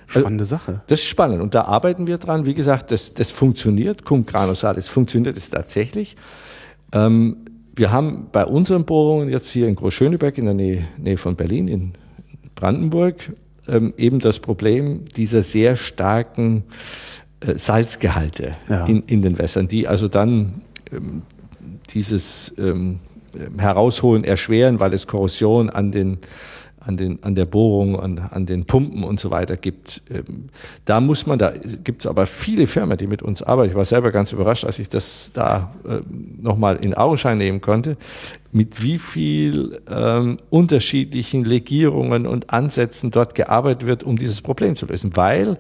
spannende 0.07 0.43
also, 0.43 0.57
Sache. 0.57 0.83
Das 0.87 1.01
ist 1.01 1.07
spannend 1.07 1.41
und 1.41 1.55
da 1.55 1.63
arbeiten 1.63 2.07
wir 2.07 2.19
dran. 2.19 2.45
Wie 2.45 2.55
gesagt, 2.55 2.91
das, 2.91 3.15
das 3.15 3.31
funktioniert. 3.31 4.05
Cum 4.05 4.27
granosalis 4.27 4.89
funktioniert 4.89 5.37
es 5.37 5.49
tatsächlich. 5.49 6.17
Ähm, 6.93 7.39
wir 7.75 7.91
haben 7.91 8.29
bei 8.33 8.45
unseren 8.45 8.85
Bohrungen 8.85 9.31
jetzt 9.31 9.49
hier 9.49 9.67
in 9.67 9.77
Großschöneberg 9.77 10.37
in 10.37 10.45
der 10.45 10.55
Nähe, 10.55 10.89
Nähe 10.99 11.17
von 11.17 11.37
Berlin, 11.37 11.69
in 11.69 11.93
Brandenburg, 12.55 13.33
ähm, 13.69 13.95
eben 13.97 14.21
das 14.21 14.39
Problem 14.39 15.05
dieser 15.17 15.43
sehr 15.43 15.77
starken 15.77 16.65
äh, 17.41 17.59
Salzgehalte 17.59 18.57
ja. 18.69 18.87
in, 18.87 19.03
in 19.07 19.23
den 19.23 19.39
Wässern, 19.39 19.69
die 19.69 19.89
also 19.89 20.09
dann 20.09 20.63
ähm, 20.93 21.23
dieses 21.91 22.55
ähm, 22.59 23.01
Herausholen 23.59 24.25
erschweren, 24.25 24.81
weil 24.81 24.95
es 24.95 25.07
Korrosion 25.07 25.69
an 25.71 25.93
den 25.93 26.19
an, 26.87 26.97
den, 26.97 27.23
an 27.23 27.35
der 27.35 27.47
Bohrung, 27.47 27.99
an, 27.99 28.19
an 28.19 28.47
den 28.47 28.65
Pumpen 28.65 29.03
und 29.03 29.19
so 29.21 29.31
weiter 29.31 29.57
gibt. 29.57 30.03
Ähm, 30.11 30.49
da 30.85 31.01
muss 31.01 31.27
man, 31.27 31.39
da 31.39 31.53
gibt 31.85 32.03
es 32.03 32.07
aber 32.07 32.27
viele 32.27 32.67
Firmen, 32.67 32.97
die 32.97 33.07
mit 33.07 33.23
uns 33.23 33.43
arbeiten. 33.43 33.71
Ich 33.71 33.77
war 33.77 33.85
selber 33.85 34.13
ganz 34.13 34.33
überrascht, 34.33 34.65
als 34.65 34.79
ich 34.79 34.89
das 34.89 35.31
da 35.33 35.75
äh, 35.87 36.01
nochmal 36.41 36.77
in 36.77 36.95
Augenschein 36.95 37.39
nehmen 37.39 37.61
konnte, 37.61 37.97
mit 38.53 38.83
wie 38.83 38.99
viel 38.99 39.81
ähm, 39.91 40.39
unterschiedlichen 40.49 41.45
Legierungen 41.45 42.27
und 42.27 42.51
Ansätzen 42.51 43.11
dort 43.11 43.35
gearbeitet 43.35 43.87
wird, 43.87 44.03
um 44.05 44.17
dieses 44.17 44.41
Problem 44.41 44.77
zu 44.77 44.87
lösen. 44.87 45.17
Weil 45.17 45.59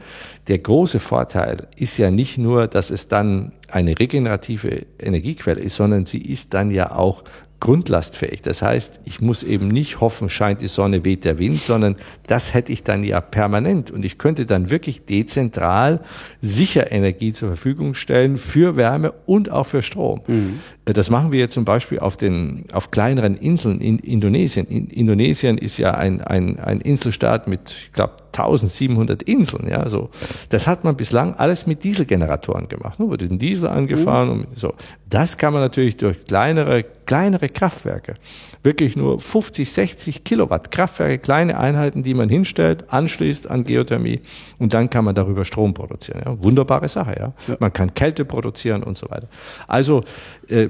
der 0.49 0.59
große 0.59 1.01
Vorteil 1.01 1.68
ist 1.77 1.99
ja 1.99 2.11
nicht 2.11 2.39
nur, 2.39 2.68
dass 2.68 2.91
es 2.91 3.09
dann 3.09 3.53
eine 3.68 3.99
regenerative 3.99 4.87
Energiequelle 4.99 5.61
ist, 5.61 5.77
sondern 5.77 6.07
sie 6.07 6.22
ist 6.22 6.55
dann 6.55 6.70
ja 6.70 6.93
auch 6.93 7.24
grundlastfähig. 7.61 8.43
Das 8.43 8.63
heißt, 8.63 9.01
ich 9.05 9.21
muss 9.21 9.43
eben 9.43 9.69
nicht 9.69 10.01
hoffen, 10.01 10.29
scheint 10.29 10.61
die 10.61 10.69
Sonne, 10.69 11.05
weht 11.05 11.25
der 11.25 11.39
Wind, 11.39 11.61
sondern 11.61 11.97
das 12.27 12.55
hätte 12.55 12.73
ich 12.73 12.83
dann 12.83 13.03
ja 13.03 13.21
permanent 13.21 13.91
und 13.91 14.05
ich 14.05 14.19
könnte 14.19 14.47
dann 14.47 14.71
wirklich 14.71 15.05
dezentral 15.07 16.01
sicher 16.41 16.93
Energie 16.93 17.33
zur 17.33 17.49
Verfügung 17.49 17.95
stellen 17.95 18.37
für 18.37 18.77
Wärme 18.77 19.13
und 19.25 19.51
auch 19.51 19.67
für 19.67 19.83
Strom. 19.83 20.23
Mhm. 20.27 20.61
Das 20.87 21.11
machen 21.11 21.32
wir 21.32 21.49
zum 21.49 21.64
Beispiel 21.64 21.99
auf 21.99 22.16
den, 22.16 22.64
auf 22.72 22.93
kleineren 22.93 23.37
Inseln 23.37 23.80
in 23.80 23.99
Indonesien. 23.99 24.68
In 24.68 24.87
Indonesien 24.87 25.59
ist 25.59 25.78
ja 25.78 25.95
ein, 25.95 26.20
ein, 26.20 26.61
ein 26.61 26.80
Inselstaat 26.80 27.49
mit, 27.49 27.72
ich 27.72 27.93
glaube, 27.93 28.14
1700 28.37 29.22
Inseln, 29.22 29.68
ja, 29.68 29.89
so. 29.89 30.11
Das 30.51 30.66
hat 30.66 30.84
man 30.84 30.97
bislang 30.97 31.34
alles 31.34 31.66
mit 31.66 31.82
Dieselgeneratoren 31.84 32.68
gemacht. 32.68 32.99
Nur 32.99 33.11
wurde 33.11 33.28
den 33.28 33.39
Diesel 33.39 33.68
angefahren 33.68 34.28
mhm. 34.28 34.45
und 34.45 34.59
so. 34.59 34.74
Das 35.09 35.39
kann 35.39 35.53
man 35.53 35.62
natürlich 35.62 35.97
durch 35.97 36.24
kleinere, 36.24 36.84
kleinere 37.07 37.49
Kraftwerke, 37.49 38.14
wirklich 38.62 38.97
nur 38.97 39.20
50, 39.20 39.70
60 39.70 40.24
Kilowatt 40.24 40.70
Kraftwerke, 40.70 41.18
kleine 41.18 41.59
Einheiten, 41.59 42.03
die 42.03 42.14
man 42.14 42.28
hinstellt, 42.28 42.93
anschließt 42.93 43.49
an 43.49 43.64
Geothermie 43.64 44.20
und 44.59 44.74
dann 44.74 44.91
kann 44.91 45.05
man 45.05 45.14
darüber 45.14 45.45
Strom 45.45 45.74
produzieren. 45.74 46.22
Ja. 46.24 46.43
Wunderbare 46.43 46.89
Sache, 46.89 47.14
ja. 47.18 47.32
ja. 47.47 47.57
Man 47.61 47.72
kann 47.72 47.95
Kälte 47.95 48.24
produzieren 48.24 48.82
und 48.82 48.97
so 48.97 49.09
weiter. 49.09 49.28
Also 49.68 50.03
äh, 50.49 50.68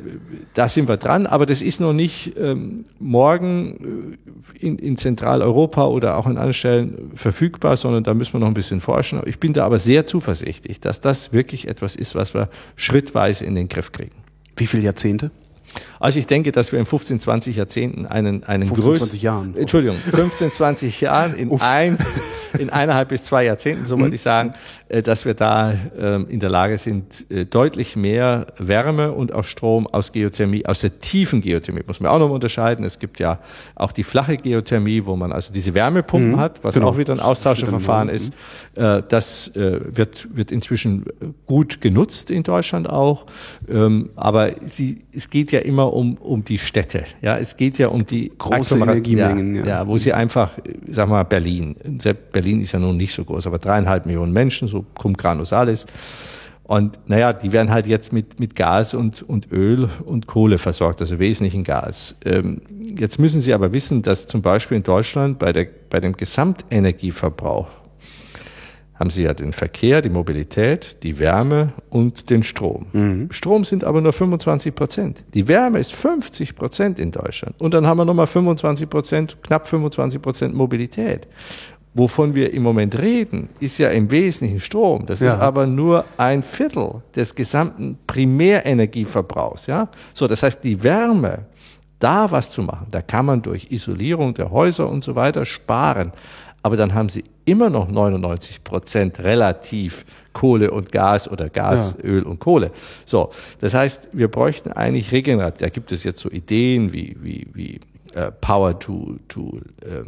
da 0.55 0.69
sind 0.69 0.89
wir 0.89 0.97
dran, 0.97 1.27
aber 1.27 1.47
das 1.47 1.63
ist 1.63 1.81
noch 1.81 1.93
nicht 1.93 2.35
ähm, 2.39 2.85
morgen 2.99 4.19
äh, 4.61 4.67
in, 4.67 4.79
in 4.79 4.97
Zentraleuropa 4.97 5.87
oder 5.87 6.17
auch 6.17 6.27
in 6.27 6.33
anderen 6.33 6.53
Stellen 6.53 7.11
verfügbar, 7.15 7.77
sondern 7.77 8.05
da 8.05 8.15
müssen 8.15 8.35
wir 8.35 8.41
noch 8.41 8.49
ein 8.49 8.55
bisschen 8.55 8.81
forschen. 8.81 9.21
Ich 9.27 9.39
bin 9.39 9.53
da 9.53 9.65
aber 9.65 9.79
sehr 9.79 10.07
zuversichtlich, 10.07 10.81
dass 10.81 11.01
das 11.01 11.33
wirklich 11.33 11.69
etwas 11.69 11.97
ist, 11.97 12.15
was 12.15 12.35
wir 12.35 12.49
schrittweise 12.77 13.45
in 13.45 13.55
den 13.55 13.69
Griff 13.69 13.93
kriegen. 13.93 14.17
Wie 14.57 14.67
viele 14.67 14.85
Jahrzehnte? 14.85 15.31
Also 16.01 16.19
ich 16.19 16.27
denke, 16.27 16.53
dass 16.53 16.73
wir 16.73 16.79
in 16.79 16.87
15, 16.87 17.21
20 17.21 17.57
Jahrzehnten 17.57 18.07
einen, 18.07 18.45
einen 18.45 18.69
15, 18.69 18.85
größten, 18.85 19.09
20 19.09 19.23
Jahren. 19.23 19.57
Entschuldigung, 19.57 19.97
15, 19.97 20.53
20 20.53 21.01
Jahren 21.01 21.35
in 21.35 21.61
eins, 21.61 22.21
in 22.59 22.71
eineinhalb 22.71 23.09
bis 23.09 23.23
zwei 23.23 23.45
Jahrzehnten, 23.45 23.85
so 23.85 23.99
wollte 23.99 24.15
ich 24.15 24.23
sagen, 24.23 24.55
äh, 24.89 25.03
dass 25.03 25.25
wir 25.25 25.35
da 25.35 25.75
ähm, 25.99 26.27
in 26.29 26.41
der 26.41 26.51
Lage 26.51 26.79
sind, 26.79 27.31
äh, 27.31 27.45
deutlich 27.45 27.97
mehr 27.97 28.47
Wärme 28.59 29.13
und 29.13 29.33
auch 29.33 29.45
Strom 29.45 29.87
aus 29.87 30.13
Geothermie, 30.13 30.65
aus 30.67 30.81
der 30.81 31.01
tiefen 31.01 31.41
Geothermie, 31.41 31.83
muss 31.87 32.01
man 32.01 32.11
auch 32.11 32.19
noch 32.19 32.31
unterscheiden. 32.31 32.85
Es 32.85 32.99
gibt 32.99 33.19
ja 33.19 33.41
auch 33.75 33.93
die 33.93 34.05
flache 34.05 34.37
Geothermie, 34.37 35.05
wo 35.05 35.17
man 35.17 35.33
also 35.33 35.53
diese 35.53 35.75
Wärmepumpen 35.75 36.33
mhm. 36.33 36.41
hat, 36.41 36.63
was 36.63 36.75
genau. 36.75 36.91
auch 36.91 36.99
wieder 36.99 37.13
ein 37.13 37.21
Austauschverfahren 37.21 38.09
ist. 38.09 38.33
Äh, 38.75 39.03
das 39.09 39.51
wird, 39.55 40.29
wird 40.35 40.53
inzwischen 40.53 41.05
gut 41.47 41.81
genutzt 41.81 42.31
in 42.31 42.43
Deutschland 42.43 42.89
auch. 42.89 43.27
Ähm, 43.69 44.11
aber 44.17 44.53
sie, 44.65 45.05
es 45.13 45.31
geht 45.31 45.53
ja 45.53 45.61
immer 45.67 45.93
um, 45.93 46.15
um 46.17 46.45
die 46.45 46.59
Städte. 46.59 47.05
Ja, 47.21 47.37
es 47.37 47.57
geht 47.57 47.79
ja 47.79 47.89
um 47.89 48.07
die 48.07 48.33
große 48.37 48.77
Energiemengen. 48.77 49.57
Ja, 49.57 49.61
ja. 49.61 49.67
ja, 49.67 49.87
wo 49.89 49.99
sie 49.99 50.13
einfach, 50.13 50.53
sag 50.89 51.09
mal, 51.09 51.25
Berlin. 51.25 51.77
Berlin 52.33 52.61
ist 52.61 52.73
ja 52.73 52.79
nun 52.79 52.97
nicht 52.97 53.13
so 53.13 53.25
groß, 53.25 53.47
aber 53.47 53.59
dreieinhalb 53.59 54.07
Millionen 54.07 54.33
Menschen, 54.33 54.69
so 54.69 54.85
cum 54.95 55.15
grano 55.15 55.45
salis. 55.45 55.87
Und 56.63 56.99
naja, 57.07 57.33
die 57.33 57.53
werden 57.53 57.71
halt 57.71 57.87
jetzt 57.87 58.13
mit, 58.13 58.41
mit 58.41 58.57
Gas 58.57 58.93
und, 58.93 59.23
und 59.23 59.53
Öl 59.53 59.89
und 60.05 60.27
Kohle 60.27 60.59
versorgt, 60.59 61.01
also 61.01 61.21
wesentlichen 61.21 61.63
Gas. 61.63 62.17
Ähm, 62.25 62.61
jetzt 62.99 63.21
müssen 63.21 63.41
Sie 63.41 63.55
aber 63.55 63.73
wissen, 63.73 64.03
dass 64.03 64.27
zum 64.27 64.43
Beispiel 64.43 64.79
in 64.79 64.83
Deutschland 64.83 65.39
bei, 65.39 65.53
der, 65.53 65.69
bei 65.91 66.01
dem 66.01 66.17
Gesamtenergieverbrauch 66.17 67.69
haben 68.99 69.11
Sie 69.11 69.23
ja 69.23 69.35
den 69.35 69.53
Verkehr, 69.53 70.03
die 70.03 70.09
Mobilität, 70.09 71.03
die 71.03 71.19
Wärme 71.19 71.73
und 71.91 72.31
den 72.31 72.43
Strom. 72.43 72.87
Mhm. 72.93 73.29
Strom 73.31 73.65
sind 73.65 73.85
aber 73.85 74.01
nur 74.01 74.13
25 74.13 74.75
Prozent. 74.75 75.25
Die 75.35 75.47
Wärme 75.49 75.79
ist 75.79 75.95
50 75.95 76.57
Prozent 76.57 76.99
in 76.99 77.11
Deutschland. 77.11 77.61
Und 77.61 77.75
dann 77.75 77.87
haben 77.87 77.99
wir 77.99 78.05
nochmal 78.05 78.27
25 78.27 78.89
Prozent, 78.89 79.37
knapp 79.43 79.69
25 79.69 80.21
Prozent 80.21 80.55
Mobilität. 80.55 81.29
Wovon 81.95 82.35
wir 82.35 82.53
im 82.53 82.63
Moment 82.63 82.99
reden, 82.99 83.49
ist 83.59 83.79
ja 83.79 83.89
im 83.89 84.11
Wesentlichen 84.11 84.61
Strom. 84.61 85.07
Das 85.07 85.21
ja. 85.21 85.29
ist 85.33 85.41
aber 85.41 85.67
nur 85.67 86.05
ein 86.19 86.43
Viertel 86.43 87.03
des 87.15 87.35
gesamten 87.35 87.99
Primärenergieverbrauchs. 88.07 89.67
Ja? 89.67 89.89
So, 90.13 90.27
das 90.27 90.43
heißt, 90.43 90.63
die 90.63 90.83
Wärme, 90.83 91.47
da 91.99 92.31
was 92.31 92.51
zu 92.51 92.63
machen, 92.63 92.89
da 92.91 93.01
kann 93.01 93.25
man 93.25 93.41
durch 93.41 93.71
Isolierung 93.71 94.35
der 94.35 94.51
Häuser 94.51 94.89
und 94.91 95.03
so 95.03 95.15
weiter 95.15 95.47
sparen 95.47 96.13
aber 96.67 96.77
dann 96.77 96.95
haben 96.95 97.09
sie 97.09 97.23
immer 97.47 97.71
noch 97.71 97.89
99 97.89 98.63
Prozent 98.63 99.21
relativ 99.21 100.05
Kohle 100.35 100.71
und 100.71 100.93
Gas 100.93 101.31
oder 101.31 101.49
Gas, 101.49 101.97
ja. 101.97 102.05
Öl 102.05 102.23
und 102.25 102.41
Kohle. 102.41 102.73
So, 103.07 103.31
das 103.61 103.73
heißt, 103.73 104.09
wir 104.13 104.29
bräuchten 104.29 104.71
eigentlich 104.73 105.11
regenerativ. 105.13 105.61
Da 105.61 105.69
gibt 105.71 105.93
es 105.93 106.05
jetzt 106.05 106.21
so 106.21 106.31
Ideen 106.31 106.93
wie 106.93 107.17
wie 107.23 107.47
wie 107.55 107.81
äh, 108.15 108.31
Power 108.33 108.79
to 108.79 109.17
to 109.29 109.61
äh, 109.81 110.05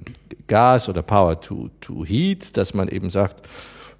Gas 0.46 0.90
oder 0.90 1.02
Power 1.02 1.40
to 1.40 1.70
to 1.80 2.04
Heat, 2.04 2.58
dass 2.58 2.74
man 2.74 2.88
eben 2.88 3.08
sagt, 3.08 3.46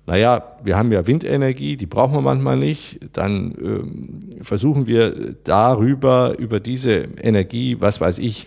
naja, 0.08 0.56
wir 0.62 0.76
haben 0.76 0.90
ja 0.90 1.06
Windenergie, 1.06 1.76
die 1.76 1.86
brauchen 1.86 2.14
wir 2.14 2.22
manchmal 2.22 2.56
nicht. 2.56 2.98
Dann 3.12 3.54
ähm, 3.60 4.20
versuchen 4.42 4.86
wir 4.86 5.34
darüber, 5.44 6.34
über 6.38 6.60
diese 6.60 6.94
Energie, 7.20 7.76
was 7.78 8.00
weiß 8.00 8.18
ich, 8.18 8.46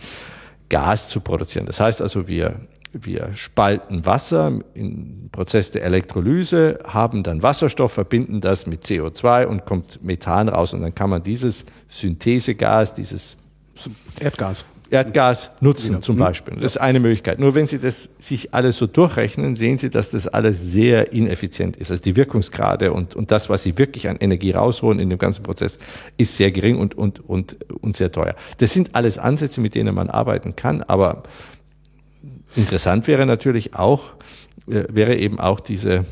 Gas 0.69 1.09
zu 1.09 1.21
produzieren. 1.21 1.67
Das 1.67 1.79
heißt 1.79 2.01
also, 2.01 2.27
wir 2.27 2.55
wir 2.93 3.31
spalten 3.35 4.05
Wasser 4.05 4.59
im 4.73 5.29
Prozess 5.31 5.71
der 5.71 5.83
Elektrolyse, 5.83 6.79
haben 6.85 7.23
dann 7.23 7.41
Wasserstoff, 7.41 7.93
verbinden 7.93 8.41
das 8.41 8.67
mit 8.67 8.83
CO2 8.83 9.45
und 9.45 9.65
kommt 9.65 10.03
Methan 10.03 10.49
raus. 10.49 10.73
Und 10.73 10.81
dann 10.81 10.93
kann 10.93 11.09
man 11.09 11.23
dieses 11.23 11.65
Synthesegas, 11.89 12.93
dieses 12.93 13.37
Erdgas. 14.19 14.65
Erdgas 14.91 15.51
nutzen 15.61 15.95
ja. 15.95 16.01
zum 16.01 16.17
Beispiel. 16.17 16.55
Das 16.55 16.75
ist 16.75 16.77
eine 16.77 16.99
Möglichkeit. 16.99 17.39
Nur 17.39 17.55
wenn 17.55 17.65
Sie 17.65 17.79
das 17.79 18.09
sich 18.19 18.53
alles 18.53 18.77
so 18.77 18.87
durchrechnen, 18.87 19.55
sehen 19.55 19.77
Sie, 19.77 19.89
dass 19.89 20.09
das 20.09 20.27
alles 20.27 20.61
sehr 20.61 21.13
ineffizient 21.13 21.77
ist. 21.77 21.91
Also 21.91 22.03
die 22.03 22.17
Wirkungsgrade 22.17 22.91
und, 22.91 23.15
und 23.15 23.31
das, 23.31 23.49
was 23.49 23.63
Sie 23.63 23.77
wirklich 23.77 24.09
an 24.09 24.17
Energie 24.17 24.51
rausholen 24.51 24.99
in 24.99 25.09
dem 25.09 25.17
ganzen 25.17 25.43
Prozess, 25.43 25.79
ist 26.17 26.35
sehr 26.35 26.51
gering 26.51 26.77
und, 26.77 26.97
und, 26.97 27.27
und, 27.27 27.55
und 27.81 27.95
sehr 27.95 28.11
teuer. 28.11 28.35
Das 28.57 28.73
sind 28.73 28.93
alles 28.93 29.17
Ansätze, 29.17 29.61
mit 29.61 29.75
denen 29.75 29.95
man 29.95 30.09
arbeiten 30.09 30.57
kann, 30.57 30.83
aber 30.83 31.23
Interessant 32.55 33.07
wäre 33.07 33.25
natürlich 33.25 33.75
auch, 33.75 34.13
äh, 34.67 34.83
wäre 34.89 35.15
eben 35.15 35.39
auch 35.39 35.59
diese, 35.59 36.05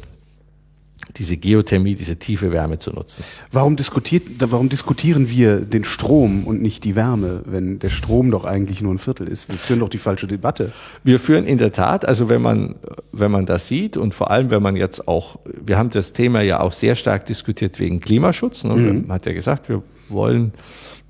diese 1.17 1.37
Geothermie, 1.37 1.95
diese 1.95 2.17
tiefe 2.17 2.51
Wärme 2.51 2.79
zu 2.79 2.91
nutzen. 2.91 3.23
Warum, 3.51 3.75
diskutiert, 3.75 4.23
warum 4.39 4.69
diskutieren 4.69 5.29
wir 5.29 5.61
den 5.61 5.83
Strom 5.83 6.45
und 6.45 6.61
nicht 6.61 6.83
die 6.83 6.95
Wärme, 6.95 7.41
wenn 7.45 7.79
der 7.79 7.89
Strom 7.89 8.31
doch 8.31 8.45
eigentlich 8.45 8.81
nur 8.81 8.93
ein 8.93 8.99
Viertel 8.99 9.27
ist? 9.27 9.49
Wir 9.49 9.57
führen 9.57 9.79
doch 9.79 9.89
die 9.89 9.97
falsche 9.97 10.27
Debatte. 10.27 10.71
Wir 11.03 11.19
führen 11.19 11.45
in 11.45 11.57
der 11.57 11.71
Tat, 11.71 12.05
also 12.05 12.29
wenn 12.29 12.41
man, 12.41 12.75
wenn 13.11 13.31
man 13.31 13.45
das 13.45 13.67
sieht 13.67 13.97
und 13.97 14.13
vor 14.13 14.31
allem, 14.31 14.51
wenn 14.51 14.61
man 14.61 14.75
jetzt 14.75 15.07
auch, 15.07 15.39
wir 15.45 15.77
haben 15.77 15.89
das 15.89 16.13
Thema 16.13 16.41
ja 16.41 16.59
auch 16.59 16.73
sehr 16.73 16.95
stark 16.95 17.25
diskutiert 17.25 17.79
wegen 17.79 17.99
Klimaschutz. 17.99 18.63
Ne? 18.63 18.75
Mhm. 18.75 19.07
Man 19.07 19.15
hat 19.15 19.25
ja 19.25 19.33
gesagt, 19.33 19.69
wir 19.69 19.81
wollen 20.09 20.53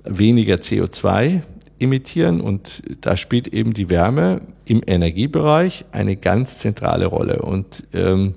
weniger 0.04 0.56
CO2 0.56 1.42
emittieren 1.80 2.40
und 2.40 2.82
da 3.00 3.16
spielt 3.16 3.48
eben 3.48 3.74
die 3.74 3.90
Wärme 3.90 4.42
im 4.64 4.82
Energiebereich 4.86 5.84
eine 5.92 6.16
ganz 6.16 6.58
zentrale 6.58 7.06
Rolle. 7.06 7.42
Und 7.42 7.84
ähm, 7.92 8.34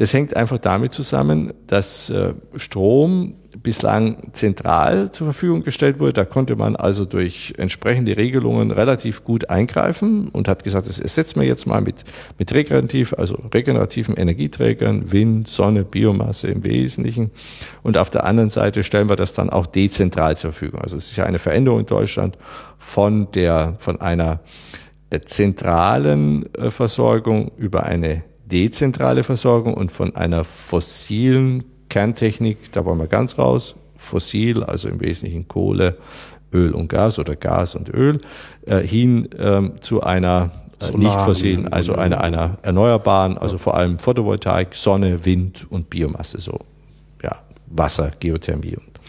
das 0.00 0.14
hängt 0.14 0.34
einfach 0.34 0.56
damit 0.56 0.94
zusammen, 0.94 1.52
dass 1.66 2.08
äh, 2.08 2.32
Strom 2.56 3.34
bislang 3.62 4.30
zentral 4.32 5.12
zur 5.12 5.26
Verfügung 5.26 5.62
gestellt 5.62 6.00
wurde. 6.00 6.14
Da 6.14 6.24
konnte 6.24 6.56
man 6.56 6.74
also 6.74 7.04
durch 7.04 7.52
entsprechende 7.58 8.16
Regelungen 8.16 8.70
relativ 8.70 9.24
gut 9.24 9.50
eingreifen 9.50 10.30
und 10.30 10.48
hat 10.48 10.64
gesagt, 10.64 10.88
das 10.88 11.00
ersetzen 11.00 11.38
wir 11.38 11.46
jetzt 11.46 11.66
mal 11.66 11.82
mit, 11.82 12.04
mit 12.38 12.54
regenerativ, 12.54 13.12
also 13.12 13.34
regenerativen 13.52 14.16
Energieträgern, 14.16 15.12
Wind, 15.12 15.48
Sonne, 15.48 15.84
Biomasse 15.84 16.48
im 16.48 16.64
Wesentlichen. 16.64 17.30
Und 17.82 17.98
auf 17.98 18.08
der 18.08 18.24
anderen 18.24 18.48
Seite 18.48 18.84
stellen 18.84 19.10
wir 19.10 19.16
das 19.16 19.34
dann 19.34 19.50
auch 19.50 19.66
dezentral 19.66 20.34
zur 20.38 20.52
Verfügung. 20.52 20.80
Also 20.80 20.96
es 20.96 21.10
ist 21.10 21.16
ja 21.16 21.24
eine 21.24 21.38
Veränderung 21.38 21.80
in 21.80 21.86
Deutschland 21.86 22.38
von 22.78 23.30
der, 23.32 23.76
von 23.80 24.00
einer 24.00 24.40
äh, 25.10 25.20
zentralen 25.20 26.54
äh, 26.54 26.70
Versorgung 26.70 27.50
über 27.58 27.82
eine 27.82 28.29
dezentrale 28.50 29.22
Versorgung 29.22 29.74
und 29.74 29.92
von 29.92 30.16
einer 30.16 30.44
fossilen 30.44 31.64
Kerntechnik, 31.88 32.72
da 32.72 32.84
wollen 32.84 32.98
wir 32.98 33.06
ganz 33.06 33.38
raus, 33.38 33.74
fossil, 33.96 34.62
also 34.62 34.88
im 34.88 35.00
Wesentlichen 35.00 35.48
Kohle, 35.48 35.96
Öl 36.52 36.72
und 36.74 36.88
Gas 36.88 37.18
oder 37.18 37.36
Gas 37.36 37.74
und 37.74 37.88
Öl, 37.88 38.20
äh, 38.66 38.80
hin 38.80 39.28
ähm, 39.38 39.74
zu 39.80 40.02
einer 40.02 40.50
äh, 40.80 40.96
nicht 40.96 41.20
fossilen, 41.20 41.72
also 41.72 41.94
einer, 41.94 42.20
einer 42.20 42.58
erneuerbaren, 42.62 43.38
also 43.38 43.58
vor 43.58 43.76
allem 43.76 43.98
Photovoltaik, 43.98 44.74
Sonne, 44.74 45.24
Wind 45.24 45.66
und 45.70 45.90
Biomasse, 45.90 46.40
so 46.40 46.58
ja, 47.22 47.36
Wasser, 47.66 48.12
Geothermie. 48.18 48.76
Und 48.76 49.00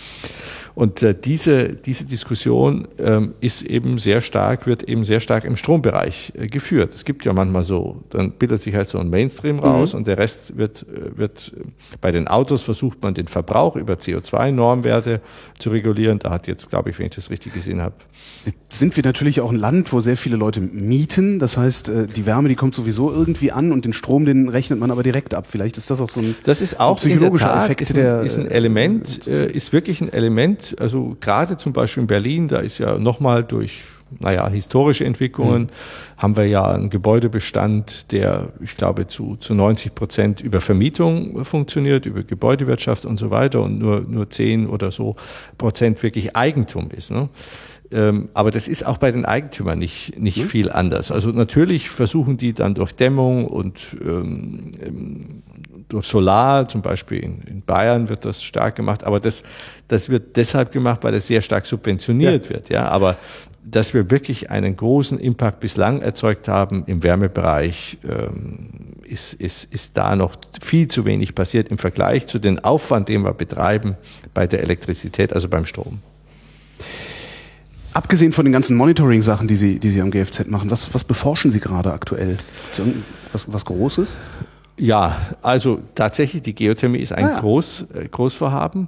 und 0.76 1.03
äh, 1.03 1.14
diese, 1.14 1.69
diese 1.69 2.06
Diskussion 2.06 2.88
ähm, 2.98 3.34
ist 3.41 3.64
eben 3.64 3.98
sehr 3.98 4.22
stark, 4.22 4.68
wird 4.68 4.84
eben 4.84 5.03
sehr 5.03 5.19
stark 5.19 5.43
im 5.43 5.56
Strombereich 5.56 6.34
äh, 6.35 6.48
geführt. 6.48 6.93
Es 6.93 7.06
gibt 7.06 7.26
ja 7.26 7.34
manchmal 7.34 7.64
so, 7.64 8.03
dann 8.10 8.31
bildet 8.31 8.61
sich 8.61 8.73
halt 8.76 8.88
so 8.88 8.98
ein 8.98 9.10
Mainstream 9.10 9.57
mhm. 9.57 9.64
raus 9.64 9.93
mhm. 9.93 9.99
und 9.99 10.07
der 10.07 10.18
Rest 10.18 10.57
wird, 10.57 10.84
äh, 10.84 11.18
wird, 11.18 11.53
bei 11.99 12.11
den 12.11 12.27
Autos 12.27 12.61
versucht 12.61 13.02
man 13.02 13.14
den 13.14 13.27
Verbrauch 13.27 13.76
über 13.76 13.95
CO2-Normwerte 13.95 15.22
zu 15.60 15.69
regulieren. 15.69 16.19
Da 16.19 16.30
hat 16.31 16.48
jetzt, 16.48 16.69
glaube 16.69 16.89
ich, 16.89 16.99
wenn 16.99 17.07
ich 17.07 17.15
das 17.15 17.30
richtig 17.30 17.53
gesehen 17.53 17.81
habe. 17.81 17.95
Jetzt 18.45 18.80
sind 18.80 18.95
wir 18.95 19.03
natürlich 19.03 19.41
auch 19.41 19.52
ein 19.52 19.57
Land, 19.57 19.91
wo 19.91 19.99
sehr 19.99 20.18
viele 20.18 20.38
Leute 20.38 20.61
mieten. 20.61 21.39
Das 21.39 21.57
heißt, 21.57 21.89
äh, 21.89 22.07
die 22.07 22.26
Wärme, 22.26 22.49
die 22.49 22.56
kommt 22.56 22.76
sowieso 22.76 23.11
irgendwie 23.11 23.52
an 23.52 23.72
und 23.72 23.85
den 23.85 23.93
Strom, 23.93 24.26
den 24.26 24.48
rechnet 24.48 24.80
man 24.80 24.89
aber 24.89 25.03
direkt 25.03 25.34
ab. 25.34 25.48
Vielleicht 25.49 25.77
ist 25.77 25.89
das 25.89 25.99
auch 25.99 26.10
so 26.10 26.22
ein, 26.22 26.35
das 26.45 26.61
ist 26.61 26.80
auch 26.80 26.98
so 26.98 27.07
psychologischer 27.07 27.48
Tat, 27.48 27.64
Effekt. 27.65 27.81
Ist 27.81 27.91
ein, 27.91 27.95
der, 27.95 28.22
ist 28.22 28.38
ein 28.38 28.49
Element, 28.49 29.27
äh, 29.27 29.52
ist 29.52 29.73
wirklich 29.73 30.02
ein 30.02 30.11
Element, 30.14 30.60
also 30.79 31.15
gerade 31.19 31.57
zum 31.57 31.73
Beispiel 31.73 32.01
in 32.01 32.07
Berlin, 32.07 32.47
da 32.47 32.57
ist 32.57 32.77
ja 32.77 32.97
nochmal 32.97 33.43
durch 33.43 33.83
naja, 34.19 34.49
historische 34.49 35.05
Entwicklungen, 35.05 35.63
mhm. 35.63 35.67
haben 36.17 36.35
wir 36.35 36.45
ja 36.45 36.65
einen 36.69 36.89
Gebäudebestand, 36.89 38.11
der, 38.11 38.49
ich 38.59 38.75
glaube, 38.75 39.07
zu, 39.07 39.38
zu 39.38 39.53
90 39.53 39.95
Prozent 39.95 40.41
über 40.41 40.61
Vermietung 40.61 41.45
funktioniert, 41.45 42.05
über 42.05 42.23
Gebäudewirtschaft 42.23 43.05
und 43.05 43.17
so 43.17 43.31
weiter 43.31 43.61
und 43.61 43.79
nur, 43.79 44.01
nur 44.01 44.29
10 44.29 44.67
oder 44.67 44.91
so 44.91 45.15
Prozent 45.57 46.01
wirklich 46.03 46.35
Eigentum 46.35 46.89
ist. 46.91 47.11
Ne? 47.11 47.29
Ähm, 47.91 48.29
aber 48.33 48.51
das 48.51 48.67
ist 48.67 48.85
auch 48.85 48.97
bei 48.97 49.11
den 49.11 49.25
Eigentümern 49.25 49.79
nicht, 49.79 50.19
nicht 50.19 50.38
mhm. 50.38 50.43
viel 50.43 50.71
anders. 50.71 51.11
Also 51.11 51.29
natürlich 51.29 51.89
versuchen 51.89 52.38
die 52.38 52.53
dann 52.53 52.73
durch 52.73 52.93
Dämmung 52.93 53.47
und 53.47 53.97
ähm 54.03 55.43
durch 55.91 56.07
Solar, 56.07 56.68
zum 56.68 56.81
Beispiel 56.81 57.19
in, 57.19 57.41
in, 57.41 57.61
Bayern 57.61 58.09
wird 58.09 58.26
das 58.26 58.41
stark 58.43 58.76
gemacht, 58.76 59.03
aber 59.03 59.19
das, 59.19 59.43
das 59.88 60.09
wird 60.09 60.38
deshalb 60.38 60.72
gemacht, 60.72 61.03
weil 61.03 61.13
es 61.13 61.27
sehr 61.27 61.41
stark 61.41 61.65
subventioniert 61.65 62.45
ja. 62.45 62.49
wird. 62.49 62.69
Ja, 62.69 62.88
aber 62.88 63.18
dass 63.63 63.93
wir 63.93 64.09
wirklich 64.09 64.49
einen 64.49 64.76
großen 64.76 65.19
Impact 65.19 65.59
bislang 65.59 66.01
erzeugt 66.01 66.47
haben 66.47 66.84
im 66.88 67.03
Wärmebereich, 67.03 67.97
ähm, 68.07 68.69
ist, 69.03 69.34
ist, 69.34 69.72
ist 69.73 69.97
da 69.97 70.15
noch 70.15 70.35
viel 70.61 70.88
zu 70.88 71.05
wenig 71.05 71.35
passiert 71.35 71.68
im 71.69 71.77
Vergleich 71.77 72.27
zu 72.27 72.39
dem 72.39 72.59
Aufwand, 72.59 73.09
den 73.09 73.23
wir 73.23 73.34
betreiben 73.34 73.97
bei 74.34 74.47
der 74.47 74.61
Elektrizität, 74.61 75.34
also 75.34 75.47
beim 75.49 75.65
Strom. 75.65 75.99
Abgesehen 77.93 78.31
von 78.31 78.45
den 78.45 78.53
ganzen 78.53 78.77
Monitoring-Sachen, 78.77 79.49
die 79.49 79.57
Sie, 79.57 79.80
die 79.80 79.89
Sie 79.89 80.01
am 80.01 80.11
GFZ 80.11 80.47
machen, 80.47 80.72
was, 80.72 80.93
was 80.93 81.03
beforschen 81.03 81.51
Sie 81.51 81.59
gerade 81.59 81.91
aktuell? 81.91 82.38
Was, 83.34 83.51
was 83.51 83.65
Großes? 83.65 84.18
Ja, 84.77 85.18
also 85.41 85.80
tatsächlich, 85.95 86.41
die 86.43 86.56
Geothermie 86.56 86.99
ist 86.99 87.14
ein 87.14 87.26
ah. 87.26 87.39
Groß, 87.39 87.88
äh, 87.93 88.07
Großvorhaben. 88.07 88.88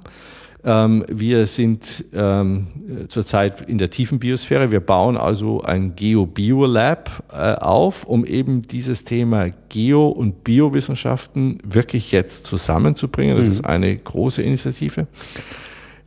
Ähm, 0.64 1.04
wir 1.08 1.46
sind 1.46 2.06
ähm, 2.14 2.68
zurzeit 3.08 3.60
in 3.68 3.76
der 3.76 3.90
tiefen 3.90 4.18
Biosphäre. 4.18 4.70
Wir 4.70 4.80
bauen 4.80 5.18
also 5.18 5.62
ein 5.62 5.94
Geo-Bio-Lab 5.94 7.10
äh, 7.32 7.54
auf, 7.56 8.04
um 8.04 8.24
eben 8.24 8.62
dieses 8.62 9.04
Thema 9.04 9.50
Geo- 9.68 10.08
und 10.08 10.42
Biowissenschaften 10.42 11.58
wirklich 11.64 12.12
jetzt 12.12 12.46
zusammenzubringen. 12.46 13.36
Das 13.36 13.46
mhm. 13.46 13.52
ist 13.52 13.66
eine 13.66 13.94
große 13.94 14.42
Initiative 14.42 15.06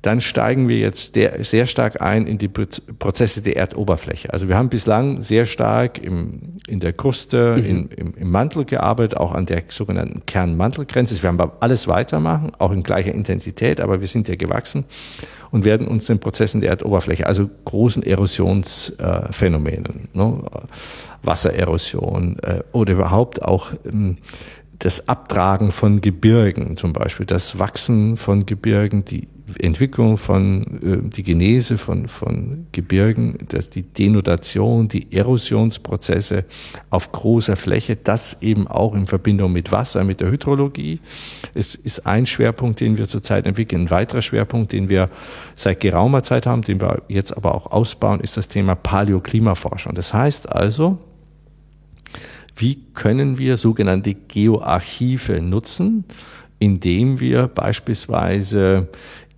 dann 0.02 0.22
steigen 0.22 0.68
wir 0.68 0.78
jetzt 0.78 1.16
sehr 1.16 1.66
stark 1.66 2.02
ein 2.02 2.28
in 2.28 2.38
die 2.38 2.48
Prozesse 2.48 3.42
der 3.42 3.58
Erdoberfläche. 3.58 4.32
Also 4.32 4.48
wir 4.48 4.56
haben 4.56 4.70
bislang 4.70 5.22
sehr 5.22 5.46
stark 5.46 5.98
im, 5.98 6.40
in 6.68 6.80
der 6.80 6.94
Kruste, 6.94 7.58
mhm. 7.58 7.66
in, 7.66 7.90
im, 7.90 8.14
im, 8.16 8.32
Mantel 8.32 8.66
gearbeitet, 8.66 9.18
auch 9.18 9.34
an 9.34 9.48
der 9.48 9.64
sogenannten 9.70 10.26
Kernmantelgrenze. 10.26 11.16
Wir 11.16 11.24
werden 11.24 11.40
wir 11.40 11.88
weitermachen, 11.88 12.52
auch 12.60 12.72
in 12.72 12.84
gleicher 12.84 13.14
Intensität, 13.14 13.82
aber 13.82 14.00
wir 14.00 14.08
sind 14.08 14.28
ja 14.28 14.36
gewachsen 14.36 14.86
und 15.52 15.66
werden 15.66 15.88
uns 15.88 16.06
den 16.06 16.20
Prozessen 16.20 16.62
der 16.62 16.72
Erdoberfläche, 16.72 17.26
also 17.26 17.50
großen 17.66 18.04
Erosionsphänomenen, 18.04 20.10
äh, 20.14 20.18
ne, 20.18 20.44
Wassererosion 21.24 22.38
äh, 22.40 22.62
oder 22.72 22.94
überhaupt 22.94 23.42
auch 23.42 23.72
ähm, 23.86 24.18
das 24.80 25.08
Abtragen 25.08 25.72
von 25.72 26.02
Gebirgen 26.02 26.76
zum 26.76 26.94
Beispiel, 26.94 27.26
das 27.26 27.58
Wachsen 27.58 28.16
von 28.16 28.46
Gebirgen, 28.46 29.06
die 29.06 29.28
Entwicklung 29.60 30.18
von, 30.18 30.64
äh, 30.82 31.10
die 31.10 31.24
Genese 31.24 31.78
von, 31.78 32.08
von 32.08 32.68
Gebirgen, 32.72 33.38
dass 33.50 33.70
die 33.70 33.84
Denudation, 33.84 34.88
die 34.88 35.12
Erosionsprozesse 35.14 36.46
auf 36.90 37.12
großer 37.12 37.56
Fläche, 37.56 37.96
das 37.96 38.42
eben 38.42 38.68
auch 38.68 38.94
in 38.94 39.08
Verbindung 39.08 39.54
mit 39.54 39.72
Wasser, 39.72 40.04
mit 40.04 40.20
der 40.20 40.32
Hydrologie. 40.32 41.00
Es 41.54 41.76
ist 41.76 42.06
ein 42.06 42.26
Schwerpunkt, 42.26 42.80
den 42.80 42.98
wir 42.98 43.06
zurzeit 43.06 43.48
entwickeln. 43.48 43.84
Ein 43.84 43.92
weiterer 43.92 44.22
Schwerpunkt, 44.22 44.74
den 44.74 44.90
wir 44.90 45.10
seit 45.56 45.80
geraumer 45.80 46.24
Zeit 46.24 46.46
haben, 46.46 46.62
den 46.62 46.82
wir 46.82 47.04
jetzt 47.08 47.36
aber 47.36 47.56
auch 47.56 47.68
ausbauen, 47.68 48.20
ist 48.20 48.38
das 48.38 48.48
Thema 48.50 48.76
Paläoklimaforschung. 48.76 49.96
Das 49.96 50.14
heißt 50.14 50.52
also, 50.52 51.00
wie 52.56 52.84
können 52.96 53.38
wir 53.38 53.56
sogenannte 53.56 54.14
Geoarchive 54.16 55.42
nutzen, 55.42 56.06
indem 56.60 57.20
wir 57.20 57.48
beispielsweise 57.48 58.90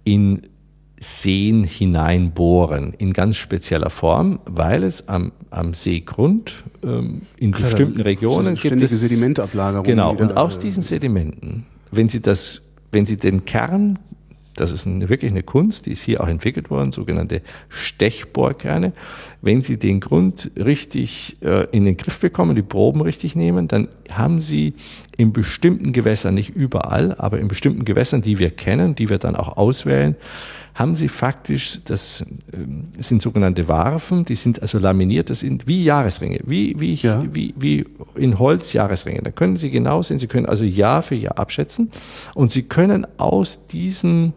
in 0.09 0.41
Seen 0.99 1.63
hineinbohren 1.63 2.93
in 2.97 3.13
ganz 3.13 3.37
spezieller 3.37 3.89
Form, 3.89 4.39
weil 4.45 4.83
es 4.83 5.07
am, 5.07 5.31
am 5.49 5.73
Seegrund 5.73 6.65
ähm, 6.83 7.21
in 7.37 7.51
Klar, 7.51 7.69
bestimmten 7.69 8.01
Regionen 8.01 8.55
gibt 8.55 8.81
es 8.81 8.99
Sedimentablagerung. 8.99 9.85
Genau. 9.85 10.13
Und 10.13 10.35
aus 10.35 10.57
äh, 10.57 10.61
diesen 10.61 10.83
Sedimenten, 10.83 11.65
wenn 11.91 12.09
Sie 12.09 12.21
das, 12.21 12.61
wenn 12.91 13.05
Sie 13.05 13.15
den 13.15 13.45
Kern 13.45 13.99
das 14.59 14.71
ist 14.71 14.87
eine, 14.87 15.09
wirklich 15.09 15.31
eine 15.31 15.43
Kunst, 15.43 15.85
die 15.85 15.91
ist 15.91 16.03
hier 16.03 16.21
auch 16.21 16.27
entwickelt 16.27 16.69
worden, 16.69 16.91
sogenannte 16.91 17.41
Stechbohrkerne. 17.69 18.93
Wenn 19.41 19.61
Sie 19.61 19.77
den 19.77 19.99
Grund 19.99 20.51
richtig 20.57 21.37
äh, 21.41 21.67
in 21.71 21.85
den 21.85 21.97
Griff 21.97 22.19
bekommen, 22.19 22.55
die 22.55 22.61
Proben 22.61 23.01
richtig 23.01 23.35
nehmen, 23.35 23.67
dann 23.67 23.87
haben 24.09 24.41
Sie 24.41 24.73
in 25.17 25.33
bestimmten 25.33 25.91
Gewässern, 25.91 26.35
nicht 26.35 26.49
überall, 26.49 27.15
aber 27.17 27.39
in 27.39 27.47
bestimmten 27.47 27.85
Gewässern, 27.85 28.21
die 28.21 28.39
wir 28.39 28.51
kennen, 28.51 28.95
die 28.95 29.09
wir 29.09 29.17
dann 29.17 29.35
auch 29.35 29.57
auswählen, 29.57 30.15
haben 30.79 30.95
sie 30.95 31.09
faktisch, 31.09 31.81
das 31.83 32.25
ähm, 32.53 32.85
sind 32.99 33.21
sogenannte 33.21 33.67
Warfen, 33.67 34.23
die 34.23 34.35
sind 34.35 34.61
also 34.61 34.79
laminiert, 34.79 35.29
das 35.29 35.41
sind 35.41 35.67
wie 35.67 35.83
Jahresringe, 35.83 36.39
wie, 36.45 36.73
wie, 36.79 36.93
ja. 36.93 37.21
wie, 37.33 37.53
wie 37.57 37.85
in 38.15 38.39
Holz 38.39 38.71
Jahresringe. 38.71 39.21
Da 39.21 39.31
können 39.31 39.57
Sie 39.57 39.71
genau 39.71 40.01
sehen, 40.01 40.19
Sie 40.19 40.27
können 40.27 40.45
also 40.45 40.63
Jahr 40.63 41.03
für 41.03 41.15
Jahr 41.15 41.37
abschätzen 41.37 41.91
und 42.33 42.53
Sie 42.53 42.63
können 42.63 43.05
aus 43.17 43.67
diesen 43.67 44.31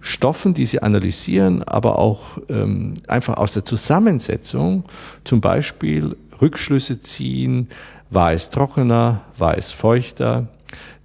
Stoffen, 0.00 0.54
die 0.54 0.64
Sie 0.64 0.80
analysieren, 0.80 1.62
aber 1.62 1.98
auch 1.98 2.38
ähm, 2.48 2.94
einfach 3.06 3.36
aus 3.36 3.52
der 3.52 3.66
Zusammensetzung 3.66 4.84
zum 5.24 5.42
Beispiel 5.42 6.16
Rückschlüsse 6.40 7.00
ziehen, 7.00 7.68
war 8.08 8.32
es 8.32 8.48
trockener, 8.48 9.20
war 9.36 9.58
es 9.58 9.72
feuchter, 9.72 10.48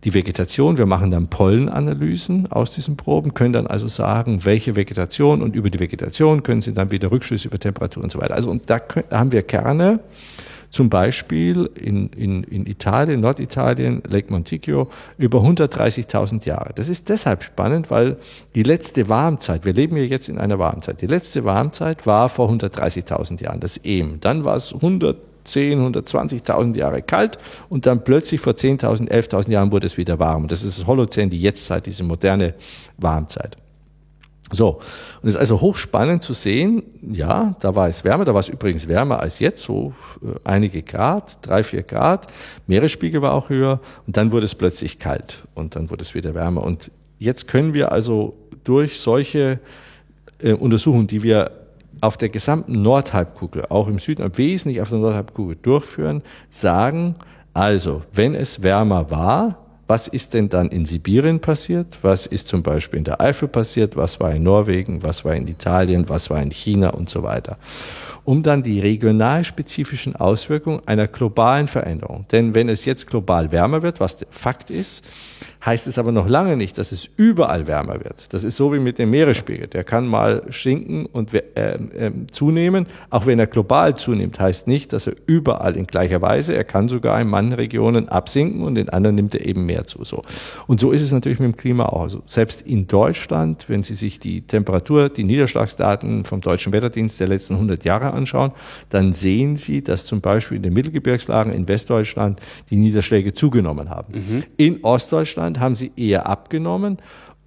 die 0.03 0.13
Vegetation. 0.13 0.77
Wir 0.77 0.85
machen 0.85 1.11
dann 1.11 1.27
Pollenanalysen 1.27 2.51
aus 2.51 2.71
diesen 2.71 2.97
Proben, 2.97 3.33
können 3.33 3.53
dann 3.53 3.67
also 3.67 3.87
sagen, 3.87 4.45
welche 4.45 4.75
Vegetation 4.75 5.41
und 5.41 5.55
über 5.55 5.69
die 5.69 5.79
Vegetation 5.79 6.43
können 6.43 6.61
Sie 6.61 6.73
dann 6.73 6.91
wieder 6.91 7.11
Rückschlüsse 7.11 7.47
über 7.47 7.59
Temperatur 7.59 8.03
und 8.03 8.11
so 8.11 8.19
weiter. 8.19 8.35
Also 8.35 8.49
und 8.49 8.69
da, 8.69 8.79
können, 8.79 9.05
da 9.09 9.19
haben 9.19 9.31
wir 9.31 9.43
Kerne, 9.43 9.99
zum 10.71 10.89
Beispiel 10.89 11.69
in, 11.75 12.07
in, 12.09 12.43
in 12.43 12.65
Italien, 12.65 13.19
Norditalien, 13.19 14.01
Lake 14.09 14.31
Monticchio, 14.31 14.89
über 15.17 15.39
130.000 15.39 16.45
Jahre. 16.45 16.71
Das 16.73 16.87
ist 16.87 17.09
deshalb 17.09 17.43
spannend, 17.43 17.91
weil 17.91 18.17
die 18.55 18.63
letzte 18.63 19.09
Warmzeit, 19.09 19.65
wir 19.65 19.73
leben 19.73 19.97
ja 19.97 20.03
jetzt 20.03 20.29
in 20.29 20.37
einer 20.37 20.59
Warmzeit, 20.59 21.01
die 21.01 21.07
letzte 21.07 21.43
Warmzeit 21.43 22.07
war 22.07 22.29
vor 22.29 22.49
130.000 22.49 23.43
Jahren, 23.43 23.59
das 23.59 23.77
Ehm. 23.83 24.19
Dann 24.21 24.45
war 24.45 24.55
es 24.55 24.73
100 24.73 25.17
110, 25.45 25.93
120.000 25.93 26.77
Jahre 26.77 27.01
kalt 27.01 27.37
und 27.69 27.85
dann 27.85 28.03
plötzlich 28.03 28.41
vor 28.41 28.53
10.000, 28.53 29.09
11.000 29.09 29.51
Jahren 29.51 29.71
wurde 29.71 29.87
es 29.87 29.97
wieder 29.97 30.19
warm. 30.19 30.47
Das 30.47 30.63
ist 30.63 30.79
das 30.79 30.87
Holozän, 30.87 31.29
die 31.29 31.41
Jetztzeit, 31.41 31.85
diese 31.85 32.03
moderne 32.03 32.53
Warmzeit. 32.97 33.57
So, 34.53 34.79
und 35.21 35.29
es 35.29 35.35
ist 35.35 35.39
also 35.39 35.61
hochspannend 35.61 36.23
zu 36.23 36.33
sehen, 36.33 36.83
ja, 37.01 37.55
da 37.61 37.73
war 37.73 37.87
es 37.87 38.03
wärmer, 38.03 38.25
da 38.25 38.33
war 38.33 38.41
es 38.41 38.49
übrigens 38.49 38.87
wärmer 38.87 39.21
als 39.21 39.39
jetzt, 39.39 39.63
so 39.63 39.93
äh, 40.21 40.27
einige 40.43 40.81
Grad, 40.81 41.37
drei, 41.41 41.63
vier 41.63 41.83
Grad, 41.83 42.27
Meeresspiegel 42.67 43.21
war 43.21 43.33
auch 43.33 43.49
höher 43.49 43.79
und 44.05 44.17
dann 44.17 44.33
wurde 44.33 44.45
es 44.45 44.55
plötzlich 44.55 44.99
kalt 44.99 45.43
und 45.55 45.75
dann 45.75 45.89
wurde 45.89 46.01
es 46.01 46.15
wieder 46.15 46.35
wärmer. 46.35 46.63
Und 46.63 46.91
jetzt 47.17 47.47
können 47.47 47.73
wir 47.73 47.93
also 47.93 48.35
durch 48.65 48.99
solche 48.99 49.59
äh, 50.39 50.51
Untersuchungen, 50.53 51.07
die 51.07 51.23
wir 51.23 51.60
auf 52.01 52.17
der 52.17 52.29
gesamten 52.29 52.81
Nordhalbkugel, 52.81 53.67
auch 53.69 53.87
im 53.87 53.99
Süden, 53.99 54.37
wesentlich 54.37 54.81
auf 54.81 54.89
der 54.89 54.99
Nordhalbkugel 54.99 55.57
durchführen, 55.61 56.23
sagen, 56.49 57.15
also, 57.53 58.01
wenn 58.13 58.33
es 58.33 58.63
wärmer 58.63 59.11
war, 59.11 59.57
was 59.91 60.07
ist 60.07 60.33
denn 60.33 60.47
dann 60.47 60.69
in 60.69 60.85
Sibirien 60.85 61.41
passiert? 61.41 61.97
Was 62.01 62.25
ist 62.25 62.47
zum 62.47 62.63
Beispiel 62.63 62.99
in 62.99 63.03
der 63.03 63.19
Eifel 63.19 63.49
passiert? 63.49 63.97
Was 63.97 64.21
war 64.21 64.31
in 64.31 64.41
Norwegen? 64.43 65.03
Was 65.03 65.25
war 65.25 65.35
in 65.35 65.49
Italien? 65.49 66.07
Was 66.07 66.29
war 66.29 66.41
in 66.41 66.49
China 66.49 66.91
und 66.91 67.09
so 67.09 67.23
weiter? 67.23 67.57
Um 68.23 68.41
dann 68.41 68.63
die 68.63 68.79
regionalspezifischen 68.79 70.15
Auswirkungen 70.15 70.81
einer 70.85 71.07
globalen 71.07 71.67
Veränderung. 71.67 72.25
Denn 72.31 72.55
wenn 72.55 72.69
es 72.69 72.85
jetzt 72.85 73.07
global 73.07 73.51
wärmer 73.51 73.81
wird, 73.81 73.99
was 73.99 74.15
der 74.15 74.29
Fakt 74.31 74.69
ist, 74.69 75.05
heißt 75.65 75.87
es 75.87 75.97
aber 75.97 76.11
noch 76.11 76.27
lange 76.27 76.57
nicht, 76.57 76.77
dass 76.77 76.91
es 76.91 77.09
überall 77.17 77.67
wärmer 77.67 78.03
wird. 78.03 78.33
Das 78.33 78.43
ist 78.43 78.57
so 78.57 78.73
wie 78.73 78.79
mit 78.79 78.97
dem 78.97 79.11
Meeresspiegel. 79.11 79.67
Der 79.67 79.83
kann 79.83 80.07
mal 80.07 80.43
sinken 80.49 81.05
und 81.05 81.33
äh, 81.33 81.73
äh, 81.75 82.11
zunehmen. 82.31 82.87
Auch 83.09 83.25
wenn 83.25 83.39
er 83.39 83.47
global 83.47 83.95
zunimmt, 83.95 84.39
heißt 84.39 84.67
nicht, 84.67 84.91
dass 84.93 85.07
er 85.07 85.13
überall 85.27 85.75
in 85.75 85.85
gleicher 85.87 86.21
Weise, 86.21 86.55
er 86.55 86.63
kann 86.63 86.89
sogar 86.89 87.21
in 87.21 87.27
manchen 87.27 87.53
Regionen 87.53 88.09
absinken 88.09 88.63
und 88.63 88.77
in 88.77 88.89
anderen 88.89 89.15
nimmt 89.15 89.35
er 89.35 89.45
eben 89.45 89.65
mehr 89.65 89.85
zu. 89.85 90.03
So. 90.03 90.23
Und 90.67 90.79
so 90.79 90.91
ist 90.91 91.01
es 91.01 91.11
natürlich 91.11 91.39
mit 91.39 91.53
dem 91.53 91.57
Klima 91.57 91.85
auch. 91.85 92.01
Also 92.01 92.23
selbst 92.25 92.61
in 92.61 92.87
Deutschland, 92.87 93.65
wenn 93.67 93.83
Sie 93.83 93.95
sich 93.95 94.19
die 94.19 94.41
Temperatur, 94.41 95.09
die 95.09 95.23
Niederschlagsdaten 95.23 96.25
vom 96.25 96.41
Deutschen 96.41 96.73
Wetterdienst 96.73 97.19
der 97.19 97.27
letzten 97.27 97.55
100 97.55 97.83
Jahre 97.83 98.13
anschauen, 98.13 98.51
dann 98.89 99.13
sehen 99.13 99.55
Sie, 99.55 99.83
dass 99.83 100.05
zum 100.05 100.21
Beispiel 100.21 100.57
in 100.57 100.63
den 100.63 100.73
Mittelgebirgslagen 100.73 101.53
in 101.53 101.67
Westdeutschland 101.67 102.39
die 102.69 102.77
Niederschläge 102.77 103.33
zugenommen 103.33 103.89
haben. 103.89 104.13
Mhm. 104.13 104.43
In 104.57 104.83
Ostdeutschland 104.83 105.50
Deutschland 105.51 105.59
haben 105.59 105.75
sie 105.75 105.91
eher 105.95 106.27
abgenommen 106.27 106.97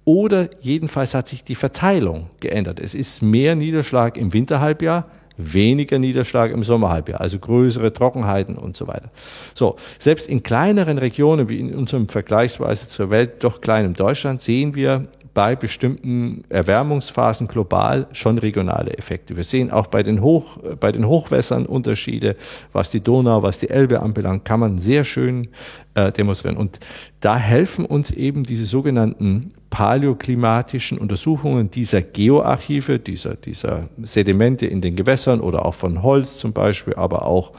oder 0.03 0.49
jedenfalls 0.61 1.13
hat 1.13 1.27
sich 1.27 1.43
die 1.43 1.55
Verteilung 1.55 2.29
geändert. 2.39 2.79
Es 2.79 2.93
ist 2.93 3.23
mehr 3.23 3.55
Niederschlag 3.55 4.17
im 4.17 4.33
Winterhalbjahr, 4.33 5.05
weniger 5.37 5.99
Niederschlag 5.99 6.51
im 6.51 6.63
Sommerhalbjahr, 6.63 7.21
also 7.21 7.39
größere 7.39 7.93
Trockenheiten 7.93 8.57
und 8.57 8.75
so 8.75 8.87
weiter. 8.87 9.09
So, 9.53 9.75
selbst 9.99 10.27
in 10.27 10.43
kleineren 10.43 10.97
Regionen 10.97 11.49
wie 11.49 11.59
in 11.59 11.75
unserem 11.75 12.07
vergleichsweise 12.07 12.87
zur 12.87 13.09
Welt 13.09 13.43
doch 13.43 13.61
kleinen 13.61 13.93
Deutschland 13.93 14.41
sehen 14.41 14.75
wir 14.75 15.07
bei 15.35 15.55
bestimmten 15.55 16.45
Erwärmungsphasen 16.47 17.47
global 17.49 18.07
schon 18.13 18.37
regionale 18.37 18.97
Effekte. 18.97 19.35
Wir 19.35 19.43
sehen 19.43 19.69
auch 19.69 19.87
bei 19.87 20.01
den, 20.01 20.21
Hoch, 20.21 20.57
bei 20.79 20.93
den 20.93 21.07
Hochwässern 21.07 21.65
Unterschiede, 21.65 22.37
was 22.71 22.89
die 22.89 23.01
Donau, 23.01 23.43
was 23.43 23.59
die 23.59 23.69
Elbe 23.69 23.99
anbelangt, 23.99 24.45
kann 24.45 24.61
man 24.61 24.79
sehr 24.79 25.03
schön 25.03 25.49
äh, 25.93 26.11
demonstrieren. 26.13 26.55
Und 26.55 26.79
da 27.19 27.35
helfen 27.35 27.85
uns 27.85 28.11
eben 28.11 28.45
diese 28.45 28.65
sogenannten 28.65 29.51
paläoklimatischen 29.75 30.97
Untersuchungen 30.97 31.69
dieser 31.69 32.01
Geoarchive, 32.01 32.97
dieser, 32.97 33.35
dieser 33.35 33.89
Sedimente 34.01 34.65
in 34.65 34.79
den 34.79 34.95
Gewässern 34.95 35.41
oder 35.41 35.65
auch 35.65 35.73
von 35.73 36.01
Holz 36.01 36.37
zum 36.37 36.53
Beispiel, 36.53 36.93
aber 36.93 37.25
auch 37.25 37.51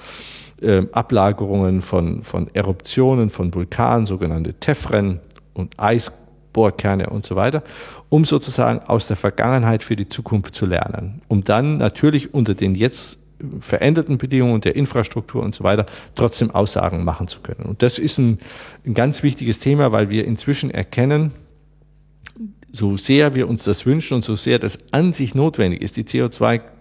äh, 0.63 0.87
Ablagerungen 0.93 1.83
von, 1.83 2.23
von 2.23 2.49
Eruptionen 2.55 3.29
von 3.29 3.53
Vulkanen, 3.53 4.07
sogenannte 4.07 4.55
Tefren 4.55 5.21
und 5.53 5.79
Eis 5.79 6.11
Bohrkerne 6.55 7.11
und 7.11 7.27
so 7.27 7.37
weiter, 7.37 7.63
um 8.09 8.25
sozusagen 8.25 8.79
aus 8.79 9.07
der 9.09 9.17
Vergangenheit 9.17 9.83
für 9.83 9.95
die 9.95 10.09
Zukunft 10.09 10.55
zu 10.55 10.65
lernen, 10.65 11.21
um 11.29 11.45
dann 11.45 11.77
natürlich 11.77 12.33
unter 12.33 12.55
den 12.55 12.75
jetzt 12.75 13.19
veränderten 13.61 14.17
Bedingungen 14.17 14.63
der 14.63 14.75
Infrastruktur 14.75 15.43
und 15.43 15.55
so 15.55 15.65
weiter 15.65 15.85
trotzdem 16.15 16.51
Aussagen 16.51 17.05
machen 17.05 17.29
zu 17.29 17.41
können. 17.41 17.67
Und 17.67 17.83
das 17.83 17.99
ist 17.99 18.17
ein, 18.17 18.39
ein 18.87 18.95
ganz 18.95 19.23
wichtiges 19.23 19.59
Thema, 19.59 19.93
weil 19.93 20.09
wir 20.09 20.25
inzwischen 20.25 20.71
erkennen, 20.71 21.33
so 22.77 22.97
sehr 22.97 23.35
wir 23.35 23.49
uns 23.49 23.65
das 23.65 23.87
wünschen 23.87 24.15
und 24.15 24.25
so 24.25 24.37
sehr 24.37 24.59
das 24.59 24.79
an 24.93 25.13
sich 25.13 25.35
notwendig 25.35 25.83
ist, 25.83 25.97
die 25.97 26.05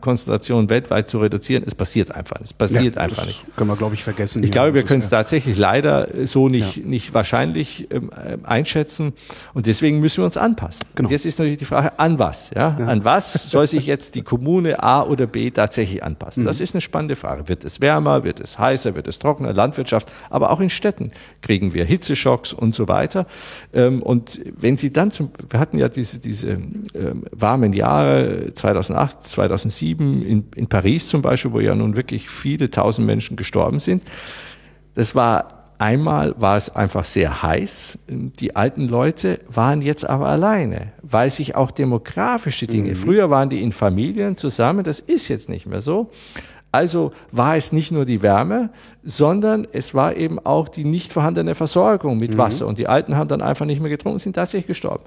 CO2-Konzentration 0.06 0.69
weltweit 0.69 1.10
zu 1.10 1.19
reduzieren, 1.19 1.64
es 1.65 1.76
passiert 1.76 2.14
einfach 2.14 2.40
nicht. 2.40 2.45
Es 2.45 2.53
passiert 2.53 2.95
ja, 2.95 3.02
einfach 3.02 3.26
nicht. 3.26 3.44
Können 3.56 3.69
wir, 3.69 3.76
glaube 3.76 3.95
ich, 3.95 4.03
vergessen. 4.03 4.44
Ich 4.44 4.52
glaube, 4.52 4.73
wir 4.73 4.84
können 4.84 5.02
es 5.02 5.10
tatsächlich 5.10 5.57
leider 5.57 6.07
so 6.26 6.48
nicht, 6.49 6.77
ja. 6.77 6.86
nicht 6.86 7.14
wahrscheinlich 7.14 7.88
ähm, 7.91 8.11
äh, 8.11 8.38
einschätzen. 8.45 9.14
Und 9.53 9.68
deswegen 9.68 9.99
müssen 9.99 10.18
wir 10.19 10.26
uns 10.26 10.38
anpassen. 10.38 10.86
Genau. 10.95 11.07
Und 11.07 11.11
jetzt 11.11 11.26
ist 11.26 11.40
natürlich 11.40 11.57
die 11.57 11.65
Frage, 11.65 11.99
an 11.99 12.19
was? 12.19 12.52
Ja? 12.56 12.77
ja. 12.80 12.86
An 12.88 13.03
was 13.03 13.49
soll 13.49 13.68
sich 13.68 13.88
jetzt 13.88 14.15
die 14.15 14.22
Kommune 14.22 14.82
A 14.82 15.03
oder 15.03 15.27
B 15.27 15.52
tatsächlich 15.52 16.03
anpassen? 16.03 16.44
Mhm. 16.44 16.48
Das 16.48 16.60
ist 16.60 16.76
eine 16.76 16.82
spannende 16.82 17.15
Frage. 17.15 17.48
Wird 17.48 17.65
es 17.65 17.82
wärmer? 17.82 18.23
Wird 18.23 18.40
es 18.40 18.60
heißer? 18.60 18.95
Wird 18.95 19.07
es 19.07 19.19
trockener? 19.19 19.53
Landwirtschaft? 19.53 20.11
Aber 20.30 20.52
auch 20.52 20.60
in 20.60 20.69
Städten 20.69 21.11
kriegen 21.41 21.73
wir 21.73 21.86
Hitzeschocks 21.86 22.53
und 22.53 22.76
so 22.76 22.88
weiter. 22.88 23.26
Ähm, 23.73 24.02
und 24.02 24.41
wenn 24.57 24.77
Sie 24.77 24.91
dann 24.94 25.11
zum, 25.11 25.32
wir 25.49 25.60
hatten 25.60 25.77
ja 25.77 25.90
diese, 25.90 26.19
diese 26.19 26.49
ähm, 26.49 27.26
warmen 27.32 27.73
Jahre 27.73 28.53
2008, 28.53 29.23
2007 29.23 29.94
in, 29.99 30.45
in 30.55 30.67
Paris 30.67 31.07
zum 31.07 31.22
Beispiel, 31.22 31.51
wo 31.51 31.59
ja 31.59 31.76
nun 31.76 31.95
wirklich 31.95 32.30
viele 32.30 32.69
tausend 32.69 33.07
Menschen 33.07 33.35
gestorben 33.38 33.80
sind. 33.80 34.03
Das 34.95 35.15
war 35.15 35.55
Einmal 35.77 36.34
war 36.38 36.55
es 36.55 36.73
einfach 36.73 37.03
sehr 37.03 37.43
heiß. 37.43 37.99
Die 38.07 38.55
alten 38.55 38.88
Leute 38.88 39.41
waren 39.49 39.81
jetzt 39.81 40.07
aber 40.07 40.27
alleine, 40.27 40.93
weil 41.01 41.30
sich 41.30 41.55
auch 41.55 41.72
demografische 41.72 42.65
Dinge, 42.65 42.91
mhm. 42.91 42.95
früher 42.95 43.30
waren 43.30 43.49
die 43.49 43.61
in 43.61 43.73
Familien 43.73 44.38
zusammen, 44.38 44.85
das 44.85 44.99
ist 45.01 45.27
jetzt 45.27 45.49
nicht 45.49 45.65
mehr 45.65 45.81
so. 45.81 46.09
Also 46.72 47.11
war 47.31 47.55
es 47.55 47.72
nicht 47.72 47.91
nur 47.91 48.05
die 48.05 48.22
Wärme, 48.22 48.69
sondern 49.03 49.67
es 49.72 49.93
war 49.93 50.15
eben 50.15 50.39
auch 50.39 50.69
die 50.69 50.84
nicht 50.84 51.11
vorhandene 51.11 51.55
Versorgung 51.55 52.19
mit 52.19 52.34
mhm. 52.34 52.38
Wasser. 52.38 52.67
Und 52.67 52.80
die 52.80 52.88
Alten 52.88 53.15
haben 53.17 53.27
dann 53.27 53.41
einfach 53.41 53.65
nicht 53.65 53.81
mehr 53.81 53.89
getrunken, 53.89 54.19
sind 54.19 54.34
tatsächlich 54.34 54.67
gestorben. 54.67 55.03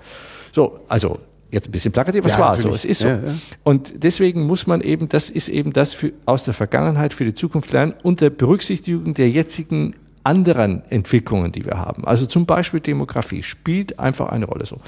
So, 0.53 0.81
also 0.89 1.19
jetzt 1.51 1.69
ein 1.69 1.73
bisschen 1.73 1.93
plakativ, 1.93 2.25
es 2.27 2.35
ja, 2.35 2.39
war 2.39 2.57
so, 2.57 2.71
es 2.71 2.85
ist 2.85 3.01
so. 3.01 3.09
Ja, 3.09 3.15
ja. 3.15 3.35
Und 3.65 4.03
deswegen 4.03 4.47
muss 4.47 4.67
man 4.67 4.81
eben, 4.81 5.09
das 5.09 5.31
ist 5.31 5.49
eben 5.49 5.73
das 5.73 5.95
für, 5.95 6.13
aus 6.27 6.45
der 6.45 6.55
Vergangenheit 6.55 7.15
für 7.15 7.25
die 7.25 7.35
Zukunft 7.35 7.73
lernen, 7.73 7.95
unter 8.03 8.31
Berücksichtigung 8.31 9.15
der 9.15 9.31
jetzigen 9.31 9.95
anderen 10.25 10.83
Entwicklungen, 10.91 11.53
die 11.53 11.65
wir 11.65 11.79
haben. 11.79 12.05
Also 12.05 12.27
zum 12.27 12.45
Beispiel 12.45 12.81
Demografie 12.81 13.43
spielt 13.43 13.99
einfach 13.99 14.29
eine 14.29 14.45
Rolle 14.45 14.67
so. 14.67 14.79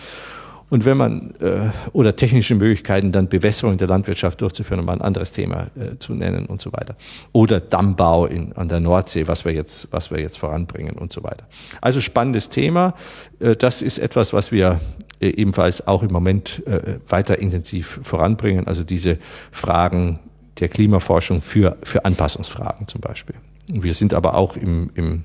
Und 0.70 0.84
wenn 0.84 0.96
man, 0.96 1.34
äh, 1.40 1.70
oder 1.92 2.14
technische 2.14 2.54
Möglichkeiten, 2.54 3.10
dann 3.10 3.28
Bewässerung 3.28 3.76
der 3.76 3.88
Landwirtschaft 3.88 4.40
durchzuführen, 4.40 4.80
um 4.80 4.86
mal 4.86 4.92
ein 4.92 5.00
anderes 5.00 5.32
Thema 5.32 5.66
äh, 5.74 5.98
zu 5.98 6.14
nennen 6.14 6.46
und 6.46 6.60
so 6.60 6.72
weiter. 6.72 6.94
Oder 7.32 7.58
Dammbau 7.58 8.26
in, 8.26 8.52
an 8.52 8.68
der 8.68 8.78
Nordsee, 8.78 9.26
was 9.26 9.44
wir 9.44 9.52
jetzt, 9.52 9.88
was 9.90 10.12
wir 10.12 10.20
jetzt 10.20 10.38
voranbringen 10.38 10.96
und 10.96 11.10
so 11.10 11.24
weiter. 11.24 11.44
Also 11.80 12.00
spannendes 12.00 12.50
Thema. 12.50 12.94
Äh, 13.40 13.56
das 13.56 13.82
ist 13.82 13.98
etwas, 13.98 14.32
was 14.32 14.52
wir 14.52 14.80
ebenfalls 15.20 15.86
auch 15.86 16.02
im 16.02 16.12
Moment 16.12 16.66
äh, 16.66 16.98
weiter 17.08 17.38
intensiv 17.38 18.00
voranbringen. 18.02 18.66
Also 18.66 18.84
diese 18.84 19.18
Fragen 19.52 20.18
der 20.58 20.68
Klimaforschung 20.68 21.40
für, 21.40 21.76
für 21.82 22.04
Anpassungsfragen 22.04 22.86
zum 22.86 23.00
Beispiel. 23.00 23.36
Wir 23.68 23.94
sind 23.94 24.14
aber 24.14 24.34
auch 24.34 24.56
im, 24.56 24.90
im 24.94 25.24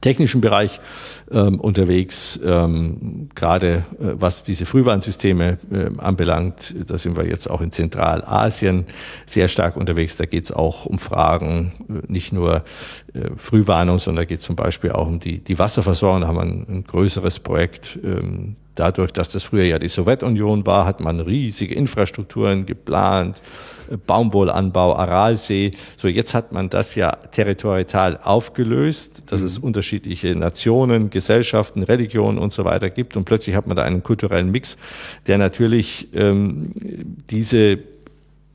technischen 0.00 0.40
Bereich 0.40 0.80
ähm, 1.30 1.60
unterwegs, 1.60 2.38
ähm, 2.44 3.28
gerade 3.34 3.84
äh, 3.98 4.14
was 4.14 4.42
diese 4.42 4.66
Frühwarnsysteme 4.66 5.58
äh, 5.70 5.98
anbelangt. 5.98 6.74
Da 6.86 6.98
sind 6.98 7.16
wir 7.16 7.26
jetzt 7.26 7.48
auch 7.48 7.60
in 7.60 7.72
Zentralasien 7.72 8.86
sehr 9.24 9.48
stark 9.48 9.76
unterwegs. 9.76 10.16
Da 10.16 10.26
geht 10.26 10.44
es 10.44 10.52
auch 10.52 10.86
um 10.86 10.98
Fragen, 10.98 11.72
äh, 11.88 12.12
nicht 12.12 12.32
nur 12.32 12.64
äh, 13.14 13.30
Frühwarnung, 13.36 13.98
sondern 13.98 14.22
da 14.22 14.26
geht 14.26 14.40
es 14.40 14.46
zum 14.46 14.56
Beispiel 14.56 14.92
auch 14.92 15.06
um 15.06 15.18
die, 15.18 15.38
die 15.38 15.58
Wasserversorgung. 15.58 16.20
Da 16.20 16.28
haben 16.28 16.36
wir 16.36 16.42
ein, 16.42 16.66
ein 16.68 16.84
größeres 16.84 17.40
Projekt. 17.40 17.98
Ähm, 18.04 18.56
dadurch, 18.76 19.12
dass 19.12 19.28
das 19.28 19.42
früher 19.42 19.64
ja 19.64 19.78
die 19.78 19.88
Sowjetunion 19.88 20.66
war, 20.66 20.86
hat 20.86 21.00
man 21.00 21.20
riesige 21.20 21.74
Infrastrukturen 21.74 22.66
geplant 22.66 23.40
Baumwollanbau, 24.06 24.96
Aralsee. 24.96 25.72
So, 25.96 26.08
jetzt 26.08 26.34
hat 26.34 26.52
man 26.52 26.68
das 26.68 26.94
ja 26.94 27.12
territorial 27.12 28.18
aufgelöst, 28.22 29.24
dass 29.26 29.40
mhm. 29.40 29.46
es 29.46 29.58
unterschiedliche 29.58 30.34
Nationen, 30.34 31.10
Gesellschaften, 31.10 31.82
Religionen 31.82 32.38
und 32.38 32.52
so 32.52 32.64
weiter 32.64 32.90
gibt. 32.90 33.16
Und 33.16 33.24
plötzlich 33.24 33.56
hat 33.56 33.66
man 33.66 33.76
da 33.76 33.82
einen 33.82 34.02
kulturellen 34.02 34.50
Mix, 34.50 34.76
der 35.26 35.38
natürlich 35.38 36.08
ähm, 36.14 36.72
diese 37.30 37.78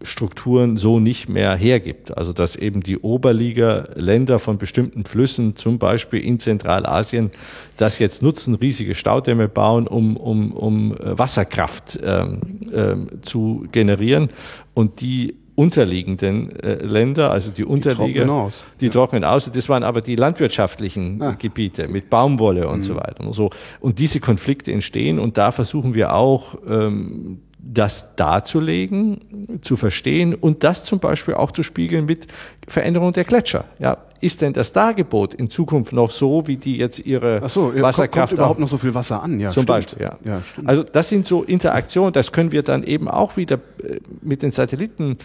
Strukturen 0.04 0.78
so 0.78 1.00
nicht 1.00 1.30
mehr 1.30 1.56
hergibt. 1.56 2.18
Also 2.18 2.34
dass 2.34 2.56
eben 2.56 2.82
die 2.82 2.98
Oberliga-Länder 2.98 4.40
von 4.40 4.58
bestimmten 4.58 5.04
Flüssen, 5.04 5.56
zum 5.56 5.80
Beispiel 5.80 6.20
in 6.22 6.40
Zentralasien, 6.40 7.32
das 7.78 8.00
jetzt 8.00 8.22
nutzen, 8.22 8.56
riesige 8.56 8.96
Staudämme 8.96 9.48
bauen, 9.48 9.88
um, 9.88 10.18
um, 10.18 10.52
um 10.52 10.96
Wasserkraft 11.00 12.00
ähm, 12.04 12.42
ähm, 12.74 13.08
zu 13.22 13.66
generieren 13.72 14.30
und 14.74 15.02
die 15.02 15.36
unterliegenden 15.56 16.60
äh, 16.62 16.76
Länder, 16.84 17.32
also 17.32 17.52
die 17.52 17.66
Unterliga, 17.66 18.06
die 18.06 18.14
trocknen 18.14 18.30
aus. 18.30 18.66
Die 18.80 18.86
ja. 18.86 18.92
trocknen 18.92 19.24
aus. 19.24 19.52
Das 19.52 19.70
waren 19.70 19.84
aber 19.84 20.02
die 20.02 20.16
landwirtschaftlichen 20.16 21.22
ah. 21.22 21.36
Gebiete 21.38 21.88
mit 21.88 22.10
Baumwolle 22.10 22.68
und 22.68 22.80
mhm. 22.80 22.84
so 22.84 22.96
weiter 22.96 23.22
und 23.22 23.34
so. 23.34 23.50
Und 23.80 24.00
diese 24.00 24.20
Konflikte 24.20 24.72
entstehen 24.72 25.20
und 25.20 25.38
da 25.38 25.52
versuchen 25.52 25.94
wir 25.94 26.14
auch 26.16 26.56
ähm, 26.68 27.40
das 27.64 28.16
darzulegen, 28.16 29.60
zu 29.62 29.76
verstehen 29.76 30.34
und 30.34 30.64
das 30.64 30.84
zum 30.84 31.00
Beispiel 31.00 31.36
auch 31.36 31.52
zu 31.52 31.64
spiegeln 31.64 32.06
mit 32.06 32.28
Veränderung 32.68 33.14
der 33.14 33.24
Gletscher. 33.24 33.66
Ja, 33.80 33.98
ist 34.20 34.42
denn 34.42 34.54
das 34.54 34.74
Dargebot 34.74 35.34
in 35.34 35.50
Zukunft 35.50 35.94
noch 35.94 36.10
so, 36.10 36.48
wie 36.48 36.58
die 36.58 36.78
jetzt 36.78 37.00
ihre 37.00 37.42
Ach 37.44 37.50
so, 37.50 37.72
ja, 37.74 37.82
Wasserkraft 37.82 38.30
kommt, 38.30 38.40
überhaupt 38.40 38.60
noch 38.60 38.68
so 38.68 38.78
viel 38.78 38.94
Wasser 38.94 39.22
an? 39.22 39.40
Ja, 39.40 39.50
zum 39.50 39.64
stimmt. 39.64 39.68
Beispiel, 39.68 40.02
ja. 40.04 40.18
ja 40.24 40.42
also 40.66 40.84
das 40.84 41.10
sind 41.10 41.28
so 41.28 41.44
Interaktionen, 41.44 42.14
das 42.14 42.32
können 42.32 42.52
wir 42.52 42.64
dann 42.64 42.84
eben 42.84 43.08
auch 43.08 43.38
wieder 43.38 43.56
äh, 43.84 44.00
mit 44.22 44.42
den 44.42 44.52
Satelliten 44.52 45.18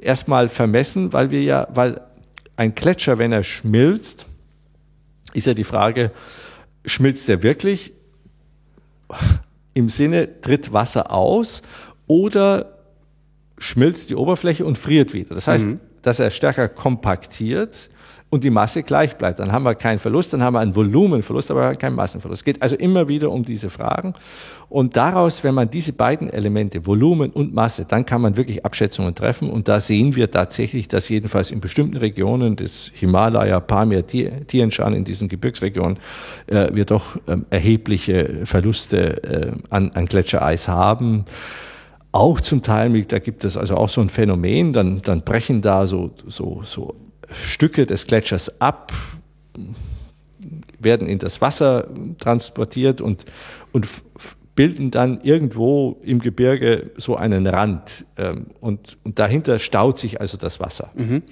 erstmal 0.00 0.48
vermessen, 0.48 1.12
weil 1.12 1.30
wir 1.30 1.42
ja, 1.42 1.68
weil 1.72 2.00
ein 2.56 2.74
Gletscher, 2.74 3.18
wenn 3.18 3.32
er 3.32 3.42
schmilzt, 3.42 4.26
ist 5.32 5.46
ja 5.46 5.54
die 5.54 5.64
Frage, 5.64 6.10
schmilzt 6.84 7.28
er 7.28 7.42
wirklich? 7.42 7.92
Im 9.74 9.88
Sinne, 9.88 10.40
tritt 10.40 10.72
Wasser 10.72 11.10
aus 11.10 11.62
oder 12.06 12.78
schmilzt 13.58 14.10
die 14.10 14.16
Oberfläche 14.16 14.64
und 14.64 14.76
friert 14.76 15.12
wieder. 15.12 15.34
Das 15.34 15.46
heißt, 15.46 15.66
mhm. 15.66 15.80
dass 16.02 16.18
er 16.18 16.30
stärker 16.30 16.68
kompaktiert 16.68 17.90
und 18.32 18.44
die 18.44 18.50
Masse 18.50 18.82
gleich 18.82 19.18
bleibt. 19.18 19.40
Dann 19.40 19.52
haben 19.52 19.62
wir 19.64 19.74
keinen 19.74 19.98
Verlust, 19.98 20.32
dann 20.32 20.42
haben 20.42 20.54
wir 20.54 20.60
einen 20.60 20.74
Volumenverlust, 20.74 21.50
aber 21.50 21.74
keinen 21.74 21.96
Massenverlust. 21.96 22.40
Es 22.40 22.44
geht 22.46 22.62
also 22.62 22.76
immer 22.76 23.06
wieder 23.06 23.30
um 23.30 23.44
diese 23.44 23.68
Fragen. 23.68 24.14
Und 24.70 24.96
daraus, 24.96 25.44
wenn 25.44 25.54
man 25.54 25.68
diese 25.68 25.92
beiden 25.92 26.30
Elemente, 26.30 26.86
Volumen 26.86 27.30
und 27.30 27.52
Masse, 27.52 27.84
dann 27.86 28.06
kann 28.06 28.22
man 28.22 28.38
wirklich 28.38 28.64
Abschätzungen 28.64 29.14
treffen. 29.14 29.50
Und 29.50 29.68
da 29.68 29.80
sehen 29.80 30.16
wir 30.16 30.30
tatsächlich, 30.30 30.88
dass 30.88 31.10
jedenfalls 31.10 31.50
in 31.50 31.60
bestimmten 31.60 31.98
Regionen 31.98 32.56
des 32.56 32.90
Himalaya, 32.94 33.60
Pamir, 33.60 34.06
Tien 34.06 34.70
Shan, 34.70 34.94
in 34.94 35.04
diesen 35.04 35.28
Gebirgsregionen, 35.28 35.98
äh, 36.46 36.70
wir 36.72 36.86
doch 36.86 37.18
ähm, 37.28 37.44
erhebliche 37.50 38.46
Verluste 38.46 39.22
äh, 39.24 39.52
an, 39.68 39.90
an 39.92 40.06
Gletschereis 40.06 40.68
haben 40.68 41.26
auch 42.14 42.42
zum 42.42 42.62
Teil, 42.62 43.04
da 43.04 43.18
gibt 43.18 43.42
es 43.46 43.56
also 43.56 43.74
auch 43.74 43.88
so 43.88 44.02
ein 44.02 44.10
Phänomen, 44.10 44.74
dann, 44.74 45.00
dann 45.00 45.22
brechen 45.22 45.62
da 45.62 45.86
so, 45.86 46.10
so, 46.26 46.60
so 46.62 46.94
Stücke 47.34 47.86
des 47.86 48.06
Gletschers 48.06 48.60
ab, 48.60 48.92
werden 50.78 51.08
in 51.08 51.18
das 51.18 51.40
Wasser 51.40 51.88
transportiert 52.18 53.00
und, 53.00 53.24
und 53.72 53.86
bilden 54.54 54.90
dann 54.90 55.20
irgendwo 55.22 56.00
im 56.02 56.20
Gebirge 56.20 56.90
so 56.96 57.16
einen 57.16 57.46
Rand. 57.46 58.04
Ähm, 58.16 58.46
und, 58.60 58.98
und 59.04 59.18
dahinter 59.18 59.58
staut 59.58 59.98
sich 59.98 60.20
also 60.20 60.36
das 60.36 60.60
Wasser. 60.60 60.90
Mhm. 60.94 61.22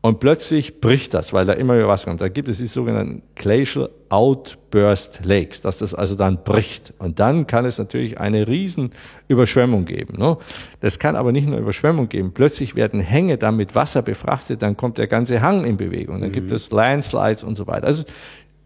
Und 0.00 0.20
plötzlich 0.20 0.80
bricht 0.80 1.12
das, 1.12 1.32
weil 1.32 1.44
da 1.44 1.54
immer 1.54 1.74
mehr 1.74 1.88
Wasser 1.88 2.06
kommt. 2.06 2.20
Da 2.20 2.28
gibt 2.28 2.48
es 2.48 2.58
die 2.58 2.68
sogenannten 2.68 3.22
Glacial 3.34 3.90
Outburst 4.10 5.24
Lakes, 5.24 5.60
dass 5.60 5.78
das 5.78 5.92
also 5.92 6.14
dann 6.14 6.44
bricht. 6.44 6.94
Und 6.98 7.18
dann 7.18 7.48
kann 7.48 7.64
es 7.64 7.78
natürlich 7.78 8.18
eine 8.20 8.46
riesen 8.46 8.92
Überschwemmung 9.26 9.86
geben. 9.86 10.16
Ne? 10.18 10.36
Das 10.80 11.00
kann 11.00 11.16
aber 11.16 11.32
nicht 11.32 11.48
nur 11.48 11.58
Überschwemmung 11.58 12.08
geben. 12.08 12.32
Plötzlich 12.32 12.76
werden 12.76 13.00
Hänge 13.00 13.38
dann 13.38 13.56
mit 13.56 13.74
Wasser 13.74 14.02
befrachtet, 14.02 14.62
dann 14.62 14.76
kommt 14.76 14.98
der 14.98 15.08
ganze 15.08 15.42
Hang 15.42 15.64
in 15.64 15.76
Bewegung. 15.76 16.20
Dann 16.20 16.30
mhm. 16.30 16.34
gibt 16.34 16.52
es 16.52 16.70
Landslides 16.70 17.42
und 17.42 17.56
so 17.56 17.66
weiter. 17.66 17.88
Also 17.88 18.04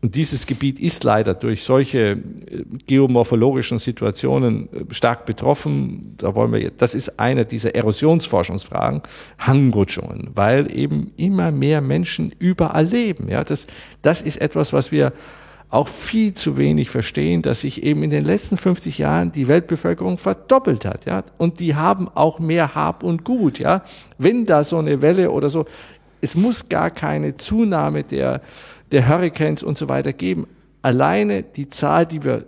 und 0.03 0.17
dieses 0.17 0.47
Gebiet 0.47 0.81
ist 0.81 1.05
leider 1.05 1.33
durch 1.33 1.63
solche 1.63 2.01
äh, 2.01 2.17
geomorphologischen 2.87 3.79
Situationen 3.79 4.69
äh, 4.73 4.93
stark 4.93 5.27
betroffen. 5.27 6.17
Da 6.19 6.35
wollen 6.35 6.53
wir, 6.53 6.73
das 6.73 6.97
ist 6.97 7.21
eine 7.21 7.45
dieser 7.47 7.77
Erosionsforschungsfragen, 7.77 9.03
Hangrutschungen, 9.39 10.31
weil 10.35 10.77
eben 10.77 11.13
immer 11.17 11.53
mehr 11.53 11.81
Menschen 11.81 12.35
überall 12.41 12.85
leben. 12.85 13.29
Ja, 13.29 13.45
das, 13.45 13.69
das 14.03 14.23
ist 14.23 14.41
etwas, 14.41 14.73
was 14.73 14.91
wir 14.91 15.13
auch 15.71 15.87
viel 15.87 16.35
zu 16.35 16.57
wenig 16.57 16.91
verstehen, 16.91 17.41
dass 17.41 17.61
sich 17.61 17.85
eben 17.85 18.03
in 18.03 18.11
den 18.11 18.25
letzten 18.25 18.57
50 18.57 18.99
Jahren 18.99 19.31
die 19.31 19.47
Weltbevölkerung 19.47 20.19
verdoppelt 20.19 20.85
hat, 20.85 21.07
ja. 21.07 21.23
Und 21.39 21.61
die 21.61 21.77
haben 21.77 22.09
auch 22.09 22.41
mehr 22.41 22.75
Hab 22.75 23.05
und 23.05 23.25
Gut, 23.25 23.61
ja. 23.61 23.85
Wenn 24.19 24.47
da 24.47 24.65
so 24.65 24.79
eine 24.79 25.01
Welle 25.01 25.31
oder 25.31 25.49
so, 25.49 25.65
es 26.21 26.35
muss 26.35 26.69
gar 26.69 26.91
keine 26.91 27.37
Zunahme 27.37 28.05
der, 28.05 28.43
der 28.93 29.09
Hurricanes 29.09 29.63
und 29.63 29.77
so 29.77 29.89
weiter 29.89 30.13
geben. 30.13 30.47
Alleine 30.83 31.43
die 31.43 31.69
Zahl, 31.69 32.07
die 32.07 32.23
wir 32.25 32.45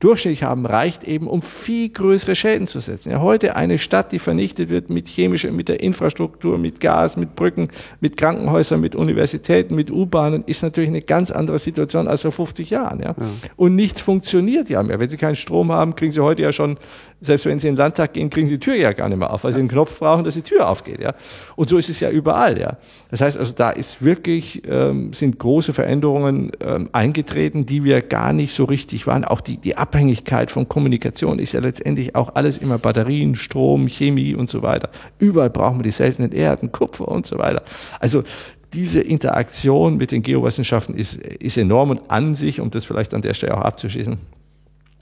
durchschnittlich 0.00 0.42
haben, 0.42 0.64
reicht 0.64 1.04
eben, 1.04 1.28
um 1.28 1.42
viel 1.42 1.90
größere 1.90 2.34
Schäden 2.34 2.66
zu 2.66 2.80
setzen. 2.80 3.12
Ja, 3.12 3.20
heute 3.20 3.54
eine 3.54 3.78
Stadt, 3.78 4.12
die 4.12 4.18
vernichtet 4.18 4.70
wird 4.70 4.88
mit 4.88 5.08
chemischer, 5.08 5.52
mit 5.52 5.68
der 5.68 5.82
Infrastruktur, 5.82 6.56
mit 6.56 6.80
Gas, 6.80 7.18
mit 7.18 7.36
Brücken, 7.36 7.68
mit 8.00 8.16
Krankenhäusern, 8.16 8.80
mit 8.80 8.96
Universitäten, 8.96 9.74
mit 9.74 9.90
U-Bahnen, 9.90 10.42
ist 10.46 10.62
natürlich 10.62 10.88
eine 10.88 11.02
ganz 11.02 11.30
andere 11.30 11.58
Situation 11.58 12.08
als 12.08 12.22
vor 12.22 12.32
50 12.32 12.70
Jahren. 12.70 13.00
Ja. 13.00 13.10
ja. 13.10 13.16
Und 13.56 13.76
nichts 13.76 14.00
funktioniert 14.00 14.70
ja 14.70 14.82
mehr. 14.82 14.98
Wenn 14.98 15.10
Sie 15.10 15.18
keinen 15.18 15.36
Strom 15.36 15.70
haben, 15.70 15.94
kriegen 15.94 16.12
Sie 16.12 16.20
heute 16.20 16.42
ja 16.42 16.52
schon 16.52 16.78
selbst 17.20 17.46
wenn 17.46 17.58
sie 17.58 17.68
in 17.68 17.74
den 17.74 17.78
Landtag 17.78 18.14
gehen, 18.14 18.30
kriegen 18.30 18.46
sie 18.46 18.54
die 18.54 18.60
Tür 18.60 18.74
ja 18.74 18.92
gar 18.92 19.08
nicht 19.08 19.18
mehr 19.18 19.32
auf, 19.32 19.44
weil 19.44 19.52
sie 19.52 19.58
einen 19.58 19.68
Knopf 19.68 19.98
brauchen, 19.98 20.24
dass 20.24 20.34
die 20.34 20.42
Tür 20.42 20.68
aufgeht. 20.68 21.00
Ja? 21.00 21.14
Und 21.56 21.68
so 21.68 21.76
ist 21.76 21.88
es 21.88 22.00
ja 22.00 22.10
überall. 22.10 22.58
Ja? 22.58 22.78
Das 23.10 23.20
heißt 23.20 23.36
also, 23.36 23.52
da 23.52 23.70
ist 23.70 24.02
wirklich, 24.02 24.62
ähm, 24.66 25.12
sind 25.12 25.38
große 25.38 25.72
Veränderungen 25.72 26.52
ähm, 26.60 26.88
eingetreten, 26.92 27.66
die 27.66 27.84
wir 27.84 28.00
gar 28.00 28.32
nicht 28.32 28.54
so 28.54 28.64
richtig 28.64 29.06
waren. 29.06 29.24
Auch 29.24 29.40
die, 29.40 29.58
die 29.58 29.76
Abhängigkeit 29.76 30.50
von 30.50 30.68
Kommunikation 30.68 31.38
ist 31.38 31.52
ja 31.52 31.60
letztendlich 31.60 32.14
auch 32.14 32.34
alles 32.34 32.58
immer 32.58 32.78
Batterien, 32.78 33.34
Strom, 33.34 33.86
Chemie 33.88 34.34
und 34.34 34.48
so 34.48 34.62
weiter. 34.62 34.88
Überall 35.18 35.50
brauchen 35.50 35.78
wir 35.78 35.84
die 35.84 35.90
seltenen 35.90 36.32
Erden, 36.32 36.72
Kupfer 36.72 37.08
und 37.08 37.26
so 37.26 37.38
weiter. 37.38 37.62
Also 37.98 38.24
diese 38.72 39.00
Interaktion 39.00 39.96
mit 39.96 40.12
den 40.12 40.22
Geowissenschaften 40.22 40.94
ist, 40.94 41.14
ist 41.14 41.58
enorm 41.58 41.90
und 41.90 42.02
an 42.08 42.34
sich, 42.34 42.60
um 42.60 42.70
das 42.70 42.84
vielleicht 42.84 43.14
an 43.14 43.22
der 43.22 43.34
Stelle 43.34 43.56
auch 43.56 43.62
abzuschließen, 43.62 44.18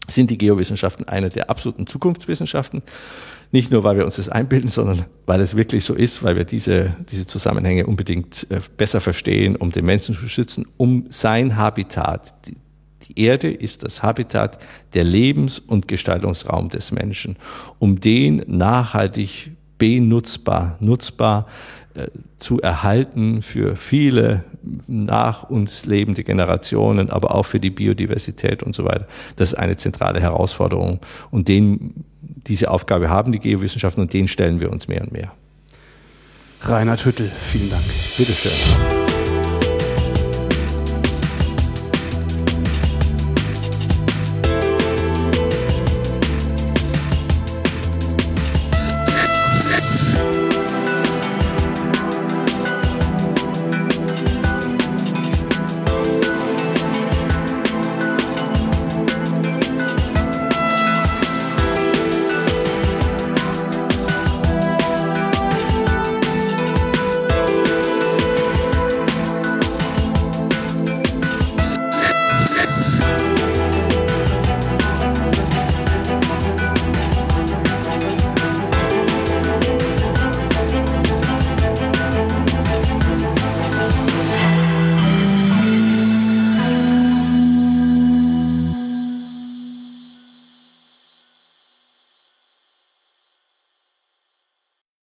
sind 0.08 0.30
die 0.30 0.38
Geowissenschaften 0.38 1.06
eine 1.06 1.28
der 1.28 1.50
absoluten 1.50 1.86
Zukunftswissenschaften. 1.86 2.82
Nicht 3.50 3.70
nur, 3.70 3.84
weil 3.84 3.96
wir 3.96 4.04
uns 4.04 4.16
das 4.16 4.28
einbilden, 4.28 4.70
sondern 4.70 5.06
weil 5.26 5.40
es 5.40 5.56
wirklich 5.56 5.84
so 5.84 5.94
ist, 5.94 6.22
weil 6.22 6.36
wir 6.36 6.44
diese, 6.44 6.94
diese 7.10 7.26
Zusammenhänge 7.26 7.86
unbedingt 7.86 8.46
äh, 8.50 8.60
besser 8.76 9.00
verstehen, 9.00 9.56
um 9.56 9.70
den 9.70 9.86
Menschen 9.86 10.14
zu 10.14 10.28
schützen, 10.28 10.66
um 10.76 11.06
sein 11.08 11.56
Habitat. 11.56 12.34
Die, 12.46 12.56
die 13.06 13.22
Erde 13.22 13.50
ist 13.50 13.84
das 13.84 14.02
Habitat, 14.02 14.58
der 14.92 15.04
Lebens- 15.04 15.58
und 15.58 15.88
Gestaltungsraum 15.88 16.68
des 16.68 16.92
Menschen, 16.92 17.36
um 17.78 18.00
den 18.00 18.42
nachhaltig 18.46 19.52
benutzbar, 19.78 20.76
nutzbar 20.80 21.46
zu 22.38 22.60
erhalten 22.60 23.42
für 23.42 23.76
viele 23.76 24.44
nach 24.86 25.44
uns 25.44 25.86
lebende 25.86 26.24
Generationen, 26.24 27.10
aber 27.10 27.34
auch 27.34 27.44
für 27.44 27.60
die 27.60 27.70
Biodiversität 27.70 28.62
und 28.62 28.74
so 28.74 28.84
weiter. 28.84 29.06
Das 29.36 29.52
ist 29.52 29.58
eine 29.58 29.76
zentrale 29.76 30.20
Herausforderung. 30.20 31.00
Und 31.30 31.48
den, 31.48 32.04
diese 32.20 32.70
Aufgabe 32.70 33.08
haben 33.08 33.32
die 33.32 33.38
Geowissenschaften 33.38 34.02
und 34.02 34.12
den 34.12 34.28
stellen 34.28 34.60
wir 34.60 34.70
uns 34.70 34.88
mehr 34.88 35.02
und 35.02 35.12
mehr. 35.12 35.32
Reinhard 36.62 37.04
Hüttel, 37.04 37.30
vielen 37.38 37.70
Dank. 37.70 37.84
Bitteschön. 38.16 39.07